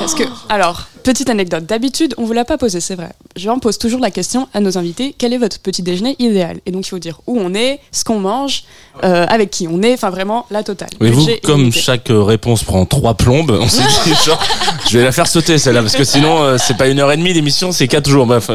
Parce 0.00 0.14
que, 0.14 0.22
alors, 0.48 0.86
petite 1.06 1.30
anecdote. 1.30 1.64
D'habitude, 1.66 2.14
on 2.18 2.24
vous 2.24 2.32
l'a 2.32 2.44
pas 2.44 2.58
posé, 2.58 2.80
c'est 2.80 2.96
vrai. 2.96 3.10
Je 3.36 3.48
en 3.48 3.60
pose 3.60 3.78
toujours 3.78 4.00
la 4.00 4.10
question 4.10 4.48
à 4.52 4.58
nos 4.58 4.76
invités 4.76 5.14
quel 5.16 5.32
est 5.32 5.38
votre 5.38 5.60
petit 5.60 5.82
déjeuner 5.82 6.16
idéal? 6.18 6.58
Et 6.66 6.72
donc, 6.72 6.84
il 6.84 6.90
faut 6.90 6.98
dire 6.98 7.20
où 7.28 7.38
on 7.40 7.54
est, 7.54 7.78
ce 7.92 8.02
qu'on 8.02 8.18
mange, 8.18 8.64
euh, 9.04 9.24
avec 9.28 9.50
qui 9.50 9.68
on 9.68 9.82
est, 9.82 9.94
enfin 9.94 10.10
vraiment 10.10 10.46
la 10.50 10.64
totale. 10.64 10.88
Mais 11.00 11.10
vous, 11.10 11.24
comme 11.44 11.60
illimité. 11.60 11.78
chaque 11.78 12.10
euh, 12.10 12.24
réponse 12.24 12.64
prend 12.64 12.84
trois 12.86 13.14
plombes, 13.14 13.56
on 13.60 13.68
s'est 13.68 13.82
dit 14.04 14.14
genre, 14.26 14.42
je 14.88 14.98
vais 14.98 15.04
la 15.04 15.12
faire 15.12 15.28
sauter 15.28 15.58
celle-là 15.58 15.82
parce 15.82 15.94
que 15.94 16.02
sinon 16.02 16.42
euh, 16.42 16.56
c'est 16.58 16.76
pas 16.76 16.88
une 16.88 16.98
heure 16.98 17.12
et 17.12 17.16
demie 17.16 17.34
d'émission, 17.34 17.70
c'est 17.70 17.86
quatre 17.86 18.10
jours. 18.10 18.26
Bref, 18.26 18.50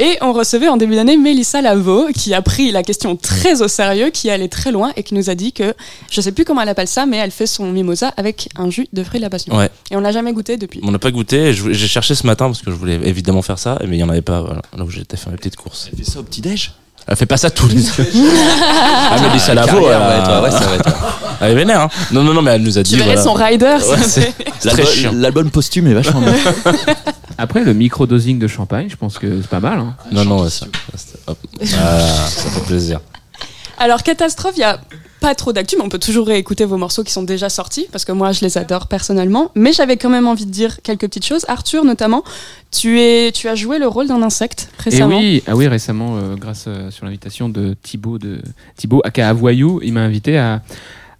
Et 0.00 0.18
on 0.22 0.32
recevait 0.32 0.68
en 0.68 0.76
début 0.76 0.96
d'année 0.96 1.16
Mélissa 1.16 1.62
Lavo, 1.62 2.08
qui 2.12 2.34
a 2.34 2.42
pris 2.42 2.72
la 2.72 2.82
question 2.82 3.14
très 3.14 3.62
au 3.62 3.68
sérieux, 3.68 4.10
qui 4.10 4.26
est 4.26 4.32
allée 4.32 4.48
très 4.48 4.72
loin 4.72 4.92
et 4.96 5.04
qui 5.04 5.14
nous 5.14 5.30
a 5.30 5.36
dit 5.36 5.52
que, 5.52 5.72
je 6.10 6.20
sais 6.20 6.32
plus 6.32 6.44
comment 6.44 6.62
elle 6.62 6.68
appelle 6.68 6.88
ça, 6.88 7.06
mais 7.06 7.18
elle 7.18 7.30
fait 7.30 7.46
son 7.46 7.70
mimosa 7.70 8.08
avec 8.16 8.48
un 8.56 8.70
jus 8.70 8.88
de 8.92 9.04
fruits 9.04 9.20
de 9.20 9.24
la 9.24 9.30
passion. 9.30 9.56
Ouais. 9.56 9.70
Et 9.92 9.96
on 9.96 10.00
l'a 10.00 10.10
jamais 10.10 10.32
goûté 10.32 10.56
depuis. 10.56 10.80
on 10.82 10.90
n'a 10.90 10.98
pas 10.98 11.12
goûté. 11.12 11.52
J'ai 11.52 11.88
cherché 11.92 12.14
ce 12.14 12.26
matin 12.26 12.46
parce 12.46 12.62
que 12.62 12.70
je 12.70 12.76
voulais 12.76 12.98
évidemment 13.04 13.42
faire 13.42 13.58
ça, 13.58 13.78
mais 13.86 13.96
il 13.96 14.00
y 14.00 14.02
en 14.04 14.08
avait 14.08 14.22
pas. 14.22 14.40
Voilà, 14.40 14.62
là 14.76 14.84
où 14.84 14.90
j'étais 14.90 15.16
faire 15.16 15.30
mes 15.30 15.36
petites 15.38 15.56
courses. 15.56 15.88
Elle 15.92 15.98
fait 16.04 16.10
ça 16.10 16.18
au 16.20 16.22
petit-déj? 16.22 16.72
Elle 17.06 17.16
fait 17.16 17.26
pas 17.26 17.36
ça 17.36 17.50
tous 17.50 17.66
les 17.66 17.78
jours. 17.82 17.90
ah, 17.98 19.16
mais 19.20 19.28
ouais, 19.28 20.24
toi, 20.24 20.42
ouais, 20.42 20.50
ça 20.52 20.60
va 20.60 20.74
être- 20.76 20.94
elle 21.40 21.50
est 21.50 21.54
vénère. 21.56 21.80
Hein. 21.80 21.88
Non, 22.12 22.22
non, 22.22 22.32
non, 22.32 22.42
mais 22.42 22.52
elle 22.52 22.62
nous 22.62 22.78
a 22.78 22.82
dit. 22.84 22.92
Tu 22.92 22.96
verrais 22.96 23.16
voilà. 23.16 23.22
son 23.24 23.32
rider, 23.32 23.76
Ouais, 23.88 23.96
ça 23.98 24.04
c'est 24.04 24.32
très 24.60 24.68
L'album- 24.70 24.86
chiant. 24.86 25.10
L'album 25.12 25.50
posthume 25.50 25.88
est 25.88 25.94
vachement 25.94 26.20
bien. 26.20 26.34
Après, 27.38 27.64
le 27.64 27.74
micro-dosing 27.74 28.38
de 28.38 28.46
champagne, 28.46 28.86
je 28.88 28.94
pense 28.96 29.18
que 29.18 29.40
c'est 29.42 29.48
pas 29.48 29.58
mal. 29.58 29.80
hein. 29.80 29.96
Non, 30.12 30.24
non, 30.24 30.42
ouais, 30.44 30.50
ça, 30.50 30.66
hop. 31.26 31.38
Ah, 31.74 31.98
ça 32.28 32.50
fait 32.50 32.60
plaisir. 32.66 33.00
Alors, 33.78 34.04
Catastrophe, 34.04 34.54
il 34.56 34.60
y 34.60 34.64
a 34.64 34.78
pas 35.22 35.34
trop 35.34 35.52
d'actu, 35.52 35.76
mais 35.78 35.82
on 35.84 35.88
peut 35.88 35.98
toujours 35.98 36.26
réécouter 36.26 36.64
vos 36.66 36.76
morceaux 36.76 37.02
qui 37.04 37.12
sont 37.12 37.22
déjà 37.22 37.48
sortis, 37.48 37.86
parce 37.90 38.04
que 38.04 38.12
moi, 38.12 38.32
je 38.32 38.40
les 38.42 38.58
adore 38.58 38.88
personnellement. 38.88 39.50
Mais 39.54 39.72
j'avais 39.72 39.96
quand 39.96 40.10
même 40.10 40.26
envie 40.26 40.44
de 40.46 40.50
dire 40.50 40.82
quelques 40.82 41.02
petites 41.06 41.24
choses. 41.24 41.44
Arthur, 41.48 41.84
notamment, 41.84 42.22
tu, 42.70 43.00
es, 43.00 43.32
tu 43.32 43.48
as 43.48 43.54
joué 43.54 43.78
le 43.78 43.86
rôle 43.86 44.08
d'un 44.08 44.22
insecte 44.22 44.68
Et 44.80 44.82
récemment. 44.90 45.18
oui, 45.18 45.42
ah 45.46 45.56
oui, 45.56 45.66
récemment, 45.68 46.16
euh, 46.16 46.34
grâce 46.36 46.64
euh, 46.68 46.90
sur 46.90 47.04
l'invitation 47.06 47.48
de 47.48 47.74
Thibaut 47.82 48.18
de 48.18 48.40
Thibaut 48.76 49.00
aka 49.04 49.28
Avoyou, 49.28 49.80
il 49.82 49.92
m'a 49.94 50.00
invité 50.02 50.36
à, 50.38 50.60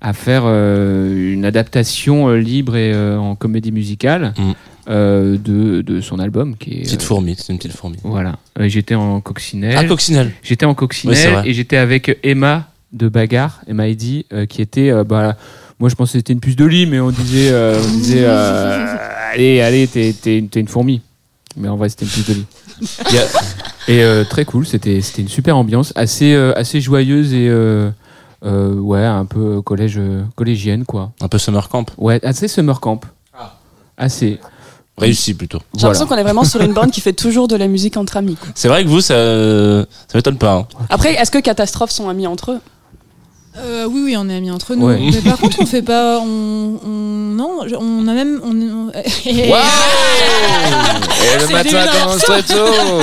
à 0.01 0.13
faire 0.13 0.43
euh, 0.47 1.33
une 1.33 1.45
adaptation 1.45 2.29
euh, 2.29 2.37
libre 2.39 2.77
et 2.77 2.93
euh, 2.93 3.17
en 3.19 3.35
comédie 3.37 3.73
musicale 3.73 4.35
Mm. 4.37 4.53
euh, 4.89 5.39
de, 5.39 5.83
de 5.83 6.01
son 6.01 6.19
album 6.19 6.57
qui 6.57 6.71
est 6.79 6.83
Petite 6.83 7.03
euh, 7.03 7.07
fourmi, 7.07 7.37
c'est 7.39 7.53
une 7.53 7.59
petite 7.59 7.77
fourmi. 7.77 7.99
Voilà, 8.03 8.37
Euh, 8.59 8.69
j'étais 8.69 8.97
en 8.97 9.21
coccinelle. 9.21 9.77
Ah, 9.79 9.85
coccinelle. 9.85 10.33
J'étais 10.43 10.67
en 10.67 10.75
coccinelle 10.75 11.43
et 11.45 11.55
j'étais 11.55 11.77
avec 11.77 12.19
Emma 12.25 12.69
de 12.93 13.09
Bagarre, 13.09 13.61
Emma 13.67 13.89
Eddy, 13.89 14.27
euh, 14.33 14.47
qui 14.47 14.61
était 14.63 14.91
euh, 14.91 15.05
bah, 15.05 15.37
moi 15.79 15.89
je 15.89 15.95
pensais 15.95 16.13
que 16.13 16.19
c'était 16.19 16.33
une 16.33 16.41
puce 16.41 16.57
de 16.57 16.65
lit, 16.65 16.87
mais 16.87 17.01
on 17.01 17.11
disait, 17.11 17.51
euh, 17.51 17.81
on 17.83 17.97
disait 17.99 18.25
euh, 18.25 18.97
allez, 19.33 19.61
allez, 19.61 19.87
t'es, 19.89 20.15
t'es 20.21 20.39
une- 20.39 20.49
t'es 20.49 20.61
une 20.61 20.69
fourmi. 20.69 21.01
Mais 21.57 21.69
en 21.69 21.77
vrai, 21.77 21.89
c'était 21.89 22.05
une 22.07 22.11
puce 22.11 22.29
de 22.29 22.35
lit. 22.35 22.47
Et 23.89 24.03
euh, 24.03 24.25
très 24.25 24.45
cool, 24.45 24.67
c'était, 24.67 25.01
c'était 25.01 25.23
une 25.23 25.29
super 25.29 25.57
ambiance, 25.57 25.93
assez, 25.97 26.33
euh, 26.35 26.53
assez 26.57 26.81
joyeuse 26.81 27.35
et 27.35 27.49
euh, 27.49 27.91
euh, 28.45 28.75
ouais, 28.75 29.05
un 29.05 29.25
peu 29.25 29.61
collège, 29.61 29.97
euh, 29.99 30.23
collégienne 30.37 30.85
quoi. 30.85 31.13
Un 31.21 31.29
peu 31.29 31.39
summer 31.39 31.69
camp. 31.69 31.85
Ouais, 31.99 32.25
assez 32.25 32.47
summer 32.49 32.79
camp. 32.81 33.01
Assez. 33.97 34.39
Réussi 34.99 35.35
plutôt. 35.35 35.59
J'ai 35.75 35.83
l'impression 35.83 36.07
qu'on 36.07 36.17
est 36.17 36.23
vraiment 36.23 36.45
sur 36.45 36.61
une 36.61 36.75
bande 36.75 36.91
qui 36.91 37.01
fait 37.01 37.13
toujours 37.15 37.49
de 37.49 37.57
la 37.57 37.67
musique 37.67 37.97
entre 37.97 38.17
amis. 38.19 38.37
quoi. 38.37 38.49
C'est 38.55 38.69
vrai 38.69 38.85
que 38.85 38.89
vous, 38.89 39.01
ça, 39.01 39.15
ça 40.09 40.19
m'étonne 40.19 40.37
pas. 40.37 40.53
hein. 40.55 40.67
Après, 40.91 41.15
est-ce 41.15 41.31
que 41.31 41.39
Catastrophe 41.39 41.91
sont 41.91 42.09
amis 42.09 42.27
entre 42.27 42.53
eux? 42.53 42.61
Euh, 43.59 43.87
oui, 43.87 44.01
oui, 44.05 44.17
on 44.17 44.29
est 44.31 44.37
amis 44.37 44.51
entre 44.51 44.75
nous. 44.75 44.87
Ouais. 44.87 44.99
Mais 45.13 45.21
par 45.21 45.39
contre, 45.39 45.59
on 45.61 45.67
fait 45.67 45.83
pas. 45.83 46.19
On, 46.23 46.79
on- 46.85 46.89
non, 47.35 47.61
on 47.79 48.09
a 48.09 48.13
même. 48.15 48.41
On, 48.45 48.51
on- 48.51 48.91
Et 49.27 49.53
le 51.39 51.53
matin 51.53 51.87
très 52.19 52.43
tôt. 52.55 53.01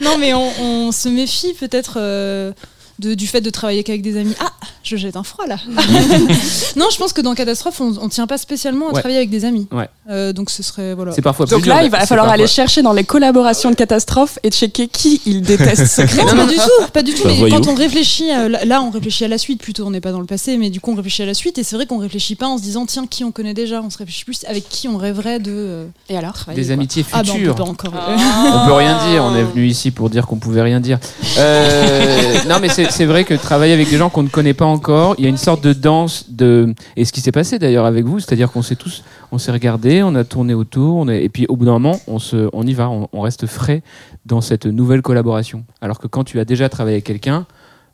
non, 0.00 0.16
mais 0.18 0.32
on, 0.34 0.50
on 0.60 0.92
se 0.92 1.08
méfie 1.08 1.52
peut-être 1.54 1.94
euh, 1.98 2.52
de- 2.98 3.14
du 3.14 3.26
fait 3.26 3.40
de 3.40 3.50
travailler 3.50 3.82
qu'avec 3.82 4.02
des 4.02 4.16
amis. 4.18 4.34
Ah, 4.40 4.50
je 4.82 4.96
jette 4.96 5.16
un 5.16 5.22
froid 5.22 5.46
là. 5.46 5.56
non, 6.76 6.86
je 6.92 6.96
pense 6.98 7.12
que 7.12 7.20
dans 7.20 7.34
Catastrophe, 7.34 7.80
on, 7.80 7.94
on 8.00 8.08
tient 8.08 8.26
pas 8.26 8.38
spécialement 8.38 8.86
à 8.86 8.92
Ouais. 8.92 9.00
travailler 9.00 9.18
avec 9.18 9.30
des 9.30 9.44
amis. 9.44 9.66
Ouais. 9.72 9.88
Euh, 10.10 10.32
donc 10.32 10.50
ce 10.50 10.62
serait 10.62 10.94
voilà. 10.94 11.12
C'est 11.12 11.22
parfois 11.22 11.46
Donc 11.46 11.66
là, 11.66 11.82
il 11.84 11.90
va 11.90 12.04
falloir 12.06 12.28
aller 12.28 12.46
chercher 12.46 12.82
dans 12.82 12.92
les 12.92 13.04
collaborations 13.04 13.70
de 13.70 13.74
Catastrophe 13.76 14.38
et 14.42 14.50
checker 14.50 14.88
qui 14.88 15.20
il 15.26 15.42
déteste 15.42 15.86
secrètement. 15.86 16.34
Non, 16.34 16.46
pas 16.46 16.52
du 16.52 16.56
tout, 16.56 16.86
pas 16.92 17.02
du 17.02 17.14
tout. 17.14 17.24
Bah, 17.24 17.30
mais 17.42 17.50
quand 17.50 17.68
on 17.68 17.74
réfléchit, 17.74 18.28
là, 18.64 18.82
on 18.82 18.90
réfléchit 18.90 19.24
à 19.24 19.28
la 19.28 19.38
suite 19.38 19.60
plutôt. 19.62 19.84
On 19.86 19.90
n'est 19.90 20.00
pas 20.00 20.12
dans 20.12 20.20
le 20.20 20.26
passé, 20.26 20.56
mais 20.56 20.70
du 20.70 20.80
coup, 20.80 20.92
on 20.92 20.96
réfléchit 20.96 21.22
à 21.22 21.26
la 21.26 21.34
suite. 21.34 21.58
Et 21.58 21.62
c'est 21.62 21.76
vrai 21.76 21.86
qu'on 21.86 21.98
réfléchit 21.98 22.34
pas 22.34 22.46
en 22.46 22.58
se 22.58 22.62
disant 22.62 22.86
tiens 22.86 23.06
qui 23.06 23.24
on 23.24 23.32
connaît 23.32 23.54
déjà? 23.54 23.80
On 23.82 23.90
se 23.90 23.98
réfléchit 23.98 24.24
plus 24.24 24.44
avec 24.46 24.68
qui 24.68 24.88
on 24.88 24.96
rêverait 24.96 25.38
de. 25.38 25.52
euh, 25.54 25.84
Et 26.08 26.16
alors? 26.16 26.34
Des 26.54 26.64
quoi. 26.64 26.72
amitiés 26.74 27.04
Ah, 27.12 27.22
bah, 27.22 27.30
on 27.30 27.34
futures. 27.36 27.54
peut 27.54 27.62
pas 27.64 27.68
encore. 27.70 27.92
On 27.94 28.66
peut 28.66 28.72
rien 28.74 29.08
dire, 29.10 29.24
on 29.24 29.34
est 29.36 29.44
venu 29.44 29.66
ici 29.66 29.90
pour 29.90 30.10
dire 30.10 30.26
qu'on 30.26 30.36
pouvait 30.36 30.62
rien 30.62 30.80
dire. 30.80 30.98
Euh, 31.38 32.34
non, 32.48 32.56
mais 32.60 32.68
c'est 32.68 32.81
c'est 32.90 33.04
vrai 33.04 33.24
que 33.24 33.34
travailler 33.34 33.72
avec 33.72 33.90
des 33.90 33.96
gens 33.96 34.10
qu'on 34.10 34.22
ne 34.22 34.28
connaît 34.28 34.54
pas 34.54 34.64
encore, 34.64 35.14
il 35.18 35.24
y 35.24 35.26
a 35.26 35.30
une 35.30 35.36
sorte 35.36 35.62
de 35.62 35.72
danse 35.72 36.30
de. 36.30 36.74
Et 36.96 37.04
ce 37.04 37.12
qui 37.12 37.20
s'est 37.20 37.32
passé 37.32 37.58
d'ailleurs 37.58 37.86
avec 37.86 38.04
vous, 38.04 38.20
c'est-à-dire 38.20 38.50
qu'on 38.50 38.62
s'est 38.62 38.76
tous, 38.76 39.04
on 39.30 39.38
s'est 39.38 39.52
regardé, 39.52 40.02
on 40.02 40.14
a 40.14 40.24
tourné 40.24 40.54
autour, 40.54 41.10
et 41.10 41.28
puis 41.28 41.46
au 41.48 41.56
bout 41.56 41.64
d'un 41.64 41.72
moment, 41.72 42.00
on, 42.06 42.18
se, 42.18 42.48
on 42.52 42.66
y 42.66 42.74
va, 42.74 42.90
on 42.90 43.20
reste 43.20 43.46
frais 43.46 43.82
dans 44.26 44.40
cette 44.40 44.66
nouvelle 44.66 45.02
collaboration. 45.02 45.64
Alors 45.80 45.98
que 45.98 46.06
quand 46.06 46.24
tu 46.24 46.40
as 46.40 46.44
déjà 46.44 46.68
travaillé 46.68 46.96
avec 46.96 47.04
quelqu'un, 47.04 47.46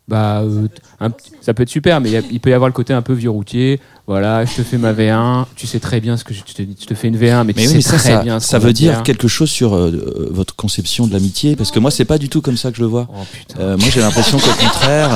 bah, 0.08 0.40
euh, 0.42 0.66
un 1.00 1.10
ça 1.40 1.54
peut 1.54 1.62
être 1.62 1.68
super, 1.68 2.00
mais 2.00 2.08
il 2.08 2.12
y 2.12 2.16
a- 2.16 2.22
il 2.30 2.40
peut 2.40 2.50
y 2.50 2.52
avoir 2.54 2.68
le 2.68 2.72
côté 2.74 2.92
un 2.92 3.02
peu 3.02 3.12
vieux 3.12 3.30
routier. 3.30 3.78
Voilà, 4.06 4.44
je 4.46 4.54
te 4.54 4.62
fais 4.62 4.78
ma 4.78 4.92
V1, 4.94 5.44
tu 5.54 5.66
sais 5.66 5.80
très 5.80 6.00
bien 6.00 6.16
ce 6.16 6.24
que 6.24 6.32
je 6.32 6.42
te 6.42 6.62
dis, 6.62 6.74
je 6.80 6.86
te 6.86 6.94
fais 6.94 7.08
une 7.08 7.16
V1, 7.18 7.44
mais 7.44 7.52
tu 7.52 7.60
sais 7.68 7.74
mais 7.74 7.80
ça, 7.82 7.98
très 7.98 8.08
ça, 8.14 8.22
bien 8.22 8.40
ce 8.40 8.48
ça 8.48 8.56
qu'on 8.56 8.62
va 8.62 8.66
veut 8.68 8.72
dire 8.72 9.02
quelque 9.02 9.28
chose 9.28 9.50
sur 9.50 9.74
euh, 9.74 9.90
euh, 9.90 10.28
votre 10.30 10.56
conception 10.56 11.06
de 11.06 11.12
l'amitié, 11.12 11.56
parce 11.56 11.70
que 11.70 11.78
moi, 11.78 11.90
c'est 11.90 12.06
pas 12.06 12.16
du 12.18 12.28
tout 12.30 12.40
comme 12.40 12.56
ça 12.56 12.70
que 12.70 12.78
je 12.78 12.82
le 12.82 12.88
vois. 12.88 13.06
Euh, 13.60 13.76
moi, 13.76 13.88
j'ai 13.92 14.00
l'impression 14.00 14.38
qu'au 14.38 14.50
contraire, 14.58 15.10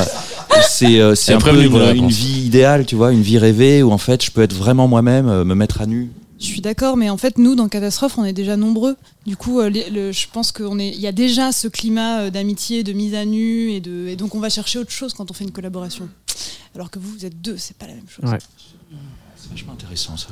c'est 0.68 1.00
euh, 1.00 1.14
un 1.32 1.38
peu 1.38 1.56
une, 1.64 1.72
une 1.96 2.08
vie 2.10 2.42
idéale, 2.44 2.84
tu 2.84 2.94
vois, 2.96 3.12
une 3.12 3.22
vie 3.22 3.38
rêvée 3.38 3.82
où 3.82 3.90
en 3.92 3.98
fait, 3.98 4.22
je 4.22 4.30
peux 4.30 4.42
être 4.42 4.52
vraiment 4.54 4.88
moi-même, 4.88 5.26
euh, 5.28 5.44
me 5.44 5.54
mettre 5.54 5.80
à 5.80 5.86
nu. 5.86 6.10
Je 6.42 6.46
suis 6.48 6.60
d'accord, 6.60 6.96
mais 6.96 7.08
en 7.08 7.16
fait, 7.16 7.38
nous, 7.38 7.54
dans 7.54 7.68
Catastrophe, 7.68 8.18
on 8.18 8.24
est 8.24 8.32
déjà 8.32 8.56
nombreux. 8.56 8.96
Du 9.26 9.36
coup, 9.36 9.60
euh, 9.60 9.70
les- 9.70 9.88
le- 9.90 10.10
je 10.10 10.26
pense 10.32 10.50
qu'il 10.50 10.82
y 11.00 11.06
a 11.06 11.12
déjà 11.12 11.52
ce 11.52 11.68
climat 11.68 12.22
euh, 12.22 12.30
d'amitié, 12.30 12.82
de 12.82 12.92
mise 12.92 13.14
à 13.14 13.24
nu, 13.24 13.70
et, 13.70 13.80
de, 13.80 14.08
et 14.08 14.16
donc 14.16 14.34
on 14.34 14.40
va 14.40 14.48
chercher 14.50 14.80
autre 14.80 14.90
chose 14.90 15.14
quand 15.14 15.30
on 15.30 15.34
fait 15.34 15.44
une 15.44 15.52
collaboration. 15.52 16.08
Alors 16.74 16.90
que 16.90 16.98
vous, 16.98 17.10
vous 17.16 17.24
êtes 17.24 17.40
deux, 17.40 17.54
c'est 17.58 17.76
pas 17.76 17.86
la 17.86 17.94
même 17.94 18.08
chose. 18.08 18.28
Ouais. 18.28 18.38
C'est 19.36 19.50
vachement 19.50 19.72
intéressant 19.74 20.16
ça. 20.16 20.28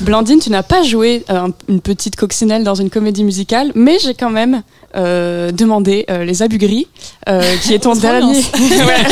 Blandine, 0.00 0.38
tu 0.38 0.48
n'as 0.50 0.62
pas 0.62 0.82
joué 0.82 1.24
euh, 1.30 1.46
un- 1.46 1.52
une 1.68 1.80
petite 1.82 2.16
coccinelle 2.16 2.64
dans 2.64 2.74
une 2.74 2.88
comédie 2.90 3.24
musicale, 3.24 3.72
mais 3.74 3.98
j'ai 4.02 4.14
quand 4.14 4.30
même 4.30 4.62
euh, 4.94 5.52
demandé 5.52 6.06
euh, 6.08 6.24
les 6.24 6.42
Abugris, 6.42 6.86
euh, 7.28 7.56
qui 7.58 7.74
est 7.74 7.80
ton 7.80 7.94
dernier. 7.96 8.40
Ouais. 8.54 9.04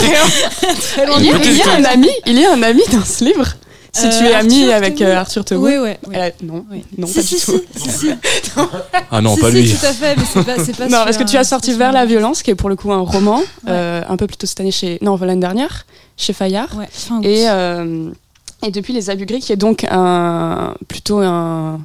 Il, 1.18 1.26
y 1.26 1.30
a, 1.30 1.38
il 1.44 1.56
y 1.56 1.62
a 1.62 1.74
un 1.76 1.84
ami, 1.84 2.08
il 2.26 2.38
y 2.38 2.44
a 2.44 2.52
un 2.54 2.62
ami 2.62 2.80
dans 2.92 3.04
ce 3.04 3.24
livre. 3.24 3.54
Si 3.94 4.06
Euh, 4.06 4.10
tu 4.10 4.24
es 4.26 4.34
ami 4.34 4.62
Arthur 4.64 4.74
avec 4.74 5.00
euh, 5.02 5.16
Arthur 5.16 5.44
Teboul. 5.44 5.96
Oui, 6.08 6.16
a- 6.16 6.30
non, 6.42 6.64
non, 6.98 7.06
Si, 7.06 7.14
pas 7.14 7.22
si, 7.22 7.34
du 7.36 7.40
tout. 7.42 7.60
si, 7.76 7.90
si, 7.90 7.98
si. 7.98 8.10
Ah 9.10 9.20
non, 9.20 9.34
Si, 9.36 9.40
pas 9.40 9.50
si, 9.50 9.56
lui. 9.62 9.70
tout 9.72 9.86
à 9.86 9.92
fait, 9.92 10.16
mais 10.16 10.22
c'est 10.32 10.42
pas, 10.44 10.64
c'est 10.64 10.76
pas 10.76 10.84
Non, 10.88 11.04
parce 11.04 11.16
que 11.16 11.22
tu 11.22 11.36
as 11.36 11.44
sorti 11.44 11.72
Vers 11.74 11.92
la 11.92 12.04
violence, 12.04 12.42
qui 12.42 12.50
est 12.50 12.54
pour 12.56 12.68
le 12.68 12.76
coup 12.76 12.92
un 12.92 12.98
roman, 13.00 13.40
euh, 13.68 14.02
un 14.08 14.16
peu 14.16 14.26
plus 14.26 14.36
tôt 14.36 14.46
cette 14.46 14.58
année 14.60 14.72
chez. 14.72 14.98
Non, 15.00 15.16
l'année 15.16 15.40
dernière, 15.40 15.86
chez 16.16 16.32
Fayard. 16.32 16.76
Ouais, 16.76 16.88
fin 16.90 17.18
août. 17.18 17.24
Et, 17.24 17.48
euh, 17.48 18.10
et 18.66 18.70
depuis 18.72 18.92
Les 18.92 19.10
Abugris, 19.10 19.40
qui 19.40 19.52
est 19.52 19.56
donc 19.56 19.86
un, 19.90 20.74
plutôt 20.88 21.18
un, 21.20 21.80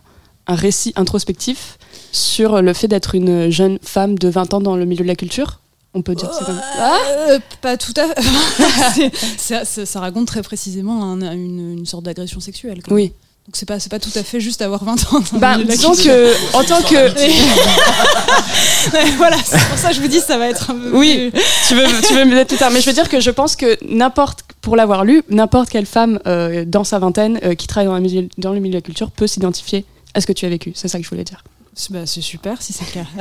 un 0.48 0.56
récit 0.56 0.94
introspectif 0.96 1.78
sur 2.12 2.62
le 2.64 2.74
fait 2.74 2.88
d'être 2.88 3.14
une 3.14 3.52
jeune 3.52 3.78
femme 3.84 4.18
de 4.18 4.30
20 4.30 4.56
ans 4.56 4.62
dans 4.62 4.76
le 4.76 4.86
milieu 4.86 5.04
de 5.04 5.08
la 5.08 5.16
culture. 5.16 5.60
On 5.94 6.02
peut 6.04 6.14
dire 6.16 6.30
que 6.30 6.36
c'est 6.38 6.46
comme 6.46 6.62
Ah 6.78 6.98
Euh, 7.30 7.40
pas 7.62 7.76
tout 7.78 7.94
à 7.96 8.08
fait. 8.14 9.12
C'est- 9.66 9.86
ça 9.86 10.00
raconte 10.00 10.28
très 10.28 10.42
précisément 10.44 11.04
un- 11.04 11.32
une, 11.34 11.80
une 11.80 11.86
sorte 11.86 12.04
d'agression 12.04 12.40
sexuelle. 12.40 12.82
Oui. 12.92 13.08
Donc 13.48 13.56
c'est 13.56 13.66
pas, 13.66 13.80
c'est 13.80 13.90
pas 13.90 13.98
tout 13.98 14.12
à 14.14 14.22
fait 14.22 14.40
juste 14.40 14.62
avoir 14.62 14.84
20 14.84 15.12
ans. 15.12 15.24
Bah, 15.34 15.58
disons 15.58 15.94
que, 15.96 16.34
en 16.56 16.64
tant 16.64 16.82
que. 16.84 16.96
Ouais, 18.94 19.12
voilà, 19.18 19.38
c'est 19.44 19.60
pour 19.68 19.78
ça 19.78 19.90
que 19.90 19.96
je 19.96 20.02
vous 20.02 20.08
dis 20.08 20.20
ça 20.20 20.38
va 20.38 20.48
être 20.48 20.72
un 20.72 20.76
peu 20.76 20.92
Oui, 20.98 21.32
plus- 21.32 21.42
tu 21.68 21.76
veux, 21.76 21.86
tu 22.08 22.14
veux 22.14 22.26
me 22.26 22.34
dire 22.36 22.46
plus 22.46 22.58
tard. 22.58 22.72
Mais 22.72 22.82
je 22.82 22.86
veux 22.86 22.94
dire 22.94 23.10
que 23.10 23.20
je 23.20 23.30
pense 23.32 23.56
que 23.56 23.78
n'importe, 23.86 24.42
pour 24.62 24.76
l'avoir 24.76 25.04
lu, 25.04 25.22
n'importe 25.30 25.70
quelle 25.70 25.86
femme 25.86 26.20
euh, 26.28 26.64
dans 26.66 26.84
sa 26.84 26.98
vingtaine 27.00 27.40
euh, 27.44 27.56
qui 27.56 27.68
travaille 27.68 27.88
dans, 27.88 27.98
la 27.98 28.22
dans 28.38 28.54
le 28.54 28.60
milieu 28.60 28.74
de 28.74 28.78
la 28.78 28.82
culture 28.82 29.12
peut 29.12 29.28
s'identifier 29.28 29.86
à 30.14 30.22
ce 30.22 30.28
que 30.28 30.34
tu 30.34 30.46
as 30.46 30.50
vécu. 30.50 30.72
C'est 30.76 30.88
ça 30.88 30.98
que 31.00 31.04
je 31.04 31.10
voulais 31.10 31.24
dire. 31.24 31.44
C'est 31.80 31.94
bah, 31.94 32.06
c'est 32.06 32.20
super 32.22 32.62
si 32.62 32.74
c'est 32.74 32.84
clair. 32.86 33.08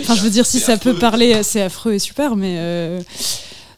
enfin, 0.00 0.14
je 0.16 0.22
veux 0.22 0.30
dire, 0.30 0.44
si 0.44 0.58
ça 0.58 0.76
peut 0.76 0.98
parler, 0.98 1.34
euh, 1.34 1.42
c'est 1.44 1.62
affreux 1.62 1.92
et 1.94 1.98
super, 2.00 2.34
mais. 2.34 2.56
euh, 2.58 3.00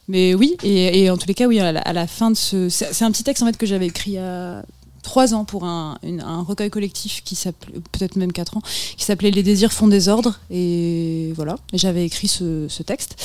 Mais 0.07 0.33
oui, 0.33 0.57
et, 0.63 1.03
et 1.03 1.09
en 1.11 1.17
tous 1.17 1.27
les 1.27 1.33
cas, 1.35 1.45
oui, 1.47 1.59
à 1.59 1.71
la, 1.71 1.79
à 1.81 1.93
la 1.93 2.07
fin 2.07 2.31
de 2.31 2.35
ce. 2.35 2.67
C'est 2.69 3.03
un 3.03 3.11
petit 3.11 3.23
texte 3.23 3.43
en 3.43 3.45
fait 3.45 3.57
que 3.57 3.65
j'avais 3.67 3.87
écrit 3.87 4.11
il 4.11 4.13
y 4.15 4.17
a 4.17 4.63
trois 5.03 5.35
ans 5.35 5.45
pour 5.45 5.65
un, 5.65 5.99
une- 6.01 6.21
un 6.21 6.41
recueil 6.41 6.71
collectif 6.71 7.21
qui 7.23 7.35
s'appelait, 7.35 7.75
peut-être 7.91 8.15
même 8.15 8.31
quatre 8.31 8.57
ans, 8.57 8.61
qui 8.97 9.05
s'appelait 9.05 9.29
Les 9.29 9.43
désirs 9.43 9.71
font 9.71 9.87
des 9.87 10.09
ordres. 10.09 10.39
Et 10.49 11.31
voilà, 11.35 11.57
et 11.73 11.77
j'avais 11.77 12.03
écrit 12.05 12.27
ce, 12.27 12.65
ce 12.67 12.81
texte. 12.81 13.15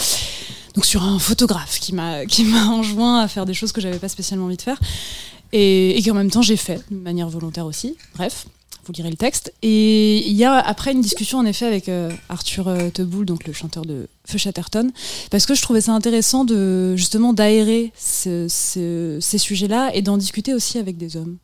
Donc 0.74 0.84
sur 0.84 1.02
un 1.02 1.18
photographe 1.18 1.80
qui 1.80 1.94
m'a 1.94 2.26
qui 2.34 2.44
m'a 2.44 2.66
enjoint 2.66 3.20
à 3.22 3.28
faire 3.28 3.46
des 3.46 3.54
choses 3.54 3.72
que 3.72 3.80
j'avais 3.80 3.98
pas 3.98 4.08
spécialement 4.10 4.44
envie 4.46 4.58
de 4.58 4.62
faire 4.62 4.78
et, 5.52 5.98
et 5.98 6.02
qu'en 6.02 6.14
même 6.14 6.30
temps 6.30 6.42
j'ai 6.42 6.56
fait 6.56 6.80
de 6.90 6.96
manière 6.96 7.28
volontaire 7.28 7.64
aussi. 7.66 7.96
Bref, 8.14 8.46
vous 8.84 8.92
lirez 8.92 9.10
le 9.10 9.16
texte. 9.16 9.52
Et 9.62 10.26
il 10.28 10.34
y 10.36 10.44
a 10.44 10.54
après 10.54 10.92
une 10.92 11.00
discussion 11.00 11.38
en 11.38 11.44
effet 11.46 11.66
avec 11.66 11.88
euh, 11.88 12.10
Arthur 12.28 12.68
euh, 12.68 12.90
Teboul, 12.90 13.26
donc 13.26 13.46
le 13.46 13.52
chanteur 13.52 13.84
de 13.84 14.08
Feu 14.26 14.38
Chatterton, 14.38 14.90
parce 15.30 15.46
que 15.46 15.54
je 15.54 15.62
trouvais 15.62 15.80
ça 15.80 15.92
intéressant 15.92 16.44
de 16.44 16.94
justement 16.96 17.32
d'aérer 17.32 17.92
ce- 17.98 18.46
ce- 18.48 19.18
ces 19.20 19.38
sujets-là 19.38 19.90
et 19.94 20.02
d'en 20.02 20.16
discuter 20.16 20.54
aussi 20.54 20.78
avec 20.78 20.96
des 20.96 21.16
hommes. 21.16 21.36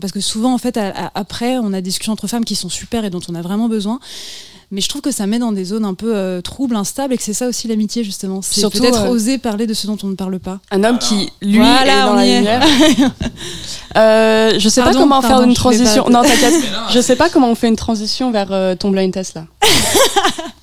Parce 0.00 0.12
que 0.12 0.20
souvent 0.20 0.54
en 0.54 0.58
fait 0.58 0.78
après 1.14 1.58
on 1.58 1.68
a 1.74 1.82
des 1.82 1.82
discussions 1.90 2.14
entre 2.14 2.26
femmes 2.28 2.46
qui 2.46 2.56
sont 2.56 2.70
super 2.70 3.04
et 3.04 3.10
dont 3.10 3.20
on 3.28 3.34
a 3.34 3.42
vraiment 3.42 3.68
besoin. 3.68 4.00
Mais 4.70 4.80
je 4.80 4.88
trouve 4.88 5.02
que 5.02 5.10
ça 5.10 5.26
met 5.26 5.38
dans 5.38 5.52
des 5.52 5.64
zones 5.64 5.84
un 5.84 5.94
peu 5.94 6.14
euh, 6.14 6.40
troubles, 6.40 6.76
instables, 6.76 7.14
et 7.14 7.16
que 7.16 7.22
c'est 7.22 7.32
ça 7.32 7.46
aussi 7.48 7.68
l'amitié 7.68 8.04
justement. 8.04 8.40
C'est 8.42 8.68
peut-être 8.70 9.04
euh, 9.04 9.10
oser 9.10 9.38
parler 9.38 9.66
de 9.66 9.74
ce 9.74 9.86
dont 9.86 9.98
on 10.02 10.08
ne 10.08 10.14
parle 10.14 10.38
pas. 10.38 10.58
Un 10.70 10.82
homme 10.84 10.98
qui, 10.98 11.30
lui, 11.42 11.58
Voilà, 11.58 11.82
est 12.02 12.06
dans 12.06 12.14
la 12.14 12.26
est. 12.26 12.36
lumière. 12.38 12.62
Euh, 13.96 14.58
je 14.58 14.68
sais 14.68 14.80
Pardon, 14.80 14.98
pas 14.98 15.02
comment 15.04 15.22
faire 15.22 15.42
une 15.42 15.54
transition. 15.54 16.06
Non, 16.10 16.22
t'inquiète. 16.22 16.54
je 16.92 17.00
sais 17.00 17.14
pas 17.14 17.28
comment 17.30 17.50
on 17.50 17.54
fait 17.54 17.68
une 17.68 17.76
transition 17.76 18.32
vers 18.32 18.48
euh, 18.50 18.74
ton 18.74 18.90
blind 18.90 19.12
test 19.12 19.34
là. 19.36 19.44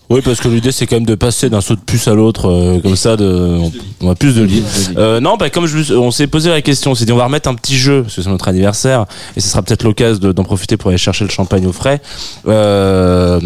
Oui, 0.10 0.20
parce 0.22 0.42
que 0.42 0.50
l'idée 0.50 0.74
c'est 0.74 0.88
quand 0.88 0.98
même 0.98 1.06
de 1.06 1.16
passer 1.16 1.50
d'un 1.50 1.62
saut 1.62 1.76
de 1.76 1.80
puce 1.80 2.10
à 2.10 2.14
l'autre, 2.14 2.50
euh, 2.52 2.80
comme 2.82 2.98
ça, 2.98 3.16
de, 3.16 3.24
on, 3.62 3.72
on 4.02 4.10
a 4.12 4.16
plus 4.16 4.36
de 4.36 4.42
lits. 4.44 4.62
Euh, 4.98 5.22
non, 5.22 5.38
bah, 5.38 5.50
comme 5.50 5.68
je, 5.68 5.94
on 5.94 6.12
s'est 6.12 6.28
posé 6.28 6.50
la 6.50 6.62
question, 6.62 6.92
on 6.92 6.96
s'est 6.96 7.06
dit 7.06 7.14
on 7.14 7.16
va 7.16 7.24
remettre 7.24 7.48
un 7.48 7.56
petit 7.56 7.78
jeu, 7.78 8.02
parce 8.02 8.16
que 8.18 8.22
c'est 8.22 8.30
notre 8.30 8.50
anniversaire, 8.50 9.06
et 9.38 9.40
ce 9.40 9.48
sera 9.48 9.62
peut-être 9.62 9.84
l'occasion 9.84 10.20
de- 10.20 10.34
d'en 10.34 10.44
profiter 10.44 10.76
pour 10.76 10.90
aller 10.90 10.98
chercher 10.98 11.24
le 11.24 11.30
champagne 11.30 11.66
au 11.66 11.72
frais, 11.72 12.02
euh, 12.46 13.40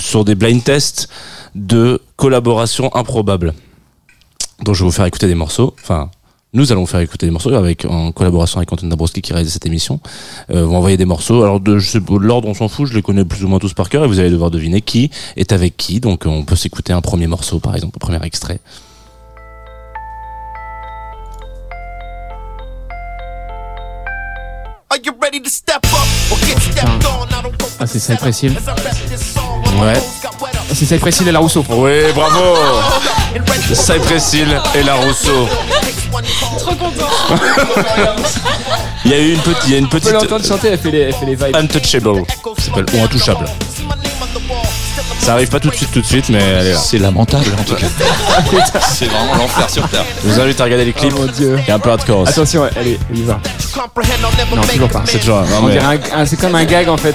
sur 0.00 0.24
des 0.24 0.34
blind 0.34 0.62
tests 0.62 1.08
de 1.54 2.00
collaboration 2.16 2.94
improbable. 2.94 3.54
Donc 4.64 4.74
je 4.74 4.80
vais 4.80 4.86
vous 4.86 4.92
faire 4.92 5.06
écouter 5.06 5.26
des 5.26 5.34
morceaux, 5.34 5.74
enfin 5.80 6.10
nous 6.54 6.72
allons 6.72 6.86
faire 6.86 7.00
écouter 7.00 7.26
des 7.26 7.30
morceaux 7.30 7.52
avec 7.52 7.84
en 7.84 8.10
collaboration 8.10 8.58
avec 8.58 8.72
Antoine 8.72 8.88
Dabrowski 8.88 9.20
qui 9.20 9.34
réalise 9.34 9.52
cette 9.52 9.66
émission. 9.66 10.00
Euh, 10.50 10.64
vous 10.64 10.72
m'envoyez 10.72 10.96
des 10.96 11.04
morceaux. 11.04 11.42
Alors 11.42 11.60
de 11.60 11.78
l'ordre 12.18 12.48
on 12.48 12.54
s'en 12.54 12.68
fout, 12.68 12.86
je 12.88 12.94
les 12.94 13.02
connais 13.02 13.24
plus 13.24 13.44
ou 13.44 13.48
moins 13.48 13.58
tous 13.58 13.74
par 13.74 13.90
cœur 13.90 14.04
et 14.04 14.08
vous 14.08 14.18
allez 14.18 14.30
devoir 14.30 14.50
deviner 14.50 14.80
qui 14.80 15.10
est 15.36 15.52
avec 15.52 15.76
qui. 15.76 16.00
Donc 16.00 16.24
on 16.26 16.44
peut 16.44 16.56
s'écouter 16.56 16.92
un 16.92 17.02
premier 17.02 17.26
morceau 17.26 17.58
par 17.58 17.74
exemple, 17.74 17.98
un 17.98 18.04
premier 18.04 18.24
extrait. 18.24 18.60
Ah, 27.80 27.86
c'est 27.86 28.16
Précile. 28.16 28.56
Ouais. 29.80 29.92
C'est 30.74 30.86
ça, 30.86 30.98
Précile 30.98 31.28
et 31.28 31.32
la 31.32 31.38
Rousseau. 31.38 31.64
Oui, 31.68 32.12
bravo 32.14 32.56
Cypress 33.72 34.32
Hill 34.32 34.60
et 34.74 34.82
la 34.82 34.94
Rousseau. 34.94 35.48
Trop 36.58 36.74
content. 36.74 37.08
Il 39.04 39.10
y 39.10 39.14
a 39.14 39.18
eu 39.18 39.34
une 39.34 39.40
petite, 39.40 39.62
il 39.66 39.72
y 39.72 39.74
a 39.74 39.78
une 39.78 39.84
On 39.84 39.88
peut 39.88 40.00
petite 40.00 40.12
l'entendre 40.12 40.44
chanter, 40.44 40.68
elle 40.68 40.78
fait 40.78 40.90
les, 40.90 41.00
elle 41.00 41.14
fait 41.14 41.26
les 41.26 41.34
vibes. 41.34 41.54
Untouchable, 41.56 42.22
ça 42.58 42.64
s'appelle 42.64 42.86
ou 42.94 43.04
intouchable. 43.04 43.44
Ça 45.28 45.34
arrive 45.34 45.50
pas 45.50 45.60
tout 45.60 45.68
de 45.68 45.74
suite, 45.74 45.92
tout 45.92 46.00
de 46.00 46.06
suite, 46.06 46.30
mais 46.30 46.38
elle 46.38 46.66
est 46.68 46.72
là. 46.72 46.78
C'est 46.78 46.96
lamentable 46.96 47.44
en 47.60 47.62
tout 47.62 47.74
cas. 47.74 47.86
c'est 48.80 49.04
vraiment 49.04 49.34
l'enfer 49.34 49.68
sur 49.68 49.86
terre. 49.90 50.06
Je 50.24 50.30
vous 50.30 50.40
invite 50.40 50.58
à 50.58 50.64
regarder 50.64 50.86
les 50.86 50.94
clips. 50.94 51.12
Oh 51.14 51.20
mon 51.20 51.26
dieu. 51.26 51.58
Il 51.60 51.68
y 51.68 51.70
a 51.70 51.74
un 51.74 51.78
peu 51.78 51.90
hardcore 51.90 52.20
aussi. 52.20 52.32
Attention, 52.32 52.62
ouais, 52.62 52.70
allez, 52.74 52.98
on 53.12 53.14
y 53.14 53.22
va. 53.24 53.38
Non, 54.56 54.62
toujours 54.62 54.88
pas. 54.88 55.02
C'est 55.04 55.18
toujours. 55.18 55.42
non, 55.42 55.68
mais- 55.68 56.24
c'est 56.24 56.40
comme 56.40 56.54
un 56.54 56.64
gag 56.64 56.88
en 56.88 56.96
fait. 56.96 57.14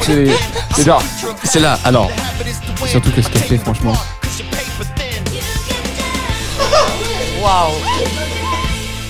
C'est 0.75 0.85
genre. 0.85 1.01
C'est 1.43 1.59
là. 1.59 1.79
Ah 1.83 1.91
non. 1.91 2.07
Surtout 2.85 3.09
que 3.09 3.23
ce 3.23 3.29
qu'elle 3.29 3.41
fait, 3.41 3.57
franchement. 3.57 3.93
Waouh. 7.41 7.71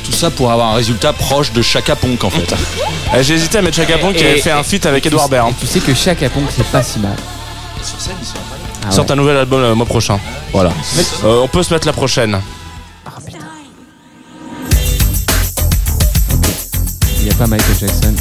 Tout 0.05 0.13
ça 0.13 0.31
pour 0.31 0.49
avoir 0.49 0.69
un 0.69 0.75
résultat 0.75 1.11
proche 1.11 1.51
de 1.51 1.61
Chaka 1.61 1.97
Ponk 1.97 2.23
en 2.23 2.29
fait. 2.29 2.55
Eh, 3.17 3.21
J'ai 3.21 3.33
hésité 3.33 3.57
à 3.57 3.61
mettre 3.63 3.75
Chaka 3.75 3.97
Ponk 3.97 4.15
qui 4.15 4.23
Et- 4.23 4.27
avait 4.29 4.39
fait 4.39 4.51
un 4.51 4.63
feat 4.63 4.85
avec 4.85 5.05
Edouard 5.05 5.27
Baird. 5.27 5.51
Tu 5.59 5.67
sais 5.67 5.81
que 5.81 5.93
chaque 5.93 6.19
Ponk 6.29 6.45
c'est 6.55 6.65
pas 6.67 6.81
si 6.81 6.99
mal. 6.99 7.17
Sur 7.83 7.99
scène, 7.99 8.15
ils 8.21 8.25
sont 8.25 8.35
Ah 8.83 8.87
Ils 8.89 8.93
sortent 8.93 9.09
ouais. 9.09 9.13
un 9.13 9.17
nouvel 9.17 9.37
album 9.37 9.61
le 9.61 9.75
mois 9.75 9.85
prochain. 9.85 10.19
Voilà. 10.51 10.71
Euh, 11.23 11.41
on 11.43 11.47
peut 11.47 11.63
se 11.63 11.73
mettre 11.73 11.87
la 11.87 11.93
prochaine. 11.93 12.39
Il 17.19 17.27
y 17.27 17.31
a 17.31 17.33
pas 17.35 17.47
Michael 17.47 17.75
Jackson. 17.79 18.13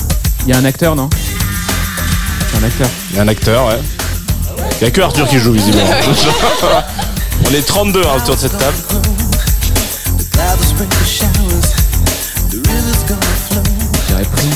Il 0.46 0.50
y 0.50 0.52
a 0.52 0.58
un 0.58 0.64
acteur, 0.64 0.94
non? 0.94 1.10
Un 2.60 2.64
acteur. 2.64 2.88
Il 3.10 3.16
y 3.16 3.18
a 3.18 3.22
un 3.22 3.28
acteur, 3.28 3.66
ouais. 3.66 3.80
Il 4.80 4.84
y 4.84 4.86
a 4.86 4.90
que 4.90 5.00
Arthur 5.00 5.28
qui 5.28 5.38
joue 5.38 5.52
visiblement. 5.52 5.84
on 7.46 7.54
est 7.54 7.66
32 7.66 8.00
hein, 8.00 8.04
autour 8.16 8.36
de 8.36 8.40
cette 8.40 8.56
table. 8.58 8.76
J'aurais 14.08 14.24
pris. 14.24 14.48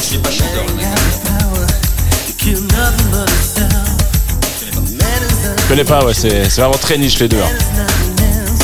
Je 5.66 5.70
connais 5.70 5.84
pas, 5.84 6.04
ouais, 6.04 6.14
c'est 6.14 6.48
c'est 6.48 6.60
vraiment 6.60 6.78
très 6.78 6.96
niche 6.96 7.18
les 7.18 7.26
deux. 7.28 7.40
hein. 7.42 8.56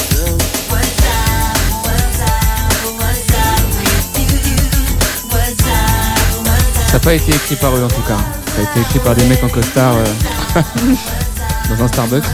Ça 6.86 6.94
n'a 6.94 6.98
pas 6.98 7.14
été 7.14 7.30
écrit 7.34 7.56
par 7.56 7.74
eux 7.74 7.82
en 7.84 7.88
tout 7.88 8.02
cas. 8.02 8.18
Ça 8.54 8.60
a 8.60 8.62
été 8.70 8.80
écrit 8.80 8.98
par 8.98 9.14
des 9.14 9.24
mecs 9.24 9.42
en 9.42 9.48
costard 9.48 9.94
euh, 9.96 10.60
dans 11.76 11.84
un 11.84 11.88
Starbucks. 11.88 12.24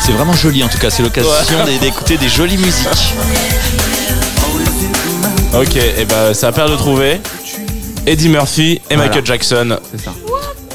C'est 0.00 0.12
vraiment 0.12 0.34
joli 0.34 0.62
en 0.64 0.68
tout 0.68 0.78
cas, 0.78 0.90
c'est 0.90 1.02
l'occasion 1.02 1.30
d'é- 1.64 1.78
d'écouter 1.78 2.16
des 2.16 2.28
jolies 2.28 2.58
musiques. 2.58 3.14
Ok, 5.54 5.76
et 5.76 6.04
ben 6.04 6.34
ça 6.34 6.48
a 6.48 6.52
paire 6.52 6.68
de 6.68 6.76
trouver. 6.76 7.20
Eddie 8.06 8.28
Murphy 8.28 8.80
et 8.90 8.94
Voilà. 8.94 9.04
Michael 9.08 9.26
Jackson 9.26 9.78
C'est 9.92 10.04
ça. 10.04 10.12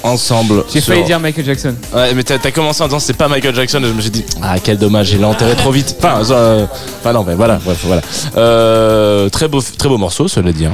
Ensemble. 0.03 0.63
J'ai 0.73 0.81
sur- 0.81 0.93
failli 0.93 1.05
dire 1.05 1.19
Michael 1.19 1.45
Jackson. 1.45 1.75
Ouais, 1.93 2.13
mais 2.13 2.23
t'as 2.23 2.51
commencé 2.51 2.81
en 2.81 2.87
disant 2.87 2.99
c'est 2.99 3.13
pas 3.13 3.27
Michael 3.27 3.55
Jackson 3.55 3.79
et 3.83 3.87
je 3.87 3.93
me 3.93 4.01
suis 4.01 4.09
dit 4.11 4.25
ah 4.41 4.55
quel 4.63 4.77
dommage, 4.77 5.11
il 5.11 5.21
l'a 5.21 5.27
enterré 5.27 5.55
trop 5.55 5.71
vite. 5.71 5.95
Enfin, 5.99 6.21
euh, 6.31 6.65
enfin 6.99 7.13
non, 7.13 7.23
mais 7.27 7.35
voilà, 7.35 7.59
bref, 7.63 7.79
voilà. 7.85 8.01
Euh, 8.37 9.29
très 9.29 9.47
beau, 9.47 9.61
très 9.61 9.89
beau 9.89 9.97
morceau, 9.97 10.27
cela 10.27 10.51
dit. 10.51 10.65
hein. 10.65 10.71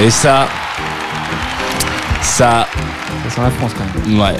Et 0.00 0.10
ça, 0.10 0.48
ça, 2.22 2.66
Ça 3.28 3.34
sent 3.36 3.40
la 3.42 3.50
France 3.50 3.72
quand 3.78 3.84
même. 4.08 4.20
ouais, 4.20 4.34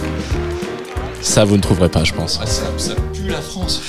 ça 1.22 1.44
vous 1.44 1.56
ne 1.56 1.62
trouverez 1.62 1.88
pas, 1.88 2.02
je 2.04 2.12
pense. 2.12 2.40
ça, 2.44 2.64
ça 2.76 2.92
pue 3.12 3.28
la 3.28 3.40
France. 3.40 3.80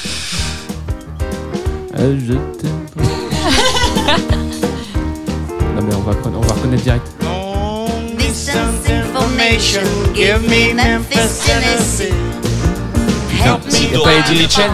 Euh, 1.97 2.15
je 2.27 2.33
t'aime. 2.33 2.71
non 5.75 5.81
mais 5.87 5.95
on 5.95 6.01
va, 6.01 6.11
on 6.25 6.41
va 6.41 6.53
reconnaître 6.53 6.83
direct. 6.83 7.07
Information. 8.49 9.81
Give 10.13 10.41
me 10.47 10.73
Memphis, 10.73 11.45
Tennessee. 11.45 12.13
Help 13.43 13.59
Il 13.71 13.89
me 13.89 13.93
y 13.93 13.95
a 13.95 13.99
pas 14.03 14.13
Eddie 14.13 14.41
Mitchell 14.41 14.71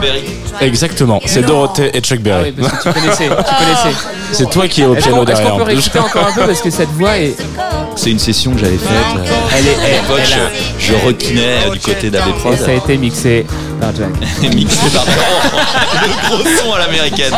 Exactement, 0.62 1.20
c'est 1.26 1.42
Dorothée 1.42 1.90
et 1.96 2.02
Chuck 2.02 2.20
Ah 2.22 2.24
Berry. 2.24 2.54
oui, 2.58 2.64
parce 2.70 2.84
que 2.84 2.90
tu 2.90 2.94
connaissais. 3.00 3.24
Tu 3.30 3.30
connaissais. 3.30 3.98
C'est 4.32 4.50
toi 4.50 4.68
qui 4.68 4.82
es 4.82 4.86
au 4.86 4.96
Est-ce 4.96 5.04
piano 5.08 5.18
est-ce 5.24 5.26
derrière. 5.28 5.52
qu'on 5.52 5.58
peut 5.58 5.64
réécouter 5.64 6.00
encore 6.00 6.28
un 6.28 6.32
peu 6.34 6.42
parce 6.46 6.62
que 6.62 6.70
cette 6.70 6.90
voix 6.92 7.18
est. 7.18 7.36
C'est 7.96 8.12
une 8.12 8.20
session 8.20 8.54
que 8.54 8.60
j'avais 8.60 8.78
faite. 8.78 8.90
Elle 9.58 9.68
est. 9.68 9.72
Elle, 9.72 10.02
elle 10.20 10.26
je, 10.80 10.88
je 10.88 10.94
requinais 11.06 11.70
du 11.74 11.80
côté 11.80 12.10
d'AB 12.10 12.34
Prod. 12.40 12.54
et 12.54 12.58
ça 12.58 12.70
a 12.70 12.74
été 12.74 12.98
mixé 12.98 13.46
par 13.82 13.96
Jack. 13.96 14.10
mixé 14.56 14.90
par 14.94 15.06
le 15.06 16.30
gros 16.38 16.50
son 16.64 16.74
à 16.74 16.80
l'américaine. 16.80 17.34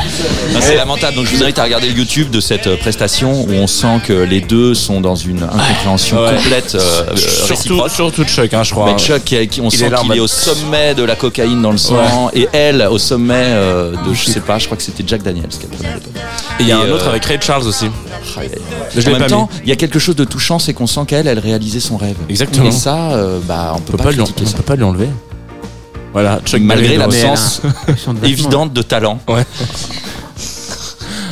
C'est 0.60 0.76
lamentable. 0.76 1.16
Donc 1.16 1.26
je 1.26 1.36
vous 1.36 1.44
invite 1.44 1.58
à 1.60 1.64
regarder 1.64 1.90
le 1.90 1.98
YouTube 1.98 2.30
de 2.30 2.40
cette 2.40 2.68
euh, 2.68 2.78
prestation 2.78 3.42
où 3.44 3.52
on 3.54 3.68
sent 3.68 4.02
que 4.06 4.14
les 4.14 4.42
deux 4.42 4.74
sont 4.76 5.02
dans 5.02 5.16
une 5.16 5.42
incompréhension 5.44 6.22
Ouais. 6.24 6.36
complète. 6.36 6.76
euh, 6.76 7.04
euh, 7.12 7.16
Surtout, 7.16 7.82
surtout 7.90 8.24
Chuck, 8.26 8.54
hein, 8.54 8.64
je 8.64 8.72
crois. 8.72 8.86
Mais 8.94 8.98
Chuck, 9.00 9.24
qui- 9.24 9.48
qui- 9.48 9.62
on 9.62 9.70
Il 9.70 9.78
sent 9.78 9.90
qu'il 10.02 10.18
est 10.18 10.20
au 10.20 10.28
sommet 10.28 10.94
de 10.94 11.04
la 11.04 11.16
cocaïne 11.16 11.62
dans 11.62 11.72
le 11.72 11.78
sang 11.78 12.30
et 12.34 12.48
elle 12.54 12.82
au 12.90 12.98
sommet 12.98 13.34
euh, 13.48 13.92
de 14.06 14.14
je 14.14 14.26
sais 14.26 14.40
pas, 14.42 14.60
je 14.60 14.66
crois 14.66 14.78
que 14.78 14.84
c'était 14.84 15.04
Jack 15.08 15.24
Daniels. 15.24 15.46
Et 16.60 16.64
il 16.64 16.68
y 16.68 16.72
a 16.72 16.78
Et, 16.80 16.82
un 16.82 16.92
autre 16.92 17.08
avec 17.08 17.26
Ray 17.26 17.38
Charles 17.42 17.68
aussi. 17.68 17.88
Je 18.96 19.08
en 19.08 19.12
même 19.12 19.22
pas 19.22 19.28
temps, 19.28 19.50
il 19.64 19.70
y 19.70 19.72
a 19.72 19.76
quelque 19.76 20.00
chose 20.00 20.16
de 20.16 20.24
touchant, 20.26 20.60
c'est 20.60 20.74
qu'on 20.74 20.88
sent 20.88 21.02
qu'elle, 21.08 21.28
elle 21.28 21.40
réalisait 21.40 21.80
son 21.80 21.98
rêve. 21.98 22.16
Exactement. 22.30 22.68
Et 22.68 22.72
ça, 22.72 23.12
euh, 23.14 23.40
bah, 23.44 23.74
on 23.76 23.80
peut, 23.80 23.84
On 23.88 23.92
peut 23.92 23.98
pas, 23.98 24.04
pas, 24.06 24.12
lui, 24.12 24.22
on 24.22 24.26
peut 24.26 24.64
pas 24.64 24.76
lui 24.76 24.84
enlever. 24.84 25.08
Voilà, 26.14 26.40
Chuck 26.46 26.62
Malgré 26.62 26.96
l'absence 26.98 27.62
vachement. 27.88 28.14
évidente 28.24 28.72
de 28.74 28.82
talent. 28.84 29.20
Ouais. 29.28 29.44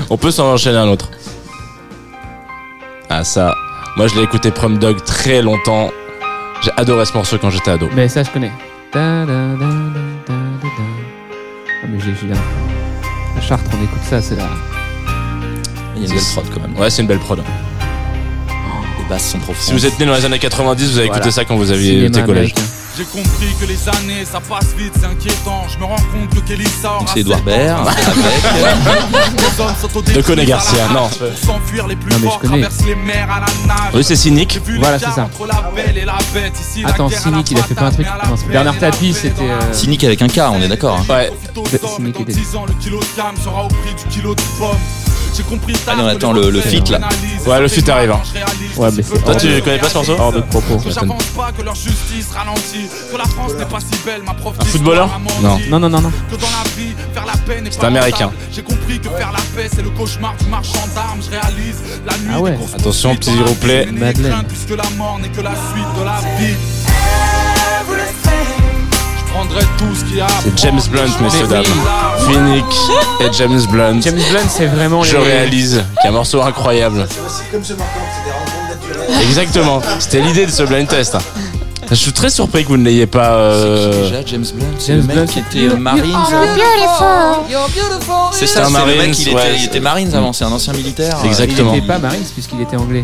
On 0.10 0.18
peut 0.18 0.32
s'en 0.32 0.52
enchaîner 0.53 0.78
un 0.78 0.88
autre. 0.88 1.10
Ah 3.10 3.24
ça, 3.24 3.53
moi 3.98 4.08
je 4.08 4.16
l'ai 4.16 4.24
écouté 4.24 4.52
Prom 4.52 4.78
Dog 4.78 5.03
très 5.06 5.41
longtemps. 5.41 5.91
J'ai 6.64 6.72
adoré 6.78 7.06
ce 7.06 7.14
morceau 7.14 7.38
quand 7.40 7.49
j'étais 7.49 7.72
ado. 7.72 7.90
Mais 7.95 8.08
ça, 8.08 8.24
je 8.24 8.30
connais. 8.30 8.52
Da, 8.94 9.26
da, 9.26 9.34
da. 9.60 9.66
Ah, 10.30 11.88
mais 11.90 11.99
j'ai. 11.99 12.14
j'ai- 12.22 12.34
À 12.34 13.41
Chartres, 13.41 13.70
on 13.74 13.84
écoute 13.84 14.02
ça, 14.10 14.22
c'est 14.22 14.36
là. 14.36 14.44
Il 15.95 16.03
y 16.03 16.06
a 16.06 16.10
une 16.10 16.14
belle 16.16 16.24
prod 16.34 16.45
quand 16.53 16.62
même. 16.62 16.78
Ouais, 16.80 16.90
c'est 16.90 17.02
une 17.02 17.08
belle 17.08 17.20
prod. 17.20 17.40
Les 18.99 19.06
basses 19.10 19.30
sont 19.32 19.40
profondes. 19.40 19.56
Si 19.64 19.74
vous 19.74 19.86
êtes 19.86 19.99
né 19.99 20.06
dans 20.06 20.14
les 20.16 20.26
années 20.26 20.40
90, 20.40 20.91
vous 20.91 20.98
avez 20.98 21.08
Voilà. 21.08 21.20
écouté 21.22 21.32
ça 21.32 21.45
quand 21.45 21.56
vous 21.56 21.72
aviez 21.72 22.06
été 22.06 22.22
collège. 22.22 22.53
américain. 22.53 22.62
J'ai 22.98 23.06
compris 23.06 23.48
que 23.60 23.66
les 23.66 23.88
années, 23.90 24.26
ça 24.26 24.40
passe 24.42 24.74
vite, 24.78 24.92
c'est 25.00 25.06
inquiétant. 25.06 25.64
Je 25.70 25.78
me 25.80 25.86
rends 25.86 25.96
compte 25.96 26.30
que 26.36 26.40
Kelly 26.42 26.68
sort. 26.82 27.06
C'est 27.14 27.22
Edouard 27.22 27.42
Baird 27.42 27.88
Coné 30.26 30.42
défi 30.42 30.48
Garcia, 30.50 30.88
non. 30.94 31.10
s'enfuir 31.36 31.88
les 31.88 31.96
plus 31.96 32.12
Non, 32.12 32.18
mais 32.20 32.26
je 32.26 32.30
forts, 32.32 32.40
connais. 32.40 32.68
les 32.86 32.96
mers 32.96 33.32
à 33.32 33.40
la 33.40 33.46
nage. 33.68 33.92
Oui, 33.94 34.04
c'est 34.04 34.18
cynique. 34.18 34.60
Voilà, 34.80 35.00
c'est 35.00 35.06
ça. 35.06 35.24
entre 35.34 35.48
la 35.48 35.72
belle 35.74 35.98
et 35.98 36.04
la 36.06 36.18
bête. 36.34 36.54
Ici, 36.60 36.82
la 36.82 36.90
Attends, 36.90 37.10
Cynic, 37.10 37.50
il 37.52 37.60
a 37.60 37.64
fait 37.64 37.76
pas 37.76 37.86
un 37.86 37.92
truc. 37.92 38.06
Non, 38.06 38.36
Bernard 38.50 38.78
Tapie, 38.78 39.14
c'était. 39.14 39.50
euh, 39.50 39.72
Cynique 39.74 40.04
avec 40.04 40.22
un 40.22 40.28
K, 40.28 40.40
on 40.52 40.62
est 40.62 40.68
d'accord. 40.68 41.00
hein. 41.00 41.06
Ouais. 41.14 41.32
Cynic 41.96 42.20
était. 42.20 42.34
10 42.34 42.56
ans, 42.58 42.66
le 42.68 42.74
kilo 42.74 43.00
de 43.00 43.06
sera 43.42 43.64
au 43.64 43.68
prix 43.70 43.96
du 43.96 44.04
kilo 44.10 44.36
de 44.36 44.42
pomme. 44.60 44.76
J'ai 45.36 45.44
compris 45.44 45.74
tard 45.74 45.94
Allez, 45.94 46.03
on 46.03 46.06
que 46.12 46.16
attend 46.16 46.34
le- 46.34 46.49
le 46.49 46.62
feat, 46.62 46.90
là. 46.90 46.99
Ouais, 47.48 47.60
le 47.62 47.68
feat 47.68 47.86
ça 47.86 47.95
arrive, 47.95 48.12
hein. 48.12 48.22
Ouais, 48.78 48.90
mais 48.95 49.02
Toi, 49.03 49.36
tu 49.36 49.48
vivre 49.48 49.64
connais 49.64 49.78
pas 49.80 49.90
ce 49.90 49.94
morceau 49.95 50.16
Hors 50.20 50.34
de 50.34 50.41
propos. 50.41 50.80
j'avance 50.90 51.24
pas, 51.36 51.52
que 51.58 51.62
leur 51.62 51.76
justice 51.76 52.28
ralentit, 52.36 52.88
que 53.12 53.18
la 53.18 53.24
France 53.26 53.53
n'est 53.58 53.66
pas 53.66 53.80
si 53.80 53.98
belle, 54.06 54.22
ma 54.26 54.34
prof 54.34 54.56
Un 54.60 54.66
footballeur 54.66 55.10
Non. 55.41 55.60
Non, 55.70 55.80
non, 55.80 55.90
non, 55.90 56.02
non. 56.02 56.12
Que 56.30 56.36
dans 56.36 56.48
la 56.48 56.70
vie, 56.76 56.94
faire 57.14 57.26
la 57.26 57.34
paix 57.45 57.62
n'est 57.62 57.72
C'est 57.72 57.84
américain. 57.84 58.32
J'ai 58.52 58.62
compris 58.64 58.99
que 58.99 59.10
faire 59.10 59.32
la 59.32 59.40
paix, 59.56 59.70
c'est 59.74 59.82
le 59.84 59.90
cauchemar 59.91 60.36
du 60.38 60.45
marchand 60.48 60.86
d'armes. 60.94 61.20
Je 61.24 61.30
réalise 61.30 61.78
la 62.06 62.18
nuit. 62.18 62.32
Ah 62.34 62.40
ouais. 62.41 62.58
Attention, 62.76 63.16
petit 63.16 63.32
replay. 63.41 63.86
Madeleine. 63.91 64.44
Puisque 64.48 64.72
la 64.72 64.90
mort 64.98 65.18
n'est 65.22 65.30
que 65.30 65.41
la 65.41 65.52
suite 65.52 65.99
de 65.99 66.03
la 66.03 66.20
vie. 66.40 66.56
C'est 70.44 70.58
James. 70.60 70.80
Blunt, 70.91 71.08
messieurs, 71.22 71.48
dames. 71.48 71.64
Phoenix 72.20 72.66
et 73.22 73.32
James 73.34 73.62
Blunt. 73.70 74.02
James 74.02 74.16
Blunt, 74.30 74.48
c'est 74.49 74.66
vraiment. 74.66 75.03
Je 75.03 75.18
les- 75.18 75.24
réalise 75.24 75.84
qu'il 76.02 76.03
y 76.03 76.08
a 76.08 76.10
un 76.10 76.12
morceau 76.12 76.41
incroyable. 76.41 77.08
C'est 77.10 77.52
comme 77.52 77.64
ce 77.64 77.74
marquant, 77.74 77.99
c'est 78.14 78.26
des 78.30 78.32
rencontres 78.32 78.99
naturelles. 79.08 79.22
Exactement. 79.28 79.82
C'était 79.99 80.22
l'idée 80.22 80.45
de 80.45 80.52
ce 80.52 80.64
blind 80.64 80.88
test. 80.88 81.18
Je 81.90 81.95
suis 81.95 82.14
très 82.14 82.30
surpris 82.30 82.64
que 82.64 82.70
vous 82.70 82.78
ne 82.78 82.86
l'ayez 82.86 83.06
pas. 83.08 83.30
Qui 83.30 83.36
euh, 83.38 84.03
déjà 84.10 84.22
James 84.26 84.45
Blunt? 84.53 84.66
C'est 84.80 84.88
James 84.94 85.02
le 85.02 85.03
mec 85.08 85.16
Blunt, 85.16 85.26
qui 85.28 85.40
était 85.40 85.74
euh, 85.74 85.78
Marines. 85.78 86.18
C'est 88.32 88.40
C'est 88.40 88.48
ça, 88.48 88.66
un 88.66 88.70
c'est 88.70 88.80
le 88.86 88.86
mec 88.98 89.20
il 89.20 89.34
ouais. 89.36 89.41
était, 89.49 89.58
il 89.60 89.66
était 89.66 89.80
Marines 89.80 90.14
avant, 90.14 90.34
c'est 90.34 90.45
un 90.45 90.52
ancien 90.52 90.74
militaire. 90.74 91.18
Il 91.24 91.28
Exactement. 91.28 91.74
n'était 91.74 91.88
pas 91.88 91.99
Marines 91.99 92.24
puisqu'il 92.34 92.62
était 92.62 92.78
anglais. 92.78 93.03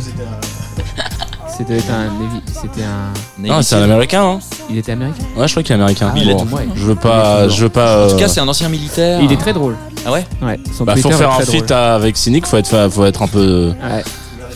C'était 1.58 1.74
un. 1.90 2.04
Navy- 2.06 2.42
C'était 2.54 2.84
un. 2.84 3.14
Non, 3.40 3.62
c'est 3.64 3.76
un 3.76 3.82
américain, 3.84 4.24
hein 4.24 4.40
Il 4.70 4.78
était 4.78 4.92
américain? 4.92 5.24
Ouais, 5.36 5.48
je 5.48 5.54
crois 5.54 5.64
qu'il 5.64 5.72
est 5.72 5.76
américain. 5.76 6.12
Ah, 6.14 6.18
il 6.20 6.30
Bon, 6.30 6.46
ouais. 6.56 6.68
je 6.76 6.84
veux 6.86 6.96
pas. 6.96 7.48
Je 7.50 7.64
veux 7.64 7.70
pas. 7.70 8.06
En 8.06 8.10
tout 8.10 8.16
euh, 8.16 8.20
cas, 8.20 8.28
c'est 8.28 8.40
un 8.40 8.48
ancien 8.48 8.70
militaire. 8.70 9.20
Il 9.22 9.32
est 9.32 9.38
très 9.38 9.54
drôle. 9.54 9.76
Ah 10.06 10.12
ouais? 10.12 10.26
Ouais. 10.42 10.60
Son 10.78 10.84
Bah, 10.84 10.96
faut 10.96 11.02
Twitter 11.02 11.18
faire 11.18 11.32
un 11.32 11.40
feat 11.42 11.72
avec 11.72 12.16
Cynic, 12.16 12.46
faut 12.46 12.58
être, 12.58 12.68
fa- 12.68 12.90
faut 12.90 13.06
être 13.06 13.22
un 13.24 13.28
peu. 13.28 13.70
Ouais. 13.82 14.04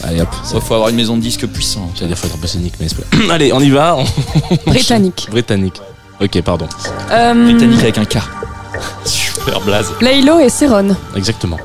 Allez 0.04 0.22
hop. 0.22 0.30
Il 0.54 0.62
faut 0.62 0.74
avoir 0.76 0.90
une 0.90 0.96
maison 0.96 1.16
de 1.18 1.22
disques 1.22 1.48
puissante. 1.48 1.92
J'allais 2.00 2.16
faut 2.16 2.28
être 2.28 2.36
un 2.36 2.40
peu 2.40 2.48
cynique, 2.48 2.74
mais 2.80 2.88
c'est 2.88 2.98
pas. 3.00 3.18
Allez, 3.34 3.52
on 3.54 3.60
y 3.62 3.70
va. 3.72 3.98
Britannique. 4.68 5.28
Britannique. 5.32 5.82
Ok, 6.22 6.40
pardon. 6.44 6.68
Euh, 7.12 7.34
Britannique 7.34 7.82
avec 7.82 7.98
un 7.98 8.06
K. 8.06 8.18
Super 9.06 9.60
blaze. 9.62 9.92
Laylo 10.02 10.40
et 10.40 10.50
Céron. 10.50 10.96
Exactement. 11.16 11.58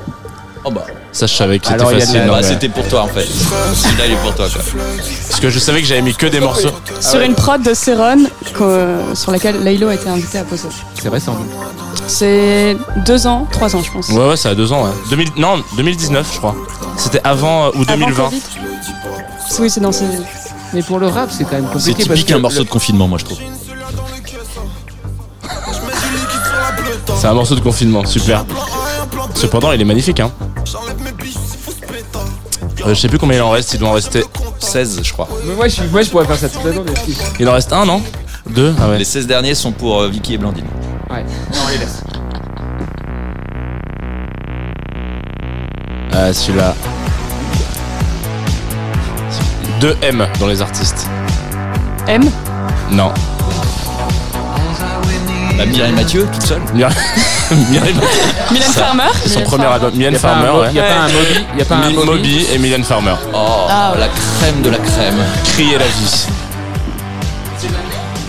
Oh 0.65 0.71
bah. 0.71 0.87
Ça, 1.17 1.27
je 1.27 1.35
savais 1.35 1.59
que 1.59 1.65
c'était 1.67 1.81
Alors, 1.81 1.93
il 1.93 1.99
y 1.99 2.03
a 2.03 2.05
de 2.05 2.05
facile. 2.07 2.21
la- 2.21 2.27
non, 2.27 2.33
bah, 2.35 2.39
mais- 2.43 2.47
c'était 2.49 2.69
pour 2.69 2.87
toi 2.89 3.03
en 3.05 3.09
fait. 3.09 3.25
Celui-là 3.75 4.07
il 4.07 4.13
est 4.13 4.17
pour 4.17 4.35
toi 4.35 4.47
quoi. 4.51 4.61
Parce 5.29 5.41
que 5.41 5.49
je 5.49 5.59
savais 5.59 5.81
que 5.81 5.87
j'avais 5.89 6.03
mis 6.03 6.15
que 6.15 6.27
des 6.27 6.41
morceaux. 6.41 6.69
Sur 7.01 7.21
une 7.21 7.35
prod 7.35 7.63
de 7.63 7.73
Céron 7.73 8.19
qu'au- 8.55 9.15
sur 9.15 9.33
laquelle 9.33 9.63
Laylo 9.65 9.89
a 9.89 9.95
été 9.95 10.09
invité 10.11 10.39
à 10.39 10.45
poser. 10.45 10.69
C'est 11.01 11.09
récent. 11.09 11.37
C'est 12.07 12.77
deux 13.07 13.27
ans, 13.27 13.47
trois 13.51 13.75
ans, 13.75 13.83
je 13.83 13.91
pense. 13.91 14.11
Ouais, 14.11 14.29
ouais, 14.29 14.37
ça 14.37 14.51
a 14.51 14.55
deux 14.55 14.71
ans. 14.73 14.85
Ouais. 14.85 14.91
2000, 15.11 15.29
non, 15.39 15.63
2019, 15.77 16.29
je 16.35 16.39
crois. 16.39 16.55
C'était 16.99 17.21
avant 17.25 17.65
euh, 17.65 17.71
ou 17.77 17.83
Avant 17.89 17.97
2020. 17.97 18.25
Covid. 18.25 18.43
Oui, 19.61 19.71
c'est 19.71 19.81
dans 19.81 19.93
ces. 19.93 20.05
Mais 20.75 20.83
pour 20.83 20.99
le 20.99 21.07
rap, 21.09 21.31
c'est 21.33 21.45
quand 21.45 21.53
même 21.53 21.65
C'est 21.79 21.93
compliqué 21.93 21.95
parce 22.09 22.19
typique 22.21 22.27
que 22.29 22.35
un 22.35 22.39
morceau 22.41 22.59
le- 22.59 22.65
de 22.65 22.71
confinement 22.71 23.09
moi 23.09 23.19
je 23.19 23.25
trouve. 23.25 23.39
C'est 27.19 27.27
un 27.27 27.35
morceau 27.35 27.55
de 27.55 27.61
confinement, 27.61 28.05
super. 28.05 28.45
Cependant, 29.35 29.73
il 29.73 29.81
est 29.81 29.85
magnifique, 29.85 30.21
hein. 30.21 30.31
Euh, 32.87 32.95
je 32.95 33.01
sais 33.01 33.09
plus 33.09 33.19
combien 33.19 33.37
il 33.39 33.43
en 33.43 33.51
reste, 33.51 33.73
il 33.75 33.81
doit 33.81 33.89
en 33.89 33.93
rester 33.93 34.23
16 34.61 35.01
je 35.03 35.13
crois. 35.13 35.29
Mais 35.45 35.55
moi, 35.55 35.67
je, 35.69 35.75
suis- 35.75 35.89
moi, 35.89 36.03
je 36.03 36.11
pourrais 36.11 36.25
faire 36.27 36.37
ça 36.37 36.49
toute 36.49 36.65
la 36.65 36.73
journée. 36.73 36.93
Il 37.41 37.49
en 37.49 37.53
reste 37.53 37.73
un, 37.73 37.85
non? 37.85 38.01
Deux? 38.49 38.75
Ah 38.81 38.89
ouais. 38.89 38.99
Les 38.99 39.05
16 39.05 39.27
derniers 39.27 39.55
sont 39.55 39.73
pour 39.73 40.01
euh, 40.03 40.09
Vicky 40.09 40.35
et 40.35 40.39
Blandine. 40.39 40.67
Ouais. 41.11 41.25
Non, 41.53 41.59
on 41.67 41.69
les 41.71 41.79
laisse. 41.79 42.03
Ah, 46.13 46.33
celui-là. 46.33 46.75
2 49.81 49.97
M 50.03 50.27
dans 50.41 50.47
les 50.47 50.63
artistes. 50.63 51.07
M? 52.07 52.23
Non. 52.91 53.13
Bah, 55.57 55.65
Mireille 55.67 55.93
Mathieu 55.93 56.27
toute 56.33 56.43
seule. 56.43 56.61
Mireille 56.75 56.95
Mireille 57.71 57.95
Mathieu. 57.95 58.09
Mylène 58.53 58.69
Ça, 58.73 58.81
Farmer 58.87 59.03
C'est 59.23 59.29
son 59.29 59.35
Mylène 59.41 59.49
premier 59.49 59.65
Farmer. 59.65 59.75
album. 59.75 59.91
Y 59.95 59.97
Mylène 59.99 60.15
a 60.17 60.19
pas 60.19 60.29
un 60.29 60.31
Farmer, 60.43 60.61
ouais. 60.61 60.73
y 60.75 60.79
a 60.79 60.83
pas 60.83 60.95
un 60.97 61.09
Moby 61.09 61.47
Y 61.59 61.63
a 61.63 61.65
pas 61.65 61.75
un 61.77 61.89
Mi- 61.89 61.95
Moby 61.95 62.07
Moby 62.11 62.47
et 62.53 62.59
Mylène 62.59 62.85
Farmer. 62.85 63.15
Oh 63.33 63.67
Ah 63.69 63.93
ouais. 63.95 64.01
la 64.01 64.09
crème 64.09 64.63
de 64.63 64.71
la 64.71 64.79
crème. 64.79 65.17
Crier 65.55 65.79
la 65.79 65.87
vie. 65.87 66.27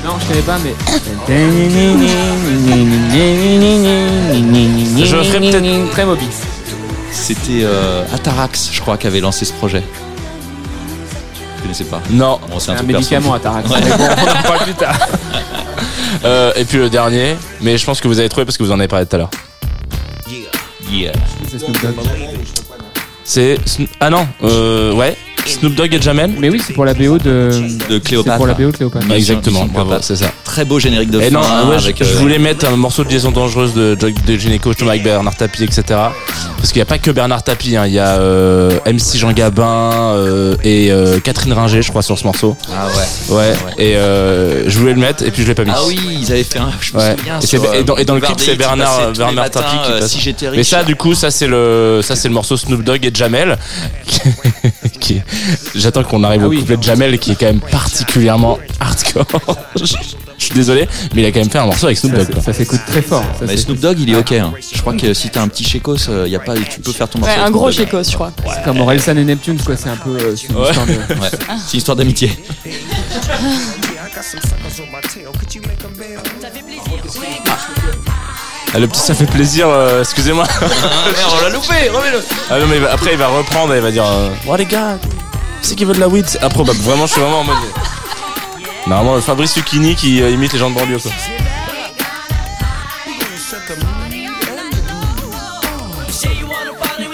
Non, 0.05 0.13
je 0.21 0.25
connais 0.27 0.41
pas, 0.41 0.57
mais. 0.63 0.73
Je 5.05 5.15
ferai 5.15 5.39
peut-être. 5.39 5.91
Très 5.91 6.05
Moby. 6.05 6.25
C'était 7.11 7.63
euh, 7.63 8.03
Atarax 8.13 8.69
je 8.71 8.79
crois 8.81 8.97
qui 8.97 9.07
avait 9.07 9.19
lancé 9.19 9.43
ce 9.45 9.53
projet. 9.53 9.83
Vous 11.67 11.73
connaissez 11.73 11.83
pas 11.85 12.01
Non. 12.09 12.39
Bon, 12.49 12.59
C'est 12.59 12.71
un 12.71 12.81
médicament 12.83 13.33
Atarax. 13.33 13.69
Ouais. 13.69 13.77
Mais 13.83 13.89
bon, 13.97 14.03
on 14.05 14.29
en 14.39 14.41
parle 14.43 14.63
plus 14.63 14.73
tard. 14.73 14.97
Euh, 16.23 16.51
et 16.55 16.63
puis 16.65 16.77
le 16.79 16.89
dernier, 16.89 17.35
mais 17.61 17.77
je 17.77 17.85
pense 17.85 18.01
que 18.01 18.07
vous 18.07 18.17
avez 18.17 18.27
trouvé 18.29 18.43
parce 18.45 18.57
que 18.57 18.63
vous 18.63 18.71
en 18.71 18.79
avez 18.79 18.87
parlé 18.87 19.05
tout 19.05 19.17
à 19.17 19.19
l'heure. 19.19 19.29
Yeah. 20.89 21.11
C'est 21.51 21.59
Snoop 21.59 21.79
Dogg. 21.81 21.93
C'est. 23.23 23.55
Sno- 23.67 23.87
Ah 23.99 24.09
non, 24.09 24.27
euh, 24.43 24.93
ouais. 24.93 25.15
Snoop 25.45 25.75
Dogg 25.75 25.93
et 25.93 26.01
Jamel 26.01 26.33
Mais 26.39 26.49
oui, 26.49 26.61
c'est 26.65 26.73
pour 26.73 26.85
la 26.85 26.93
BO 26.95 27.17
de. 27.19 27.51
De 27.59 27.71
C'est 27.89 28.03
Cléopâtre. 28.03 28.37
pour 28.37 28.47
la 28.47 28.53
BO 28.55 28.71
de 28.71 28.77
Cléopâtre. 28.77 29.05
Bah, 29.05 29.15
Exactement, 29.17 29.67
c'est 30.01 30.15
ça. 30.15 30.31
Très 30.57 30.65
beau 30.65 30.79
générique 30.79 31.11
de 31.11 31.21
Et 31.21 31.29
fin 31.29 31.39
non, 31.39 31.41
hein, 31.43 31.69
ouais, 31.69 31.77
je- 31.77 31.83
avec, 31.83 32.03
je, 32.03 32.09
euh, 32.09 32.17
voulais 32.17 32.39
mettre 32.39 32.65
un 32.65 32.75
morceau 32.75 33.03
de 33.03 33.09
liaison 33.09 33.29
dangereuse 33.29 33.75
de, 33.75 33.93
de, 33.93 34.37
Gynéco, 34.37 34.71
justement 34.71 34.89
avec 34.89 35.03
Bernard 35.03 35.35
Tapie, 35.35 35.63
etc. 35.63 35.83
Parce 35.87 36.69
qu'il 36.69 36.77
n'y 36.77 36.81
a 36.81 36.85
pas 36.85 36.97
que 36.97 37.11
Bernard 37.11 37.43
Tapie, 37.43 37.75
hein. 37.75 37.85
il 37.85 37.93
y 37.93 37.99
a 37.99 38.17
euh, 38.17 38.79
MC 38.87 39.17
Jean 39.17 39.33
Gabin 39.33 40.15
euh, 40.15 40.55
et 40.63 40.91
Catherine 41.23 41.53
Ringer, 41.53 41.83
je 41.83 41.89
crois, 41.91 42.01
sur 42.01 42.17
ce 42.17 42.23
morceau. 42.23 42.57
Ah 42.75 42.87
ouais. 42.87 43.35
Ouais, 43.35 43.53
et 43.77 43.97
euh, 43.97 44.67
je 44.67 44.79
voulais 44.79 44.93
le 44.95 44.99
mettre 44.99 45.23
et 45.23 45.29
puis 45.29 45.43
je 45.43 45.47
l'ai 45.47 45.53
pas 45.53 45.63
mis. 45.63 45.69
Ah 45.71 45.81
oui, 45.85 45.99
ils 46.21 46.31
avaient 46.31 46.43
fait 46.43 46.57
un. 46.57 46.71
Je 46.81 46.97
me 46.97 46.99
souviens. 46.99 47.39
Et, 47.39 47.45
sur, 47.45 47.75
et 47.75 47.83
dans, 47.83 47.97
et 47.97 48.05
dans 48.05 48.15
le 48.15 48.21
clip, 48.21 48.39
c'est 48.39 48.55
Bernard, 48.55 49.13
Bernard 49.15 49.51
Tapie 49.51 49.77
qui 49.85 49.91
passe. 49.91 50.11
Si 50.11 50.19
j'étais 50.19 50.49
riche. 50.49 50.57
Mais 50.57 50.63
ça, 50.63 50.83
du 50.83 50.95
coup, 50.95 51.13
ça 51.13 51.29
c'est 51.29 51.45
le, 51.45 51.99
ça 52.01 52.15
c'est 52.15 52.29
le 52.29 52.33
morceau 52.33 52.57
Snoop 52.57 52.83
Dogg 52.83 53.05
et 53.05 53.11
Jamel. 53.13 53.59
qui 54.99 55.21
J'attends 55.75 56.03
qu'on 56.03 56.23
arrive 56.23 56.41
Ah 56.45 56.47
au 56.47 56.51
couplet 56.51 56.77
de 56.77 56.83
Jamel 56.83 57.19
qui 57.19 57.33
est 57.33 57.35
quand 57.35 57.45
même 57.45 57.59
particulièrement 57.59 58.57
hardcore. 58.79 59.27
suis 60.47 60.55
désolé, 60.55 60.87
mais 61.15 61.21
il 61.21 61.25
a 61.25 61.31
quand 61.31 61.39
même 61.39 61.49
fait 61.49 61.57
un 61.59 61.65
morceau 61.65 61.85
avec 61.87 61.97
Snoop 61.97 62.13
Dogg. 62.13 62.27
ça 62.43 62.53
s'écoute 62.53 62.81
très 62.87 63.01
fort. 63.01 63.23
Ça, 63.39 63.45
Mais 63.45 63.55
c'est- 63.55 63.63
Snoop 63.63 63.79
Dogg, 63.79 63.99
il 63.99 64.09
est 64.11 64.15
ok. 64.15 64.31
hein. 64.33 64.51
Je 64.73 64.81
crois 64.81 64.93
que 64.93 65.13
si 65.13 65.29
t'as 65.29 65.41
un 65.41 65.47
petit 65.47 65.63
chécos, 65.63 65.95
euh, 66.09 66.27
y 66.27 66.35
a 66.35 66.39
pas, 66.39 66.55
tu 66.55 66.79
peux 66.81 66.91
faire 66.91 67.07
ton 67.09 67.19
morceau. 67.19 67.33
Ouais, 67.33 67.39
un 67.39 67.43
avec 67.43 67.53
gros 67.53 67.71
Snoop 67.71 67.89
Dogg. 67.91 68.03
chécos, 68.03 68.09
je 68.11 68.15
crois. 68.15 68.31
C'est 68.55 68.63
comme 68.63 68.79
Orelsan 68.81 69.17
et 69.17 69.23
Neptune, 69.23 69.59
quoi. 69.63 69.75
C'est 69.77 69.89
un 69.89 69.97
peu. 69.97 70.11
euh, 70.17 70.35
c'est 70.35 70.47
une 70.49 70.55
Ouais. 70.57 70.67
histoire 70.69 70.85
de- 70.85 70.91
Ouais. 71.21 71.29
C'est 71.31 71.73
une 71.73 71.77
histoire 71.77 71.95
d'amitié. 71.97 72.31
Ah, 78.73 78.79
le 78.79 78.87
petit, 78.87 78.99
ça 78.99 79.13
fait 79.13 79.25
plaisir. 79.25 79.67
euh, 79.69 80.01
Excusez-moi. 80.01 80.45
merde, 80.61 81.31
on 81.39 81.43
l'a 81.43 81.49
loupé, 81.49 81.89
remets-le. 81.89 82.21
Ah 82.49 82.59
non 82.59 82.67
mais 82.67 82.75
il 82.77 82.81
va- 82.81 82.91
après 82.93 83.13
il 83.13 83.17
va 83.17 83.27
reprendre 83.27 83.73
et 83.73 83.77
il 83.77 83.83
va 83.83 83.91
dire 83.91 84.05
euh, 84.05 84.29
Oh 84.47 84.55
les 84.55 84.65
gars, 84.65 84.97
c'est 85.61 85.75
qui 85.75 85.85
veut 85.85 85.93
de 85.93 85.99
la 85.99 86.07
weed? 86.09 86.25
C'est 86.27 86.43
improbable, 86.43 86.77
vraiment 86.79 87.05
je 87.07 87.13
suis 87.13 87.21
vraiment 87.21 87.39
en 87.39 87.43
mode 87.45 87.55
Normalement 88.87 89.19
Fabrice 89.21 89.55
Lucchini 89.57 89.95
qui 89.95 90.21
euh, 90.21 90.29
imite 90.29 90.53
les 90.53 90.59
gens 90.59 90.69
de 90.69 90.75
banlieue 90.75 90.97
quoi. 90.99 91.11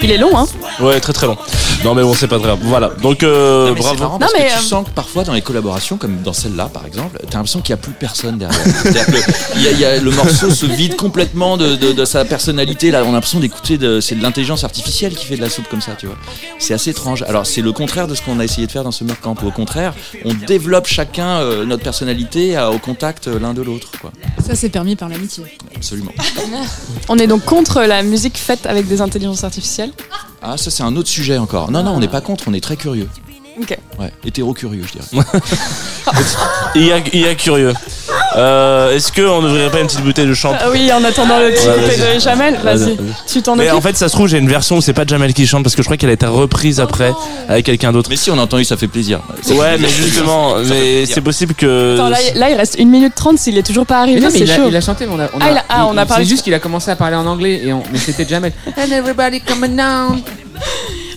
Il 0.02 0.10
est 0.10 0.18
long, 0.18 0.36
hein. 0.38 0.46
Ouais 0.80 1.00
très 1.00 1.12
très 1.12 1.26
long 1.26 1.36
Non 1.84 1.94
mais 1.94 2.02
bon 2.02 2.14
c'est 2.14 2.28
pas 2.28 2.38
très 2.38 2.46
grave, 2.48 2.58
voilà 2.62 2.88
Donc 3.02 3.22
euh, 3.22 3.68
Non, 3.68 3.74
mais 3.74 3.80
bravo 3.80 3.98
marrant 3.98 4.12
Non, 4.14 4.18
parce 4.20 4.32
mais, 4.34 4.46
que 4.46 4.52
tu 4.52 4.58
euh, 4.58 4.62
sens 4.62 4.86
que 4.86 4.90
parfois 4.90 5.24
dans 5.24 5.32
les 5.34 5.42
collaborations, 5.42 5.96
comme 5.98 6.22
dans 6.22 6.32
celle-là 6.32 6.70
par 6.72 6.86
exemple, 6.86 7.18
t'as 7.30 7.38
l'impression 7.38 7.60
qu'il 7.60 7.74
n'y 7.74 7.80
a 7.80 7.82
plus 7.82 7.92
personne 7.92 8.38
derrière. 8.38 8.58
C'est-à-dire 8.82 9.06
que 9.06 9.30
il 9.56 9.62
y 9.62 9.68
a- 9.68 9.72
y 9.72 9.84
a- 9.84 10.00
le 10.00 10.10
morceau 10.10 10.50
se 10.50 10.66
vide 10.66 10.96
complètement 10.96 11.56
de, 11.56 11.76
de- 11.76 11.92
de 11.92 12.04
sa 12.04 12.24
personnalité. 12.24 12.90
Là, 12.90 13.02
on 13.04 13.10
a 13.10 13.12
l'impression 13.12 13.38
d'écouter, 13.40 13.78
de, 13.78 14.00
c'est 14.00 14.14
de 14.14 14.22
l'intelligence 14.22 14.64
artificielle 14.64 15.14
qui 15.14 15.26
fait 15.26 15.36
de 15.36 15.42
la 15.42 15.50
soupe 15.50 15.68
comme 15.68 15.82
ça, 15.82 15.92
tu 15.98 16.06
vois. 16.06 16.16
C'est 16.58 16.74
assez 16.74 16.90
étrange. 16.90 17.22
Alors 17.28 17.46
c'est 17.46 17.60
le 17.60 17.72
contraire 17.72 18.08
de 18.08 18.14
ce 18.14 18.22
qu'on 18.22 18.40
a 18.40 18.44
essayé 18.44 18.66
de 18.66 18.72
faire 18.72 18.84
dans 18.84 18.90
ce 18.92 19.04
Camp. 19.20 19.36
Au 19.44 19.50
contraire, 19.50 19.94
on 20.24 20.32
développe 20.32 20.86
chacun 20.86 21.38
euh, 21.40 21.64
notre 21.66 21.82
personnalité 21.82 22.56
à- 22.56 22.70
au 22.70 22.78
contact 22.78 23.28
euh, 23.28 23.38
l'un 23.38 23.52
de 23.54 23.62
l'autre, 23.62 23.88
quoi. 24.00 24.10
Ça, 24.44 24.54
c'est 24.54 24.68
permis 24.70 24.96
par 24.96 25.08
l'amitié. 25.08 25.44
Absolument. 25.76 26.12
On 27.08 27.18
est 27.18 27.26
donc 27.26 27.44
contre 27.44 27.82
la 27.82 28.02
musique 28.02 28.36
faite 28.38 28.66
avec 28.66 28.86
des 28.88 29.00
intelligences 29.00 29.44
artificielles. 29.44 29.92
Ah, 30.46 30.58
ça 30.58 30.70
c'est 30.70 30.82
un 30.82 30.94
autre 30.96 31.08
sujet 31.08 31.38
encore. 31.38 31.70
Non, 31.70 31.82
non, 31.82 31.92
on 31.92 32.00
n'est 32.00 32.08
pas 32.08 32.20
contre, 32.20 32.44
on 32.48 32.52
est 32.52 32.60
très 32.62 32.76
curieux. 32.76 33.08
Ok. 33.58 33.78
Ouais, 33.98 34.12
hétéro-curieux, 34.26 34.84
je 34.86 34.98
dirais. 34.98 35.24
Il 36.74 36.84
y 36.84 36.92
a, 36.92 36.98
il 36.98 37.20
y 37.20 37.26
a 37.26 37.34
curieux 37.34 37.72
euh, 38.36 38.94
Est-ce 38.96 39.12
qu'on 39.12 39.42
n'ouvrirait 39.42 39.70
pas 39.70 39.80
une 39.80 39.86
petite 39.86 40.02
bouteille 40.02 40.26
de 40.26 40.34
champ 40.34 40.52
Ah 40.58 40.66
oui, 40.70 40.90
en 40.92 41.02
attendant 41.04 41.38
le 41.38 41.50
petit 41.50 41.66
bouteille 41.66 42.14
de 42.16 42.20
Jamel, 42.20 42.58
vas-y. 42.62 42.96
Tu 43.26 43.42
t'en 43.42 43.56
Mais 43.56 43.64
occupes 43.66 43.78
en 43.78 43.80
fait 43.80 43.96
ça 43.96 44.08
se 44.08 44.14
trouve 44.14 44.28
j'ai 44.28 44.38
une 44.38 44.48
version 44.48 44.76
où 44.76 44.80
c'est 44.80 44.92
pas 44.92 45.04
Jamel 45.06 45.32
qui 45.34 45.46
chante 45.46 45.62
parce 45.62 45.74
que 45.76 45.82
je 45.82 45.86
crois 45.86 45.96
qu'elle 45.96 46.10
a 46.10 46.14
été 46.14 46.26
reprise 46.26 46.80
après 46.80 47.12
avec 47.48 47.66
quelqu'un 47.66 47.92
d'autre 47.92 48.10
Mais 48.10 48.16
si 48.16 48.30
on 48.30 48.38
a 48.38 48.42
entendu, 48.42 48.64
ça 48.64 48.76
fait 48.76 48.88
plaisir. 48.88 49.20
Ça 49.42 49.54
Ouais 49.54 49.72
fait 49.72 49.78
mais 49.82 49.88
justement 49.88 50.56
mais 50.68 51.06
c'est 51.06 51.20
possible 51.20 51.54
que 51.54 51.94
Attends, 51.94 52.08
là, 52.08 52.18
il- 52.32 52.38
là, 52.38 52.50
il 52.50 52.56
reste 52.56 52.76
1 52.80 52.84
minute 52.86 53.14
30 53.14 53.38
s'il 53.38 53.56
est 53.58 53.62
toujours 53.62 53.86
pas 53.86 53.96
Mais 53.96 54.12
arrivé, 54.12 54.20
non, 54.20 54.28
mais 54.32 54.38
c'est 54.38 54.44
il 54.44 54.50
a, 54.50 54.56
chaud. 54.56 54.64
il 54.68 54.76
a 54.76 54.80
chanté, 54.80 55.06
mais 55.06 55.12
on 55.14 55.20
a, 55.20 55.24
on 55.26 55.38
Ah, 55.40 55.50
il 55.50 55.56
a- 55.58 55.64
ah, 55.68 55.86
on 55.86 55.96
a 55.96 56.06
parlé- 56.06 56.24
C'est 56.24 56.30
juste 56.30 56.42
qu'il 56.44 56.54
a 56.54 56.58
commencé 56.58 56.90
à 56.90 56.96
parler 56.96 57.16
en 57.16 57.26
anglais, 57.26 57.60
et 57.64 57.72
on, 57.72 57.82
mais 57.92 57.98
c'était 57.98 58.26
Jamel. 58.28 58.52
And 58.76 58.90
everybody 58.90 59.40
coming 59.40 59.76
down. 59.76 60.20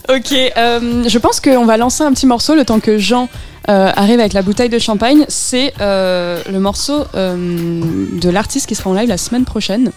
Ok, 0.10 0.32
euh, 0.58 1.04
je 1.08 1.18
pense 1.18 1.40
qu'on 1.42 1.66
va 1.66 1.76
lancer 1.78 2.04
un 2.04 2.14
petit 2.14 2.26
morceau 2.26 2.56
le 2.56 2.64
temps 2.64 2.80
que 2.80 2.98
Jean 2.98 3.28
arrive 3.68 4.20
avec 4.20 4.34
la 4.34 4.42
bouteille 4.42 4.70
de 4.70 4.80
champagne. 4.80 5.26
C'est 5.28 5.74
euh, 5.82 6.42
le 6.50 6.60
morceau 6.60 7.06
euh, 7.16 7.82
de 8.14 8.30
l'artiste 8.30 8.68
qui 8.68 8.76
sera 8.76 8.90
en 8.90 8.94
live 8.94 9.10
la 9.10 9.18
semaine 9.18 9.46
prochaine, 9.46 9.92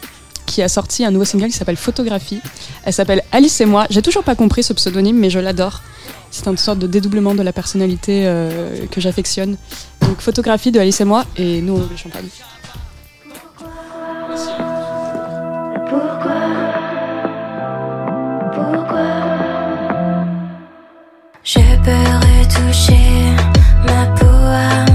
qui 0.47 0.63
a 0.63 0.69
sorti 0.69 1.05
un 1.05 1.11
nouveau 1.11 1.25
single 1.25 1.47
qui 1.47 1.53
s'appelle 1.53 1.77
Photographie. 1.77 2.41
Elle 2.85 2.93
s'appelle 2.93 3.23
Alice 3.33 3.61
et 3.61 3.67
moi. 3.67 3.87
J'ai 3.91 4.03
toujours 4.03 4.25
pas 4.25 4.35
compris 4.35 4.63
ce 4.63 4.73
pseudonyme, 4.73 5.17
mais 5.17 5.31
je 5.31 5.39
l'adore. 5.39 5.83
C'est 6.31 6.47
une 6.47 6.57
sorte 6.57 6.79
de 6.79 6.87
dédoublement 6.87 7.35
de 7.35 7.43
la 7.43 7.53
personnalité 7.53 8.23
euh, 8.27 8.87
que 8.91 9.01
j'affectionne. 9.01 9.57
Donc 10.01 10.21
Photographie 10.21 10.71
de 10.71 10.81
Alice 10.81 11.01
et 11.01 11.05
moi, 11.05 11.25
et 11.37 11.61
nous 11.61 11.75
on 11.75 11.77
ouvre 11.77 11.89
le 11.91 11.97
champagne. 11.97 12.29
Je 21.43 21.59
peux 21.85 23.30
ma 24.51 24.90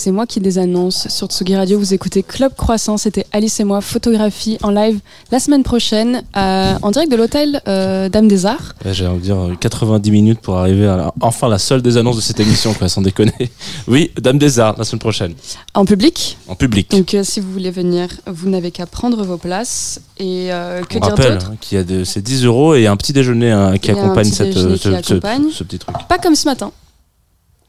c'est 0.00 0.10
moi 0.12 0.24
qui 0.26 0.40
les 0.40 0.56
annonce 0.56 1.08
sur 1.08 1.26
Tsugi 1.26 1.54
Radio. 1.54 1.78
Vous 1.78 1.92
écoutez 1.92 2.22
Club 2.22 2.54
Croissant. 2.56 2.96
C'était 2.96 3.26
Alice 3.32 3.60
et 3.60 3.64
moi, 3.64 3.82
photographie 3.82 4.56
en 4.62 4.70
live 4.70 4.98
la 5.30 5.38
semaine 5.38 5.62
prochaine, 5.62 6.22
euh, 6.38 6.72
en 6.80 6.90
direct 6.90 7.12
de 7.12 7.16
l'hôtel 7.16 7.60
euh, 7.68 8.08
Dame 8.08 8.26
des 8.26 8.46
Arts. 8.46 8.72
Ouais, 8.82 8.94
J'ai 8.94 9.06
envie 9.06 9.18
de 9.18 9.24
dire 9.24 9.36
euh, 9.38 9.54
90 9.60 10.10
minutes 10.10 10.40
pour 10.40 10.56
arriver 10.56 10.86
à 10.88 10.96
la- 10.96 11.12
enfin 11.20 11.48
la 11.50 11.58
seule 11.58 11.82
des 11.82 11.98
annonces 11.98 12.16
de 12.16 12.22
cette 12.22 12.40
émission, 12.40 12.72
quoi, 12.72 12.88
sans 12.88 13.02
déconner. 13.02 13.34
Oui, 13.88 14.10
Dame 14.18 14.38
des 14.38 14.58
Arts, 14.58 14.76
la 14.78 14.84
semaine 14.84 15.00
prochaine. 15.00 15.34
En 15.74 15.84
public. 15.84 16.38
En 16.48 16.54
public. 16.54 16.90
Donc 16.92 17.12
euh, 17.12 17.22
si 17.22 17.40
vous 17.40 17.52
voulez 17.52 17.70
venir, 17.70 18.08
vous 18.26 18.48
n'avez 18.48 18.70
qu'à 18.70 18.86
prendre 18.86 19.22
vos 19.22 19.36
places. 19.36 20.00
Et 20.18 20.50
euh, 20.50 20.82
que 20.82 20.96
On 20.96 21.00
dire 21.00 21.08
rappelle 21.10 21.32
hein, 21.44 21.56
qu'il 21.60 21.76
y 21.76 21.80
a 21.80 21.84
de, 21.84 22.04
c'est 22.04 22.22
10 22.22 22.46
euros 22.46 22.74
et 22.74 22.86
un 22.86 22.96
petit 22.96 23.12
déjeuner 23.12 23.50
hein, 23.50 23.76
qui 23.76 23.90
accompagne 23.90 24.24
petit 24.28 24.34
cette, 24.36 24.46
déjeuner 24.54 24.72
euh, 24.72 24.76
qui 24.76 24.82
ce, 24.82 24.90
ce- 24.90 24.94
accompagne. 24.94 25.44
ce 25.52 25.62
petit 25.64 25.78
truc. 25.78 25.94
Pas 26.08 26.16
comme 26.18 26.34
ce 26.34 26.46
matin. 26.46 26.72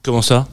Comment 0.03 0.21
ça? 0.21 0.47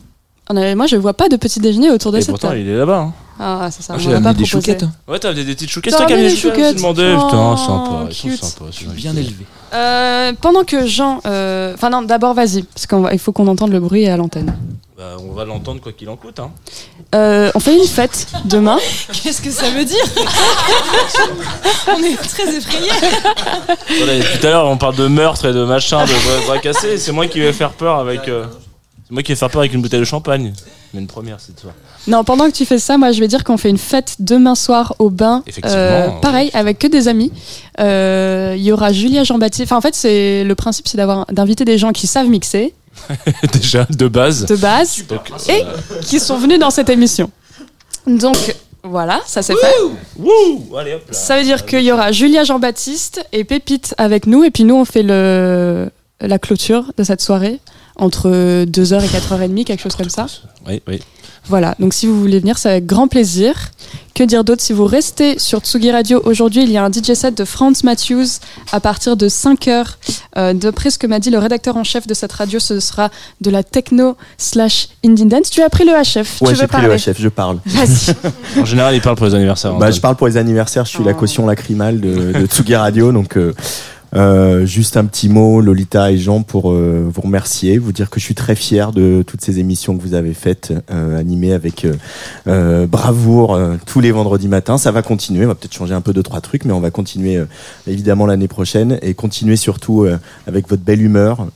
A- 0.56 0.74
moi, 0.74 0.86
je 0.86 0.96
vois 0.96 1.14
pas 1.14 1.28
de 1.28 1.36
petit 1.36 1.60
déjeuner 1.60 1.90
autour 1.90 2.12
de 2.12 2.18
Et 2.18 2.20
cette 2.20 2.30
pourtant, 2.30 2.48
table. 2.48 2.60
il 2.60 2.68
est 2.68 2.76
là-bas. 2.76 2.98
hein. 2.98 3.12
Ah, 3.40 3.68
c'est 3.70 3.82
ça. 3.84 3.92
Moi, 3.92 4.00
on 4.00 4.04
j'ai 4.04 4.08
m'a 4.10 4.16
amené 4.16 4.24
pas 4.30 4.34
des 4.34 4.44
proposé. 4.44 4.72
chouquettes, 4.72 4.82
hein. 4.82 4.92
Ouais, 5.06 5.18
t'as 5.20 5.28
amené 5.28 5.44
des 5.44 5.54
petites 5.54 5.70
chouquettes. 5.70 5.92
T'as 5.92 5.98
C'est 5.98 6.04
toi 6.04 6.06
qui 6.06 6.12
ramené 6.14 6.26
avais 6.26 6.34
des 6.34 6.40
chouquettes 6.40 6.76
demandé. 6.76 7.14
Oh, 7.16 7.24
Putain, 7.24 7.56
sympa. 7.56 8.06
Ils 8.10 8.36
sont 8.36 8.46
sympas. 8.46 8.64
ils 8.80 8.88
Bien 8.88 9.12
sont 9.12 9.18
élevé. 9.18 9.44
Euh, 9.74 10.32
pendant 10.40 10.64
que 10.64 10.86
Jean, 10.86 11.20
euh, 11.26 11.74
enfin 11.74 11.90
non, 11.90 12.02
d'abord 12.02 12.34
vas-y, 12.34 12.62
parce 12.62 12.86
qu'il 12.86 13.18
faut 13.20 13.32
qu'on 13.32 13.46
entende 13.46 13.70
le 13.70 13.78
bruit 13.80 14.08
à 14.08 14.16
l'antenne. 14.16 14.56
Bah, 14.96 15.16
on 15.20 15.32
va 15.34 15.44
l'entendre 15.44 15.80
quoi 15.80 15.92
qu'il 15.92 16.08
en 16.08 16.16
coûte. 16.16 16.40
Hein. 16.40 16.50
Euh, 17.14 17.52
on 17.54 17.60
fait 17.60 17.76
une 17.76 17.84
fête 17.86 18.26
demain. 18.46 18.78
Qu'est-ce 19.22 19.40
que 19.40 19.50
ça 19.52 19.70
veut 19.70 19.84
dire 19.84 20.04
On 21.86 22.02
est 22.02 22.16
très 22.16 22.56
effrayés. 22.56 22.90
Voilà, 23.98 24.20
tout 24.24 24.46
à 24.46 24.50
l'heure, 24.50 24.66
on 24.66 24.76
parle 24.76 24.96
de 24.96 25.06
meurtre 25.06 25.44
et 25.48 25.52
de 25.52 25.64
machin, 25.64 26.04
de 26.04 26.10
bras- 26.10 26.46
bras 26.46 26.58
cassés. 26.58 26.98
C'est 26.98 27.12
moi 27.12 27.26
qui 27.28 27.38
vais 27.40 27.52
faire 27.52 27.70
peur 27.70 27.98
avec. 28.00 28.28
Euh, 29.08 29.10
C'est 29.10 29.12
moi 29.14 29.22
qui 29.22 29.32
vais 29.32 29.36
faire 29.36 29.50
peur 29.50 29.60
avec 29.60 29.72
une 29.74 29.82
bouteille 29.82 30.00
de 30.00 30.04
champagne. 30.04 30.52
Mais 30.94 31.00
une 31.00 31.06
première 31.06 31.40
cette 31.40 31.60
fois. 31.60 31.72
Non, 32.06 32.24
pendant 32.24 32.46
que 32.46 32.52
tu 32.52 32.64
fais 32.64 32.78
ça, 32.78 32.96
moi 32.96 33.12
je 33.12 33.20
vais 33.20 33.28
dire 33.28 33.44
qu'on 33.44 33.56
fait 33.58 33.68
une 33.70 33.78
fête 33.78 34.16
demain 34.18 34.54
soir 34.54 34.94
au 34.98 35.10
bain. 35.10 35.42
Effectivement. 35.46 36.20
pareil, 36.20 36.50
avec 36.54 36.78
que 36.78 36.86
des 36.86 37.08
amis. 37.08 37.32
Euh, 37.80 38.54
Il 38.56 38.62
y 38.62 38.72
aura 38.72 38.92
Julia 38.92 39.24
Jean-Baptiste. 39.24 39.64
Enfin, 39.64 39.76
en 39.76 39.80
fait, 39.80 39.94
c'est 39.94 40.44
le 40.44 40.54
principe, 40.54 40.88
c'est 40.88 40.96
d'avoir 40.96 41.26
d'inviter 41.26 41.64
des 41.64 41.78
gens 41.78 41.92
qui 41.92 42.06
savent 42.06 42.28
mixer 42.28 42.74
Déjà, 43.52 43.86
de 43.90 44.08
base. 44.08 44.46
de 44.46 44.56
base 44.56 45.04
Donc, 45.08 45.30
et 45.48 45.62
qui 46.02 46.18
sont 46.18 46.36
venus 46.38 46.58
dans 46.58 46.70
cette 46.70 46.88
émission. 46.88 47.30
Donc 48.06 48.36
voilà, 48.82 49.20
ça 49.26 49.42
c'est 49.42 49.54
fait. 49.54 49.74
Wouh 50.18 50.76
Allez 50.76 50.94
hop 50.94 51.02
là. 51.06 51.12
Ça 51.12 51.38
veut 51.38 51.44
dire 51.44 51.66
qu'il 51.66 51.82
y 51.82 51.92
aura 51.92 52.10
Julia 52.12 52.44
Jean-Baptiste 52.44 53.24
et 53.32 53.44
Pépite 53.44 53.94
avec 53.98 54.26
nous, 54.26 54.44
et 54.44 54.50
puis 54.50 54.64
nous 54.64 54.76
on 54.76 54.84
fait 54.84 55.02
le, 55.02 55.90
la 56.20 56.38
clôture 56.38 56.92
de 56.96 57.04
cette 57.04 57.20
soirée 57.20 57.60
entre 57.98 58.28
2h 58.64 59.02
et 59.04 59.08
4h30, 59.08 59.64
quelque 59.64 59.82
chose 59.82 59.96
comme 59.96 60.08
ça. 60.10 60.26
Oui, 60.66 60.80
oui. 60.88 61.00
Voilà, 61.46 61.74
donc 61.78 61.94
si 61.94 62.06
vous 62.06 62.20
voulez 62.20 62.40
venir, 62.40 62.58
c'est 62.58 62.68
avec 62.68 62.86
grand 62.86 63.08
plaisir. 63.08 63.54
Que 64.14 64.22
dire 64.24 64.44
d'autre 64.44 64.60
Si 64.62 64.72
vous 64.74 64.84
restez 64.84 65.38
sur 65.38 65.60
Tsugi 65.60 65.90
Radio 65.90 66.20
aujourd'hui, 66.24 66.62
il 66.64 66.70
y 66.70 66.76
a 66.76 66.84
un 66.84 66.90
DJ 66.92 67.14
set 67.14 67.38
de 67.38 67.44
Franz 67.46 67.84
Matthews 67.84 68.26
à 68.72 68.80
partir 68.80 69.16
de 69.16 69.28
5h. 69.28 69.84
Euh, 70.36 70.52
D'après 70.52 70.90
ce 70.90 70.98
que 70.98 71.06
m'a 71.06 71.20
dit 71.20 71.30
le 71.30 71.38
rédacteur 71.38 71.76
en 71.78 71.84
chef 71.84 72.06
de 72.06 72.12
cette 72.12 72.32
radio, 72.32 72.58
ce 72.58 72.80
sera 72.80 73.10
de 73.40 73.48
la 73.50 73.62
techno 73.62 74.16
slash 74.36 74.88
indie 75.04 75.24
dance. 75.24 75.48
Tu 75.48 75.62
as 75.62 75.70
pris 75.70 75.84
le 75.84 75.92
HF, 75.92 76.42
Ouais, 76.42 76.50
tu 76.50 76.56
j'ai 76.56 76.62
veux 76.62 76.66
pris 76.66 76.82
le 76.82 76.94
HF, 76.96 77.18
je 77.18 77.28
parle. 77.28 77.60
Vas-y. 77.64 78.14
En 78.60 78.64
général, 78.66 78.94
il 78.94 79.00
parle 79.00 79.16
pour 79.16 79.26
les 79.26 79.34
anniversaires. 79.34 79.74
Bah, 79.74 79.90
je 79.90 80.00
parle 80.00 80.16
pour 80.16 80.26
les 80.26 80.36
anniversaires, 80.36 80.84
je 80.84 80.90
suis 80.90 81.04
la 81.04 81.14
caution 81.14 81.46
lacrymale 81.46 82.00
de, 82.00 82.32
de 82.32 82.46
Tsugi 82.46 82.74
Radio, 82.76 83.12
donc 83.12 83.36
euh, 83.38 83.54
euh, 84.14 84.64
juste 84.64 84.96
un 84.96 85.04
petit 85.04 85.28
mot, 85.28 85.60
Lolita 85.60 86.10
et 86.10 86.18
Jean, 86.18 86.42
pour 86.42 86.72
euh, 86.72 87.08
vous 87.12 87.20
remercier, 87.20 87.78
vous 87.78 87.92
dire 87.92 88.10
que 88.10 88.18
je 88.20 88.24
suis 88.24 88.34
très 88.34 88.54
fier 88.54 88.92
de 88.92 89.22
toutes 89.26 89.42
ces 89.42 89.58
émissions 89.58 89.96
que 89.96 90.02
vous 90.02 90.14
avez 90.14 90.34
faites, 90.34 90.72
euh, 90.90 91.18
animées 91.18 91.52
avec 91.52 91.84
euh, 91.84 91.94
euh, 92.46 92.86
bravoure 92.86 93.58
tous 93.86 94.00
les 94.00 94.10
vendredis 94.12 94.48
matins. 94.48 94.78
Ça 94.78 94.92
va 94.92 95.02
continuer, 95.02 95.44
on 95.44 95.48
va 95.48 95.54
peut-être 95.54 95.74
changer 95.74 95.94
un 95.94 96.00
peu 96.00 96.12
deux 96.12 96.22
trois 96.22 96.40
trucs, 96.40 96.64
mais 96.64 96.72
on 96.72 96.80
va 96.80 96.90
continuer 96.90 97.42
évidemment 97.86 98.26
l'année 98.26 98.48
prochaine 98.48 98.98
et 99.02 99.14
continuer 99.14 99.56
surtout 99.56 100.06
avec 100.46 100.68
votre 100.68 100.82
belle 100.82 101.02
humeur 101.02 101.46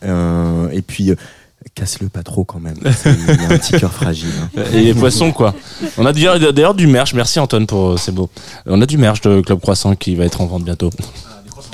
et 0.72 0.82
puis. 0.82 1.12
Casse-le 1.76 2.08
pas 2.08 2.24
trop 2.24 2.42
quand 2.42 2.58
même. 2.58 2.74
Il 2.82 3.40
a 3.40 3.54
un 3.54 3.56
petit 3.58 3.78
cœur 3.78 3.92
fragile. 3.92 4.28
hein. 4.56 4.62
Et 4.74 4.80
les 4.80 4.94
poissons, 4.94 5.30
quoi. 5.30 5.54
On 5.96 6.04
a 6.04 6.12
d'ailleurs 6.12 6.74
du 6.74 6.88
merch. 6.88 7.14
Merci 7.14 7.38
Antoine 7.38 7.68
pour 7.68 8.00
c'est 8.00 8.12
beau. 8.12 8.28
On 8.66 8.82
a 8.82 8.84
du 8.86 8.98
merch 8.98 9.20
de 9.20 9.40
Club 9.40 9.60
Croissant 9.60 9.94
qui 9.94 10.16
va 10.16 10.24
être 10.24 10.40
en 10.40 10.46
vente 10.46 10.64
bientôt. 10.64 10.90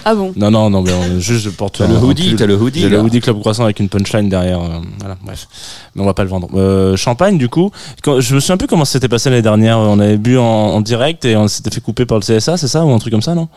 Ah 0.05 0.15
bon 0.15 0.33
Non, 0.37 0.51
non, 0.51 0.71
non, 0.71 0.83
mais 0.83 0.93
on, 0.93 1.19
juste 1.21 1.45
je 1.45 1.51
porte 1.51 1.79
T'as 1.79 1.87
le 1.87 1.97
hoodie, 1.97 2.35
t'as 2.37 2.47
le 2.47 2.55
hoodie, 2.57 2.81
J'ai 2.81 2.89
le 2.89 3.01
hoodie 3.01 3.21
Club 3.21 3.41
Croissant 3.41 3.65
avec 3.65 3.81
une 3.81 3.89
punchline 3.89 4.29
derrière. 4.29 4.61
euh, 4.61 4.79
voilà, 4.99 5.17
bref. 5.23 5.47
Mais 5.95 6.03
on 6.03 6.07
va 6.07 6.15
pas 6.15 6.23
le 6.25 6.31
vendre. 6.31 6.49
Euh, 6.55 6.97
champagne, 6.97 7.37
du 7.39 7.49
coup. 7.49 7.71
Quand, 8.03 8.21
je 8.21 8.35
me 8.35 8.41
souviens 8.41 8.55
un 8.55 8.59
peu 8.59 8.67
comment 8.67 8.85
ça 8.85 8.93
s'était 8.93 9.09
passé 9.09 9.29
l'année 9.29 9.43
dernière. 9.43 9.79
On 9.79 9.99
avait 9.99 10.17
bu 10.17 10.39
en, 10.39 10.43
en 10.45 10.81
direct 10.81 11.25
et 11.25 11.37
on 11.37 11.49
s'était 11.49 11.71
fait 11.71 11.81
couper 11.81 12.07
par 12.07 12.19
le 12.19 12.23
CSA, 12.25 12.57
c'est 12.57 12.69
ça 12.69 12.85
Ou 12.85 12.91
un 12.93 12.99
truc 12.99 13.13
comme 13.13 13.23
ça, 13.23 13.35
non? 13.35 13.49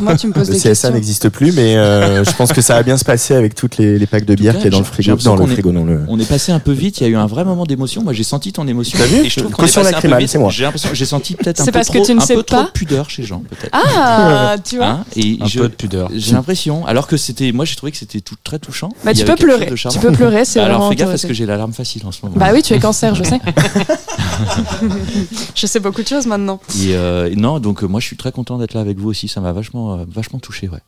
Moi, 0.00 0.16
tu 0.16 0.26
me 0.28 0.32
poses 0.32 0.48
Le 0.48 0.54
des 0.54 0.60
CSA 0.60 0.68
questions. 0.68 0.90
n'existe 0.92 1.28
plus, 1.30 1.52
mais 1.52 1.76
euh, 1.76 2.22
je 2.24 2.30
pense 2.36 2.52
que 2.52 2.60
ça 2.60 2.74
va 2.74 2.82
bien 2.82 2.96
se 2.96 3.04
passer 3.04 3.34
avec 3.34 3.54
toutes 3.54 3.78
les, 3.78 3.98
les 3.98 4.06
packs 4.06 4.24
de 4.24 4.34
bière 4.34 4.54
qu'il 4.54 4.64
y 4.64 4.66
a 4.68 4.70
dans 4.70 4.78
le 4.78 4.84
frigo. 4.84 5.16
Dans 5.16 5.36
le 5.36 5.52
est- 5.52 5.62
le. 5.62 6.00
On 6.08 6.18
est 6.20 6.28
passé 6.28 6.52
un 6.52 6.58
peu 6.60 6.72
vite, 6.72 7.00
il 7.00 7.04
y 7.04 7.06
a 7.06 7.10
eu 7.10 7.16
un 7.16 7.26
vrai 7.26 7.44
moment 7.44 7.64
d'émotion. 7.64 8.02
Moi 8.04 8.12
j'ai 8.12 8.22
senti 8.22 8.52
ton 8.52 8.66
émotion. 8.68 8.98
T'as 8.98 9.06
vu 9.06 9.24
Et 9.24 9.28
je 9.28 9.40
trouve 9.40 9.52
qu'on 9.52 9.62
est 9.62 9.66
Caution 9.66 9.80
passé 9.82 9.94
un 9.94 10.00
peu 10.00 10.08
lacrymale, 10.08 10.20
vite. 10.20 10.28
c'est 10.30 10.38
moi. 10.38 10.50
J'ai 10.50 10.64
l'impression, 10.64 10.90
j'ai 10.92 11.04
senti 11.06 11.34
peut-être 11.34 11.60
un 11.60 11.64
C'est 11.64 11.72
peu 11.72 11.78
parce 11.78 11.88
que 11.88 11.98
trop, 11.98 12.06
tu 12.06 12.14
ne 12.14 12.20
un 12.20 12.24
sais 12.24 12.34
peu 12.34 12.42
trop 12.42 12.56
pas 12.58 12.64
de 12.64 12.70
pudeur 12.70 13.10
chez 13.10 13.22
Jean 13.24 13.40
peut-être. 13.40 13.70
Ah, 13.72 14.56
tu 14.64 14.76
vois. 14.76 14.86
Hein 14.86 15.04
et 15.16 15.38
Un 15.40 15.46
je- 15.46 15.60
peu 15.60 15.68
de 15.68 15.74
pudeur. 15.74 16.10
J'ai 16.14 16.32
l'impression, 16.32 16.86
alors 16.86 17.06
que 17.08 17.16
c'était, 17.16 17.50
moi 17.52 17.64
j'ai 17.64 17.74
trouvé 17.74 17.90
que 17.92 17.98
c'était 17.98 18.20
tout 18.20 18.36
très 18.44 18.58
touchant. 18.58 18.90
Bah, 19.04 19.14
tu 19.14 19.24
peux 19.24 19.34
pleurer. 19.36 19.72
Tu 19.90 19.98
peux 19.98 20.12
pleurer, 20.12 20.44
c'est 20.44 20.60
Alors 20.60 20.78
vraiment 20.78 20.90
fais 20.90 20.96
gaffe 20.96 21.08
parce 21.10 21.26
que 21.26 21.34
j'ai 21.34 21.46
l'alarme 21.46 21.72
facile 21.72 22.02
en 22.06 22.12
ce 22.12 22.20
moment. 22.24 22.36
Bah 22.36 22.50
oui, 22.52 22.62
tu 22.62 22.74
es 22.74 22.78
cancer, 22.78 23.14
je 23.14 23.24
sais. 23.24 23.40
je 25.54 25.66
sais 25.66 25.80
beaucoup 25.80 26.02
de 26.02 26.08
choses 26.08 26.26
maintenant. 26.26 26.60
Et 26.80 26.94
euh, 26.94 27.30
non, 27.36 27.58
donc 27.60 27.82
euh, 27.82 27.86
moi 27.86 28.00
je 28.00 28.06
suis 28.06 28.16
très 28.16 28.32
content 28.32 28.58
d'être 28.58 28.74
là 28.74 28.80
avec 28.80 28.98
vous 28.98 29.08
aussi. 29.08 29.28
Ça 29.28 29.40
m'a 29.40 29.47
vachement, 29.52 29.94
euh, 29.94 30.04
vachement 30.08 30.38
touché, 30.38 30.68
ouais. 30.68 30.78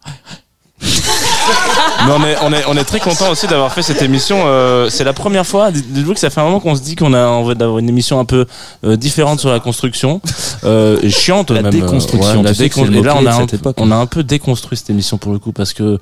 Mais 2.07 2.12
on 2.12 2.24
est, 2.24 2.37
on 2.43 2.53
est, 2.53 2.65
on 2.69 2.77
est 2.77 2.85
très 2.85 3.01
content 3.01 3.31
aussi 3.31 3.47
d'avoir 3.47 3.73
fait 3.73 3.82
cette 3.82 4.01
émission. 4.01 4.39
euh, 4.47 4.89
c'est 4.89 5.05
la 5.05 5.12
première 5.12 5.47
fois. 5.47 5.70
Dites- 5.70 5.93
Dites-vous 5.93 6.15
que 6.15 6.20
ça 6.20 6.31
fait 6.31 6.41
un 6.41 6.45
moment 6.45 6.61
qu'on 6.61 6.74
se 6.74 6.81
dit 6.81 6.97
qu'on 6.97 7.12
a 7.12 7.27
envie 7.27 7.55
d'avoir 7.55 7.78
une 7.78 7.89
émission 7.89 8.19
un 8.19 8.24
peu 8.24 8.47
euh, 8.85 8.97
différente 8.97 9.41
sur 9.41 9.51
la 9.51 9.61
construction, 9.61 10.20
euh, 10.65 10.99
chiante 11.11 11.51
La 11.51 11.61
même. 11.62 11.73
déconstruction, 11.73 12.43
la 12.43 12.51
tu 12.51 12.57
sais 12.57 12.69
que 12.70 12.74
c'est 12.77 12.81
décon- 12.82 12.91
le 12.91 12.99
Et 12.99 13.03
là, 13.03 13.16
on 13.19 13.27
a, 13.27 13.35
un, 13.43 13.47
on 13.77 13.91
a 13.91 13.97
un 13.97 14.07
peu 14.07 14.23
déconstruit 14.23 14.78
cette 14.78 14.91
émission 14.91 15.19
pour 15.19 15.32
le 15.32 15.39
coup 15.39 15.53
parce 15.53 15.73
que. 15.73 15.99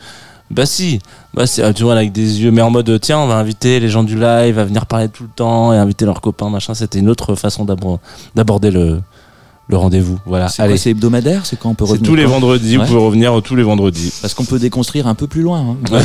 Bah 0.51 0.65
si, 0.65 0.99
bah 1.35 1.47
c'est 1.47 1.63
ah, 1.63 1.75
tu 1.75 1.83
vois 1.83 1.93
avec 1.93 2.11
des 2.11 2.41
yeux 2.41 2.51
mais 2.51 2.63
en 2.63 2.71
mode 2.71 2.99
tiens 3.03 3.19
on 3.19 3.27
va 3.27 3.35
inviter 3.35 3.81
les 3.81 3.91
gens 3.91 4.03
du 4.03 4.15
live 4.19 4.59
à 4.59 4.65
venir 4.65 4.87
parler 4.87 5.11
tout 5.11 5.25
le 5.25 5.29
temps 5.29 5.75
et 5.75 5.77
inviter 5.77 6.07
leurs 6.07 6.23
copains 6.23 6.49
machin 6.49 6.73
c'était 6.73 7.01
une 7.01 7.11
autre 7.11 7.35
façon 7.35 7.67
d'abor- 7.67 7.99
d'aborder 8.35 8.71
le 8.71 9.03
le 9.71 9.77
rendez-vous 9.77 10.19
voilà 10.25 10.49
C'est 10.49 10.63
allez 10.63 10.73
quoi, 10.75 10.79
c'est 10.83 10.91
hebdomadaire, 10.91 11.43
c'est 11.45 11.59
quand 11.59 11.69
on 11.69 11.75
peut 11.75 11.85
c'est 11.85 11.93
revenir 11.93 12.09
tous 12.11 12.15
les 12.17 12.25
vendredis 12.25 12.79
Ouais. 12.79 12.85
vous 12.85 12.91
pouvez 12.95 13.05
revenir 13.05 13.41
tous 13.45 13.55
les 13.55 13.63
vendredis 13.63 14.13
Parce 14.23 14.33
qu'on 14.35 14.45
peut 14.47 14.59
déconstruire 14.59 15.07
un 15.07 15.15
peu 15.15 15.27
plus 15.27 15.43
loin. 15.43 15.77
Hein. 15.93 16.01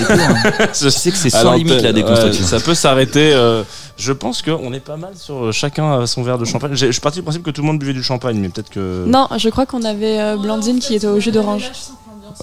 Je 0.79 0.89
sais 0.89 1.11
que 1.11 1.17
c'est 1.17 1.29
sans 1.29 1.39
Alors, 1.39 1.55
limite 1.55 1.75
la 1.81 1.89
ouais, 1.89 1.93
déconstruction. 1.93 2.45
ça 2.45 2.59
peut 2.59 2.73
s'arrêter. 2.75 3.31
euh, 3.33 3.63
je 3.95 4.11
pense 4.11 4.41
qu'on 4.41 4.73
est 4.73 4.79
pas 4.79 4.97
mal 4.97 5.11
sur 5.15 5.45
euh, 5.45 5.51
chacun 5.51 6.01
a 6.01 6.07
son 6.07 6.23
verre 6.23 6.37
de 6.39 6.45
champagne. 6.45 6.71
J'ai- 6.73 6.87
Je 6.87 6.91
suis 6.93 6.99
parti 7.01 7.19
du 7.19 7.23
principe 7.23 7.43
que 7.43 7.51
tout 7.51 7.61
le 7.61 7.67
monde 7.67 7.79
buvait 7.79 7.93
du 7.93 8.03
champagne, 8.03 8.37
mais 8.39 8.49
peut-être 8.49 8.69
que 8.69 9.05
Non, 9.07 9.27
je 9.37 9.47
crois 9.49 9.65
qu'on 9.65 9.83
avait 9.83 10.19
euh, 10.19 10.35
Blandine 10.35 10.79
qui 10.79 10.95
était 10.95 11.07
au 11.07 11.19
jus 11.19 11.31
d'orange. 11.31 11.71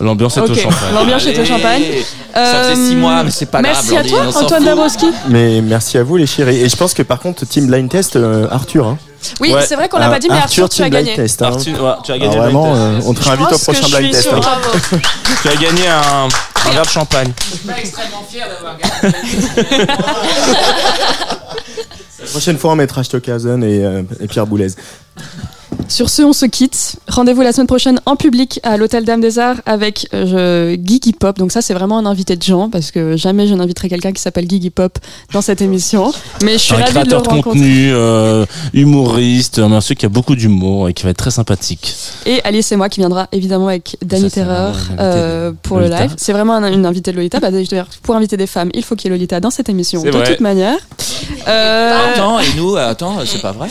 l'ambiance 0.01 0.37
est 0.37 0.41
au 0.43 0.55
champagne. 0.55 0.95
L'ambiance 0.95 1.27
est 1.27 1.39
au 1.39 1.45
champagne. 1.45 1.83
Ça 2.33 2.63
faisait 2.65 2.87
six 2.89 2.97
mois, 2.97 3.25
mais 3.25 3.31
c'est 3.31 3.47
pas 3.51 3.61
grave, 3.61 3.75
Merci 3.75 3.97
à 3.97 4.05
toi, 4.05 4.27
Antoine. 4.43 4.65
Dabrowski. 4.65 5.07
Mais 5.29 5.61
merci 5.61 5.99
à 5.99 6.03
vous, 6.05 6.17
les 6.17 6.27
chéris. 6.27 6.61
Et 6.63 6.69
je 6.69 6.77
pense 6.77 6.95
que 6.95 7.03
par 7.03 7.19
contre, 7.21 7.45
Team 7.47 7.67
Blind 7.67 7.91
Test, 7.91 8.17
euh, 8.17 8.47
Arthur. 8.51 8.87
Hein. 8.87 8.99
Oui, 9.41 9.53
Ouais. 9.55 9.65
c'est 9.67 9.75
vrai 9.77 9.89
qu'on 9.89 9.99
l'a 9.99 10.07
Ah, 10.07 10.11
pas 10.11 10.19
dit, 10.19 10.29
mais 10.31 10.37
Arthur, 10.39 10.69
tu 10.69 10.77
Team 10.77 10.85
as 10.87 10.91
gagné. 10.91 11.15
Test, 11.15 11.43
hein. 11.43 11.47
Arthur, 11.47 11.83
ouais, 11.83 11.93
tu 12.05 12.13
as 12.13 12.15
Ah, 12.15 12.19
gagné 12.19 12.35
le 12.37 12.41
vraiment, 12.43 12.75
euh, 12.75 13.01
on 13.05 13.13
te 13.15 13.23
réinvite 13.23 13.53
au 13.53 13.59
prochain 13.59 13.83
je 13.87 13.97
Blind 13.97 14.15
suis 14.15 14.23
Test. 14.23 14.29
hein. 14.33 14.41
Bravo. 14.41 14.71
Tu 15.43 15.49
as 15.49 15.57
gagné 15.57 15.89
un, 15.89 16.29
un 16.67 16.71
verre 16.73 16.83
de 16.83 16.89
champagne. 16.89 17.33
pas 17.67 17.79
extrêmement 17.79 18.27
fier 18.31 18.47
d'avoir 18.49 18.77
gagné. 18.79 19.87
La 22.21 22.27
prochaine 22.27 22.59
fois, 22.59 22.73
on 22.73 22.77
mettra 22.77 23.03
Stockhausen 23.03 23.63
et, 23.65 23.85
euh, 23.85 24.03
et 24.21 24.27
Pierre 24.27 24.47
Boulez. 24.47 24.69
Sur 25.89 26.09
ce, 26.09 26.23
on 26.23 26.33
se 26.33 26.47
quitte. 26.47 26.97
Rendez-vous 27.09 27.43
la 27.43 27.53
semaine 27.53 27.67
prochaine 27.67 28.01
en 28.07 28.15
public 28.17 28.61
à 28.63 28.77
l'Hôtel 28.77 29.05
Dame 29.05 29.21
des 29.21 29.39
Arts 29.39 29.57
avec 29.67 30.07
euh, 30.15 30.77
Gigi 30.83 31.13
Pop. 31.13 31.37
Donc 31.39 31.51
ça, 31.53 31.63
c'est 31.63 31.75
vraiment 31.75 31.99
un 31.99 32.07
invité 32.07 32.37
de 32.37 32.43
Jean 32.43 32.71
parce 32.71 32.91
que 32.91 33.17
jamais 33.17 33.47
je 33.49 33.55
n'inviterai 33.55 33.89
quelqu'un 33.89 34.13
qui 34.13 34.23
s'appelle 34.23 34.49
Gigi 34.49 34.71
Pop 34.71 34.99
dans 35.33 35.41
cette 35.43 35.61
émission. 35.63 36.13
Mais 36.43 36.53
je 36.53 36.59
suis 36.59 36.75
un 36.75 36.79
ravie 36.79 36.93
de 36.93 36.99
le 36.99 37.05
créateur 37.07 37.23
de 37.23 37.29
rencontrer. 37.29 37.51
contenu, 37.59 37.91
euh, 37.93 38.47
humoriste, 38.73 39.59
un 39.59 39.69
monsieur 39.69 39.95
qui 39.95 40.07
a 40.07 40.09
beaucoup 40.09 40.37
d'humour 40.37 40.89
et 40.89 40.95
qui 40.95 41.03
va 41.05 41.11
être 41.11 41.17
très 41.17 41.31
sympathique. 41.31 41.95
Et 42.27 42.41
Alice 42.45 42.71
et 42.73 42.77
moi 42.77 42.89
qui 42.89 43.01
viendra 43.01 43.27
évidemment 43.33 43.69
avec 43.69 43.97
Danny 44.05 44.31
Terreur 44.31 44.75
euh, 44.99 45.53
pour 45.63 45.79
le 45.79 45.89
live. 45.89 46.15
C'est 46.17 46.33
vraiment 46.33 46.55
un- 46.55 46.73
une 46.73 46.87
invitée 46.87 47.11
de 47.13 47.17
Lolita. 47.17 47.41
Bah, 47.41 47.51
d'ailleurs, 47.51 47.89
pour 48.03 48.15
inviter 48.15 48.37
des 48.37 48.47
femmes, 48.47 48.71
il 48.75 48.85
faut 48.85 48.95
qu'il 48.97 49.11
y 49.11 49.15
ait 49.15 49.17
Lolita 49.17 49.41
dans 49.41 49.51
cette 49.51 49.69
émission. 49.69 50.03
De 50.03 50.11
vrai. 50.11 50.25
toute 50.25 50.41
manière. 50.41 50.77
Euh, 51.49 52.13
Attends, 52.13 52.39
et 52.41 52.45
nous, 52.57 52.77
attends, 52.77 53.17
c'est 53.25 53.41
pas 53.43 53.53
vrai. 53.53 53.69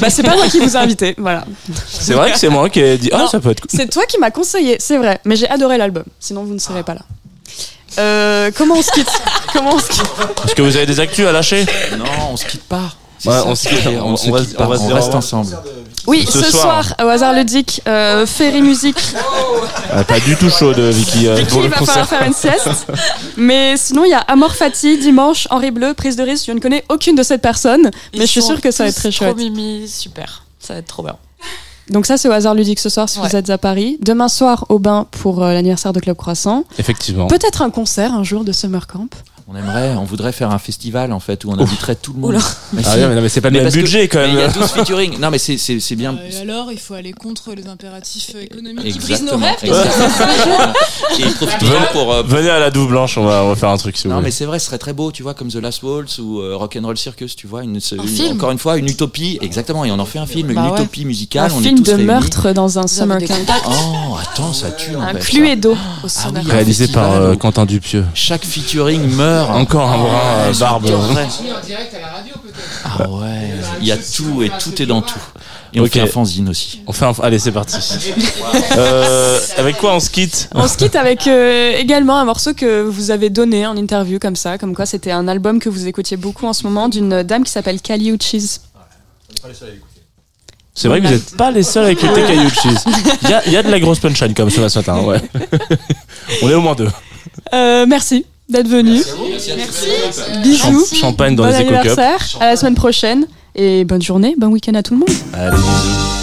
bah, 0.00 0.10
c'est 0.10 0.22
pas 0.22 0.36
moi 0.36 0.46
qui 0.48 0.58
vous 0.58 0.74
ai 0.76 0.78
invité. 0.78 1.14
Voilà. 1.18 1.44
C'est 1.88 2.14
vrai 2.14 2.32
que 2.32 2.38
c'est 2.38 2.48
moi 2.48 2.68
qui 2.70 2.80
ai 2.80 2.98
dit 2.98 3.10
ah 3.12 3.18
Non, 3.18 3.26
ça 3.28 3.40
peut 3.40 3.50
être 3.50 3.60
cool. 3.60 3.70
C'est 3.72 3.88
toi 3.88 4.04
qui 4.06 4.18
m'as 4.18 4.30
conseillé, 4.30 4.76
c'est 4.80 4.96
vrai. 4.98 5.20
Mais 5.24 5.36
j'ai 5.36 5.48
adoré 5.48 5.78
l'album. 5.78 6.04
Sinon, 6.20 6.44
vous 6.44 6.54
ne 6.54 6.58
serez 6.58 6.82
pas 6.82 6.94
là. 6.94 7.02
Euh, 7.98 8.50
comment 8.56 8.76
on 8.76 8.82
se 8.82 8.90
quitte? 8.90 9.10
Comment 9.52 9.74
on 9.74 9.78
se 9.78 9.88
quitte? 9.88 10.02
Est-ce 10.46 10.54
que 10.54 10.62
vous 10.62 10.76
avez 10.76 10.86
des 10.86 10.98
actus 11.00 11.26
à 11.26 11.32
lâcher? 11.32 11.66
Non, 11.98 12.04
on 12.32 12.36
se 12.36 12.46
quitte 12.46 12.64
pas. 12.64 12.90
C'est 13.18 13.28
Ouais, 13.28 13.34
ça, 13.36 13.46
on 13.46 13.54
se 13.54 13.62
c'est- 13.62 13.68
quitte, 13.76 13.86
on 13.86 14.12
on, 14.12 14.16
se 14.16 14.28
on 14.28 14.32
va, 14.32 14.40
quitte 14.40 14.56
on 14.58 14.62
va 14.64 14.68
pas, 14.70 14.76
se 14.76 14.80
on 14.82 14.86
dire 14.86 14.92
au 14.92 14.96
reste 14.96 15.06
revoir. 15.08 15.18
ensemble. 15.18 15.58
Oui, 16.08 16.26
Ce 16.28 16.42
ce, 16.42 16.50
soir. 16.50 16.84
soir, 16.84 17.06
au 17.06 17.08
hasard 17.10 17.32
ludique, 17.34 17.80
euh, 17.86 18.26
Ferry 18.26 18.60
Music. 18.62 18.96
Ah, 19.92 20.02
pas 20.02 20.18
du 20.18 20.34
tout 20.36 20.50
chaud 20.50 20.72
de 20.74 20.82
Vicky 20.88 21.28
euh, 21.28 21.36
Vicky, 21.36 21.50
pour 21.50 21.60
il 21.60 21.64
le 21.66 21.68
va 21.70 21.76
concert. 21.76 21.94
falloir 22.08 22.08
faire 22.08 22.22
une 22.26 22.34
sieste. 22.34 22.86
Mais 23.36 23.76
sinon, 23.76 24.04
il 24.04 24.10
y 24.10 24.14
a 24.14 24.18
Amor 24.18 24.56
Fati, 24.56 24.98
dimanche, 24.98 25.46
Henri 25.50 25.70
Bleu, 25.70 25.94
prise 25.94 26.16
de 26.16 26.24
risque. 26.24 26.46
Je 26.48 26.52
ne 26.52 26.58
connais 26.58 26.84
aucune 26.88 27.14
de 27.14 27.22
ces 27.22 27.38
personnes, 27.38 27.90
mais 28.14 28.22
je 28.22 28.26
suis 28.26 28.42
sûre 28.42 28.60
que 28.60 28.72
ça 28.72 28.82
va 28.84 28.88
être 28.88 28.96
très 28.96 29.12
chouette. 29.12 29.30
Trop 29.36 29.38
mimi, 29.38 29.86
super. 29.86 30.42
Ça 30.58 30.72
va 30.72 30.80
être 30.80 30.88
trop 30.88 31.04
bien. 31.04 31.16
Donc 31.92 32.06
ça, 32.06 32.16
c'est 32.16 32.28
au 32.28 32.32
hasard 32.32 32.54
ludique 32.54 32.78
ce 32.80 32.88
soir 32.88 33.08
si 33.08 33.20
Ouais. 33.20 33.28
vous 33.28 33.36
êtes 33.36 33.50
à 33.50 33.58
Paris. 33.58 33.98
Demain 34.00 34.28
soir, 34.28 34.64
au 34.70 34.78
bain 34.78 35.06
pour 35.10 35.42
euh, 35.44 35.52
l'anniversaire 35.52 35.92
de 35.92 36.00
Club 36.00 36.16
Croissant. 36.16 36.64
Effectivement. 36.78 37.26
Peut-être 37.26 37.62
un 37.62 37.70
concert 37.70 38.14
un 38.14 38.24
jour 38.24 38.44
de 38.44 38.52
Summer 38.52 38.86
Camp. 38.86 39.08
On 39.48 39.56
aimerait, 39.56 39.94
on 39.96 40.04
voudrait 40.04 40.32
faire 40.32 40.50
un 40.50 40.58
festival 40.58 41.12
en 41.12 41.20
fait 41.20 41.44
où 41.44 41.50
on 41.50 41.58
inviterait 41.58 41.96
tout 41.96 42.12
le 42.12 42.20
monde. 42.20 42.38
Mais 42.72 42.82
Ah 42.86 42.92
si. 42.94 42.98
mais 43.00 43.14
non, 43.14 43.20
mais 43.20 43.28
c'est 43.28 43.40
pas 43.40 43.50
le 43.50 43.58
même 43.60 43.68
que- 43.70 43.74
budget, 43.74 44.08
quand 44.08 44.20
mais 44.20 44.28
Il 44.28 44.34
y 44.34 44.38
a 44.42 44.46
même. 44.48 44.52
12 44.52 44.70
featuring. 44.70 45.18
Non 45.18 45.30
mais 45.30 45.38
c'est 45.38 45.58
c'est 45.58 45.80
c'est 45.80 45.96
bien. 45.96 46.16
Et 46.30 46.36
alors, 46.38 46.70
il 46.72 46.78
faut 46.78 46.94
aller 46.94 47.12
contre 47.12 47.52
les 47.54 47.66
impératifs 47.66 48.30
euh, 48.36 48.42
économiques 48.42 48.92
qui 48.92 48.98
brisent 48.98 49.22
nos 49.22 49.32
Exactement. 49.34 49.46
rêves. 49.46 49.58
exactement. 49.62 50.72
Et 51.18 51.22
Venez, 51.66 51.86
pour. 51.92 52.12
euh, 52.12 52.22
venez 52.22 52.50
à 52.50 52.58
la 52.60 52.70
double 52.70 52.90
blanche, 52.92 53.18
on 53.18 53.24
va, 53.24 53.42
on 53.44 53.48
va 53.50 53.56
faire 53.56 53.68
un 53.68 53.76
truc 53.76 53.96
si 53.96 54.04
vous 54.04 54.10
non 54.10 54.16
voulez. 54.16 54.26
mais 54.26 54.30
c'est 54.30 54.44
vrai, 54.44 54.58
ce 54.58 54.66
serait 54.66 54.78
très 54.78 54.92
beau, 54.92 55.12
tu 55.12 55.22
vois, 55.22 55.34
comme 55.34 55.48
The 55.48 55.56
Last 55.56 55.82
Waltz 55.82 56.18
ou 56.18 56.40
euh, 56.40 56.56
Rock'n'Roll 56.56 56.96
Circus, 56.96 57.36
tu 57.36 57.46
vois, 57.46 57.62
une, 57.64 57.74
une- 57.76 57.80
film. 57.80 58.36
encore 58.36 58.50
une 58.52 58.58
fois 58.58 58.78
une 58.78 58.88
utopie, 58.88 59.38
exactement, 59.42 59.84
et 59.84 59.90
on 59.90 59.98
en 59.98 60.06
fait 60.06 60.18
un 60.18 60.26
film, 60.26 60.52
Bah 60.54 60.62
une 60.62 60.70
ouais. 60.72 60.78
utopie 60.80 61.04
musicale, 61.04 61.50
Un 61.50 61.54
on 61.54 61.60
film 61.60 61.74
est 61.74 61.78
tous 61.78 61.82
de 61.84 61.90
réunis. 61.96 62.04
meurtre 62.06 62.52
dans 62.52 62.78
un 62.78 62.86
Summer 62.86 63.18
Camp. 63.26 63.34
Oh, 63.66 64.16
attends, 64.20 64.52
ça 64.52 64.70
tue. 64.70 64.94
Un 64.96 65.14
Cluedo 65.14 65.74
Ah. 65.76 66.30
Réalisé 66.46 66.88
par 66.88 67.12
euh, 67.12 67.34
Quentin 67.36 67.66
Dupieux. 67.66 68.04
Chaque 68.14 68.44
featuring 68.44 69.02
meurt. 69.14 69.31
Encore 69.40 69.90
un 69.90 69.98
brin 69.98 70.48
euh, 70.48 70.52
barbe. 70.58 70.86
j'adorerais. 70.86 71.24
en 71.24 71.66
direct 71.66 71.94
à 71.94 72.00
la 72.00 72.06
radio 72.08 72.34
peut-être. 72.42 72.58
Ah 72.84 73.08
ouais, 73.10 73.50
il 73.80 73.86
y 73.86 73.92
a 73.92 73.96
tout 73.96 74.42
et 74.42 74.50
tout 74.62 74.80
est 74.82 74.86
dans 74.86 75.02
tout. 75.02 75.18
Et 75.74 75.80
on 75.80 75.84
Ok. 75.84 75.92
fait 75.92 76.00
un 76.00 76.06
fanzine 76.06 76.50
aussi. 76.50 76.82
On 76.86 76.92
fait 76.92 77.06
un... 77.06 77.12
Allez, 77.22 77.38
c'est 77.38 77.52
parti. 77.52 77.76
Euh, 78.76 79.38
avec 79.58 79.76
quoi 79.78 79.94
on 79.94 80.00
se 80.00 80.08
quitte? 80.08 80.48
On 80.54 80.66
se 80.66 80.76
quitte 80.78 80.96
avec 80.96 81.26
euh, 81.26 81.72
également 81.76 82.18
un 82.18 82.24
morceau 82.24 82.54
que 82.54 82.80
vous 82.82 83.10
avez 83.10 83.28
donné 83.28 83.66
en 83.66 83.76
interview 83.76 84.18
comme 84.18 84.36
ça, 84.36 84.56
comme 84.56 84.74
quoi 84.74 84.86
c'était 84.86 85.10
un 85.10 85.28
album 85.28 85.58
que 85.60 85.68
vous 85.68 85.86
écoutiez 85.86 86.16
beaucoup 86.16 86.46
en 86.46 86.52
ce 86.54 86.64
moment 86.64 86.88
d'une 86.88 87.22
dame 87.22 87.44
qui 87.44 87.50
s'appelle 87.50 87.80
Kali 87.82 88.10
Uchis. 88.10 88.60
C'est 90.74 90.88
vrai 90.88 91.00
que 91.00 91.06
vous 91.06 91.12
n'êtes 91.12 91.36
pas 91.36 91.50
les 91.50 91.62
seuls 91.62 91.84
à 91.84 91.90
écouter 91.90 92.22
Caillou 92.22 92.48
Cheese. 92.48 92.78
Il 93.24 93.28
y 93.30 93.32
a, 93.34 93.46
il 93.46 93.52
y 93.52 93.56
a 93.58 93.62
de 93.62 93.70
la 93.70 93.78
grosse 93.78 93.98
punchline 93.98 94.32
comme 94.34 94.48
ça 94.50 94.68
ce 94.70 94.78
matin, 94.78 95.00
ouais. 95.00 95.20
on 96.42 96.48
est 96.50 96.54
au 96.54 96.60
moins 96.62 96.74
deux. 96.74 96.88
Euh, 97.52 97.84
merci 97.86 98.24
d'être 98.52 98.68
venu. 98.68 99.00
Bisous. 100.42 100.86
Champ- 100.90 100.96
champagne 100.96 101.34
dans 101.36 101.44
bon 101.44 101.50
les 101.50 101.56
éco-cups. 101.60 101.78
anniversaire. 101.98 102.38
À 102.40 102.46
la 102.46 102.56
semaine 102.56 102.74
prochaine. 102.74 103.26
Et 103.54 103.84
bonne 103.84 104.00
journée, 104.00 104.34
bon 104.38 104.46
week-end 104.48 104.72
à 104.74 104.82
tout 104.82 104.94
le 104.94 105.00
monde. 105.00 105.10
Allez, 105.34 105.50
bisous. 105.50 106.21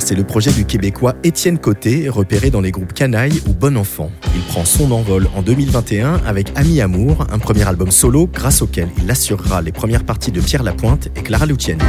C'est 0.00 0.14
le 0.14 0.24
projet 0.24 0.50
du 0.52 0.64
Québécois 0.64 1.14
Étienne 1.22 1.58
Côté, 1.58 2.08
repéré 2.08 2.50
dans 2.50 2.60
les 2.60 2.70
groupes 2.70 2.92
Canaille 2.92 3.42
ou 3.46 3.52
Bon 3.52 3.76
Enfant. 3.76 4.10
Il 4.34 4.40
prend 4.42 4.64
son 4.64 4.90
envol 4.90 5.28
en 5.36 5.42
2021 5.42 6.20
avec 6.26 6.52
Ami 6.56 6.80
Amour, 6.80 7.26
un 7.30 7.38
premier 7.38 7.66
album 7.68 7.90
solo 7.90 8.28
grâce 8.32 8.62
auquel 8.62 8.88
il 9.02 9.10
assurera 9.10 9.60
les 9.60 9.72
premières 9.72 10.04
parties 10.04 10.32
de 10.32 10.40
Pierre 10.40 10.62
Lapointe 10.62 11.08
et 11.16 11.22
Clara 11.22 11.46
Luciani. 11.46 11.82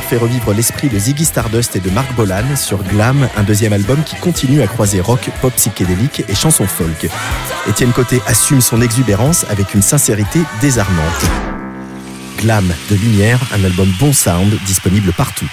Fait 0.00 0.16
revivre 0.16 0.52
l'esprit 0.54 0.88
de 0.88 0.98
Ziggy 0.98 1.24
Stardust 1.24 1.76
et 1.76 1.80
de 1.80 1.90
Marc 1.90 2.14
Bolan 2.14 2.56
sur 2.56 2.82
Glam, 2.82 3.28
un 3.36 3.42
deuxième 3.42 3.72
album 3.72 4.02
qui 4.04 4.16
continue 4.16 4.62
à 4.62 4.66
croiser 4.66 5.00
rock, 5.00 5.28
pop 5.42 5.52
psychédélique 5.54 6.24
et 6.28 6.34
chansons 6.34 6.66
folk. 6.66 7.08
Étienne 7.68 7.92
Côté 7.92 8.22
assume 8.26 8.60
son 8.60 8.80
exubérance 8.80 9.44
avec 9.50 9.74
une 9.74 9.82
sincérité 9.82 10.40
désarmante. 10.60 11.04
Glam 12.38 12.72
de 12.90 12.94
Lumière, 12.96 13.40
un 13.52 13.62
album 13.64 13.92
bon 14.00 14.12
sound 14.12 14.56
disponible 14.64 15.12
partout. 15.12 15.48